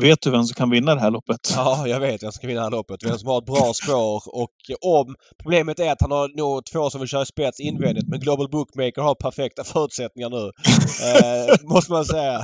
Vet 0.00 0.22
du 0.22 0.30
vem 0.30 0.44
som 0.44 0.54
kan 0.54 0.70
vinna 0.70 0.94
det 0.94 1.00
här 1.00 1.10
loppet? 1.10 1.40
Ja, 1.56 1.86
jag 1.86 2.00
vet 2.00 2.22
vem 2.22 2.32
som 2.32 2.32
ska 2.32 2.46
vinna 2.46 2.60
det 2.60 2.64
här 2.66 2.70
loppet. 2.70 3.04
Vem 3.04 3.18
som 3.18 3.28
har 3.28 3.38
ett 3.38 3.44
bra 3.46 3.72
spår 3.74 4.22
och 4.26 4.54
om... 4.80 5.14
Problemet 5.42 5.80
är 5.80 5.92
att 5.92 6.00
han 6.00 6.10
har 6.10 6.36
nog 6.36 6.64
två 6.72 6.90
som 6.90 7.00
vill 7.00 7.08
köra 7.08 7.24
spets 7.24 7.60
invändigt 7.60 8.08
men 8.08 8.20
Global 8.20 8.48
Bookmaker 8.50 9.02
har 9.02 9.14
perfekta 9.14 9.64
förutsättningar 9.64 10.30
nu. 10.30 10.50
Eh, 11.08 11.70
måste 11.72 11.92
man 11.92 12.04
säga. 12.04 12.38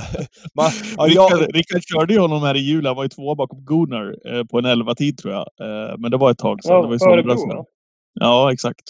Man, 0.55 0.71
ja, 0.97 1.07
jag, 1.07 1.31
Rickard, 1.31 1.55
Rickard 1.55 1.81
körde 1.83 2.13
ju 2.13 2.19
honom 2.19 2.43
här 2.43 2.55
i 2.55 2.59
jul. 2.59 2.85
Han 2.85 2.95
var 2.95 3.03
ju 3.03 3.09
två 3.09 3.35
bakom 3.35 3.65
Gunnar 3.65 4.15
eh, 4.35 4.43
på 4.43 4.57
en 4.57 4.65
11-tid 4.65 5.17
tror 5.17 5.33
jag. 5.33 5.47
Eh, 5.61 5.97
men 5.97 6.11
det 6.11 6.17
var 6.17 6.31
ett 6.31 6.37
tag 6.37 6.63
sedan. 6.63 6.81
det 6.81 6.87
var 6.87 6.89
Ja, 6.89 6.95
i 6.95 6.99
för 6.99 7.05
somras. 7.05 7.39
Örebro? 7.39 7.65
Ja, 8.13 8.53
exakt. 8.53 8.83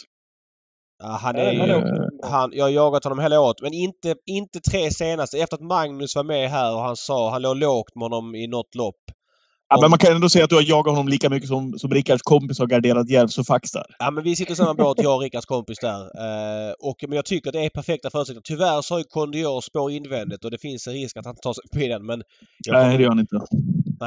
Ja, 1.03 1.19
han 1.21 1.35
är 1.35 1.59
han 2.23 2.51
ju... 2.51 2.57
jag 2.57 2.65
har 2.65 2.69
jagat 2.69 3.03
honom 3.03 3.19
hela 3.19 3.39
året 3.39 3.61
men 3.61 3.73
inte, 3.73 4.15
inte 4.25 4.59
tre 4.59 4.91
senaste. 4.91 5.37
Efter 5.37 5.55
att 5.57 5.63
Magnus 5.63 6.15
var 6.15 6.23
med 6.23 6.49
här 6.49 6.75
och 6.75 6.81
han 6.81 6.95
sa 6.95 7.31
han 7.31 7.41
låg 7.41 7.57
lågt 7.57 7.95
med 7.95 8.03
honom 8.03 8.35
i 8.35 8.47
något 8.47 8.75
lopp. 8.75 8.95
Ja, 9.69 9.75
Om- 9.75 9.81
men 9.81 9.89
man 9.89 9.99
kan 9.99 10.15
ändå 10.15 10.29
säga 10.29 10.43
att 10.43 10.49
du 10.49 10.55
har 10.55 10.63
jagat 10.69 10.91
honom 10.91 11.07
lika 11.07 11.29
mycket 11.29 11.49
som, 11.49 11.79
som 11.79 11.91
Rickards 11.91 12.21
kompis 12.21 12.59
har 12.59 12.67
garderat 12.67 13.09
Järvs 13.09 13.37
och 13.37 13.45
Fax 13.45 13.71
där. 13.71 13.85
Ja 13.99 14.11
men 14.11 14.23
vi 14.23 14.35
sitter 14.35 14.53
i 14.53 14.55
samma 14.55 14.73
båt, 14.73 14.97
jag 15.03 15.15
och 15.15 15.21
Rickards 15.21 15.45
kompis 15.45 15.77
där. 15.81 16.01
Eh, 16.01 16.73
och, 16.79 16.95
men 17.07 17.15
jag 17.15 17.25
tycker 17.25 17.49
att 17.49 17.53
det 17.53 17.65
är 17.65 17.69
perfekta 17.69 18.09
förutsättningar. 18.09 18.41
Tyvärr 18.45 18.81
så 18.81 18.93
har 18.93 18.99
ju 18.99 19.03
Kondior 19.03 19.61
spår 19.61 19.91
invändigt 19.91 20.45
och 20.45 20.51
det 20.51 20.57
finns 20.57 20.87
en 20.87 20.93
risk 20.93 21.17
att 21.17 21.25
han 21.25 21.35
tar 21.35 21.53
sig 21.53 21.63
förbi 21.73 21.87
den 21.87 22.05
men... 22.05 22.23
Jag 22.65 22.73
Nej, 22.73 22.97
det 22.97 23.03
gör 23.03 23.09
han 23.09 23.19
inte. 23.19 23.35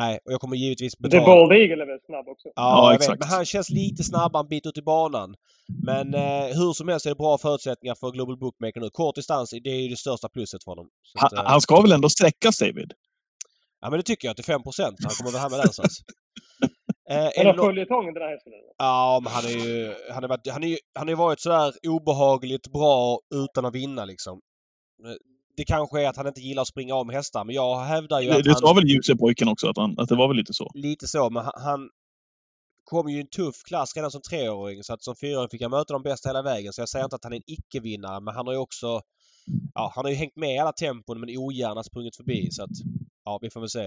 Nej, 0.01 0.19
och 0.25 0.33
jag 0.33 0.41
kommer 0.41 0.57
givetvis 0.57 0.95
Det 0.99 1.07
är 1.07 1.11
betala... 1.11 1.27
Bald 1.27 1.53
Eagle 1.53 1.83
är 1.85 1.87
väl 1.87 2.01
snabb 2.07 2.29
också? 2.29 2.49
Ja, 2.49 2.53
Ja, 2.55 2.85
jag 2.85 2.93
vet. 2.93 3.01
exakt. 3.01 3.21
Men 3.21 3.29
han 3.29 3.45
känns 3.45 3.71
lite 3.71 4.05
snabbare 4.05 4.41
en 4.43 4.49
bit 4.49 4.67
ut 4.67 4.79
i 4.79 4.83
banan. 4.83 5.35
Men 5.87 6.15
eh, 6.15 6.47
hur 6.59 6.73
som 6.73 6.89
helst 6.89 7.07
är 7.07 7.11
det 7.11 7.17
bra 7.17 7.39
förutsättningar 7.39 7.95
för 7.95 8.11
Global 8.11 8.39
Bookmaker 8.39 8.81
nu. 8.81 8.91
Kort 8.91 9.15
distans, 9.15 9.51
det 9.65 9.71
är 9.71 9.81
ju 9.81 9.89
det 9.89 9.97
största 9.97 10.29
plusset 10.29 10.65
för 10.65 10.71
honom. 10.73 10.89
Så 11.03 11.19
Han, 11.19 11.27
att, 11.27 11.33
eh, 11.33 11.51
han 11.51 11.61
ska 11.61 11.81
väl 11.83 11.93
ändå 11.93 12.09
sträckas 12.09 12.59
David? 12.59 12.93
Ja 13.81 13.91
men 13.91 13.99
det 13.99 14.03
tycker 14.03 14.29
jag 14.29 14.37
till 14.37 14.45
5 14.45 14.61
Han 14.65 15.11
kommer 15.19 15.31
väl 15.33 15.41
hamna 15.41 15.57
där 15.57 15.65
någonstans. 15.65 15.99
Eh, 17.11 17.17
är 17.17 17.33
Han 17.37 17.47
har 17.47 17.55
nå- 17.55 17.65
följetong 17.65 18.15
den 18.15 18.23
här 18.23 18.31
hästen. 18.31 18.53
Ja, 18.79 19.21
men 19.23 19.33
han 19.33 19.45
är 19.45 19.67
ju... 19.67 19.95
Han 20.13 20.23
har, 20.23 20.53
han, 20.53 20.63
är 20.65 20.69
ju, 20.69 20.77
han 20.95 21.09
ju 21.09 21.15
varit 21.15 21.41
sådär 21.41 21.73
obehagligt 21.89 22.69
bra 22.73 23.21
utan 23.35 23.65
att 23.65 23.75
vinna 23.75 24.05
liksom. 24.05 24.41
Det 25.59 25.65
kanske 25.65 26.03
är 26.03 26.09
att 26.09 26.17
han 26.17 26.27
inte 26.27 26.41
gillar 26.41 26.63
att 26.63 26.69
springa 26.69 26.95
om 26.95 27.09
hästar, 27.09 27.45
men 27.45 27.55
jag 27.55 27.85
hävdar 27.85 28.21
ju 28.21 28.29
Det, 28.29 28.37
att 28.37 28.45
det 28.45 28.51
han... 28.51 28.61
sa 28.61 28.73
väl 28.73 28.89
Ljuse-pojken 28.89 29.49
också, 29.49 29.69
att, 29.69 29.77
han, 29.77 29.95
att 29.99 30.09
det 30.09 30.17
var 30.17 30.29
väl 30.29 30.37
lite 30.37 30.55
så. 30.55 30.71
Lite 30.75 31.09
så, 31.09 31.31
men 31.31 31.45
han, 31.45 31.53
han 31.57 31.91
kom 32.85 33.09
ju 33.09 33.17
i 33.17 33.21
en 33.21 33.27
tuff 33.27 33.63
klass 33.65 33.97
redan 33.97 34.11
som 34.11 34.21
treåring 34.21 34.83
så 34.83 34.93
att 34.93 35.03
som 35.03 35.17
fyraåring 35.17 35.49
fick 35.49 35.63
han 35.63 35.71
möta 35.71 35.93
de 35.93 36.03
bästa 36.03 36.29
hela 36.29 36.43
vägen. 36.43 36.73
Så 36.73 36.81
jag 36.81 36.89
säger 36.89 37.05
inte 37.05 37.17
att 37.17 37.25
han 37.25 37.33
är 37.33 37.37
en 37.37 37.43
icke-vinnare, 37.47 38.21
men 38.21 38.35
han 38.35 38.47
har 38.47 38.55
ju 38.55 38.59
också... 38.59 39.01
Ja, 39.75 39.93
han 39.95 40.05
har 40.05 40.11
ju 40.11 40.17
hängt 40.17 40.37
med 40.37 40.55
i 40.55 40.59
alla 40.59 40.73
tempon 40.73 41.21
men 41.21 41.37
ogärna 41.37 41.83
sprungit 41.83 42.17
förbi 42.17 42.49
så 42.51 42.63
att... 42.63 42.71
Ja, 43.25 43.39
vi 43.43 43.51
får 43.51 43.61
väl 43.61 43.71
se. 43.71 43.87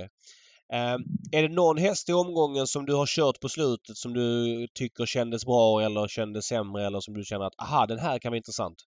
Eh, 0.73 0.97
är 1.31 1.41
det 1.41 1.55
någon 1.55 1.77
häst 1.77 2.09
i 2.09 2.13
omgången 2.13 2.67
som 2.67 2.85
du 2.85 2.93
har 2.93 3.05
kört 3.05 3.39
på 3.39 3.49
slutet 3.49 3.97
som 3.97 4.13
du 4.13 4.67
tycker 4.73 5.05
kändes 5.05 5.45
bra 5.45 5.81
eller 5.81 6.07
kändes 6.07 6.45
sämre 6.45 6.85
eller 6.85 6.99
som 6.99 7.13
du 7.13 7.23
känner 7.23 7.45
att 7.45 7.59
aha, 7.61 7.85
den 7.85 7.99
här 7.99 8.19
kan 8.19 8.31
vara 8.31 8.37
intressant? 8.37 8.77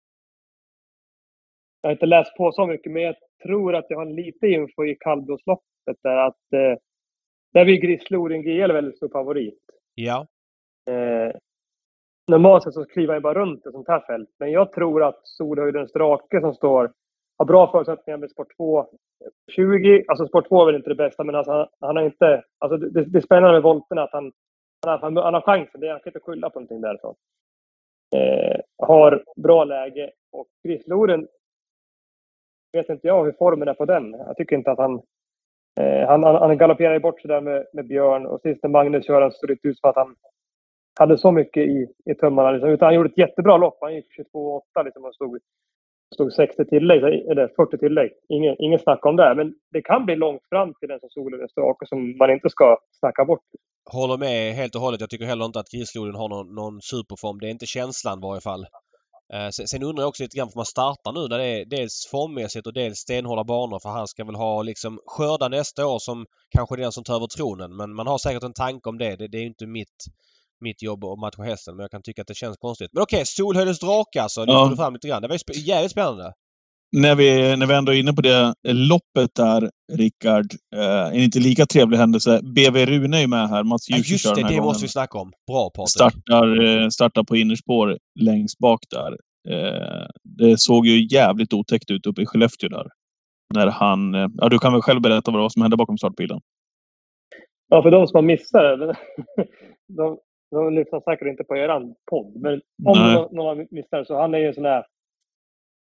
Jag 1.85 1.89
har 1.89 1.93
inte 1.93 2.07
läst 2.07 2.37
på 2.37 2.53
så 2.53 2.67
mycket, 2.67 2.93
men 2.93 3.03
jag 3.03 3.15
tror 3.43 3.75
att 3.75 3.87
jag 3.89 3.99
har 3.99 4.07
lite 4.07 4.47
info 4.47 4.85
i 4.85 4.97
kallblodsloppet 5.01 5.97
där 6.03 6.17
att 6.17 6.53
eh, 6.53 6.79
där 7.53 7.65
blir 7.65 7.81
Grislorin 7.81 8.43
GL 8.43 8.73
väldigt 8.73 8.97
stor 8.97 9.09
favorit. 9.09 9.61
Ja. 9.95 10.27
Eh, 10.91 11.37
normalt 12.31 12.63
sett 12.63 12.75
så 12.75 12.85
kliver 12.85 13.15
jag 13.15 13.23
bara 13.23 13.35
runt 13.35 13.67
ett 13.67 13.73
sånt 13.73 13.89
här 13.89 14.01
fält, 14.01 14.29
men 14.39 14.53
jag 14.53 14.73
tror 14.73 15.03
att 15.03 15.21
Solhöjdens 15.23 15.93
drake 15.93 16.41
som 16.41 16.55
står 16.55 16.93
har 17.39 17.47
bra 17.47 17.71
förutsättningar 17.71 18.19
med 18.19 18.31
sport 18.31 18.57
2 18.57 18.87
20. 19.51 20.05
Alltså 20.09 20.27
sport 20.27 20.49
2 20.49 20.63
är 20.63 20.67
väl 20.67 20.75
inte 20.75 20.91
det 20.91 20.95
bästa, 20.95 21.25
men 21.25 21.35
alltså 21.35 21.53
han, 21.53 21.67
han 21.81 21.97
har 21.97 22.03
inte... 22.03 22.43
Alltså 22.59 22.77
det, 22.77 23.05
det 23.05 23.19
är 23.19 23.23
spännande 23.23 23.53
med 23.53 23.63
volterna 23.63 24.03
att 24.03 24.13
han, 24.13 24.33
han, 24.87 25.17
har, 25.17 25.23
han 25.23 25.35
har 25.35 25.41
chansen. 25.41 25.81
Det, 25.81 25.91
han 25.91 26.01
kan 26.01 26.11
inte 26.11 26.21
skylla 26.21 26.51
på 26.51 26.61
någonting 26.61 26.81
därifrån. 26.81 27.15
Eh, 28.17 28.61
har 28.79 29.25
bra 29.37 29.65
läge 29.65 30.11
och 30.33 30.47
Grisloren 30.69 31.29
vet 32.79 32.89
inte 32.89 33.07
jag 33.07 33.25
hur 33.25 33.33
formen 33.33 33.69
är 33.69 33.75
på 33.75 33.85
den. 33.85 34.11
Jag 34.11 34.37
tycker 34.37 34.57
inte 34.57 34.71
att 34.71 34.79
han... 34.79 34.95
Eh, 35.81 36.09
han, 36.09 36.23
han, 36.25 36.35
han 36.35 36.59
galopperar 36.59 36.95
ju 36.95 37.01
bort 37.01 37.21
sig 37.21 37.29
där 37.29 37.41
med, 37.41 37.67
med 37.73 37.87
Björn 37.87 38.27
och 38.27 38.41
sist 38.41 38.63
när 38.63 38.71
Magnus 38.71 39.07
kör 39.07 39.31
så 39.31 39.47
det 39.47 39.57
ut 39.63 39.79
som 39.79 39.91
att 39.91 39.97
han 39.97 40.15
hade 41.01 41.19
så 41.19 41.31
mycket 41.33 41.63
i, 41.63 41.87
i 42.11 42.15
tummarna. 42.15 42.51
Liksom. 42.51 42.71
Utan 42.71 42.87
han 42.87 42.95
gjorde 42.95 43.09
ett 43.09 43.19
jättebra 43.19 43.57
lopp. 43.57 43.79
Han 43.81 43.95
gick 43.95 44.07
22,8 44.35 44.85
liksom 44.85 45.05
och 45.05 45.15
stod, 45.15 45.39
stod 46.15 46.33
60 46.33 46.65
tillägg, 46.65 47.03
eller 47.03 47.49
40 47.57 47.79
tillägg. 47.79 48.11
Ingen, 48.29 48.57
ingen 48.59 48.79
snack 48.79 49.07
om 49.07 49.17
det. 49.17 49.35
Men 49.35 49.55
det 49.73 49.83
kan 49.83 50.05
bli 50.05 50.17
långt 50.17 50.43
fram 50.49 50.75
till 50.75 50.89
den 50.89 51.01
som 51.01 51.09
solen 51.11 51.41
är 51.41 51.49
strake 51.49 51.87
som 51.87 52.17
man 52.17 52.31
inte 52.31 52.51
ska 52.51 52.79
snacka 53.01 53.25
bort. 53.25 53.45
Håller 53.93 54.19
med 54.19 54.55
helt 54.55 54.75
och 54.75 54.81
hållet. 54.81 55.01
Jag 55.01 55.11
tycker 55.11 55.25
heller 55.25 55.45
inte 55.45 55.59
att 55.59 55.71
Grisloden 55.71 56.15
har 56.15 56.29
någon, 56.29 56.55
någon 56.55 56.81
superform. 56.81 57.39
Det 57.39 57.47
är 57.47 57.51
inte 57.51 57.67
känslan 57.67 58.19
i 58.19 58.23
varje 58.23 58.41
fall. 58.41 58.67
Eh, 59.33 59.49
sen, 59.51 59.83
undrar 59.83 60.03
jag 60.03 60.09
också 60.09 60.23
lite 60.23 60.37
grann 60.37 60.51
för 60.51 60.57
man 60.59 60.67
startar 60.67 61.13
nu 61.13 61.29
när 61.29 61.39
det 61.39 61.45
är 61.61 61.65
dels 61.65 62.07
formmässigt 62.11 62.67
och 62.67 62.73
dels 62.73 62.99
stenhårda 62.99 63.45
banor 63.45 63.79
för 63.79 63.89
han 63.89 64.07
ska 64.09 64.25
väl 64.25 64.35
ha 64.35 64.63
liksom 64.63 65.01
skörda 65.07 65.49
nästa 65.49 65.87
år 65.87 65.99
som 65.99 66.27
kanske 66.51 66.77
den 66.77 66.93
som 66.93 67.05
tar 67.05 67.15
över 67.17 67.27
tronen. 67.27 67.77
Men 67.77 67.95
man 67.95 68.07
har 68.07 68.19
säkert 68.19 68.43
en 68.43 68.53
tanke 68.53 68.89
om 68.89 68.99
det. 68.99 69.17
Det, 69.17 69.29
det 69.29 69.39
är 69.39 69.43
inte 69.47 69.67
mitt, 69.67 70.05
mitt 70.61 70.83
jobb 70.83 71.05
att 71.05 71.19
matcha 71.19 71.43
hästen 71.43 71.77
men 71.77 71.83
jag 71.85 71.91
kan 71.91 72.03
tycka 72.03 72.23
att 72.23 72.29
det 72.29 72.35
känns 72.35 72.57
konstigt. 72.57 72.91
Men 72.93 73.03
okej, 73.03 73.23
Solhöjdens 73.27 73.79
drake 73.81 74.23
alltså. 74.23 74.41
Lyfter 74.41 74.55
Ja. 74.55 74.69
du 74.71 74.77
fram 74.77 74.93
lite 74.95 75.09
grann. 75.09 75.23
Det 75.23 75.29
var 75.29 75.35
ju 75.35 75.39
sp- 75.39 75.53
jävligt 75.67 75.93
spännande. 75.93 76.33
När 77.03 77.15
vi, 77.17 77.57
när 77.57 77.67
vi 77.67 77.75
ändå 77.75 77.93
är 77.93 77.99
inne 78.01 78.13
på 78.13 78.21
det 78.23 78.55
loppet 78.69 79.35
där, 79.37 79.71
Rickard. 79.93 80.47
Eh, 80.77 81.07
en 81.07 81.15
inte 81.15 81.39
lika 81.39 81.67
trevlig 81.67 81.99
händelse. 81.99 82.41
BV 82.43 82.87
Rune 82.87 83.17
är 83.17 83.21
ju 83.21 83.27
med 83.27 83.49
här. 83.49 83.65
Mats 83.65 83.91
Ja, 83.91 83.97
Djuse 83.97 84.13
just 84.13 84.25
kör 84.25 84.31
det, 84.35 84.41
den 84.41 84.45
här 84.45 84.51
det 84.51 84.57
gången. 84.57 84.69
måste 84.69 84.85
vi 84.85 84.89
snacka 84.89 85.19
om. 85.19 85.33
Bra 85.51 85.71
Patrik. 85.75 85.89
startar, 85.91 86.65
eh, 86.83 86.89
startar 86.89 87.25
på 87.25 87.37
innerspår 87.37 87.99
längst 88.21 88.59
bak 88.59 88.81
där. 88.91 89.13
Eh, 89.49 90.07
det 90.39 90.61
såg 90.61 90.87
ju 90.87 91.07
jävligt 91.17 91.53
otäckt 91.53 91.91
ut 91.91 92.07
uppe 92.07 92.23
i 92.23 92.27
Skellefteå 92.27 92.69
där. 92.69 92.87
När 93.55 93.67
han... 93.67 94.15
eh, 94.15 94.29
Ja, 94.35 94.49
du 94.49 94.59
kan 94.59 94.73
väl 94.73 94.83
själv 94.83 95.01
berätta 95.01 95.31
vad 95.31 95.39
det 95.41 95.43
var 95.43 95.49
som 95.49 95.63
hände 95.63 95.77
bakom 95.77 95.99
startbilen? 95.99 96.41
Ja, 97.69 97.83
för 97.83 97.91
de 97.91 98.07
som 98.07 98.17
har 98.17 98.23
missat 98.23 98.63
det. 98.79 98.95
De, 99.89 100.19
de 100.51 100.75
lyssnar 100.75 101.01
säkert 101.01 101.29
inte 101.29 101.45
på 101.45 101.57
eran 101.57 101.95
podd. 102.11 102.37
Men 102.43 102.53
om 102.85 102.99
Nej. 102.99 103.15
någon, 103.33 103.47
har 103.47 103.67
missat 103.75 103.91
det 103.91 104.07
så 104.07 104.21
han 104.21 104.35
är 104.35 104.39
ju 104.39 104.47
en 104.47 104.55
sån 104.55 104.65
här 104.65 104.85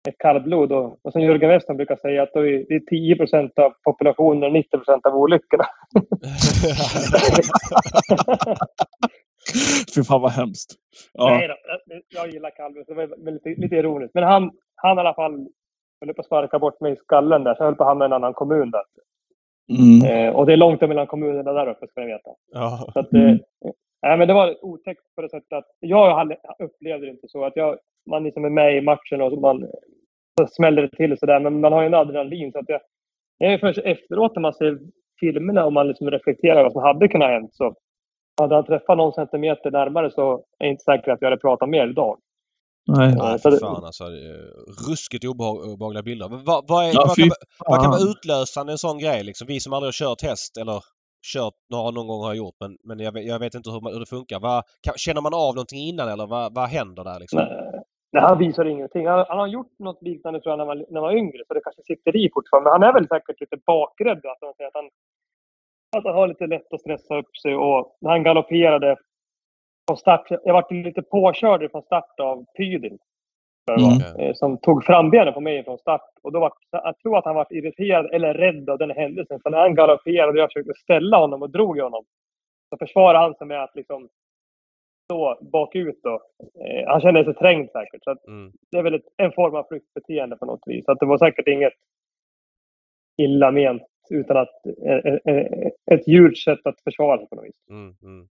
ett 0.07 0.17
kallblod. 0.17 0.71
Och, 0.71 0.99
och 1.05 1.11
som 1.11 1.21
Jörgen 1.21 1.49
Western 1.49 1.77
brukar 1.77 1.95
säga 1.95 2.23
att 2.23 2.33
då 2.33 2.39
är 2.47 2.65
det 2.69 2.75
är 2.75 2.79
10 2.79 3.15
procent 3.15 3.59
av 3.59 3.73
populationen 3.83 4.43
och 4.43 4.51
90 4.53 4.77
procent 4.77 5.05
av 5.05 5.15
olyckorna. 5.15 5.65
Fy 9.95 10.03
fan 10.03 10.21
vad 10.21 10.31
hemskt. 10.31 10.71
Ja, 11.13 11.29
Nej 11.29 11.47
då, 11.47 11.55
jag, 12.09 12.29
gillar 12.29 12.49
Calvin, 12.49 12.85
så 12.85 12.93
det 12.93 13.07
var 13.07 13.31
lite, 13.31 13.49
lite 13.49 13.75
ironiskt. 13.75 14.13
Men 14.13 14.23
han, 14.23 14.51
han 14.75 14.97
i 14.97 14.99
alla 14.99 15.13
fall 15.13 15.47
höll 16.01 16.13
på 16.13 16.21
att 16.21 16.25
sparka 16.25 16.59
bort 16.59 16.81
mig 16.81 16.93
i 16.93 16.95
skallen 16.95 17.43
där, 17.43 17.55
så 17.55 17.61
jag 17.63 17.65
höll 17.65 17.75
på 17.75 17.83
att 17.83 17.89
hamna 17.89 18.05
i 18.05 18.07
en 18.07 18.13
annan 18.13 18.33
kommun 18.33 18.71
där. 18.71 18.83
mm. 19.79 20.27
Eh, 20.27 20.35
och 20.35 20.45
det 20.45 20.53
är 20.53 20.57
långt 20.57 20.81
mellan 20.81 21.07
kommunerna 21.07 21.53
där 21.53 21.67
uppe, 21.67 21.87
ska 21.87 22.01
ni 22.01 22.07
veta. 22.07 22.29
ja. 22.53 22.89
Så 22.93 22.99
att, 22.99 23.13
eh, 23.13 23.21
Mm. 23.21 23.39
nej, 24.01 24.17
men 24.17 24.27
det 24.27 24.33
var 24.33 24.65
otäckt 24.65 25.01
på 25.15 25.21
det 25.21 25.29
sättet 25.29 25.53
att 25.53 25.65
jag 25.79 26.31
upplevde 26.59 27.05
det 27.05 27.11
inte 27.11 27.27
så. 27.27 27.45
att 27.45 27.55
jag, 27.55 27.77
Man 28.09 28.23
liksom 28.23 28.45
är 28.45 28.49
med 28.49 28.77
i 28.77 28.81
matchen 28.81 29.21
och 29.21 29.41
man 29.41 29.67
så 30.41 30.47
smäller 30.47 30.81
det 30.81 30.89
till 30.97 31.17
sådär, 31.19 31.39
men 31.39 31.59
man 31.61 31.73
har 31.73 31.81
ju 31.81 31.87
en 31.87 31.93
adrenalin. 31.93 32.51
Så 32.51 32.59
att 32.59 32.69
jag, 32.69 32.81
det 33.39 33.45
är 33.45 33.57
först 33.57 33.79
efteråt 33.79 34.35
när 34.35 34.41
man 34.41 34.53
ser 34.53 34.79
filmerna 35.19 35.65
och 35.65 35.73
man 35.73 35.87
liksom 35.87 36.11
reflekterar 36.11 36.63
vad 36.63 36.71
som 36.71 36.81
hade 36.83 37.07
kunnat 37.07 37.29
hänt. 37.29 37.53
Så 37.53 37.73
hade 38.41 38.55
han 38.55 38.65
träffat 38.65 38.97
någon 38.97 39.13
centimeter 39.13 39.71
närmare 39.71 40.11
så 40.11 40.33
är 40.59 40.65
jag 40.65 40.69
inte 40.69 40.83
säker 40.83 41.11
att 41.11 41.21
jag 41.21 41.29
hade 41.29 41.41
pratat 41.41 41.69
mer 41.69 41.87
idag. 41.87 42.17
Nej. 42.87 43.15
Nej, 43.17 43.39
så 43.39 43.51
för 43.51 43.57
fan 43.59 43.83
alltså. 43.85 44.03
det 44.09 44.17
är 44.29 44.37
Ruskigt 44.89 45.23
obehag- 45.25 45.73
obehagliga 45.73 46.03
bilder. 46.03 46.29
Men 46.29 46.43
vad, 46.43 46.65
vad, 46.67 46.85
är, 46.85 46.91
Ja, 46.93 47.05
vad, 47.07 47.15
kan, 47.17 47.29
vad 47.67 47.81
kan 47.81 47.91
vara 47.91 48.01
utlösande 48.11 48.71
en 48.71 48.77
sån 48.77 48.99
grej? 48.99 49.23
Liksom, 49.23 49.47
vi 49.47 49.59
som 49.59 49.73
aldrig 49.73 49.87
har 49.87 49.91
kört 50.05 50.21
häst 50.23 50.57
eller 50.57 50.79
kört 51.33 51.53
några 51.71 51.91
någon 51.91 52.07
gång 52.07 52.21
har 52.21 52.29
jag 52.29 52.37
gjort 52.37 52.55
men, 52.59 52.77
men 52.83 52.99
jag, 52.99 53.11
vet, 53.11 53.25
jag 53.25 53.39
vet 53.39 53.55
inte 53.55 53.69
hur, 53.69 53.81
man, 53.81 53.93
hur 53.93 53.99
det 53.99 54.05
funkar. 54.05 54.39
Vad, 54.39 54.63
kan, 54.83 54.93
känner 54.97 55.21
man 55.21 55.33
av 55.33 55.55
någonting 55.55 55.79
innan 55.79 56.09
eller 56.09 56.27
vad, 56.27 56.55
vad 56.55 56.69
händer 56.69 57.03
där 57.03 57.19
liksom? 57.19 57.39
Nej, 57.39 57.81
nej, 58.15 58.23
han 58.23 58.37
visar 58.37 58.65
ingenting. 58.65 59.07
Han, 59.07 59.25
han 59.29 59.39
har 59.39 59.47
gjort 59.47 59.79
något 59.79 60.01
liknande 60.01 60.41
tror 60.41 60.51
jag 60.51 60.57
när 60.57 60.65
man, 60.65 60.77
när 60.77 61.01
man 61.01 61.03
var 61.03 61.17
yngre, 61.17 61.43
så 61.47 61.53
det 61.53 61.61
kanske 61.63 61.83
sitter 61.83 62.15
i 62.15 62.29
fortfarande. 62.33 62.69
Men 62.69 62.81
han 62.81 62.89
är 62.89 62.93
väl 62.93 63.07
säkert 63.07 63.41
lite 63.41 63.57
bakrädd. 63.65 64.17
Att 64.17 64.37
han, 64.41 64.53
säger 64.53 64.67
att 64.67 64.75
han, 64.81 64.89
att 65.97 66.03
han 66.03 66.15
har 66.15 66.27
lite 66.27 66.47
lätt 66.47 66.73
att 66.73 66.81
stressa 66.81 67.17
upp 67.17 67.37
sig. 67.37 67.55
Och 67.55 67.97
när 68.01 68.09
han 68.11 68.23
galopperade 68.23 68.97
från 69.87 69.97
start, 69.97 70.27
jag 70.29 70.53
vart 70.53 70.71
lite 70.71 71.01
påkörd 71.01 71.71
från 71.71 71.81
start 71.81 72.19
av 72.19 72.45
Pydil. 72.57 72.97
Mm. 73.71 74.19
eh, 74.19 74.33
som 74.33 74.57
tog 74.57 74.83
frambenen 74.83 75.33
på 75.33 75.39
mig 75.39 75.63
från 75.63 75.77
start. 75.77 76.01
Och 76.21 76.31
då 76.31 76.39
var, 76.39 76.53
jag 76.71 76.99
tror 76.99 77.17
att 77.17 77.25
han 77.25 77.35
var 77.35 77.47
irriterad 77.49 78.05
eller 78.13 78.33
rädd 78.33 78.69
av 78.69 78.77
den 78.77 78.91
händelsen. 78.91 79.39
Så 79.39 79.49
när 79.49 79.57
han 79.57 79.75
galopperade 79.75 80.31
och 80.31 80.37
jag 80.37 80.49
försökte 80.49 80.73
ställa 80.73 81.17
honom 81.17 81.41
och 81.41 81.49
drog 81.49 81.77
i 81.77 81.81
honom. 81.81 82.03
Så 82.69 82.77
försvarade 82.77 83.19
han 83.19 83.35
sig 83.35 83.47
med 83.47 83.63
att 83.63 83.75
liksom 83.75 84.09
stå 85.05 85.37
bakut 85.51 85.99
då. 86.03 86.21
Eh, 86.65 86.87
han 86.87 87.01
kände 87.01 87.23
sig 87.25 87.33
trängd 87.33 87.69
säkert. 87.71 88.03
Så 88.03 88.11
att 88.11 88.27
Mm. 88.27 88.51
det 88.71 88.77
är 88.77 88.83
väl 88.83 88.93
ett, 88.93 89.07
en 89.17 89.31
form 89.31 89.55
av 89.55 89.65
flyktbeteende 89.69 90.35
på 90.35 90.45
något 90.45 90.63
vis. 90.65 90.85
Så 90.85 90.91
att 90.91 90.99
det 90.99 91.05
var 91.05 91.17
säkert 91.17 91.47
inget 91.47 91.73
illa 93.17 93.51
ment 93.51 93.83
utan 94.09 94.37
att 94.37 94.65
eh, 94.85 95.11
eh, 95.13 95.35
eh, 95.35 95.71
ett 95.91 96.07
djurs 96.07 96.43
sätt 96.43 96.59
att 96.63 96.81
försvara 96.83 97.17
sig 97.17 97.27
på 97.29 97.35
något 97.35 97.45
vis. 97.45 97.69
Mm, 97.69 97.95
mm. 98.03 98.27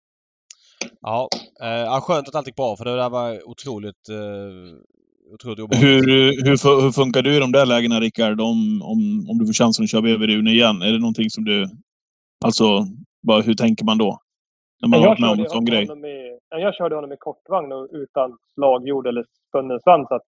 Ja, 1.01 1.29
eh, 1.63 2.01
skönt 2.01 2.29
att 2.29 2.35
allt 2.35 2.47
gick 2.47 2.57
bra 2.57 2.77
för 2.77 2.85
det 2.85 2.97
där 2.97 3.11
var 3.11 3.49
otroligt, 3.49 4.09
eh. 4.09 4.81
Hur, 5.81 6.03
hur, 6.45 6.83
hur 6.83 6.93
funkar 6.93 7.23
du 7.23 7.37
i 7.37 7.41
de 7.41 7.53
där 7.53 7.67
lägena, 7.67 8.01
Rickard? 8.01 8.41
Om, 8.41 8.83
om, 8.83 9.27
om 9.31 9.39
du 9.39 9.47
får 9.47 9.53
chansen 9.53 9.83
att 9.83 9.91
köra 9.91 10.03
bredvid 10.03 10.29
Rune 10.29 10.51
igen. 10.51 10.83
Är 10.83 10.93
det 10.93 10.99
någonting 10.99 11.31
som 11.31 11.45
du... 11.45 11.67
Alltså, 12.45 12.87
bara, 13.23 13.41
hur 13.41 13.55
tänker 13.55 13.85
man 13.85 13.99
då? 13.99 14.19
När 14.83 14.89
man 14.89 15.01
har 15.01 15.07
varit 15.09 15.21
med 15.21 15.31
om 15.31 15.41
en 15.41 15.49
sån 15.49 15.65
grej. 15.65 15.85
i, 15.85 16.30
jag 16.51 16.75
körde 16.75 16.95
honom 16.95 17.13
i 17.13 17.17
kortvagn 17.17 17.73
och 17.73 17.89
utan 17.91 18.39
slagjord 18.55 19.07
eller 19.07 19.25
spunnen 19.49 19.81
svans. 19.81 20.09
så 20.09 20.15
Att, 20.15 20.23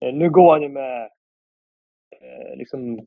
eh, 0.00 0.14
nu 0.14 0.30
går 0.30 0.52
han 0.52 0.62
ju 0.62 0.68
med 0.68 1.10
eh, 2.20 2.56
liksom... 2.56 3.06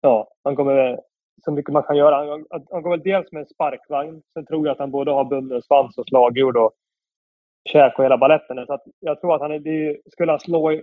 Ja, 0.00 0.28
han 0.44 0.54
går 0.54 0.64
med 0.64 1.00
så 1.44 1.52
mycket 1.52 1.72
man 1.72 1.82
kan 1.82 1.96
göra. 1.96 2.16
Han, 2.16 2.46
han, 2.70 2.82
går 2.82 2.90
väl 2.90 3.02
dels 3.02 3.32
med 3.32 3.40
en 3.40 3.48
sparkvagn. 3.48 4.22
Sen 4.34 4.46
tror 4.46 4.66
jag 4.66 4.72
att 4.72 4.78
han 4.78 4.90
både 4.90 5.10
har 5.10 5.24
bunden 5.24 5.62
svans 5.62 5.98
och 5.98 6.06
slagjord 6.06 6.56
och 6.56 6.72
käk 7.64 7.98
och 7.98 8.04
hela 8.04 8.18
baletten. 8.18 8.66
Så 8.66 8.72
att 8.72 8.84
jag 9.00 9.20
tror 9.20 9.34
att 9.34 9.40
han 9.40 9.52
är, 9.52 10.10
skulle 10.10 10.32
han 10.32 10.40
slå 10.40 10.80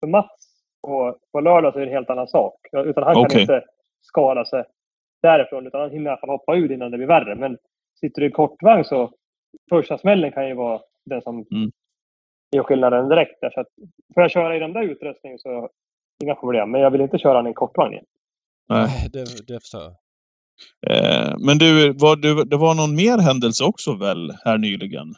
för 0.00 0.06
Mats 0.06 0.56
på, 0.82 1.18
på 1.32 1.40
lördag 1.40 1.72
så 1.72 1.78
är 1.78 1.80
det 1.80 1.90
en 1.90 1.94
helt 1.94 2.10
annan 2.10 2.28
sak. 2.28 2.54
Utan 2.72 3.02
han 3.02 3.14
kan 3.14 3.24
Okej. 3.24 3.40
inte 3.40 3.64
skada 4.00 4.44
sig 4.44 4.64
därifrån. 5.22 5.66
Utan 5.66 5.80
han 5.80 5.90
hinner 5.90 6.04
i 6.04 6.08
alla 6.08 6.20
fall 6.20 6.30
hoppa 6.30 6.56
ur 6.56 6.72
innan 6.72 6.90
det 6.90 6.96
blir 6.96 7.06
värre. 7.06 7.34
Men 7.34 7.58
sitter 8.00 8.20
du 8.20 8.26
i 8.26 8.30
kortvagn 8.30 8.84
så 8.84 9.10
första 9.70 9.98
smällen 9.98 10.32
kan 10.32 10.48
ju 10.48 10.54
vara 10.54 10.80
den 11.04 11.22
som 11.22 11.34
Mm. 11.52 11.70
gör 12.56 12.62
skillnaden 12.62 13.08
direkt. 13.08 13.40
Där. 13.40 13.50
Så 13.50 13.60
att, 13.60 13.66
får 14.14 14.22
jag 14.22 14.30
köra 14.30 14.56
i 14.56 14.58
den 14.58 14.72
där 14.72 14.82
utrustningen 14.82 15.38
så 15.38 15.68
inga 16.24 16.34
problem. 16.34 16.70
Men 16.70 16.80
jag 16.80 16.90
vill 16.90 17.00
inte 17.00 17.18
köra 17.18 17.34
den 17.36 17.46
i 17.46 17.48
en 17.48 17.54
kortvagn 17.54 17.92
igen. 17.92 18.04
Nej. 18.68 19.08
Det, 19.12 19.24
det 19.46 19.60
förstår 19.60 19.80
jag. 19.82 19.92
Eh, 20.90 21.34
men 21.38 21.58
du, 21.58 21.92
var, 21.92 22.16
du, 22.16 22.44
det 22.44 22.56
var 22.56 22.74
någon 22.74 22.96
mer 22.96 23.18
händelse 23.18 23.64
också 23.64 23.94
väl, 23.96 24.30
här 24.44 24.58
nyligen? 24.58 25.14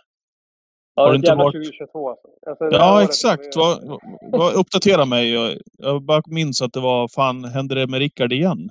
Ja, 0.94 1.02
Har 1.02 1.12
det 1.12 1.18
du 1.18 1.26
är 1.28 1.32
inte 1.32 1.34
varit- 1.44 1.52
2022 1.54 2.10
alltså. 2.10 2.28
alltså 2.46 2.64
det 2.68 2.76
Ja, 2.76 3.02
exakt. 3.02 3.56
Vad, 3.56 4.00
vad, 4.32 4.54
uppdatera 4.54 5.04
mig. 5.04 5.32
Jag, 5.34 5.56
jag 5.78 6.02
bara 6.02 6.22
minns 6.26 6.62
att 6.62 6.72
det 6.72 6.80
var... 6.80 7.08
Fan, 7.08 7.44
hände 7.44 7.74
det 7.74 7.86
med 7.86 7.98
Rickard 7.98 8.32
igen? 8.32 8.70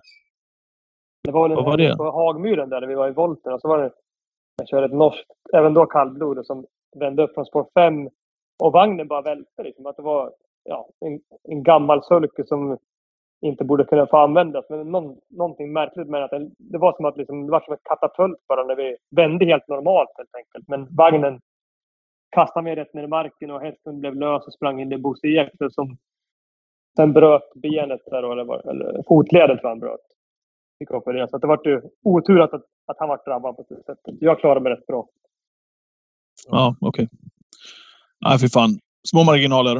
Det 1.24 1.32
var 1.32 1.48
väl 1.50 1.56
Vad 1.56 1.66
var 1.66 1.78
det? 1.78 1.96
på 1.98 2.12
Hagmyren 2.12 2.70
där, 2.70 2.82
där 2.82 2.88
vi 2.88 2.96
var 2.96 3.08
i 3.08 3.12
volten. 3.12 3.54
Och 3.54 3.62
så 3.62 3.68
var 3.68 3.78
det, 3.84 3.92
jag 4.58 4.68
körde 4.68 4.86
ett 4.86 4.94
norskt, 4.94 5.32
även 5.54 5.74
då 5.74 5.86
kallblod, 5.86 6.46
som 6.46 6.66
vände 6.96 7.24
upp 7.24 7.34
från 7.34 7.46
spår 7.46 7.68
5. 7.74 8.10
Och 8.64 8.72
vagnen 8.72 9.08
bara 9.08 9.22
välte. 9.22 9.64
Liksom, 9.64 9.86
att 9.86 9.96
det 9.96 10.02
var 10.02 10.34
ja, 10.64 10.90
en, 11.06 11.20
en 11.44 11.64
gammal 11.64 12.04
sulke 12.04 12.44
som 12.46 12.78
inte 13.42 13.64
borde 13.64 13.86
kunna 13.86 14.08
få 14.08 14.18
användas. 14.18 14.66
Men 14.70 14.92
någon, 14.92 15.18
någonting 15.30 15.74
märkligt 15.74 16.08
med 16.08 16.24
att 16.24 16.32
det, 16.32 16.50
det 16.58 16.78
var 16.78 16.94
som 16.94 17.06
att 17.06 17.18
liksom, 17.18 17.46
det 17.46 17.52
var 17.52 17.60
som 17.60 17.74
en 17.74 17.80
katapult 17.84 18.48
bara 18.48 18.64
när 18.64 18.76
vi 18.76 18.98
vände 19.16 19.46
helt 19.46 19.68
normalt 19.68 20.10
helt 20.18 20.36
enkelt. 20.36 20.68
Men 20.68 20.96
vagnen 20.96 21.40
kastade 22.30 22.64
mig 22.64 22.76
rätt 22.76 22.94
ner 22.94 23.04
i 23.04 23.08
marken 23.08 23.52
och 23.52 23.62
hästen 23.62 24.00
blev 24.00 24.16
lös 24.16 24.48
och 24.48 24.54
sprang 24.54 24.82
in 24.82 24.92
i 24.92 24.98
Bosse 24.98 25.50
som 25.72 25.98
sen 26.96 27.14
bröt 27.14 27.54
benet 27.56 28.02
där 28.06 28.32
eller, 28.32 28.70
eller 28.70 29.04
fotleden 29.08 29.58
tror 29.58 29.64
jag 29.64 29.70
han 29.70 29.80
bröt 29.80 30.08
fick 30.80 30.92
operera. 30.92 31.28
Så 31.28 31.38
det 31.38 31.48
var 31.48 31.62
ju 31.64 31.82
otur 32.04 32.42
att, 32.42 32.54
att 32.88 32.98
han 33.00 33.10
var 33.10 33.22
drabbad 33.26 33.56
på 33.56 33.66
det 33.70 33.76
sättet. 33.76 34.16
Jag 34.20 34.40
klarade 34.40 34.62
mig 34.62 34.72
rätt 34.72 34.88
bra. 34.88 35.08
Ja, 36.48 36.76
okej. 36.82 37.10
Nej, 38.26 38.40
fy 38.40 38.50
fan. 38.50 38.70
Små 39.10 39.24
marginaler. 39.24 39.78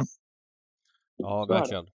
Ja, 1.16 1.46
verkligen. 1.48 1.86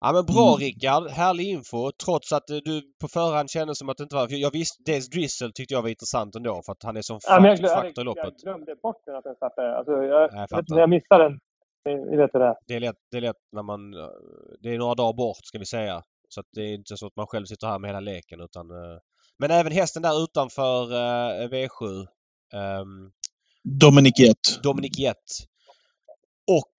Ja 0.00 0.12
men 0.12 0.24
bra 0.26 0.48
Mm. 0.48 0.60
Rickard. 0.60 1.08
Härlig 1.10 1.44
info. 1.48 1.90
Trots 2.04 2.32
att 2.32 2.50
eh, 2.50 2.56
du 2.56 2.82
på 3.00 3.08
förhand 3.08 3.50
kände 3.50 3.74
som 3.74 3.88
att 3.88 3.96
det 3.96 4.02
inte 4.02 4.16
var... 4.16 4.26
Jag 4.30 4.50
visste, 4.52 4.82
dels 4.86 5.08
Drizzle 5.10 5.52
tyckte 5.54 5.74
jag 5.74 5.82
var 5.82 5.88
intressant 5.88 6.34
ändå 6.36 6.62
för 6.66 6.72
att 6.72 6.82
han 6.82 6.96
är 6.96 7.02
som 7.02 7.18
Ja, 7.28 7.46
jag, 7.48 7.58
faktor 7.70 7.88
i 7.88 7.92
jag, 7.96 8.04
loppet. 8.04 8.24
jag 8.24 8.34
glömde 8.42 8.76
bort 8.82 9.02
den 9.06 9.16
att 9.16 9.24
den 9.24 9.34
startade. 9.36 9.76
Alltså, 9.78 9.92
jag, 9.92 10.30
jag 10.32 10.46
jag 10.50 10.64
jag 10.68 10.90
missade 10.90 11.24
den. 11.24 11.38
Ni 12.10 12.16
vet 12.16 12.32
det 12.32 12.44
är. 12.44 12.56
Det 12.66 12.74
är 12.74 12.80
lätt, 12.80 12.96
det 13.10 13.16
är 13.16 13.20
lätt 13.20 13.36
när 13.52 13.62
man... 13.62 13.94
eh, 13.94 14.08
Det 14.60 14.68
är 14.74 14.78
några 14.78 14.94
dagar 14.94 15.12
bort 15.16 15.44
ska 15.44 15.58
vi 15.58 15.66
säga. 15.66 16.02
Så 16.28 16.40
att 16.40 16.46
det 16.52 16.60
är 16.62 16.74
inte 16.74 16.96
så 16.96 17.06
att 17.06 17.16
man 17.16 17.26
själv 17.26 17.44
sitter 17.44 17.66
här 17.66 17.78
med 17.78 17.88
hela 17.88 18.00
leken 18.00 18.40
utan... 18.40 18.66
Men 19.42 19.50
även 19.50 19.72
hästen 19.72 20.02
där 20.02 20.24
utanför 20.24 20.82
eh, 20.92 21.48
V7. 21.48 22.06
ehm, 22.54 23.10
Dominic 23.80 24.18
Jett. 24.20 24.62
Dominic 24.62 24.98
Jett. 24.98 25.28
Och 26.58 26.76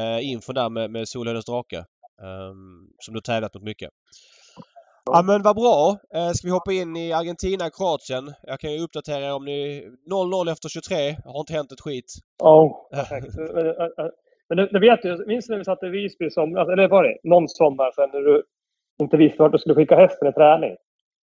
eh, 0.00 0.30
info 0.30 0.52
där 0.52 0.68
med, 0.70 0.90
med 0.90 1.08
Solhöjdens 1.08 1.44
drake. 1.44 1.76
ehm, 2.22 2.88
som 2.98 3.14
du 3.14 3.20
tävlat 3.20 3.54
mot 3.54 3.62
mycket. 3.62 3.90
Ja 5.04 5.22
men 5.22 5.42
vad 5.42 5.56
bra. 5.56 5.98
Eh, 6.14 6.30
ska 6.30 6.46
vi 6.48 6.52
hoppa 6.52 6.72
in 6.72 6.96
i 6.96 7.12
Argentina, 7.12 7.70
Kroatien? 7.70 8.34
Jag 8.42 8.60
kan 8.60 8.72
ju 8.72 8.80
uppdatera 8.80 9.24
er 9.26 9.34
om 9.34 9.44
ni... 9.44 9.88
0-0 10.10 10.52
efter 10.52 10.68
23. 10.68 11.16
Har 11.24 11.40
inte 11.40 11.52
hänt 11.52 11.72
ett 11.72 11.80
skit. 11.80 12.12
Ja, 12.38 12.88
perfekt. 12.92 13.36
Men, 14.48 14.56
det, 14.56 14.66
det 14.72 14.80
vet 14.80 15.02
du, 15.02 15.26
minns 15.26 15.46
du 15.46 15.50
när 15.52 15.58
vi 15.58 15.64
satt 15.64 15.82
i 15.82 15.88
Visby 15.88 16.26
i 16.26 16.30
somras? 16.30 16.68
Eller 16.68 16.88
var 16.88 17.02
det 17.04 17.18
någon 17.24 17.48
sommar 17.48 17.90
sen 17.94 18.10
när 18.12 18.20
du 18.20 18.42
inte 19.02 19.16
visste 19.16 19.42
vart 19.42 19.52
du 19.52 19.58
skulle 19.58 19.74
skicka 19.74 19.96
hästen 19.96 20.28
i 20.28 20.32
träning? 20.32 20.76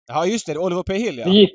Ja 0.07 0.25
just 0.25 0.47
det, 0.47 0.57
Oliver 0.57 0.83
P 0.83 0.93
Hill 0.93 1.17
ja. 1.17 1.25
Vi 1.25 1.39
gick, 1.39 1.53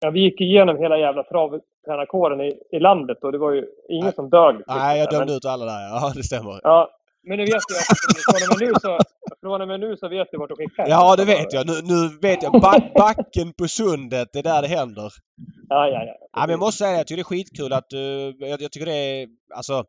ja, 0.00 0.10
vi 0.10 0.20
gick 0.20 0.40
igenom 0.40 0.76
hela 0.78 0.98
jävla 0.98 1.22
travtränarkåren 1.22 2.40
i, 2.40 2.52
i 2.76 2.78
landet 2.80 3.18
och 3.24 3.32
det 3.32 3.38
var 3.38 3.52
ju 3.52 3.64
ingen 3.88 4.04
Nej. 4.04 4.14
som 4.14 4.30
dög. 4.30 4.56
Nej, 4.66 4.98
jag 4.98 5.12
Men- 5.12 5.18
dömde 5.18 5.34
ut 5.34 5.44
alla 5.44 5.64
där. 5.64 5.80
Ja, 5.88 6.12
det 6.16 6.22
stämmer. 6.22 6.60
Ja, 6.62 6.90
men 7.24 7.38
nu 7.38 7.44
vet 7.44 7.52
jag 7.68 7.82
från 8.40 8.52
och 8.54 8.60
med 8.60 8.68
nu 8.68 8.74
så, 8.80 8.98
från 9.40 9.60
och 9.60 9.68
med 9.68 9.80
nu 9.80 9.96
så 9.96 10.08
vet 10.08 10.28
du 10.32 10.38
vart 10.38 10.48
du 10.48 10.56
skickar. 10.56 10.88
Ja, 10.88 11.16
det 11.16 11.24
vet 11.24 11.52
jag. 11.52 11.66
Nu, 11.66 11.72
nu 11.82 12.18
vet 12.22 12.42
jag. 12.42 12.52
Back, 12.52 12.94
backen 12.94 13.52
på 13.52 13.68
sundet, 13.68 14.28
det 14.32 14.38
är 14.38 14.42
där 14.42 14.62
det 14.62 14.68
händer. 14.68 15.10
Ja, 15.68 15.88
ja, 15.88 16.04
ja. 16.04 16.14
Ja, 16.32 16.40
men 16.40 16.50
jag 16.50 16.58
måste 16.60 16.78
säga 16.84 16.90
att 16.92 16.98
jag 16.98 17.06
tycker 17.06 17.16
det 17.16 17.22
är 17.22 17.24
skitkul 17.24 17.72
att... 17.72 17.92
Uh, 17.94 18.48
jag, 18.50 18.62
jag 18.62 18.72
tycker 18.72 18.86
det 18.86 18.92
är... 18.94 19.28
Alltså... 19.54 19.84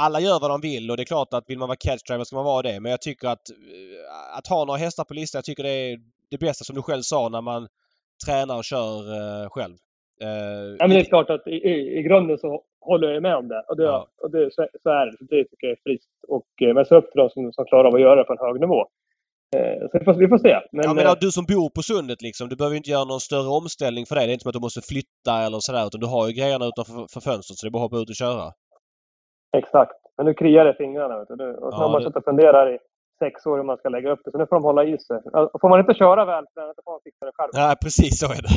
Alla 0.00 0.20
gör 0.20 0.40
vad 0.40 0.50
de 0.50 0.60
vill 0.60 0.90
och 0.90 0.96
det 0.96 1.02
är 1.02 1.04
klart 1.04 1.34
att 1.34 1.44
vill 1.50 1.58
man 1.58 1.68
vara 1.68 1.76
catchdriver 1.80 2.24
ska 2.24 2.36
man 2.36 2.44
vara 2.44 2.62
det. 2.62 2.80
Men 2.80 2.90
jag 2.90 3.00
tycker 3.02 3.28
att... 3.28 3.50
eh, 3.50 4.36
att 4.38 4.46
ha 4.46 4.64
några 4.64 4.78
hästar 4.78 5.04
på 5.04 5.14
listan, 5.14 5.38
jag 5.38 5.44
tycker 5.44 5.62
det 5.62 5.70
är 5.70 5.98
det 6.30 6.38
bästa 6.40 6.64
som 6.64 6.74
du 6.76 6.82
själv 6.82 7.02
sa 7.02 7.28
när 7.28 7.40
man 7.40 7.68
tränar 8.26 8.56
och 8.56 8.64
kör 8.64 8.96
eh, 9.18 9.48
själv. 9.50 9.74
Eh, 10.22 10.28
Ja, 10.78 10.86
men 10.86 10.90
det 10.90 11.00
är 11.00 11.04
klart 11.04 11.30
att 11.30 11.46
i, 11.46 11.50
i, 11.98 12.02
grunden 12.02 12.38
så 12.38 12.62
håller 12.80 13.08
jag 13.12 13.22
med 13.22 13.36
om 13.36 13.48
det. 13.48 13.64
Och, 13.68 13.76
det, 13.76 13.84
Ja. 13.84 14.06
och 14.22 14.30
det, 14.30 14.54
så, 14.54 14.68
så 14.82 14.90
är 14.90 15.06
det. 15.06 15.16
Det 15.20 15.44
tycker 15.44 15.66
jag 15.66 15.72
är 15.72 15.80
friskt. 15.82 16.10
Och, 16.28 16.46
eh, 16.62 16.74
men 16.74 16.84
så 16.84 16.96
upp 16.96 17.10
till 17.12 17.18
de 17.18 17.30
som, 17.30 17.52
som 17.52 17.64
klarar 17.64 17.84
av 17.84 17.94
att 17.94 18.00
göra 18.00 18.14
det 18.16 18.24
på 18.24 18.32
en 18.32 18.38
hög 18.46 18.60
nivå. 18.60 18.86
Så 19.90 19.98
vi 19.98 20.04
får, 20.04 20.14
vi 20.14 20.28
får 20.28 20.38
se. 20.38 20.60
Men, 20.72 20.84
Ja 20.84 20.94
men 20.94 21.06
eh, 21.06 21.12
du 21.20 21.30
som 21.30 21.44
bor 21.48 21.70
på 21.70 21.82
sundet 21.82 22.22
liksom. 22.22 22.48
Du 22.48 22.56
behöver 22.56 22.76
inte 22.76 22.90
göra 22.90 23.04
någon 23.04 23.20
större 23.20 23.48
omställning 23.48 24.06
för 24.06 24.14
det. 24.14 24.20
Det 24.20 24.30
är 24.30 24.32
inte 24.32 24.42
som 24.42 24.48
att 24.48 24.54
du 24.60 24.60
måste 24.60 24.80
flytta 24.92 25.34
eller 25.46 25.58
sådär 25.60 25.86
utan 25.86 26.00
du 26.00 26.06
har 26.06 26.26
ju 26.28 26.32
grejerna 26.40 26.64
utanför 26.66 27.06
för 27.14 27.20
fönstret 27.20 27.56
så 27.58 27.66
det 27.66 27.68
är 27.68 27.72
bara 27.76 27.84
att 27.84 27.90
hoppa 27.90 28.02
ut 28.02 28.08
och 28.14 28.14
köra. 28.24 28.46
Exakt. 29.56 29.92
Men 30.16 30.26
nu 30.26 30.34
kliar 30.34 30.64
det 30.64 30.70
i 30.70 30.74
fingrarna. 30.74 31.18
Vet 31.18 31.28
du. 31.38 31.50
Och 31.54 31.72
så 31.72 31.78
Ja, 31.78 31.82
har 31.82 31.88
man 31.92 32.00
det- 32.00 32.04
suttit 32.06 32.16
och 32.16 32.24
funderat 32.24 32.68
i 32.74 32.78
sex 33.24 33.46
år 33.46 33.56
hur 33.56 33.64
man 33.64 33.76
ska 33.76 33.88
lägga 33.88 34.10
upp 34.12 34.20
det. 34.24 34.30
Så 34.30 34.38
nu 34.38 34.46
får 34.48 34.56
de 34.56 34.64
hålla 34.64 34.84
i 34.84 34.98
sig. 34.98 35.18
Får 35.60 35.68
man 35.68 35.80
inte 35.80 35.94
köra 35.94 36.24
vältränat 36.24 36.76
så 36.76 36.82
får 36.84 36.92
man 36.92 37.00
fixa 37.04 37.26
det 37.26 37.32
själv. 37.38 37.50
Ja 37.52 37.76
precis 37.84 38.18
så 38.20 38.26
är 38.26 38.42
det. 38.46 38.52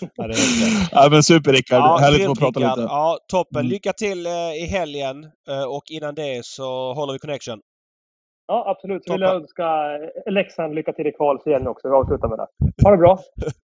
ja, 0.16 0.26
det 0.26 0.34
är. 0.34 0.88
Ja, 0.92 1.08
men 1.10 1.22
super 1.22 1.52
Rickard. 1.52 1.78
Ja, 1.80 1.98
Härligt 2.00 2.28
att 2.28 2.38
prata 2.38 2.60
lite. 2.60 2.80
Ja, 2.80 3.18
toppen. 3.32 3.60
Mm. 3.60 3.70
Lycka 3.70 3.92
till 3.92 4.26
eh, 4.26 4.32
i 4.62 4.66
helgen 4.70 5.24
eh, 5.50 5.64
och 5.76 5.82
innan 5.90 6.14
det 6.14 6.44
så 6.44 6.92
håller 6.94 7.12
vi 7.12 7.18
connection. 7.18 7.60
Ja, 8.50 8.64
absolut. 8.70 9.06
Så 9.06 9.12
vill 9.12 9.22
jag 9.22 9.34
önska 9.34 9.64
eh, 10.26 10.32
Leksand 10.32 10.74
lycka 10.74 10.92
till 10.92 11.06
i 11.06 11.12
kvalserien 11.12 11.68
också. 11.68 11.88
Vi 11.88 11.94
avslutar 11.94 12.28
med 12.28 12.38
det. 12.38 12.46
Ha 12.84 12.90
det 12.90 12.96
bra. 12.96 13.18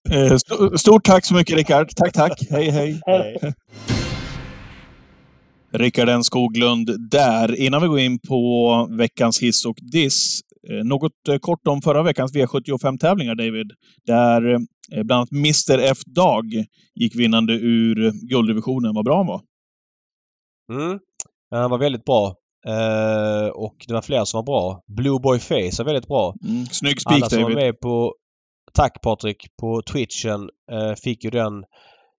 St- 0.35 0.77
Stort 0.77 1.03
tack 1.03 1.25
så 1.25 1.35
mycket 1.35 1.55
Rickard. 1.57 1.89
Tack, 1.95 2.13
tack. 2.13 2.33
Hej, 2.49 2.69
hej. 2.69 3.01
Hej. 3.05 3.37
Rickard 5.73 6.09
N 6.09 6.23
Skoglund 6.23 7.09
där. 7.09 7.55
Innan 7.55 7.81
vi 7.81 7.87
går 7.87 7.99
in 7.99 8.19
på 8.19 8.87
veckans 8.97 9.41
hiss 9.41 9.65
och 9.65 9.77
diss. 9.91 10.39
eh, 10.69 10.85
Något 10.85 11.27
eh, 11.29 11.37
kort 11.37 11.67
om 11.67 11.81
förra 11.81 12.03
veckans 12.03 12.35
V75-tävlingar, 12.35 13.35
David. 13.35 13.71
Där 14.05 14.53
eh, 14.53 15.03
bland 15.03 15.11
annat 15.11 15.31
Mr 15.31 15.79
F 15.79 15.97
Dag 16.05 16.45
gick 16.95 17.15
vinnande 17.15 17.53
ur 17.53 18.11
gulddivisionen. 18.29 18.95
Vad 18.95 19.05
bra 19.05 19.17
han 19.17 19.27
var. 19.27 19.41
Mm. 20.73 20.99
Han 21.51 21.69
var 21.71 21.77
väldigt 21.77 22.05
bra. 22.05 22.35
Eh, 22.67 23.47
och 23.47 23.75
det 23.87 23.93
var 23.93 24.01
fler 24.01 24.25
som 24.25 24.37
var 24.37 24.43
bra. 24.43 24.81
Blue 24.97 25.19
Boy 25.19 25.39
Face 25.39 25.71
var 25.77 25.85
väldigt 25.85 26.07
bra. 26.07 26.35
Mm. 26.43 26.65
Snygg 26.65 26.97
Alla 27.05 27.17
spik, 27.17 27.29
som 27.29 27.43
var 27.43 27.55
med 27.55 27.79
på 27.79 28.13
Tack 28.73 29.01
Patrik 29.01 29.37
på 29.61 29.81
Twitchen 29.81 30.49
eh, 30.71 30.93
fick 31.03 31.23
ju 31.23 31.29
den 31.29 31.53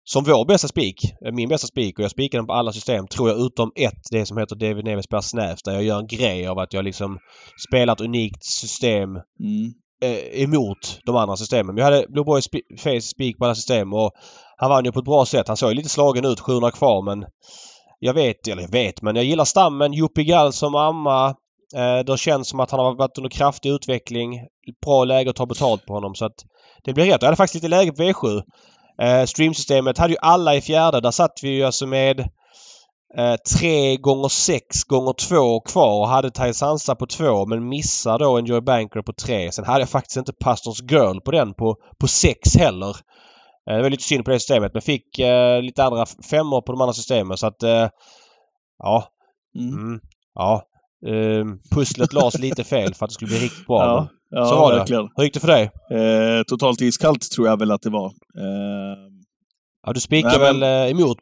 som 0.04 0.24
vår 0.24 0.44
bästa 0.44 0.68
spik, 0.68 0.96
eh, 1.26 1.32
min 1.32 1.48
bästa 1.48 1.66
spik 1.66 1.98
och 1.98 2.04
jag 2.04 2.10
spikar 2.10 2.38
den 2.38 2.46
på 2.46 2.52
alla 2.52 2.72
system 2.72 3.06
tror 3.06 3.28
jag 3.28 3.38
utom 3.40 3.72
ett, 3.76 4.00
det 4.10 4.26
som 4.26 4.38
heter 4.38 4.56
David 4.56 4.84
Neves 4.84 5.04
spelar 5.04 5.20
snävt 5.20 5.64
där 5.64 5.72
jag 5.72 5.82
gör 5.82 5.98
en 5.98 6.06
grej 6.06 6.46
av 6.46 6.58
att 6.58 6.72
jag 6.72 6.84
liksom 6.84 7.18
spelar 7.68 7.92
ett 7.92 8.00
unikt 8.00 8.44
system 8.44 9.10
Mm. 9.10 9.72
eh, 10.02 10.42
emot 10.42 11.00
de 11.06 11.16
andra 11.16 11.36
systemen. 11.36 11.74
Men 11.74 11.76
jag 11.76 11.84
hade 11.92 12.06
Blue 12.08 12.24
Boy 12.24 12.40
sp- 12.40 12.78
Face 12.78 13.00
spik 13.00 13.38
på 13.38 13.44
alla 13.44 13.54
system 13.54 13.92
och 13.92 14.10
han 14.56 14.70
vann 14.70 14.84
ju 14.84 14.92
på 14.92 14.98
ett 14.98 15.04
bra 15.04 15.26
sätt. 15.26 15.48
Han 15.48 15.56
såg 15.56 15.74
lite 15.74 15.88
slagen 15.88 16.24
ut, 16.24 16.40
700 16.40 16.70
kvar 16.70 17.02
men 17.02 17.24
jag 18.00 18.14
vet, 18.14 18.48
eller 18.48 18.62
jag 18.62 18.70
vet, 18.72 19.02
men 19.02 19.16
jag 19.16 19.24
gillar 19.24 19.44
stammen. 19.44 19.94
Yuppie 19.94 20.24
Gall 20.24 20.52
som 20.52 20.74
amma. 20.74 21.28
Eh, 21.76 22.04
det 22.06 22.18
känns 22.18 22.48
som 22.48 22.60
att 22.60 22.70
han 22.70 22.80
har 22.80 22.94
varit 22.94 23.18
under 23.18 23.30
kraftig 23.30 23.70
utveckling. 23.70 24.40
Bra 24.86 25.04
läge 25.04 25.30
att 25.30 25.36
ta 25.36 25.46
betalt 25.46 25.86
på 25.86 25.94
honom 25.94 26.14
så 26.14 26.24
att 26.24 26.34
det 26.84 26.92
blir 26.92 27.04
rätt. 27.04 27.22
Jag 27.22 27.26
hade 27.26 27.36
faktiskt 27.36 27.54
lite 27.54 27.68
läge 27.76 27.92
på 27.92 28.02
V7. 28.02 28.42
Eh, 29.02 29.24
streamsystemet 29.24 29.98
hade 29.98 30.12
ju 30.12 30.18
alla 30.22 30.54
i 30.54 30.60
fjärde. 30.60 31.00
Där 31.00 31.10
satt 31.10 31.40
vi 31.42 31.48
ju 31.48 31.64
alltså 31.64 31.86
med 31.86 32.20
eh, 33.18 33.36
3 33.58 33.96
gånger 33.96 34.28
6 34.28 34.84
gånger 34.84 35.12
2 35.12 35.60
kvar 35.60 36.00
och 36.00 36.08
hade 36.08 36.30
Taisansa 36.30 36.94
på 36.94 37.06
2 37.06 37.46
men 37.46 37.68
missar 37.68 38.18
då 38.18 38.38
Enjoy 38.38 38.60
Banker 38.60 39.02
på 39.02 39.12
3. 39.12 39.52
Sen 39.52 39.64
hade 39.64 39.80
jag 39.80 39.88
faktiskt 39.88 40.16
inte 40.16 40.32
Pastors 40.32 40.82
Girl 40.90 41.20
på 41.20 41.30
den 41.30 41.54
på, 41.54 41.76
på 42.00 42.06
6 42.06 42.56
heller. 42.56 42.96
Eh, 43.70 43.76
det 43.76 43.82
var 43.82 43.90
lite 43.90 44.02
synd 44.02 44.24
på 44.24 44.30
det 44.30 44.40
systemet 44.40 44.72
men 44.72 44.82
fick 44.82 45.18
eh, 45.18 45.62
lite 45.62 45.84
andra 45.84 46.06
femmor 46.06 46.60
på 46.60 46.72
de 46.72 46.80
andra 46.80 46.94
systemen 46.94 47.36
så 47.36 47.46
att 47.46 47.62
eh, 47.62 47.88
ja. 48.78 49.08
Mm. 49.58 49.74
Mm, 49.74 50.00
ja. 50.34 50.62
Eh, 51.06 51.44
pusslet 51.70 52.12
lades 52.12 52.38
lite 52.38 52.64
fel 52.64 52.94
för 52.94 53.04
att 53.04 53.10
det 53.10 53.14
skulle 53.14 53.28
bli 53.28 53.38
riktigt 53.38 53.66
bra. 53.66 53.84
Ja, 53.84 54.08
ja 54.34 54.46
så 54.46 54.56
var 54.56 54.72
det. 54.72 54.78
verkligen. 54.78 55.08
Hur 55.16 55.24
gick 55.24 55.34
det 55.34 55.40
för 55.40 55.48
dig? 55.48 55.62
Eh, 55.90 56.42
totalt 56.46 56.80
iskallt 56.80 57.30
tror 57.30 57.48
jag 57.48 57.58
väl 57.58 57.70
att 57.70 57.82
det 57.82 57.90
var. 57.90 58.06
Eh, 58.06 58.96
Ja, 59.86 59.92
du 59.92 60.00
spikade 60.00 60.38
väl 60.38 60.62
eh, 60.62 60.90
emot 60.90 61.18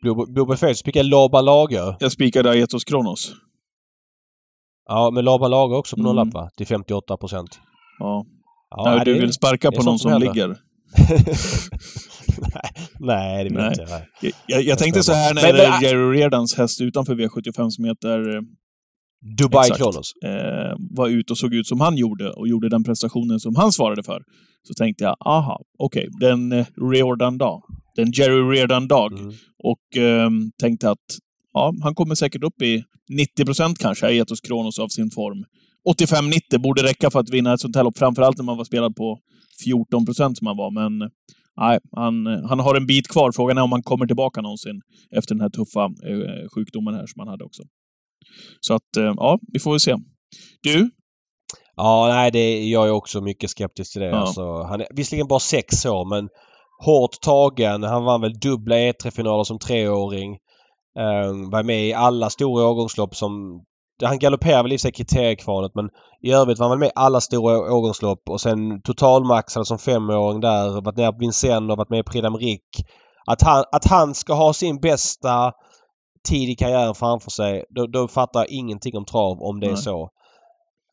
Bay 0.46 0.56
Face. 0.56 0.66
Du 0.66 0.74
spikade 0.74 1.08
Laban 1.08 1.44
Lager. 1.44 1.96
jag 2.00 2.12
spikade 2.12 2.50
Aetos 2.50 2.84
Kronos. 2.84 3.32
Ja, 4.88 5.10
men 5.10 5.24
Laban 5.24 5.50
Lager 5.50 5.76
också 5.76 5.96
på 5.96 6.00
Mm. 6.02 6.14
någon 6.16 6.26
lapp 6.26 6.34
va? 6.34 6.50
Till 6.56 6.66
58 6.66 7.16
procent. 7.16 7.58
Ja. 7.98 8.24
Ja, 8.70 8.84
Nej, 8.96 9.04
du 9.04 9.14
det- 9.14 9.20
vill 9.20 9.32
sparka 9.32 9.70
på 9.70 9.82
någon 9.82 9.98
som 9.98 10.10
som 10.10 10.20
ligger. 10.20 10.48
nej, 12.38 12.70
nej, 13.00 13.44
det 13.44 13.50
vill 13.50 13.58
Nej. 13.58 13.64
jag 13.64 13.72
inte. 13.72 14.06
Jag, 14.20 14.32
jag, 14.46 14.62
jag 14.62 14.78
tänkte 14.78 15.02
så 15.02 15.12
här 15.12 15.34
när 15.34 15.42
Men- 15.42 15.54
det 15.54 15.68
men- 15.68 15.72
är 15.72 15.82
Jerry 15.82 16.18
Reardans 16.20 16.56
häst 16.56 16.80
utanför 16.80 17.14
V75 17.14 17.70
som 17.70 17.84
heter 17.84 18.18
Dubai 19.22 19.60
Exakt. 19.60 19.80
Kronos. 19.80 20.12
eh, 20.24 20.76
var 20.90 21.08
ute 21.08 21.32
och 21.32 21.38
såg 21.38 21.54
ut 21.54 21.66
som 21.66 21.80
han 21.80 21.96
gjorde 21.96 22.30
och 22.30 22.48
gjorde 22.48 22.68
den 22.68 22.84
prestationen 22.84 23.40
som 23.40 23.56
han 23.56 23.72
svarade 23.72 24.02
för. 24.02 24.22
Så 24.62 24.74
tänkte 24.74 25.04
jag, 25.04 25.16
aha, 25.24 25.60
okej, 25.78 26.08
den 26.20 26.52
eh, 26.52 26.66
Reardan-dag. 26.92 27.62
Den 27.96 28.10
Jerry 28.12 28.56
Reardan-dag. 28.56 29.12
Mm. 29.12 29.34
Och 29.64 29.96
eh, 29.96 30.30
tänkte 30.60 30.90
att 30.90 31.06
ja, 31.52 31.74
han 31.82 31.94
kommer 31.94 32.14
säkert 32.14 32.44
upp 32.44 32.62
i 32.62 32.84
90 33.08 33.44
procent 33.44 33.78
kanske, 33.78 34.06
Aetos 34.06 34.40
Kronos 34.40 34.78
av 34.78 34.88
sin 34.88 35.10
form. 35.10 35.44
85-90 35.88 36.58
borde 36.58 36.82
räcka 36.82 37.10
för 37.10 37.20
att 37.20 37.30
vinna 37.30 37.54
ett 37.54 37.60
sånt 37.60 37.76
här 37.76 37.84
lopp, 37.84 37.98
framförallt 37.98 38.38
när 38.38 38.44
man 38.44 38.56
var 38.56 38.64
spelad 38.64 38.96
på 38.96 39.18
14 39.64 40.06
procent 40.06 40.38
som 40.38 40.46
han 40.46 40.56
var. 40.56 40.70
Men 40.70 41.10
nej, 41.56 41.78
han, 41.96 42.26
han 42.26 42.60
har 42.60 42.74
en 42.74 42.86
bit 42.86 43.08
kvar. 43.08 43.32
Frågan 43.32 43.58
är 43.58 43.62
om 43.62 43.72
han 43.72 43.82
kommer 43.82 44.06
tillbaka 44.06 44.40
någonsin 44.40 44.80
efter 45.16 45.34
den 45.34 45.40
här 45.40 45.50
tuffa 45.50 45.84
eh, 45.84 46.48
sjukdomen 46.54 46.94
här 46.94 47.06
som 47.06 47.20
han 47.20 47.28
hade 47.28 47.44
också. 47.44 47.62
Så 48.60 48.74
att, 48.74 48.96
eh, 48.96 49.12
ja, 49.16 49.38
vi 49.52 49.60
får 49.60 49.70
väl 49.70 49.80
se. 49.80 49.96
Du, 50.62 50.90
Ja, 51.76 52.08
nej, 52.08 52.30
det, 52.30 52.64
jag 52.64 52.86
är 52.86 52.90
också 52.90 53.20
mycket 53.20 53.50
skeptisk 53.50 53.92
till 53.92 54.00
det. 54.00 54.08
Ja. 54.08 54.16
Alltså, 54.16 54.62
han 54.62 54.80
är 54.80 54.86
visserligen 54.90 55.28
bara 55.28 55.40
sex 55.40 55.86
år 55.86 56.04
men 56.04 56.28
hårt 56.84 57.20
tagen. 57.20 57.82
Han 57.82 58.04
vann 58.04 58.20
väl 58.20 58.38
dubbla 58.38 58.76
E3-finaler 58.76 59.44
som 59.44 59.58
treåring. 59.58 60.38
Um, 60.98 61.50
var 61.50 61.62
med 61.62 61.88
i 61.88 61.92
alla 61.92 62.30
stora 62.30 62.66
årgångslopp 62.66 63.16
som... 63.16 63.62
Han 64.04 64.18
galopperade 64.18 64.62
väl 64.62 64.72
i 64.72 64.78
sig 64.78 64.92
kriteriekvalet 64.92 65.72
men 65.74 65.88
i 66.22 66.32
övrigt 66.32 66.58
var 66.58 66.68
han 66.68 66.78
med 66.78 66.88
i 66.88 66.92
alla 66.94 67.20
stora 67.20 67.74
årgångslopp 67.74 68.22
och 68.30 68.40
sen 68.40 68.82
totalmaxade 68.82 69.64
som 69.64 69.78
femåring 69.78 70.40
där. 70.40 70.80
Varit 70.80 70.96
nere 70.96 71.12
på 71.12 71.18
Vincennes 71.18 71.70
och 71.70 71.78
varit 71.78 71.90
med 71.90 71.98
i 71.98 72.02
Prix 72.02 72.24
d'Amérique. 72.24 72.84
Att 73.26 73.42
han, 73.42 73.64
att 73.72 73.84
han 73.84 74.14
ska 74.14 74.34
ha 74.34 74.52
sin 74.52 74.80
bästa 74.80 75.52
tid 76.28 76.48
i 76.48 76.54
karriären 76.54 76.94
framför 76.94 77.30
sig, 77.30 77.64
då, 77.70 77.86
då 77.86 78.08
fattar 78.08 78.40
jag 78.40 78.48
ingenting 78.48 78.96
om 78.96 79.04
trav 79.04 79.42
om 79.42 79.60
det 79.60 79.66
är 79.66 79.72
Nej. 79.72 79.82
så. 79.82 80.10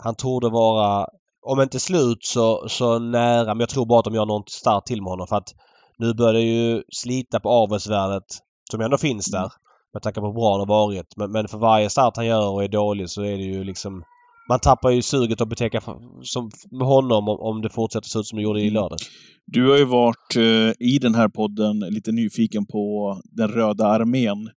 Han 0.04 0.16
torde 0.16 0.50
vara, 0.50 1.08
om 1.46 1.62
inte 1.62 1.80
slut 1.80 2.26
så, 2.26 2.70
så 2.70 3.00
nära, 3.00 3.46
men 3.46 3.60
jag 3.60 3.70
tror 3.70 3.86
bara 3.86 4.00
att 4.00 4.06
de 4.06 4.14
gör 4.14 4.26
något 4.26 4.50
start 4.50 4.86
till 4.86 5.02
med 5.02 5.12
honom 5.12 5.28
för 5.28 5.36
att 5.36 5.50
nu 5.98 6.14
börjar 6.14 6.34
det 6.34 6.42
ju 6.42 6.84
slita 6.94 7.40
på 7.40 7.50
avelsvärdet 7.50 8.24
som 8.72 8.82
ändå 8.82 8.98
finns 8.98 9.32
där. 9.32 9.40
Mm. 9.40 9.50
Med 9.94 10.02
tanke 10.02 10.20
på 10.20 10.26
hur 10.26 10.34
bra 10.34 10.52
han 10.52 10.60
har 10.60 10.68
varit. 10.68 11.18
Men, 11.18 11.32
men 11.32 11.48
för 11.48 11.58
varje 11.58 11.90
start 11.90 12.16
han 12.16 12.26
gör 12.26 12.50
och 12.50 12.64
är 12.64 12.68
dålig 12.68 13.10
så 13.10 13.22
är 13.22 13.38
det 13.38 13.44
ju 13.44 13.64
liksom 13.64 14.04
man 14.50 14.60
tappar 14.60 14.90
ju 14.90 15.02
suget 15.02 15.42
att 15.42 15.60
för, 15.60 16.24
som, 16.24 16.52
med 16.72 16.88
honom 16.88 17.30
om, 17.30 17.40
om 17.40 17.62
det 17.62 17.70
fortsätter 17.70 18.10
se 18.10 18.20
ut 18.20 18.28
som 18.28 18.38
det 18.38 18.44
gjorde 18.44 18.60
i 18.62 18.68
Mm. 18.68 18.74
lördag. 18.74 19.00
Du 19.46 19.70
har 19.70 19.78
ju 19.78 19.86
varit 19.86 20.36
eh, 20.36 20.88
i 20.88 21.00
den 21.02 21.16
här 21.16 21.28
podden 21.28 21.80
lite 21.80 22.12
nyfiken 22.12 22.66
på 22.66 23.16
den 23.24 23.48
röda 23.48 23.86
armén 23.88 24.50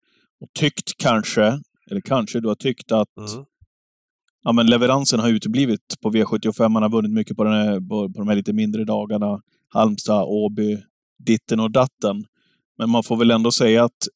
och 0.42 0.48
tyckt 0.60 0.98
kanske, 0.98 1.44
eller 1.92 2.02
kanske 2.02 2.40
du 2.40 2.48
har 2.48 2.56
tyckt 2.56 2.92
att 2.92 3.08
Mm. 3.18 3.46
ja, 4.44 4.52
men 4.52 4.68
leveransen 4.68 5.20
har 5.20 5.30
uteblivit 5.30 5.96
på 6.02 6.12
V75. 6.12 6.70
Man 6.70 6.84
har 6.84 6.90
vunnit 6.90 7.12
mycket 7.12 7.38
på, 7.38 7.44
den 7.44 7.54
här, 7.54 7.80
på, 7.80 8.14
på 8.14 8.20
de 8.20 8.28
här 8.28 8.36
lite 8.36 8.54
mindre 8.54 8.86
dagarna. 8.86 9.42
Halmstad, 9.70 10.24
Åby, 10.24 10.78
ditten 11.26 11.60
och 11.60 11.72
datten. 11.72 12.26
Men 12.78 12.90
man 12.90 13.04
får 13.04 13.18
väl 13.18 13.32
ändå 13.32 13.52
säga 13.52 13.84
att 13.84 14.08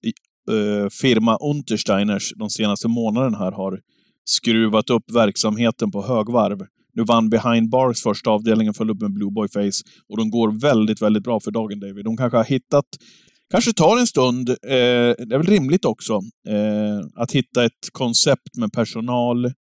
eh, 0.52 0.90
firma 0.90 1.38
Untersteiners 1.38 2.34
de 2.36 2.50
senaste 2.50 2.88
månaderna 2.88 3.38
här 3.38 3.52
har 3.52 3.80
skruvat 4.26 4.90
upp 4.90 5.12
verksamheten 5.14 5.92
på 5.92 6.02
högvarv. 6.02 6.66
Nu 6.94 7.04
vann 7.04 7.30
Behind 7.30 7.70
Bars 7.70 8.02
första 8.04 8.30
avdelningen, 8.30 8.74
föll 8.74 8.90
upp 8.90 9.02
med 9.02 9.14
Blue 9.14 9.32
Boy 9.32 9.48
Face 9.48 9.84
och 10.10 10.18
de 10.18 10.30
går 10.30 10.62
väldigt, 10.62 11.02
väldigt 11.02 11.24
bra 11.24 11.40
för 11.40 11.52
dagen, 11.52 11.80
David. 11.80 12.06
De 12.06 12.18
kanske 12.18 12.38
har 12.38 12.44
hittat 12.44 12.86
Kanske 13.52 13.74
tar 13.74 13.98
en 13.98 14.08
stund, 14.08 14.50
eh, 14.50 14.56
det 15.28 15.34
är 15.36 15.38
väl 15.38 15.48
rimligt 15.48 15.86
också, 15.86 16.14
eh, 16.48 17.00
att 17.16 17.32
hitta 17.32 17.66
ett 17.66 17.90
koncept 17.92 18.58
med 18.58 18.72
personal, 18.74 19.52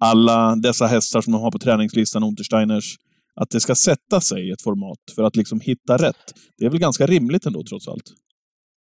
alla 0.00 0.56
dessa 0.56 0.86
hästar 0.86 1.20
som 1.20 1.32
de 1.32 1.42
har 1.42 1.50
på 1.50 1.58
träningslistan, 1.58 2.22
Untersteiners, 2.24 2.96
att 3.40 3.50
det 3.50 3.60
ska 3.60 3.74
sätta 3.74 4.20
sig 4.20 4.48
i 4.48 4.50
ett 4.52 4.62
format 4.62 4.98
för 5.14 5.22
att 5.22 5.36
liksom 5.36 5.60
hitta 5.60 5.96
rätt. 5.96 6.34
Det 6.58 6.64
är 6.64 6.70
väl 6.70 6.78
ganska 6.78 7.06
rimligt 7.06 7.46
ändå, 7.46 7.62
trots 7.70 7.88
allt. 7.88 8.02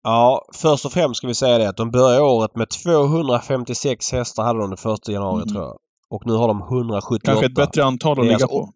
Ja, 0.04 0.46
först 0.56 0.86
och 0.86 0.92
främst 0.92 1.18
ska 1.18 1.28
vi 1.28 1.34
säga 1.36 1.58
det 1.58 1.70
att 1.70 1.78
de 1.78 1.92
började 1.92 2.22
året 2.22 2.56
med 2.56 2.70
256 2.70 4.12
hästar 4.12 4.44
hade 4.44 4.60
de 4.60 4.70
den 4.70 4.78
första 4.78 5.12
januari 5.12 5.42
Mm. 5.42 5.54
tror 5.54 5.64
jag. 5.64 5.78
Och 6.10 6.26
nu 6.26 6.34
har 6.34 6.48
de 6.48 6.62
178. 6.62 7.22
Kanske 7.26 7.46
ett 7.46 7.56
bättre 7.56 7.84
antal 7.84 8.20
att 8.20 8.26
ligga 8.26 8.36
alltså- 8.36 8.48
på. 8.48 8.74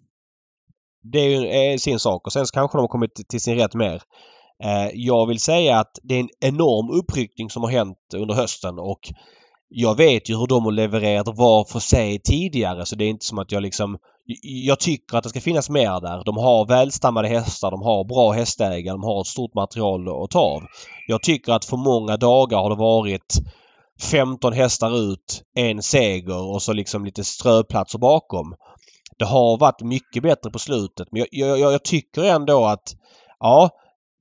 Det 1.12 1.20
är 1.20 1.30
ju 1.30 1.48
är 1.48 1.78
sin 1.78 2.00
sak 2.00 2.26
och 2.28 2.34
sen 2.34 2.48
så 2.48 2.52
kanske 2.54 2.78
de 2.78 2.82
har 2.82 2.88
kommit 2.88 3.16
till 3.30 3.42
sin 3.42 3.56
rätt 3.56 3.74
mer. 3.74 4.02
Eh, 4.64 4.90
jag 4.94 5.28
vill 5.28 5.40
säga 5.40 5.80
att 5.80 6.00
det 6.04 6.16
är 6.16 6.20
en 6.20 6.30
enorm 6.40 7.00
uppryckning 7.00 7.50
som 7.50 7.64
har 7.64 7.70
hänt 7.70 7.98
under 8.16 8.34
hösten 8.34 8.80
och 8.80 9.00
jag 9.70 9.98
vet 9.98 10.30
ju 10.30 10.38
hur 10.38 10.48
de 10.48 10.64
har 10.64 10.72
levererat 10.72 11.38
var 11.38 11.66
för 11.66 11.80
sig 11.80 12.20
tidigare 12.20 12.86
så 12.86 12.96
det 12.96 13.06
är 13.06 13.10
inte 13.10 13.26
som 13.26 13.40
att 13.40 13.52
jag 13.52 13.64
liksom... 13.64 13.98
Jag 14.42 14.80
tycker 14.80 15.18
att 15.18 15.24
det 15.24 15.30
ska 15.30 15.42
finnas 15.42 15.70
mer 15.70 16.02
där. 16.02 16.24
De 16.26 16.38
har 16.38 16.68
välstammade 16.68 17.28
hästar, 17.28 17.72
de 17.72 17.82
har 17.82 18.04
bra 18.04 18.32
hästägare, 18.32 18.94
de 18.94 19.04
har 19.04 19.22
ett 19.22 19.28
stort 19.28 19.54
material 19.54 20.24
att 20.24 20.32
ta 20.32 20.40
av. 20.40 20.64
Jag 21.08 21.24
tycker 21.24 21.54
att 21.54 21.66
för 21.66 21.78
många 21.78 22.18
dagar 22.18 22.58
har 22.58 22.70
det 22.70 22.76
varit 22.76 23.34
15 24.02 24.54
hästar 24.54 25.12
ut, 25.12 25.44
en 25.56 25.82
seger 25.82 26.54
och 26.54 26.62
så 26.62 26.74
liksom 26.74 27.06
lite 27.06 27.24
ströplatser 27.24 28.00
bakom. 28.00 28.56
Det 29.18 29.26
har 29.26 29.58
varit 29.58 29.82
mycket 29.82 30.24
bättre 30.24 30.50
på 30.50 30.60
slutet 30.60 31.08
men 31.12 31.26
jag, 31.32 31.58
jag, 31.60 31.74
jag 31.74 31.84
tycker 31.84 32.24
ändå 32.24 32.66
att 32.66 32.96
ja, 33.40 33.70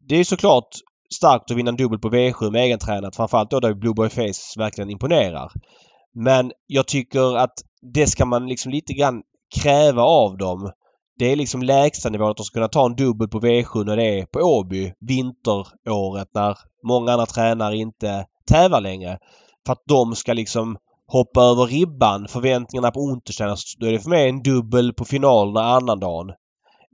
det 0.08 0.16
är 0.16 0.24
såklart 0.24 0.68
starkt 1.14 1.50
att 1.50 1.56
vinna 1.56 1.68
en 1.68 1.76
dubbel 1.76 1.98
på 1.98 2.10
V7 2.10 2.50
med 2.50 2.62
egentränat. 2.62 3.16
Framförallt 3.16 3.50
då 3.50 3.60
där 3.60 3.74
Blue 3.74 3.94
Boy 3.94 4.08
Face 4.08 4.58
verkligen 4.58 4.90
imponerar. 4.90 5.52
Men 6.14 6.52
jag 6.66 6.86
tycker 6.86 7.36
att 7.36 7.54
det 7.94 8.06
ska 8.06 8.24
man 8.24 8.46
liksom 8.46 8.72
lite 8.72 8.92
grann 8.92 9.22
kräva 9.62 10.02
av 10.02 10.36
dem. 10.36 10.72
Det 11.18 11.32
är 11.32 11.36
liksom 11.36 11.62
lägstanivån 11.62 12.30
att 12.30 12.36
de 12.36 12.44
ska 12.44 12.54
kunna 12.54 12.68
ta 12.68 12.86
en 12.86 12.96
dubbel 12.96 13.28
på 13.28 13.40
V7 13.40 13.84
när 13.84 13.96
det 13.96 14.20
är 14.20 14.26
på 14.26 14.38
Åby 14.38 14.92
vinteråret 15.00 16.28
när 16.34 16.58
många 16.86 17.12
andra 17.12 17.26
tränare 17.26 17.76
inte 17.76 18.26
tävlar 18.48 18.80
längre. 18.80 19.18
För 19.66 19.72
att 19.72 19.82
de 19.88 20.14
ska 20.14 20.32
liksom 20.32 20.76
hoppa 21.06 21.42
över 21.42 21.66
ribban, 21.66 22.28
förväntningarna 22.28 22.90
på 22.90 23.00
Untersteiner. 23.00 23.58
Då 23.78 23.86
är 23.86 23.92
det 23.92 24.00
för 24.00 24.10
mig 24.10 24.28
en 24.28 24.42
dubbel 24.42 24.92
på 24.92 25.04
finalerna 25.04 25.60
annandagen. 25.60 26.34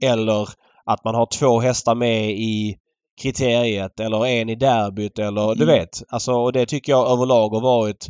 Eller 0.01 0.49
att 0.85 1.03
man 1.03 1.15
har 1.15 1.27
två 1.39 1.59
hästar 1.59 1.95
med 1.95 2.31
i 2.31 2.75
kriteriet 3.21 3.99
eller 3.99 4.25
en 4.25 4.49
i 4.49 4.55
derbyt 4.55 5.19
eller 5.19 5.55
du 5.55 5.63
Mm. 5.63 5.75
vet. 5.75 5.89
Alltså 6.09 6.33
och 6.33 6.53
det 6.53 6.65
tycker 6.65 6.91
jag 6.91 7.11
överlag 7.11 7.49
har 7.49 7.61
varit 7.61 8.07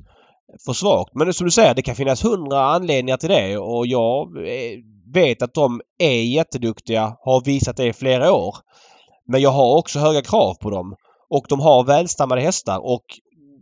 för 0.65 0.73
svagt. 0.73 1.11
Men 1.15 1.33
som 1.33 1.45
du 1.45 1.51
säger, 1.51 1.73
det 1.75 1.81
kan 1.81 1.95
finnas 1.95 2.25
hundra 2.25 2.61
anledningar 2.65 3.17
till 3.17 3.29
det 3.29 3.57
och 3.57 3.87
jag 3.87 4.37
eh, 4.37 4.79
vet 5.13 5.41
att 5.41 5.53
de 5.53 5.81
är 5.99 6.23
jätteduktiga, 6.23 7.15
har 7.21 7.45
visat 7.45 7.77
det 7.77 7.85
i 7.85 7.93
flera 7.93 8.33
år. 8.33 8.55
Men 9.27 9.41
jag 9.41 9.49
har 9.49 9.77
också 9.77 9.99
höga 9.99 10.21
krav 10.21 10.53
på 10.61 10.69
dem. 10.69 10.95
Och 11.29 11.45
de 11.49 11.59
har 11.59 11.83
välstammade 11.83 12.41
hästar 12.41 12.79
och 12.85 13.03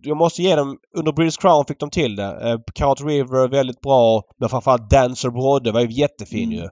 jag 0.01 0.17
måste 0.17 0.43
ge 0.43 0.55
dem, 0.55 0.77
under 0.97 1.11
British 1.11 1.41
Crown 1.41 1.65
fick 1.67 1.79
de 1.79 1.89
till 1.89 2.15
det. 2.15 2.49
Eh, 2.49 2.57
Carrot 2.75 3.01
River 3.01 3.47
väldigt 3.47 3.81
bra. 3.81 4.21
Men 4.39 4.49
framförallt 4.49 4.89
Dancer 4.89 5.29
Brodde 5.29 5.71
var 5.71 5.81
ju 5.81 5.91
jättefin 5.91 6.43
Mm. 6.53 6.55
ju. 6.59 6.69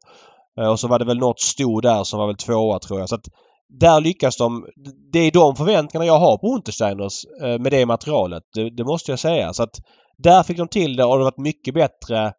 Eh, 0.63 0.69
och 0.71 0.79
så 0.79 0.87
var 0.87 0.99
det 0.99 1.05
väl 1.05 1.17
något 1.17 1.39
sto 1.39 1.81
där 1.81 2.03
som 2.03 2.19
var 2.19 2.27
väl 2.27 2.35
tvåa 2.37 2.79
tror 2.79 2.99
jag. 2.99 3.09
Så 3.09 3.15
att 3.15 3.25
där 3.69 4.01
lyckas 4.01 4.37
de. 4.37 4.65
Det 5.11 5.19
är 5.19 5.31
de 5.31 5.55
förväntningarna 5.55 6.05
jag 6.05 6.19
har 6.19 6.37
på 6.37 6.47
Untersteiners 6.55 7.25
eh, 7.41 7.59
med 7.59 7.71
det 7.71 7.85
materialet. 7.85 8.43
Det, 8.55 8.69
det 8.69 8.83
måste 8.83 9.11
jag 9.11 9.19
säga. 9.19 9.53
Så 9.53 9.63
att 9.63 9.75
där 10.17 10.43
fick 10.43 10.57
de 10.57 10.67
till 10.67 10.95
det 10.95 11.03
och 11.05 11.11
det 11.17 11.23
har 11.23 11.31
varit 11.31 11.37
mycket 11.37 11.73
bättre 11.73 12.33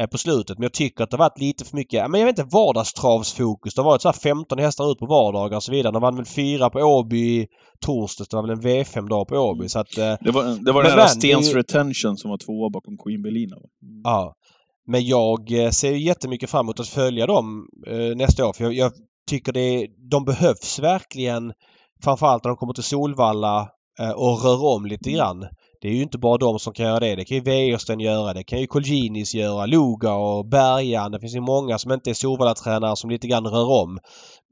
eh, 0.00 0.06
på 0.06 0.18
slutet. 0.18 0.58
Men 0.58 0.62
jag 0.62 0.72
tycker 0.72 1.04
att 1.04 1.10
det 1.10 1.16
har 1.16 1.24
varit 1.24 1.40
lite 1.40 1.64
för 1.64 1.76
mycket, 1.76 2.10
men 2.10 2.20
jag 2.20 2.26
vet 2.26 2.38
inte, 2.38 2.56
vardagstravsfokus. 2.56 3.74
Det 3.74 3.82
har 3.82 3.90
varit 3.90 4.02
så 4.02 4.08
här 4.08 4.12
15 4.22 4.58
hästar 4.58 4.92
ut 4.92 4.98
på 4.98 5.06
vardagar 5.06 5.56
och 5.56 5.62
så 5.62 5.72
vidare. 5.72 5.92
De 5.92 6.02
vann 6.02 6.16
väl 6.16 6.24
fyra 6.24 6.70
på 6.70 6.78
Åby 6.78 7.18
i 7.40 7.46
torsdags. 7.80 8.28
Det 8.28 8.36
var 8.36 8.42
väl 8.42 8.50
en 8.58 8.62
V5-dag 8.62 9.28
på 9.28 9.36
Åby. 9.36 9.68
Så 9.68 9.78
att, 9.78 9.98
eh, 9.98 10.14
Det 10.20 10.30
var, 10.30 10.64
det 10.64 10.72
var 10.72 10.82
den 10.82 10.90
här 10.92 10.98
men, 10.98 11.08
Stens 11.08 11.50
ju- 11.50 11.56
Retention 11.56 12.16
som 12.16 12.30
var 12.30 12.38
tvåa 12.38 12.70
bakom 12.70 12.96
Queen 12.98 13.22
Belina. 13.22 13.56
va? 13.56 13.68
Ja. 14.04 14.34
Men 14.86 15.06
jag 15.06 15.48
ser 15.74 15.90
ju 15.90 15.98
jättemycket 16.06 16.50
fram 16.50 16.66
emot 16.66 16.80
att 16.80 16.88
följa 16.88 17.26
dem 17.26 17.66
eh, 17.86 18.16
nästa 18.16 18.46
år. 18.46 18.52
För 18.52 18.64
jag, 18.64 18.72
jag 18.74 18.92
tycker 19.26 19.52
det, 19.52 19.86
de 20.10 20.24
behövs 20.24 20.78
verkligen. 20.78 21.52
Framförallt 22.04 22.44
när 22.44 22.48
de 22.48 22.56
kommer 22.56 22.72
till 22.72 22.82
Solvalla 22.82 23.68
eh, 24.00 24.10
och 24.10 24.44
rör 24.44 24.64
om 24.64 24.86
lite 24.86 25.10
grann. 25.10 25.46
Det 25.80 25.88
är 25.88 25.92
ju 25.92 26.02
inte 26.02 26.18
bara 26.18 26.38
de 26.38 26.58
som 26.58 26.72
kan 26.72 26.86
göra 26.86 27.00
det. 27.00 27.14
Det 27.14 27.24
kan 27.24 27.36
ju 27.36 27.42
Wäjersten 27.42 28.00
göra. 28.00 28.34
Det 28.34 28.44
kan 28.44 28.60
ju 28.60 28.66
Colginis 28.66 29.34
göra. 29.34 29.66
Loga 29.66 30.12
och 30.14 30.46
Bergan. 30.46 31.12
Det 31.12 31.20
finns 31.20 31.34
ju 31.34 31.40
många 31.40 31.78
som 31.78 31.92
inte 31.92 32.10
är 32.10 32.14
Solvalla-tränare 32.14 32.96
som 32.96 33.10
lite 33.10 33.28
grann 33.28 33.46
rör 33.46 33.70
om. 33.82 33.98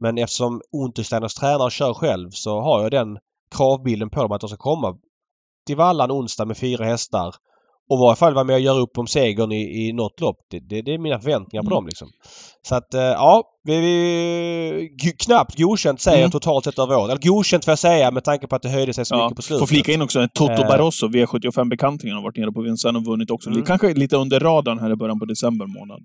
Men 0.00 0.18
eftersom 0.18 0.60
Untersteiners 0.84 1.34
tränare 1.34 1.70
kör 1.70 1.94
själv 1.94 2.30
så 2.30 2.60
har 2.60 2.82
jag 2.82 2.90
den 2.90 3.18
kravbilden 3.56 4.10
på 4.10 4.22
dem 4.22 4.32
att 4.32 4.40
de 4.40 4.48
ska 4.48 4.56
komma 4.56 4.96
till 5.66 5.76
Vallan 5.76 6.10
onsdag 6.10 6.44
med 6.44 6.56
fyra 6.56 6.84
hästar 6.84 7.34
och 7.90 7.98
i 7.98 8.00
varje 8.00 8.16
fall 8.16 8.34
vara 8.34 8.44
med 8.44 8.54
och 8.54 8.60
göra 8.60 8.78
upp 8.78 8.98
om 8.98 9.06
segern 9.06 9.52
i, 9.52 9.88
i 9.88 9.92
något 9.92 10.20
lopp. 10.20 10.36
Det, 10.50 10.60
det, 10.60 10.82
det 10.82 10.94
är 10.94 10.98
mina 10.98 11.20
förväntningar 11.20 11.62
på 11.62 11.66
Mm. 11.66 11.74
dem 11.76 11.86
liksom. 11.86 12.08
Så 12.68 12.74
att 12.74 12.94
eh, 12.94 13.00
ja, 13.02 13.42
vi, 13.64 13.80
vi 13.80 14.88
knappt 15.18 15.58
godkänt 15.58 16.00
säger 16.00 16.18
Mm. 16.18 16.30
totalt 16.30 16.64
sett 16.64 16.78
över 16.78 16.96
året. 16.96 17.10
Eller 17.10 17.22
godkänt 17.32 17.64
får 17.64 17.72
jag 17.72 17.78
säga 17.78 18.10
med 18.10 18.24
tanke 18.24 18.46
på 18.46 18.56
att 18.56 18.62
det 18.62 18.68
höjde 18.68 18.92
sig 18.94 19.04
så 19.04 19.14
Ja, 19.14 19.24
mycket 19.24 19.36
på 19.36 19.42
slutet. 19.42 19.60
får 19.60 19.66
flika 19.66 19.92
in 19.92 20.02
också 20.02 20.20
att 20.20 20.34
Toto 20.34 20.52
Eh. 20.52 20.68
Barroso, 20.68 21.08
V75-bekantingen, 21.08 22.16
har 22.16 22.22
varit 22.22 22.36
nere 22.36 22.52
på 22.52 22.60
Vincennes 22.62 23.00
och 23.00 23.06
vunnit 23.06 23.30
också. 23.30 23.48
Mm. 23.50 23.60
Det 23.60 23.66
kanske 23.66 23.94
lite 23.94 24.16
under 24.16 24.40
radarn 24.40 24.78
här 24.78 24.92
i 24.92 24.96
början 24.96 25.18
på 25.18 25.24
december 25.24 25.66
månad. 25.66 26.00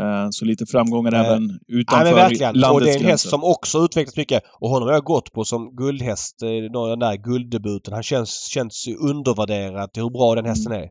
Eh, 0.00 0.26
Så 0.30 0.44
lite 0.44 0.66
framgångar 0.66 1.12
Eh, 1.14 1.20
även 1.20 1.42
Ja 1.66 1.78
utanför 1.78 2.04
men 2.04 2.14
verkligen. 2.14 2.50
Och 2.54 2.56
landets 2.60 2.84
det 2.86 2.90
är 2.90 2.94
en 2.94 3.00
häst 3.00 3.06
gränser. 3.08 3.28
som 3.28 3.44
också 3.44 3.78
utvecklats 3.78 4.16
mycket. 4.16 4.42
Och 4.60 4.70
honom 4.70 4.86
har 4.88 4.92
jag 4.94 5.04
gått 5.04 5.32
på 5.32 5.44
som 5.44 5.76
guldhäst. 5.76 6.38
Den 6.40 6.98
där 6.98 7.16
gulddebuten. 7.16 7.92
Han 7.94 8.02
känns, 8.02 8.48
känns 8.50 8.84
undervärderad 9.00 9.92
till 9.92 10.02
hur 10.02 10.10
bra 10.10 10.34
den 10.34 10.44
hästen 10.44 10.72
är. 10.72 10.88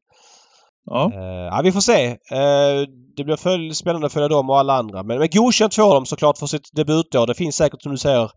Ja. 0.86 1.12
Eh, 1.14 1.48
ja, 1.52 1.62
vi 1.64 1.72
får 1.72 1.82
se. 1.82 2.06
Eh, 2.06 2.88
det 3.16 3.24
blir 3.24 3.36
följ, 3.36 3.76
spännande 3.76 4.08
att 4.08 4.14
följa 4.14 4.28
dem 4.28 4.50
och 4.50 4.60
alla 4.60 4.74
andra. 4.74 5.04
Men, 5.04 5.20
men 5.20 5.28
godkänt 5.32 5.76
får 5.76 5.94
de 5.94 6.06
såklart 6.06 6.38
för 6.38 6.46
sitt 6.46 6.70
debutår. 6.74 7.28
Det 7.28 7.34
finns 7.34 7.56
säkert 7.56 7.82
som 7.82 7.92
du 7.92 7.98
säger 7.98 8.32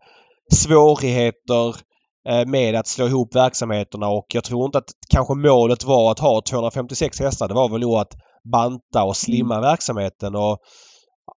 svårigheter 0.53 1.75
eh, 2.29 2.45
med 2.45 2.75
att 2.75 2.87
slå 2.87 3.07
ihop 3.07 3.35
verksamheterna 3.35 4.07
och 4.07 4.25
jag 4.33 4.43
tror 4.43 4.65
inte 4.65 4.77
att 4.77 4.91
kanske 5.09 5.33
målet 5.33 5.83
var 5.83 6.11
att 6.11 6.19
ha 6.19 6.41
256 6.49 7.19
hästar. 7.19 7.47
Det 7.47 7.53
var 7.53 7.69
väl 7.69 7.81
nog 7.81 7.95
att 7.95 8.13
banta 8.51 9.03
och 9.03 9.17
slimma 9.17 9.61
verksamheten. 9.61 10.35
Och, 10.35 10.57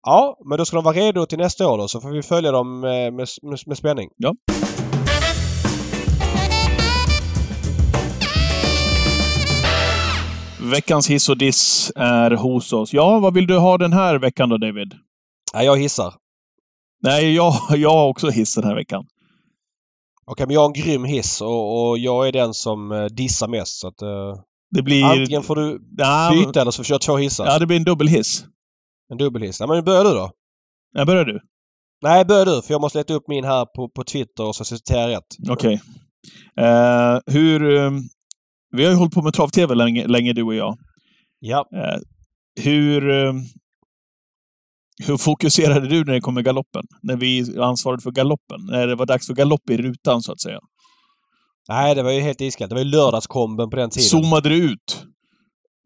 ja, 0.06 0.36
men 0.48 0.58
då 0.58 0.64
ska 0.64 0.76
de 0.76 0.84
vara 0.84 0.96
redo 0.96 1.26
till 1.26 1.38
nästa 1.38 1.68
år 1.68 1.78
då 1.78 1.88
så 1.88 2.00
får 2.00 2.10
vi 2.10 2.22
följa 2.22 2.52
dem 2.52 2.80
med, 2.80 3.12
med, 3.12 3.28
med 3.66 3.76
spänning. 3.76 4.08
Ja. 4.16 4.34
Veckans 10.70 11.10
hiss 11.10 11.28
och 11.28 11.38
diss 11.38 11.92
är 11.96 12.30
hos 12.30 12.72
oss. 12.72 12.92
Ja, 12.92 13.18
vad 13.18 13.34
vill 13.34 13.46
du 13.46 13.58
ha 13.58 13.78
den 13.78 13.92
här 13.92 14.18
veckan 14.18 14.48
då, 14.48 14.56
David? 14.58 14.94
Ja, 15.52 15.62
jag 15.62 15.76
hissar. 15.78 16.14
Nej, 17.02 17.34
jag, 17.34 17.54
jag 17.76 17.90
har 17.90 18.08
också 18.08 18.28
hiss 18.30 18.54
den 18.54 18.64
här 18.64 18.74
veckan. 18.74 19.04
Okej, 20.26 20.46
men 20.46 20.54
jag 20.54 20.60
har 20.60 20.66
en 20.66 20.72
grym 20.82 21.04
hiss 21.04 21.40
och, 21.40 21.88
och 21.88 21.98
jag 21.98 22.28
är 22.28 22.32
den 22.32 22.54
som 22.54 22.92
eh, 22.92 23.04
dissar 23.04 23.48
mest. 23.48 23.80
Så 23.80 23.88
att, 23.88 24.02
eh, 24.02 24.34
Det 24.70 24.82
blir... 24.82 25.04
antingen 25.04 25.42
får 25.42 25.56
du 25.56 25.80
Ja, 25.98 26.30
byta 26.34 26.60
eller 26.60 26.70
så 26.70 26.76
får 26.76 26.84
köra 26.84 26.98
två 26.98 27.16
hissar. 27.16 27.46
ja, 27.46 27.58
det 27.58 27.66
blir 27.66 27.76
en 27.76 27.84
dubbelhiss. 27.84 28.44
En 29.12 29.18
dubbelhiss. 29.18 29.60
Ja, 29.60 29.66
men 29.66 29.84
börjar 29.84 30.04
du 30.04 30.10
då? 30.10 30.30
Ja, 30.92 31.04
börjar 31.04 31.24
du? 31.24 31.40
Nej, 32.02 32.24
börjar 32.24 32.46
du 32.46 32.62
för 32.62 32.74
jag 32.74 32.80
måste 32.80 32.98
leta 32.98 33.14
upp 33.14 33.28
min 33.28 33.44
här 33.44 33.64
på, 33.64 33.88
på 33.88 34.04
Twitter 34.04 34.44
och 34.44 34.56
så 34.56 34.64
citerar 34.64 35.00
jag 35.00 35.10
rätt. 35.10 35.50
Okej. 35.50 35.80
Eh, 36.60 37.18
hur... 37.26 37.76
eh, 37.78 37.90
vi 38.70 38.84
har 38.84 38.90
ju 38.90 38.96
hållit 38.96 39.14
på 39.14 39.22
med 39.22 39.34
trav-tv 39.34 39.74
länge, 39.74 40.06
länge, 40.06 40.32
du 40.32 40.42
och 40.42 40.54
jag. 40.54 40.78
Ja. 41.38 41.68
Eh, 41.74 42.00
hur... 42.64 43.10
eh, 43.10 43.32
hur 45.06 45.16
fokuserade 45.16 45.88
du 45.88 46.04
när 46.04 46.12
det 46.12 46.20
kom 46.20 46.34
med 46.34 46.44
galoppen? 46.44 46.82
När 47.02 47.16
vi 47.16 47.58
ansvarade 47.58 48.02
för 48.02 48.10
galoppen? 48.10 48.60
När 48.70 48.86
det 48.86 48.94
var 48.94 49.06
dags 49.06 49.26
för 49.26 49.34
galopp 49.34 49.70
i 49.70 49.76
rutan, 49.76 50.22
så 50.22 50.32
att 50.32 50.40
säga. 50.40 50.58
Nej, 51.68 51.94
det 51.94 52.02
var 52.02 52.10
ju 52.10 52.20
helt 52.20 52.40
iskallt. 52.40 52.68
Det 52.68 52.74
var 52.74 52.82
ju 52.82 52.90
lördagskomben 52.90 53.70
på 53.70 53.76
den 53.76 53.90
tiden. 53.90 54.04
Zoomade 54.04 54.48
du 54.48 54.72
ut? 54.72 55.04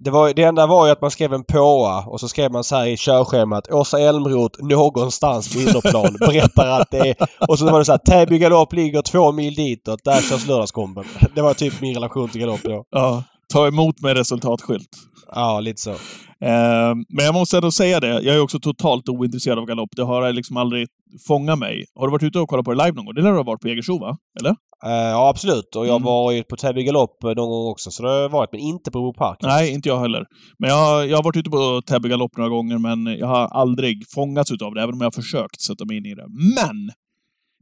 Det, 0.05 0.11
var, 0.11 0.35
det 0.35 0.43
enda 0.43 0.67
var 0.67 0.87
ju 0.87 0.93
att 0.93 1.01
man 1.01 1.11
skrev 1.11 1.33
en 1.33 1.45
påa 1.45 2.05
och 2.07 2.21
så 2.21 2.29
skrev 2.29 2.53
man 2.53 2.65
så 2.65 2.77
här 2.77 2.87
i 2.87 2.97
körschemat 2.97 3.73
Åsa 3.73 4.01
Elmroth 4.01 4.65
någonstans 4.65 5.55
på 5.55 5.61
innerplan 5.61 6.17
berättar 6.21 6.81
att 6.81 6.91
det 6.91 6.99
är... 6.99 7.17
Och 7.49 7.59
så 7.59 7.65
var 7.65 7.79
det 7.79 7.85
så 7.85 7.93
här 7.93 7.99
Täby 7.99 8.39
galopp 8.39 8.73
ligger 8.73 9.03
två 9.03 9.33
mil 9.33 9.55
ditåt. 9.55 10.05
Där 10.05 10.21
körs 10.21 10.47
lördagskomben. 10.47 11.05
Det 11.35 11.43
var 11.43 11.55
typ 11.55 11.81
min 11.81 11.95
relation 11.95 12.29
till 12.29 12.41
galopp 12.41 12.63
då. 12.63 12.85
Ja. 12.91 13.23
Ta 13.53 13.67
emot 13.67 14.01
med 14.01 14.17
resultatskylt. 14.17 14.89
Ja, 15.35 15.61
lite 15.61 15.83
så. 15.83 15.91
Eh, 15.91 16.95
men 17.09 17.25
jag 17.25 17.35
måste 17.35 17.57
ändå 17.57 17.71
säga 17.71 18.01
det. 18.01 18.09
Jag 18.09 18.37
är 18.37 18.41
också 18.41 18.61
totalt 18.61 19.09
ointresserad 19.09 19.59
av 19.59 19.67
galopp. 19.67 19.91
Det 19.97 20.05
har 20.05 20.33
liksom 20.33 20.57
aldrig 20.57 20.89
fångat 21.27 21.59
mig. 21.59 21.85
Har 21.95 22.07
du 22.07 22.13
varit 22.13 22.23
ute 22.23 22.39
och 22.39 22.49
kollat 22.49 22.65
på 22.65 22.75
det 22.75 22.85
live 22.85 22.97
någon 22.97 23.05
gång? 23.05 23.15
Det 23.15 23.23
lär 23.23 23.31
du 23.31 23.37
ha 23.37 23.43
varit 23.43 23.61
på 23.61 23.69
Jägersro, 23.69 23.99
va? 23.99 24.17
Eller? 24.41 24.55
Eh, 24.85 24.91
ja, 24.93 25.29
absolut. 25.29 25.77
Och 25.77 25.87
jag 25.87 25.95
Mm. 25.97 26.03
var 26.03 26.33
ju 26.33 26.43
på 26.45 26.57
Täby 26.57 26.85
galopp 26.85 27.25
eh, 27.25 27.31
någon 27.31 27.49
gång 27.49 27.67
också. 27.71 27.91
Så 27.91 28.03
det 28.03 28.09
har 28.09 28.17
jag 28.17 28.29
varit, 28.29 28.53
men 28.53 28.61
inte 28.61 28.91
på 28.91 29.13
Park. 29.13 29.39
Nej, 29.43 29.73
inte 29.73 29.89
jag 29.89 30.01
heller. 30.01 30.25
Men 30.59 30.71
jag, 30.71 30.77
har- 30.77 31.05
jag 31.05 31.17
har 31.17 31.23
varit 31.23 31.37
ute 31.37 31.51
på 31.51 31.83
Täby 31.87 32.09
galopp 32.09 32.37
några 32.37 32.51
gånger, 32.51 32.79
men 32.79 33.07
jag 33.19 33.27
har 33.27 33.47
aldrig 33.47 34.05
fångats 34.15 34.51
utav 34.51 34.75
det, 34.75 34.83
även 34.83 34.95
om 34.95 35.01
jag 35.01 35.07
har 35.07 35.11
försökt 35.23 35.61
sätta 35.61 35.85
mig 35.85 35.97
in 35.97 36.07
i 36.07 36.15
det. 36.15 36.27
Men! 36.57 36.91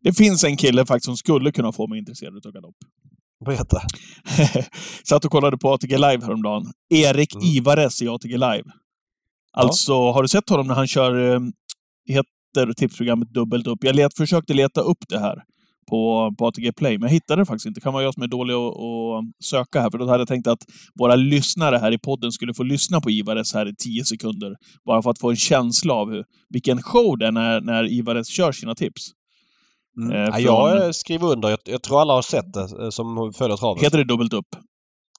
Det 0.03 0.13
finns 0.13 0.45
en 0.45 0.57
kille 0.57 0.87
faktiskt 0.87 1.05
som 1.05 1.17
skulle 1.17 1.53
kunna 1.53 1.73
få 1.73 1.87
mig 1.87 1.99
intresserad 1.99 2.47
av 2.47 2.53
galopp. 2.53 2.77
Berätta. 3.45 3.81
Satt 5.09 5.25
och 5.25 5.31
kollade 5.31 5.59
på 5.59 5.73
ATG 5.73 5.97
Live 5.99 6.19
häromdagen. 6.25 6.63
Erik 6.95 7.35
Mm. 7.35 7.47
Ivares 7.47 8.03
i 8.03 8.09
ATG 8.09 8.33
Live. 8.37 8.65
Alltså, 9.57 9.93
har 10.13 10.23
du 10.23 10.29
sett 10.29 10.49
honom 10.49 10.67
när 10.67 10.75
han 10.75 10.87
kör, 10.87 11.33
eh, 11.35 11.41
heter 12.09 12.73
tipsprogrammet 12.73 13.29
Dubbelt 13.35 13.67
upp? 13.67 13.79
Jag 13.85 13.97
let, 13.97 14.17
försökte 14.17 14.55
leta 14.55 14.81
upp 14.81 14.99
det 15.09 15.19
här 15.19 15.37
på, 15.91 16.35
på 16.39 16.47
ATG 16.47 16.73
Play, 16.73 16.99
men 16.99 17.09
jag 17.09 17.13
hittade 17.15 17.43
det 17.43 17.47
faktiskt 17.47 17.67
inte. 17.67 17.81
Det 17.81 17.83
kan 17.85 17.93
vara 17.93 18.03
jag 18.03 18.15
som 18.15 18.23
är 18.23 18.27
dålig 18.27 18.55
att, 18.55 18.77
att 18.77 19.45
söka 19.45 19.81
här, 19.81 19.91
för 19.91 19.99
då 19.99 20.07
hade 20.07 20.21
jag 20.21 20.29
tänkt 20.29 20.47
att 20.47 20.63
våra 20.99 21.17
lyssnare 21.17 21.77
här 21.77 21.93
i 21.93 21.99
podden 21.99 22.33
skulle 22.33 22.55
få 22.55 22.63
lyssna 22.63 23.01
på 23.01 23.11
Ivares 23.11 23.55
här 23.55 23.69
i 23.69 23.75
tio 23.75 24.05
sekunder. 24.05 24.57
Bara 24.87 25.03
för 25.03 25.11
att 25.11 25.19
få 25.19 25.31
en 25.31 25.37
känsla 25.37 25.95
av 25.95 26.11
hur, 26.11 26.25
vilken 26.49 26.83
show 26.83 27.19
det 27.19 27.27
är 27.27 27.33
när, 27.33 27.61
när 27.61 27.93
Ivares 27.93 28.29
kör 28.29 28.53
sina 28.53 28.75
tips. 28.75 29.03
Mm. 29.99 30.13
Eh, 30.23 30.33
från- 30.33 30.43
jag 30.45 30.95
skriver 30.95 31.27
under. 31.33 31.49
Jag, 31.51 31.59
jag 31.65 31.83
tror 31.83 32.01
alla 32.01 32.13
har 32.15 32.23
sett 32.23 32.53
det 32.53 32.83
eh, 32.85 32.91
som 32.91 33.33
följer 33.33 33.57
travet. 33.57 33.83
Heter 33.83 33.99
det 33.99 34.05
Dubbelt 34.05 34.33
upp? 34.33 34.47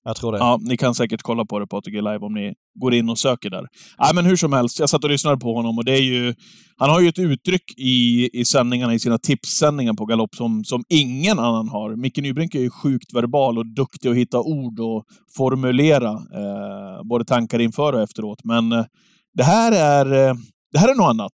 Jag 0.05 0.15
tror 0.15 0.31
det. 0.31 0.37
Ja, 0.37 0.59
ni 0.61 0.77
kan 0.77 0.95
säkert 0.95 1.21
kolla 1.21 1.45
på 1.45 1.59
det 1.59 1.67
på 1.67 1.77
ATG 1.77 2.01
Live 2.01 2.17
om 2.17 2.33
ni 2.33 2.53
går 2.79 2.93
in 2.93 3.09
och 3.09 3.19
söker 3.19 3.49
där. 3.49 3.67
Nej, 3.99 4.15
men 4.15 4.25
hur 4.25 4.35
som 4.35 4.53
helst, 4.53 4.79
jag 4.79 4.89
satt 4.89 5.03
och 5.03 5.09
lyssnade 5.09 5.37
på 5.37 5.53
honom 5.53 5.77
och 5.77 5.85
det 5.85 5.91
är 5.91 6.01
ju... 6.01 6.35
Han 6.77 6.89
har 6.89 7.01
ju 7.01 7.07
ett 7.07 7.19
uttryck 7.19 7.63
i, 7.77 8.29
i 8.33 8.45
sändningarna, 8.45 8.93
i 8.93 8.99
sina 8.99 9.17
tipssändningar 9.17 9.93
på 9.93 10.05
galopp 10.05 10.35
som, 10.35 10.63
som 10.63 10.83
ingen 10.89 11.39
annan 11.39 11.69
har. 11.69 11.95
Micke 11.95 12.17
Nybrink 12.17 12.55
är 12.55 12.59
ju 12.59 12.69
sjukt 12.69 13.13
verbal 13.13 13.57
och 13.57 13.65
duktig 13.65 14.09
att 14.09 14.15
hitta 14.15 14.39
ord 14.39 14.79
och 14.79 15.03
formulera 15.37 16.09
eh, 16.09 17.03
både 17.03 17.25
tankar 17.25 17.59
inför 17.59 17.93
och 17.93 18.01
efteråt. 18.01 18.39
Men 18.43 18.71
eh, 18.71 18.85
det 19.33 19.43
här 19.43 19.71
är, 19.71 20.29
eh, 20.29 20.35
det 20.71 20.79
här 20.79 20.89
är 20.89 20.95
något 20.95 21.09
annat. 21.09 21.33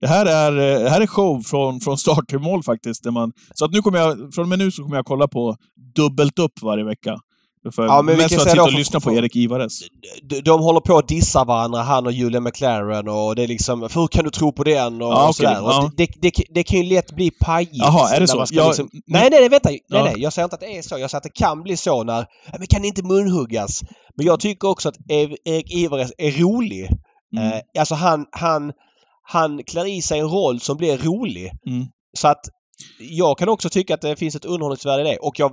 Det 0.00 0.08
här 0.08 0.26
är, 0.26 0.52
eh, 0.52 0.82
det 0.82 0.90
här 0.90 1.00
är 1.00 1.06
show 1.06 1.42
från, 1.42 1.80
från 1.80 1.98
start 1.98 2.28
till 2.28 2.38
mål 2.38 2.62
faktiskt. 2.62 3.04
Där 3.04 3.10
man, 3.10 3.32
så 3.54 3.64
att 3.64 3.72
nu 3.72 3.82
kommer 3.82 3.98
jag, 3.98 4.34
från 4.34 4.42
och 4.42 4.48
med 4.48 4.58
nu 4.58 4.70
så 4.70 4.82
kommer 4.82 4.96
jag 4.96 5.06
kolla 5.06 5.28
på 5.28 5.56
dubbelt 5.94 6.38
upp 6.38 6.62
varje 6.62 6.84
vecka. 6.84 7.20
För 7.74 7.84
Ja, 7.86 8.02
men 8.02 8.16
vi 8.16 8.22
mest 8.22 8.28
kan 8.34 8.38
för 8.38 8.46
att 8.46 8.50
sitta 8.50 8.62
och 8.62 8.70
för- 8.70 8.78
lyssna 8.78 9.00
på 9.00 9.10
för- 9.10 9.16
Erik 9.18 9.36
Ivares. 9.36 9.80
de, 10.22 10.40
de 10.40 10.60
håller 10.62 10.80
på 10.80 10.98
att 10.98 11.08
dissa 11.08 11.44
varandra, 11.44 11.82
han 11.82 12.06
och 12.06 12.12
Julia 12.12 12.40
McLaren 12.40 13.08
och 13.08 13.36
det 13.36 13.42
är 13.42 13.48
liksom, 13.48 13.82
hur 13.82 14.06
kan 14.06 14.24
du 14.24 14.30
tro 14.30 14.52
på 14.52 14.64
den 14.64 15.02
och, 15.02 15.12
Ja, 15.12 15.28
och 15.28 15.36
sådär. 15.36 15.50
okej, 15.50 15.62
ja. 15.64 15.84
Och 15.84 15.90
det, 15.96 16.06
det, 16.20 16.30
det, 16.36 16.44
det 16.54 16.62
kan 16.62 16.78
ju 16.78 16.84
lätt 16.94 17.12
bli 17.12 17.30
pajigt. 17.30 17.72
Jaha, 17.76 18.14
är 18.16 18.20
det 18.20 18.28
så? 18.28 18.44
Jag- 18.50 18.66
liksom, 18.66 18.88
nej, 19.06 19.28
nej, 19.30 19.40
nej, 19.40 19.48
vänta. 19.48 19.68
Nej, 19.68 19.80
Ja. 19.88 20.04
nej. 20.04 20.14
Jag 20.16 20.32
säger 20.32 20.44
inte 20.44 20.54
att 20.54 20.60
det 20.60 20.78
är 20.78 20.82
så. 20.82 20.98
Jag 20.98 21.10
säger 21.10 21.18
att 21.18 21.22
det 21.22 21.34
kan 21.44 21.62
bli 21.62 21.76
så 21.76 22.04
när, 22.04 22.26
ja, 22.52 22.58
men 22.58 22.66
kan 22.66 22.84
inte 22.84 23.02
munhuggas? 23.02 23.80
Men 24.16 24.26
jag 24.26 24.40
tycker 24.40 24.68
också 24.68 24.88
att 24.88 24.96
Erik 25.08 25.74
Ivares 25.74 26.12
är 26.18 26.30
rolig. 26.30 26.88
Mm. 27.36 27.52
Eh, 27.52 27.60
alltså 27.78 27.94
han, 27.94 28.26
han, 28.30 28.72
han 29.22 29.62
klär 29.64 29.86
i 29.86 30.02
sig 30.02 30.18
en 30.18 30.28
roll 30.28 30.60
som 30.60 30.76
blir 30.76 30.98
rolig. 30.98 31.50
Mm. 31.68 31.86
Så 32.18 32.28
att 32.28 32.40
jag 32.98 33.38
kan 33.38 33.48
också 33.48 33.68
tycka 33.70 33.94
att 33.94 34.00
det 34.00 34.16
finns 34.16 34.34
ett 34.36 34.44
underhållningsvärde 34.44 35.02
i 35.02 35.12
det. 35.12 35.16
Och 35.18 35.38
jag 35.38 35.52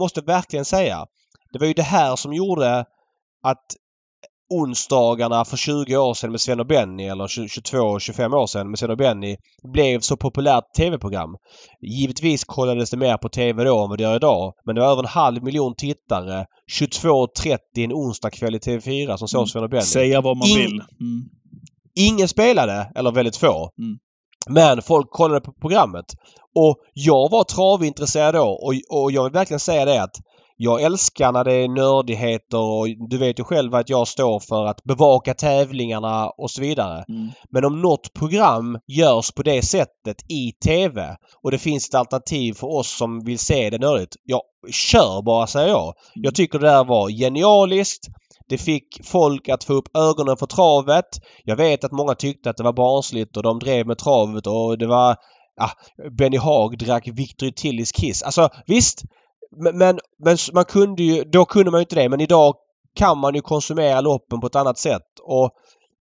måste 0.00 0.20
verkligen 0.20 0.64
säga, 0.64 1.04
det 1.52 1.58
var 1.58 1.66
ju 1.66 1.72
det 1.72 1.82
här 1.82 2.16
som 2.16 2.32
gjorde 2.32 2.84
att 3.42 3.66
onsdagarna 4.50 5.44
för 5.44 5.56
20 5.56 5.96
år 5.96 6.14
sedan 6.14 6.30
med 6.30 6.40
Sven 6.40 6.60
och 6.60 6.66
Benny 6.66 7.04
eller 7.04 7.26
22-25 7.26 8.34
år 8.34 8.46
sedan 8.46 8.70
med 8.70 8.78
Sven 8.78 8.90
och 8.90 8.96
Benny 8.96 9.36
blev 9.74 10.00
så 10.00 10.16
populärt 10.16 10.64
tv-program. 10.76 11.36
Givetvis 11.80 12.44
kollades 12.44 12.90
det 12.90 12.96
mer 12.96 13.16
på 13.16 13.28
tv 13.28 13.64
då 13.64 13.82
än 13.82 13.88
vad 13.88 13.98
det 13.98 14.02
gör 14.02 14.16
idag. 14.16 14.52
Men 14.66 14.74
det 14.74 14.80
var 14.80 14.92
över 14.92 15.02
en 15.02 15.08
halv 15.08 15.42
miljon 15.42 15.74
tittare 15.74 16.46
22.30 16.80 17.58
en 17.74 17.92
onsdagkväll 17.92 18.54
i 18.54 18.58
TV4 18.58 19.16
som 19.16 19.28
såg 19.28 19.38
mm. 19.38 19.46
Sven 19.46 19.64
och 19.64 19.70
Benny. 19.70 19.82
Säga 19.82 20.20
vad 20.20 20.36
man 20.36 20.48
In 20.48 20.56
vill. 20.56 20.80
Mm. 21.00 21.28
Ingen 21.94 22.28
spelade, 22.28 22.92
eller 22.94 23.12
väldigt 23.12 23.36
få. 23.36 23.70
Mm. 23.78 23.98
Men 24.48 24.82
folk 24.82 25.10
kollade 25.10 25.40
på 25.40 25.52
programmet. 25.52 26.04
Och 26.54 26.76
jag 26.92 27.30
var 27.30 27.44
travintresserad 27.44 28.34
då 28.34 28.48
och, 28.48 29.02
och 29.02 29.12
jag 29.12 29.24
vill 29.24 29.32
verkligen 29.32 29.60
säga 29.60 29.84
det 29.84 30.02
att 30.02 30.16
jag 30.56 30.82
älskar 30.82 31.32
när 31.32 31.44
det 31.44 31.52
är 31.52 31.68
nördigheter 31.68 32.58
och 32.58 32.86
du 33.10 33.18
vet 33.18 33.38
ju 33.38 33.44
själv 33.44 33.74
att 33.74 33.90
jag 33.90 34.08
står 34.08 34.40
för 34.40 34.66
att 34.66 34.84
bevaka 34.84 35.34
tävlingarna 35.34 36.30
och 36.30 36.50
så 36.50 36.60
vidare. 36.60 37.04
Mm. 37.08 37.30
Men 37.50 37.64
om 37.64 37.82
något 37.82 38.12
program 38.12 38.78
görs 38.86 39.32
på 39.32 39.42
det 39.42 39.62
sättet 39.62 40.16
i 40.28 40.52
TV 40.64 41.16
och 41.42 41.50
det 41.50 41.58
finns 41.58 41.88
ett 41.88 41.94
alternativ 41.94 42.52
för 42.52 42.66
oss 42.66 42.96
som 42.98 43.24
vill 43.24 43.38
se 43.38 43.70
det 43.70 43.78
nördigt. 43.78 44.16
Ja, 44.22 44.42
kör 44.70 45.22
bara 45.22 45.46
säger 45.46 45.68
jag. 45.68 45.94
Jag 46.14 46.24
mm. 46.24 46.34
tycker 46.34 46.58
det 46.58 46.66
där 46.66 46.84
var 46.84 47.10
genialiskt. 47.10 48.06
Det 48.48 48.58
fick 48.58 49.04
folk 49.04 49.48
att 49.48 49.64
få 49.64 49.72
upp 49.72 49.96
ögonen 49.96 50.36
för 50.36 50.46
travet. 50.46 51.08
Jag 51.44 51.56
vet 51.56 51.84
att 51.84 51.92
många 51.92 52.14
tyckte 52.14 52.50
att 52.50 52.56
det 52.56 52.64
var 52.64 52.72
barnsligt 52.72 53.36
och 53.36 53.42
de 53.42 53.58
drev 53.58 53.86
med 53.86 53.98
travet 53.98 54.46
och 54.46 54.78
det 54.78 54.86
var... 54.86 55.16
Ah, 55.60 55.70
Benny 56.18 56.36
Haag 56.36 56.78
drack 56.78 57.08
Victory 57.08 57.52
Tillys 57.52 57.92
Kiss. 57.92 58.22
Alltså 58.22 58.48
visst, 58.66 59.02
men, 59.56 59.78
men, 59.78 59.98
men 60.24 60.36
man 60.52 60.64
kunde 60.64 61.02
ju, 61.02 61.24
då 61.24 61.44
kunde 61.44 61.70
man 61.70 61.80
ju 61.80 61.82
inte 61.82 61.96
det 61.96 62.08
men 62.08 62.20
idag 62.20 62.54
kan 62.96 63.18
man 63.18 63.34
ju 63.34 63.40
konsumera 63.40 64.00
loppen 64.00 64.40
på 64.40 64.46
ett 64.46 64.56
annat 64.56 64.78
sätt. 64.78 65.02
Och 65.22 65.50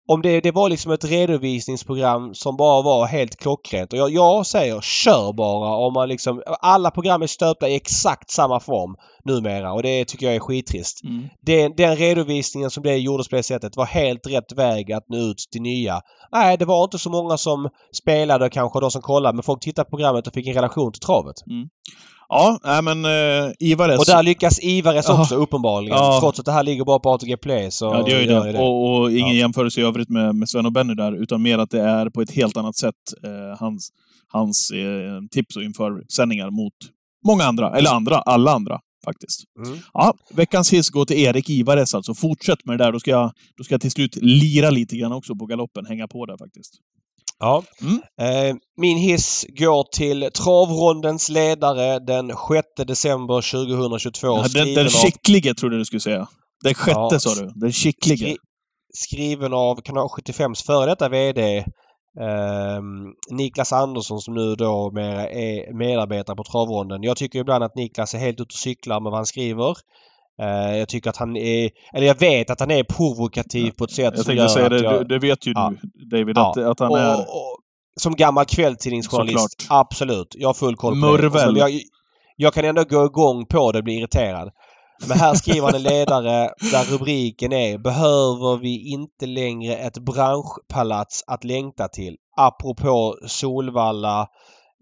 om 0.08 0.22
det, 0.22 0.42
det 0.42 0.52
var 0.52 0.70
liksom 0.70 0.92
ett 0.92 1.06
redovisningsprogram 1.06 2.34
som 2.34 2.58
bara 2.58 2.82
var 2.82 3.06
helt 3.06 3.36
klockrent. 3.36 3.94
Och 3.94 4.00
jag, 4.00 4.10
jag 4.10 4.46
säger 4.46 4.82
kör 4.82 5.34
bara 5.34 5.76
om 5.76 5.94
man 5.94 6.10
liksom... 6.10 6.44
Alla 6.62 6.92
program 6.92 7.22
är 7.22 7.28
stöpta 7.28 7.70
i 7.70 7.76
exakt 7.76 8.32
samma 8.32 8.60
form 8.60 8.96
numera 9.24 9.74
och 9.74 9.84
det 9.84 10.06
tycker 10.06 10.26
jag 10.26 10.36
är 10.36 10.40
skittrist. 10.40 11.04
Mm. 11.04 11.30
Den, 11.42 11.74
den 11.76 11.96
redovisningen 11.96 12.70
som 12.70 12.84
det 12.84 12.98
gjordes 12.98 13.30
på 13.30 13.36
det 13.36 13.44
sättet 13.44 13.78
var 13.78 13.86
helt 13.86 14.28
rätt 14.28 14.52
väg 14.52 14.92
att 14.92 15.10
nå 15.10 15.18
ut 15.18 15.38
till 15.52 15.62
nya. 15.62 16.02
Nej, 16.32 16.58
det 16.58 16.66
var 16.66 16.84
inte 16.84 17.00
så 17.00 17.10
många 17.10 17.38
som 17.38 17.70
spelade 18.02 18.50
kanske, 18.50 18.80
de 18.80 18.92
som 18.92 19.02
kollade, 19.02 19.36
men 19.36 19.44
folk 19.44 19.62
tittade 19.62 19.86
på 19.86 19.98
programmet 19.98 20.28
och 20.28 20.34
fick 20.34 20.48
en 20.48 20.54
relation 20.54 20.92
till 20.92 21.02
travet. 21.02 21.36
Mm. 21.50 21.70
Ja, 22.34 22.60
nej 22.64 22.82
men 22.82 23.06
uh, 23.06 23.52
Ivares... 23.60 24.00
Och 24.00 24.06
där 24.06 24.24
lyckas 24.24 24.60
Ivares 24.64 25.10
också 25.10 25.36
uppenbarligen. 25.36 25.98
Ja. 25.98 26.18
Trots 26.22 26.40
att 26.40 26.46
det 26.46 26.52
här 26.52 26.64
ligger 26.64 26.86
bara 26.86 27.00
på 27.00 27.10
ATG 27.10 27.38
Play 27.38 27.72
så... 27.72 27.86
Ja, 27.86 28.04
det 28.04 28.12
gör 28.12 28.20
ju 28.20 28.26
det. 28.26 28.52
det. 28.52 28.60
Och, 28.60 29.02
och, 29.02 29.12
ingen 29.12 29.28
ja. 29.28 29.34
jämförelse 29.34 29.82
i 29.82 29.84
övrigt 29.84 30.10
med, 30.10 30.36
med 30.36 30.50
Sven 30.50 30.66
och 30.66 30.72
Benny 30.72 30.94
där, 30.94 31.22
utan 31.22 31.42
mer 31.42 31.58
att 31.58 31.70
det 31.70 31.82
är 31.82 32.10
på 32.10 32.22
ett 32.22 32.32
helt 32.32 32.58
annat 32.58 32.78
sätt 32.78 32.96
eh, 33.24 33.60
hans, 33.60 33.90
hans 34.28 34.72
eh, 34.72 35.28
tips 35.32 35.56
och 35.56 35.64
inför 35.64 36.04
sändningar 36.16 36.50
mot 36.50 36.74
många 37.28 37.44
andra, 37.44 37.78
eller 37.78 37.90
andra, 37.90 38.16
alla 38.18 38.52
andra 38.52 38.80
faktiskt. 39.06 39.44
Mm. 39.66 39.80
Ja, 39.94 40.14
veckans 40.34 40.74
hiss 40.74 40.90
går 40.90 41.06
till 41.06 41.18
Erik 41.18 41.50
Ivares 41.50 41.96
alltså. 41.96 42.14
Fortsätt 42.14 42.66
med 42.66 42.78
det 42.78 42.84
där. 42.84 42.92
Då 42.92 43.00
ska, 43.00 43.12
jag, 43.12 43.32
då 43.58 43.64
ska 43.64 43.74
jag 43.74 43.82
till 43.82 43.92
slut 43.92 44.16
lira 44.16 44.70
lite 44.70 44.98
grann 44.98 45.12
också 45.12 45.36
på 45.36 45.46
galoppen. 45.46 45.86
Hänga 45.86 46.08
på 46.08 46.26
där 46.26 46.38
faktiskt. 46.38 46.74
Ja. 47.42 47.64
Mm. 47.82 48.02
Eh, 48.22 48.56
min 48.78 48.98
hiss 48.98 49.46
går 49.50 49.84
till 49.92 50.30
travrondens 50.34 51.30
ledare 51.30 52.00
den 52.00 52.28
6 52.28 52.88
december 52.88 53.68
2022. 53.68 54.28
Ja, 54.28 54.46
den, 54.54 54.74
den 54.74 54.90
skicklige 54.90 55.54
trodde 55.54 55.78
du 55.78 55.86
skulle 55.86 56.00
säga. 56.00 56.28
Den 56.64 56.74
sjätte 56.74 57.08
ja, 57.12 57.20
sa 57.20 57.36
du. 57.36 57.52
Den 57.56 57.72
skicklige. 57.72 58.26
Skri 58.26 58.38
skriven 58.94 59.54
av 59.54 59.82
Kanal 59.82 60.08
75s 60.08 60.66
före 60.66 60.90
detta 60.90 61.10
VD 61.10 61.58
eh, 62.20 62.82
Niklas 63.32 63.74
Andersson 63.74 64.22
som 64.22 64.34
nu 64.34 64.56
då 64.56 64.88
är 64.98 65.74
medarbetare 65.74 66.36
på 66.36 66.44
travronden. 66.44 67.04
Jag 67.04 67.18
tycker 67.18 67.40
ibland 67.40 67.64
att 67.64 67.76
Niklas 67.76 68.14
är 68.14 68.20
helt 68.20 68.40
ute 68.40 68.44
och 68.44 68.52
cyklar 68.52 69.00
med 69.00 69.10
vad 69.12 69.20
han 69.20 69.26
skriver. 69.26 69.78
Uh, 70.42 70.78
jag 70.78 70.88
tycker 70.90 71.10
att 71.10 71.18
han 71.18 71.38
är, 71.38 71.70
eller 71.94 72.08
jag 72.08 72.20
vet 72.20 72.50
att 72.50 72.60
han 72.60 72.72
är 72.72 72.84
provokativ 72.84 73.66
ja. 73.66 73.72
på 73.78 73.84
ett 73.84 73.92
sätt 73.92 74.14
jag 74.16 74.26
som 74.26 74.36
gör 74.36 74.48
säga 74.48 74.66
att 74.66 74.72
det, 74.72 74.84
jag... 74.84 75.10
Det 75.10 75.20
vet 75.20 75.48
ju 75.48 75.52
ja. 75.56 75.74
du 75.94 76.06
David, 76.06 76.38
ja. 76.38 76.52
att, 76.52 76.58
att 76.58 76.80
han 76.80 76.92
och, 76.92 77.00
är... 77.00 77.20
Och, 77.20 77.58
som 78.00 78.16
gammal 78.16 78.46
kvällstidningsjournalist, 78.46 79.68
absolut. 79.70 80.36
Jag 80.40 80.50
har 80.50 80.54
full 80.54 80.76
koll 80.76 80.94
på 80.94 80.98
Murvel. 80.98 81.54
det. 81.54 81.60
Jag, 81.60 81.72
jag 82.36 82.54
kan 82.54 82.66
ändå 82.66 82.84
gå 82.84 83.06
igång 83.06 83.46
på 83.46 83.72
det 83.72 83.78
och 83.78 83.84
bli 83.84 83.94
irriterad. 83.94 84.52
Men 85.08 85.20
här 85.20 85.34
skriver 85.34 85.66
han 85.66 85.76
en 85.76 85.84
ledare 85.84 86.54
där 86.72 86.92
rubriken 86.92 87.54
är 87.54 87.78
Behöver 87.78 88.58
vi 88.58 88.92
inte 88.92 89.26
längre 89.26 89.76
ett 89.76 89.98
branschpalats 89.98 91.24
att 91.28 91.44
längta 91.44 91.88
till? 91.88 92.16
Apropå 92.38 93.16
Solvalla, 93.28 94.28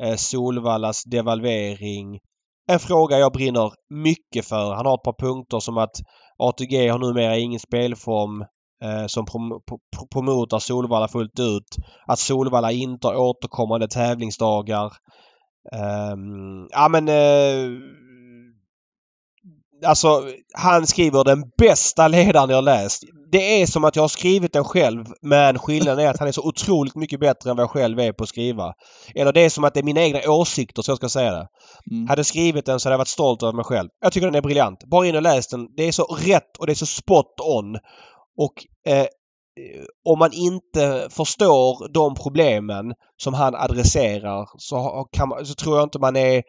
eh, 0.03 0.15
Solvallas 0.15 1.03
devalvering 1.03 2.19
en 2.69 2.79
fråga 2.79 3.19
jag 3.19 3.33
brinner 3.33 3.71
mycket 3.89 4.45
för. 4.45 4.73
Han 4.73 4.85
har 4.85 4.95
ett 4.95 5.03
par 5.03 5.27
punkter 5.27 5.59
som 5.59 5.77
att 5.77 5.95
ATG 6.37 6.87
har 6.87 6.99
numera 6.99 7.37
ingen 7.37 7.59
spelform 7.59 8.41
eh, 8.83 9.05
som 9.07 9.25
prom 9.25 9.61
promotar 10.13 10.59
Solvalla 10.59 11.07
fullt 11.07 11.39
ut. 11.39 11.75
Att 12.07 12.19
Solvalla 12.19 12.71
inte 12.71 13.07
har 13.07 13.15
återkommande 13.15 13.87
tävlingsdagar. 13.87 14.85
Eh, 15.73 16.15
ja 16.69 16.87
men 16.89 17.07
eh, 17.07 17.79
Alltså 19.85 20.23
han 20.53 20.87
skriver 20.87 21.23
den 21.23 21.43
bästa 21.57 22.07
ledaren 22.07 22.49
jag 22.49 22.63
läst. 22.63 23.03
Det 23.31 23.61
är 23.61 23.65
som 23.65 23.83
att 23.83 23.95
jag 23.95 24.03
har 24.03 24.07
skrivit 24.07 24.53
den 24.53 24.63
själv 24.63 25.05
men 25.21 25.59
skillnaden 25.59 26.05
är 26.05 26.09
att 26.09 26.19
han 26.19 26.27
är 26.27 26.31
så 26.31 26.47
otroligt 26.47 26.95
mycket 26.95 27.19
bättre 27.19 27.49
än 27.49 27.55
vad 27.55 27.63
jag 27.63 27.69
själv 27.69 27.99
är 27.99 28.11
på 28.11 28.23
att 28.23 28.29
skriva. 28.29 28.73
Eller 29.15 29.33
det 29.33 29.41
är 29.41 29.49
som 29.49 29.63
att 29.63 29.73
det 29.73 29.79
är 29.79 29.83
mina 29.83 30.01
egna 30.01 30.19
åsikter 30.27 30.81
så 30.81 30.91
jag 30.91 30.97
ska 30.97 31.09
säga 31.09 31.31
det. 31.31 31.47
Mm. 31.91 32.07
Hade 32.07 32.19
jag 32.19 32.25
skrivit 32.25 32.65
den 32.65 32.79
så 32.79 32.89
hade 32.89 32.93
jag 32.93 32.97
varit 32.97 33.07
stolt 33.07 33.43
över 33.43 33.53
mig 33.53 33.65
själv. 33.65 33.89
Jag 34.01 34.13
tycker 34.13 34.27
den 34.27 34.35
är 34.35 34.41
briljant. 34.41 34.83
Bara 34.83 35.07
in 35.07 35.15
och 35.15 35.21
läs 35.21 35.47
den. 35.47 35.67
Det 35.77 35.83
är 35.83 35.91
så 35.91 36.03
rätt 36.03 36.57
och 36.59 36.65
det 36.65 36.73
är 36.73 36.75
så 36.75 36.85
spot 36.85 37.39
on. 37.39 37.75
Och 38.37 38.53
eh, 38.93 39.05
om 40.05 40.19
man 40.19 40.33
inte 40.33 41.07
förstår 41.09 41.93
de 41.93 42.15
problemen 42.15 42.93
som 43.17 43.33
han 43.33 43.55
adresserar 43.55 44.47
så, 44.57 45.07
man, 45.25 45.45
så 45.45 45.53
tror 45.53 45.77
jag 45.77 45.85
inte 45.85 45.99
man 45.99 46.15
är 46.15 46.43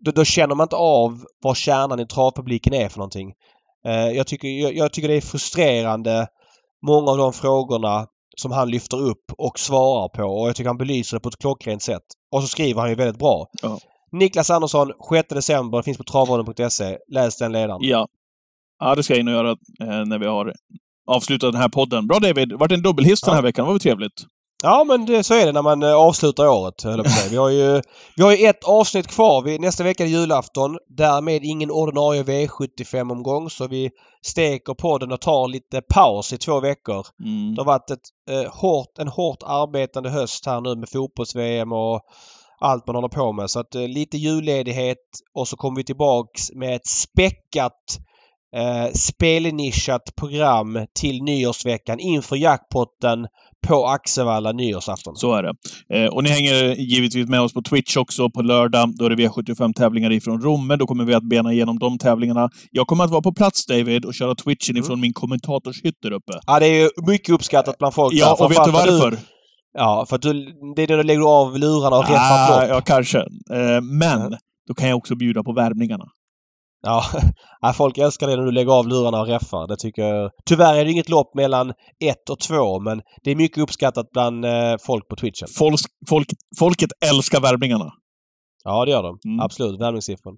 då, 0.00 0.10
då, 0.10 0.24
känner 0.24 0.54
man 0.54 0.64
inte 0.64 0.76
av 0.76 1.24
vad 1.42 1.56
kärnan 1.56 2.00
i 2.00 2.06
travpubliken 2.06 2.74
är 2.74 2.88
för 2.88 2.98
någonting. 2.98 3.32
Eh, 3.86 4.10
jag, 4.10 4.26
tycker, 4.26 4.48
jag, 4.48 4.76
jag, 4.76 4.92
tycker 4.92 5.08
det 5.08 5.14
är 5.14 5.20
frustrerande 5.20 6.28
många 6.86 7.10
av 7.10 7.18
de 7.18 7.32
frågorna 7.32 8.06
som 8.36 8.52
han 8.52 8.70
lyfter 8.70 9.00
upp 9.00 9.32
och 9.38 9.58
svarar 9.58 10.08
på 10.08 10.22
och 10.22 10.48
jag 10.48 10.56
tycker 10.56 10.68
han 10.68 10.78
belyser 10.78 11.16
det 11.16 11.20
på 11.20 11.28
ett 11.28 11.38
klockrent 11.38 11.82
sätt. 11.82 12.02
Och 12.32 12.42
så 12.42 12.48
skriver 12.48 12.80
han 12.80 12.90
ju 12.90 12.96
väldigt 12.96 13.18
bra. 13.18 13.46
Ja. 13.62 13.78
Niklas 14.12 14.50
Andersson, 14.50 14.92
6 15.10 15.28
december, 15.28 15.82
finns 15.82 15.98
på 15.98 16.04
travronden.se. 16.04 16.98
Läs 17.08 17.36
den 17.36 17.52
ledaren. 17.52 17.78
Ja. 17.82 18.08
Ja, 18.78 18.94
det 18.94 19.02
ska 19.02 19.12
jag 19.12 19.20
in 19.20 19.28
och 19.28 19.34
göra 19.34 19.50
eh, 19.50 20.06
när 20.06 20.18
vi 20.18 20.26
har 20.26 20.52
avslutat 21.06 21.52
den 21.52 21.60
här 21.60 21.68
podden. 21.68 22.06
Bra 22.06 22.18
David! 22.18 22.48
Det 22.48 22.56
vart 22.56 22.72
en 22.72 22.82
dubbelhiss 22.82 23.20
ja. 23.22 23.26
den 23.26 23.34
här 23.34 23.42
veckan. 23.42 23.64
Det 23.64 23.66
var 23.66 23.74
väl 23.74 23.80
trevligt? 23.80 24.24
Ja 24.66 24.84
men 24.84 25.06
det, 25.06 25.24
så 25.24 25.34
är 25.34 25.46
det 25.46 25.52
när 25.52 25.62
man 25.62 25.82
eh, 25.82 25.94
avslutar 25.94 26.48
året. 26.48 26.84
Vi 27.30 27.36
har 27.36 27.50
ju 27.50 27.82
vi 28.16 28.22
har 28.22 28.32
ju 28.32 28.46
ett 28.46 28.64
avsnitt 28.64 29.06
kvar. 29.06 29.42
Vi, 29.42 29.58
nästa 29.58 29.84
vecka 29.84 30.04
är 30.04 30.08
julafton. 30.08 30.78
Därmed 30.88 31.44
ingen 31.44 31.70
ordinarie 31.70 32.22
V75-omgång 32.22 33.50
så 33.50 33.66
vi 33.66 33.90
steker 34.22 34.74
podden 34.74 35.12
och 35.12 35.20
tar 35.20 35.48
lite 35.48 35.82
paus 35.82 36.32
i 36.32 36.38
två 36.38 36.60
veckor. 36.60 37.06
Mm. 37.24 37.54
Det 37.54 37.60
har 37.60 37.66
varit 37.66 37.90
ett, 37.90 38.08
eh, 38.30 38.52
hårt, 38.52 38.98
en 38.98 39.08
hårt 39.08 39.42
arbetande 39.42 40.10
höst 40.10 40.46
här 40.46 40.60
nu 40.60 40.76
med 40.76 40.88
fotbolls-VM 40.88 41.72
och 41.72 42.00
allt 42.60 42.86
man 42.86 42.96
håller 42.96 43.08
på 43.08 43.32
med. 43.32 43.50
Så 43.50 43.60
att 43.60 43.74
eh, 43.74 43.88
lite 43.88 44.16
julledighet 44.16 45.06
och 45.34 45.48
så 45.48 45.56
kommer 45.56 45.76
vi 45.76 45.84
tillbaks 45.84 46.52
med 46.54 46.76
ett 46.76 46.86
späckat 46.86 47.98
eh, 48.56 48.92
spelnischat 48.92 50.16
program 50.16 50.78
till 51.00 51.22
nyårsveckan 51.22 52.00
inför 52.00 52.36
jackpotten 52.36 53.26
på 53.66 53.86
Axevalla 53.86 54.52
nyårsafton. 54.52 55.16
Så 55.16 55.34
är 55.34 55.42
det. 55.42 55.54
Eh, 55.94 56.06
och 56.14 56.22
ni 56.24 56.30
hänger 56.30 56.74
givetvis 56.74 57.28
med 57.28 57.40
oss 57.40 57.54
på 57.54 57.62
Twitch 57.62 57.96
också 57.96 58.30
på 58.30 58.42
lördag. 58.42 58.92
Då 58.98 59.04
är 59.04 59.10
det 59.10 59.16
V75-tävlingar 59.16 60.12
ifrån 60.12 60.42
Romme. 60.42 60.76
Då 60.76 60.86
kommer 60.86 61.04
vi 61.04 61.14
att 61.14 61.28
bena 61.28 61.52
igenom 61.52 61.78
de 61.78 61.98
tävlingarna. 61.98 62.48
Jag 62.70 62.86
kommer 62.86 63.04
att 63.04 63.10
vara 63.10 63.22
på 63.22 63.32
plats, 63.32 63.66
David, 63.66 64.04
och 64.04 64.14
köra 64.14 64.34
Twitchen 64.34 64.76
mm. 64.76 64.84
ifrån 64.84 65.00
min 65.00 65.12
kommentatorshytt 65.12 65.98
där 66.02 66.12
uppe. 66.12 66.32
Ja, 66.46 66.58
det 66.58 66.66
är 66.66 66.82
ju 66.82 66.88
mycket 67.06 67.30
uppskattat 67.30 67.78
bland 67.78 67.94
folk. 67.94 68.14
Ja, 68.14 68.36
och 68.40 68.50
vet 68.50 68.64
du 68.64 68.70
varför? 68.70 69.10
Du, 69.10 69.16
ja, 69.78 70.06
för 70.08 70.16
att 70.16 70.22
du, 70.22 70.32
det 70.76 70.82
är 70.82 70.86
då 70.86 70.96
du 70.96 71.02
lägger 71.02 71.40
av 71.40 71.58
lurarna 71.58 71.96
och 71.96 72.08
rätt 72.08 72.18
ah, 72.20 72.66
Ja, 72.66 72.80
kanske. 72.80 73.18
Eh, 73.18 73.80
men, 73.82 74.36
då 74.68 74.74
kan 74.74 74.88
jag 74.88 74.96
också 74.98 75.14
bjuda 75.16 75.42
på 75.42 75.52
värmningarna. 75.52 76.04
Ja, 76.82 77.04
folk 77.74 77.98
älskar 77.98 78.26
det 78.26 78.36
när 78.36 78.44
du 78.44 78.52
lägger 78.52 78.72
av 78.72 78.88
lurarna 78.88 79.20
och 79.20 79.26
räffar. 79.26 79.66
Det 79.66 79.76
tycker 79.76 80.02
jag. 80.02 80.30
Tyvärr 80.46 80.74
är 80.74 80.84
det 80.84 80.90
inget 80.90 81.08
lopp 81.08 81.34
mellan 81.34 81.72
ett 82.04 82.30
och 82.30 82.38
två 82.38 82.80
men 82.80 83.02
det 83.24 83.30
är 83.30 83.36
mycket 83.36 83.58
uppskattat 83.58 84.10
bland 84.12 84.44
eh, 84.44 84.76
folk 84.86 85.08
på 85.08 85.16
Twitchen. 85.16 85.48
Folk, 85.58 85.80
folk, 86.08 86.28
folket 86.58 86.90
älskar 87.10 87.40
värmningarna. 87.40 87.92
Ja, 88.64 88.84
det 88.84 88.90
gör 88.90 89.02
de. 89.02 89.18
Mm. 89.24 89.40
Absolut. 89.40 89.80
Värvningssiffror. 89.80 90.34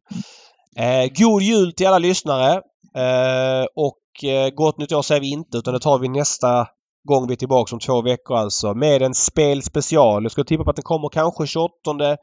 Eh, 0.77 1.11
god 1.19 1.43
jul 1.43 1.73
till 1.73 1.87
alla 1.87 1.99
lyssnare. 1.99 2.53
Eh, 2.97 3.67
och 3.77 4.29
eh, 4.31 4.51
gott 4.51 4.79
nytt 4.79 4.93
år 4.93 5.03
säger 5.03 5.21
vi 5.21 5.31
inte 5.31 5.59
utan 5.59 5.75
det 5.75 5.81
tar 5.81 5.99
vi 5.99 6.09
nästa 6.09 6.67
gång 7.09 7.27
vi 7.27 7.33
är 7.33 7.37
tillbaka 7.37 7.75
om 7.75 7.81
två 7.81 8.03
veckor 8.03 8.37
alltså. 8.37 8.75
Med 8.75 9.03
en 9.03 9.15
spelspecial. 9.15 10.23
Jag 10.23 10.33
skulle 10.33 10.45
tippa 10.45 10.65
på 10.65 10.71
att 10.71 10.77
den 10.77 10.83
kommer 10.83 11.09
kanske 11.09 11.47
28 11.47 12.17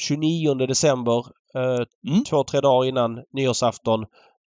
29 0.00 0.54
december. 0.54 1.18
Eh, 1.56 1.84
Mm. 2.08 2.24
Två, 2.24 2.44
tre 2.44 2.60
dagar 2.60 2.88
innan 2.88 3.10
nyårsafton. 3.32 4.04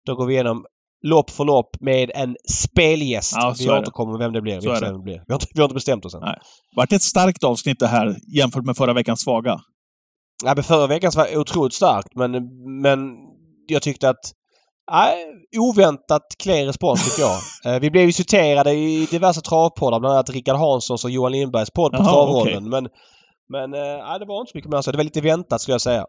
Då 0.06 0.14
går 0.14 0.26
vi 0.26 0.34
igenom 0.34 0.64
lopp 1.06 1.30
för 1.30 1.44
lopp 1.44 1.70
med 1.80 2.10
en 2.14 2.36
spelgäst. 2.50 3.32
Ja, 3.36 3.54
vi 3.58 3.64
det. 3.64 3.78
återkommer 3.78 4.18
vem 4.18 4.32
det 4.32 4.40
blir. 4.42 4.54
Vi, 4.54 4.60
Så 4.60 4.72
det. 4.72 4.80
vem 4.80 4.92
det 4.92 5.02
blir. 5.02 5.22
vi, 5.26 5.32
har, 5.32 5.34
inte, 5.34 5.46
vi 5.54 5.60
har 5.60 5.64
inte 5.64 5.74
bestämt 5.74 6.04
oss 6.04 6.14
än. 6.14 6.20
Nej. 6.20 6.38
Vart 6.76 6.92
ett 6.92 7.02
starkt 7.02 7.44
avsnitt 7.44 7.78
det 7.80 7.86
här 7.86 8.16
jämfört 8.36 8.64
med 8.64 8.76
förra 8.76 8.92
veckans 8.92 9.20
svaga. 9.22 9.60
Ja, 10.44 10.52
men 10.54 10.64
förra 10.64 10.86
veckans 10.86 11.16
var 11.16 11.36
otroligt 11.38 11.74
starkt 11.74 12.08
men, 12.14 12.32
men 12.82 12.98
jag 13.66 13.82
tyckte 13.82 14.08
att 14.08 14.32
Nej, 14.90 15.24
oväntat 15.58 16.22
klen 16.42 16.66
respons 16.66 17.04
tycker 17.04 17.22
jag. 17.22 17.38
Eh, 17.74 17.80
vi 17.80 17.90
blev 17.90 18.04
ju 18.06 18.12
citerade 18.12 18.72
i 18.72 19.06
diverse 19.10 19.40
travpoddar, 19.40 20.00
bland 20.00 20.14
annat 20.14 20.30
Rickard 20.30 20.56
Hanssons 20.56 21.04
och 21.04 21.10
Johan 21.10 21.32
Lindbergs 21.32 21.70
podd 21.70 21.92
på 21.92 21.98
Jaha, 21.98 22.04
Travrollen. 22.12 22.68
Men, 22.68 22.88
men 23.48 23.74
eh, 23.74 24.18
det 24.18 24.24
var 24.26 24.40
inte 24.40 24.50
så 24.52 24.58
mycket 24.58 24.70
mer 24.70 24.82
så. 24.82 24.90
Det 24.90 24.96
var 24.96 25.04
lite 25.04 25.20
väntat 25.20 25.60
skulle 25.60 25.74
jag 25.74 25.80
säga. 25.80 26.06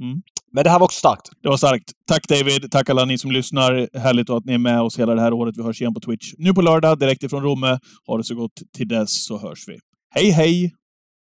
Mm. 0.00 0.22
Men 0.52 0.64
det 0.64 0.70
här 0.70 0.78
var 0.78 0.84
också 0.84 0.98
starkt. 0.98 1.30
Det 1.42 1.48
var 1.48 1.56
starkt. 1.56 1.92
Tack 2.06 2.28
David. 2.28 2.70
Tack 2.70 2.90
alla 2.90 3.04
ni 3.04 3.18
som 3.18 3.30
lyssnar. 3.32 3.98
Härligt 3.98 4.30
att 4.30 4.44
ni 4.44 4.54
är 4.54 4.58
med 4.58 4.80
oss 4.80 4.98
hela 4.98 5.14
det 5.14 5.20
här 5.20 5.32
året. 5.32 5.56
Vi 5.56 5.62
hörs 5.62 5.80
igen 5.80 5.94
på 5.94 6.00
Twitch 6.00 6.32
nu 6.38 6.54
på 6.54 6.62
lördag, 6.62 6.98
direkt 6.98 7.22
ifrån 7.22 7.42
Romme. 7.42 7.78
Ha 8.06 8.16
det 8.16 8.24
så 8.24 8.34
gott 8.34 8.52
till 8.76 8.88
dess 8.88 9.26
så 9.26 9.38
hörs 9.38 9.68
vi. 9.68 9.78
Hej 10.14 10.30
hej! 10.30 10.72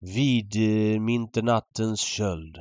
Vid 0.01 0.57
eh, 0.57 1.01
minternattens 1.01 2.01
köld. 2.01 2.57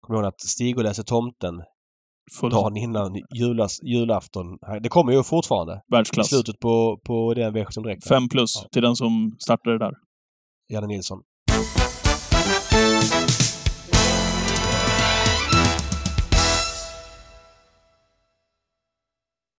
Kommer 0.00 0.18
du 0.18 0.24
ihåg 0.24 0.28
att 0.34 0.40
Stig 0.40 0.78
och 0.78 0.84
läser 0.84 1.02
Tomten 1.02 1.54
Full 2.40 2.50
dagen 2.50 2.76
innan 2.76 3.12
julas, 3.34 3.82
julafton? 3.82 4.58
Det 4.82 4.88
kommer 4.88 5.12
ju 5.12 5.22
fortfarande. 5.22 5.72
I 5.74 5.94
världsklass. 5.94 6.28
slutet 6.28 6.58
på, 6.60 7.00
på 7.04 7.34
den 7.34 7.52
veckan 7.52 7.82
direkt. 7.82 8.08
Fem 8.08 8.28
plus 8.28 8.60
Ja. 8.62 8.68
till 8.72 8.82
den 8.82 8.96
som 8.96 9.36
startade 9.38 9.78
där. 9.78 9.92
Janne 10.72 10.86
Nilsson. 10.86 11.22
Bye. 11.52 11.91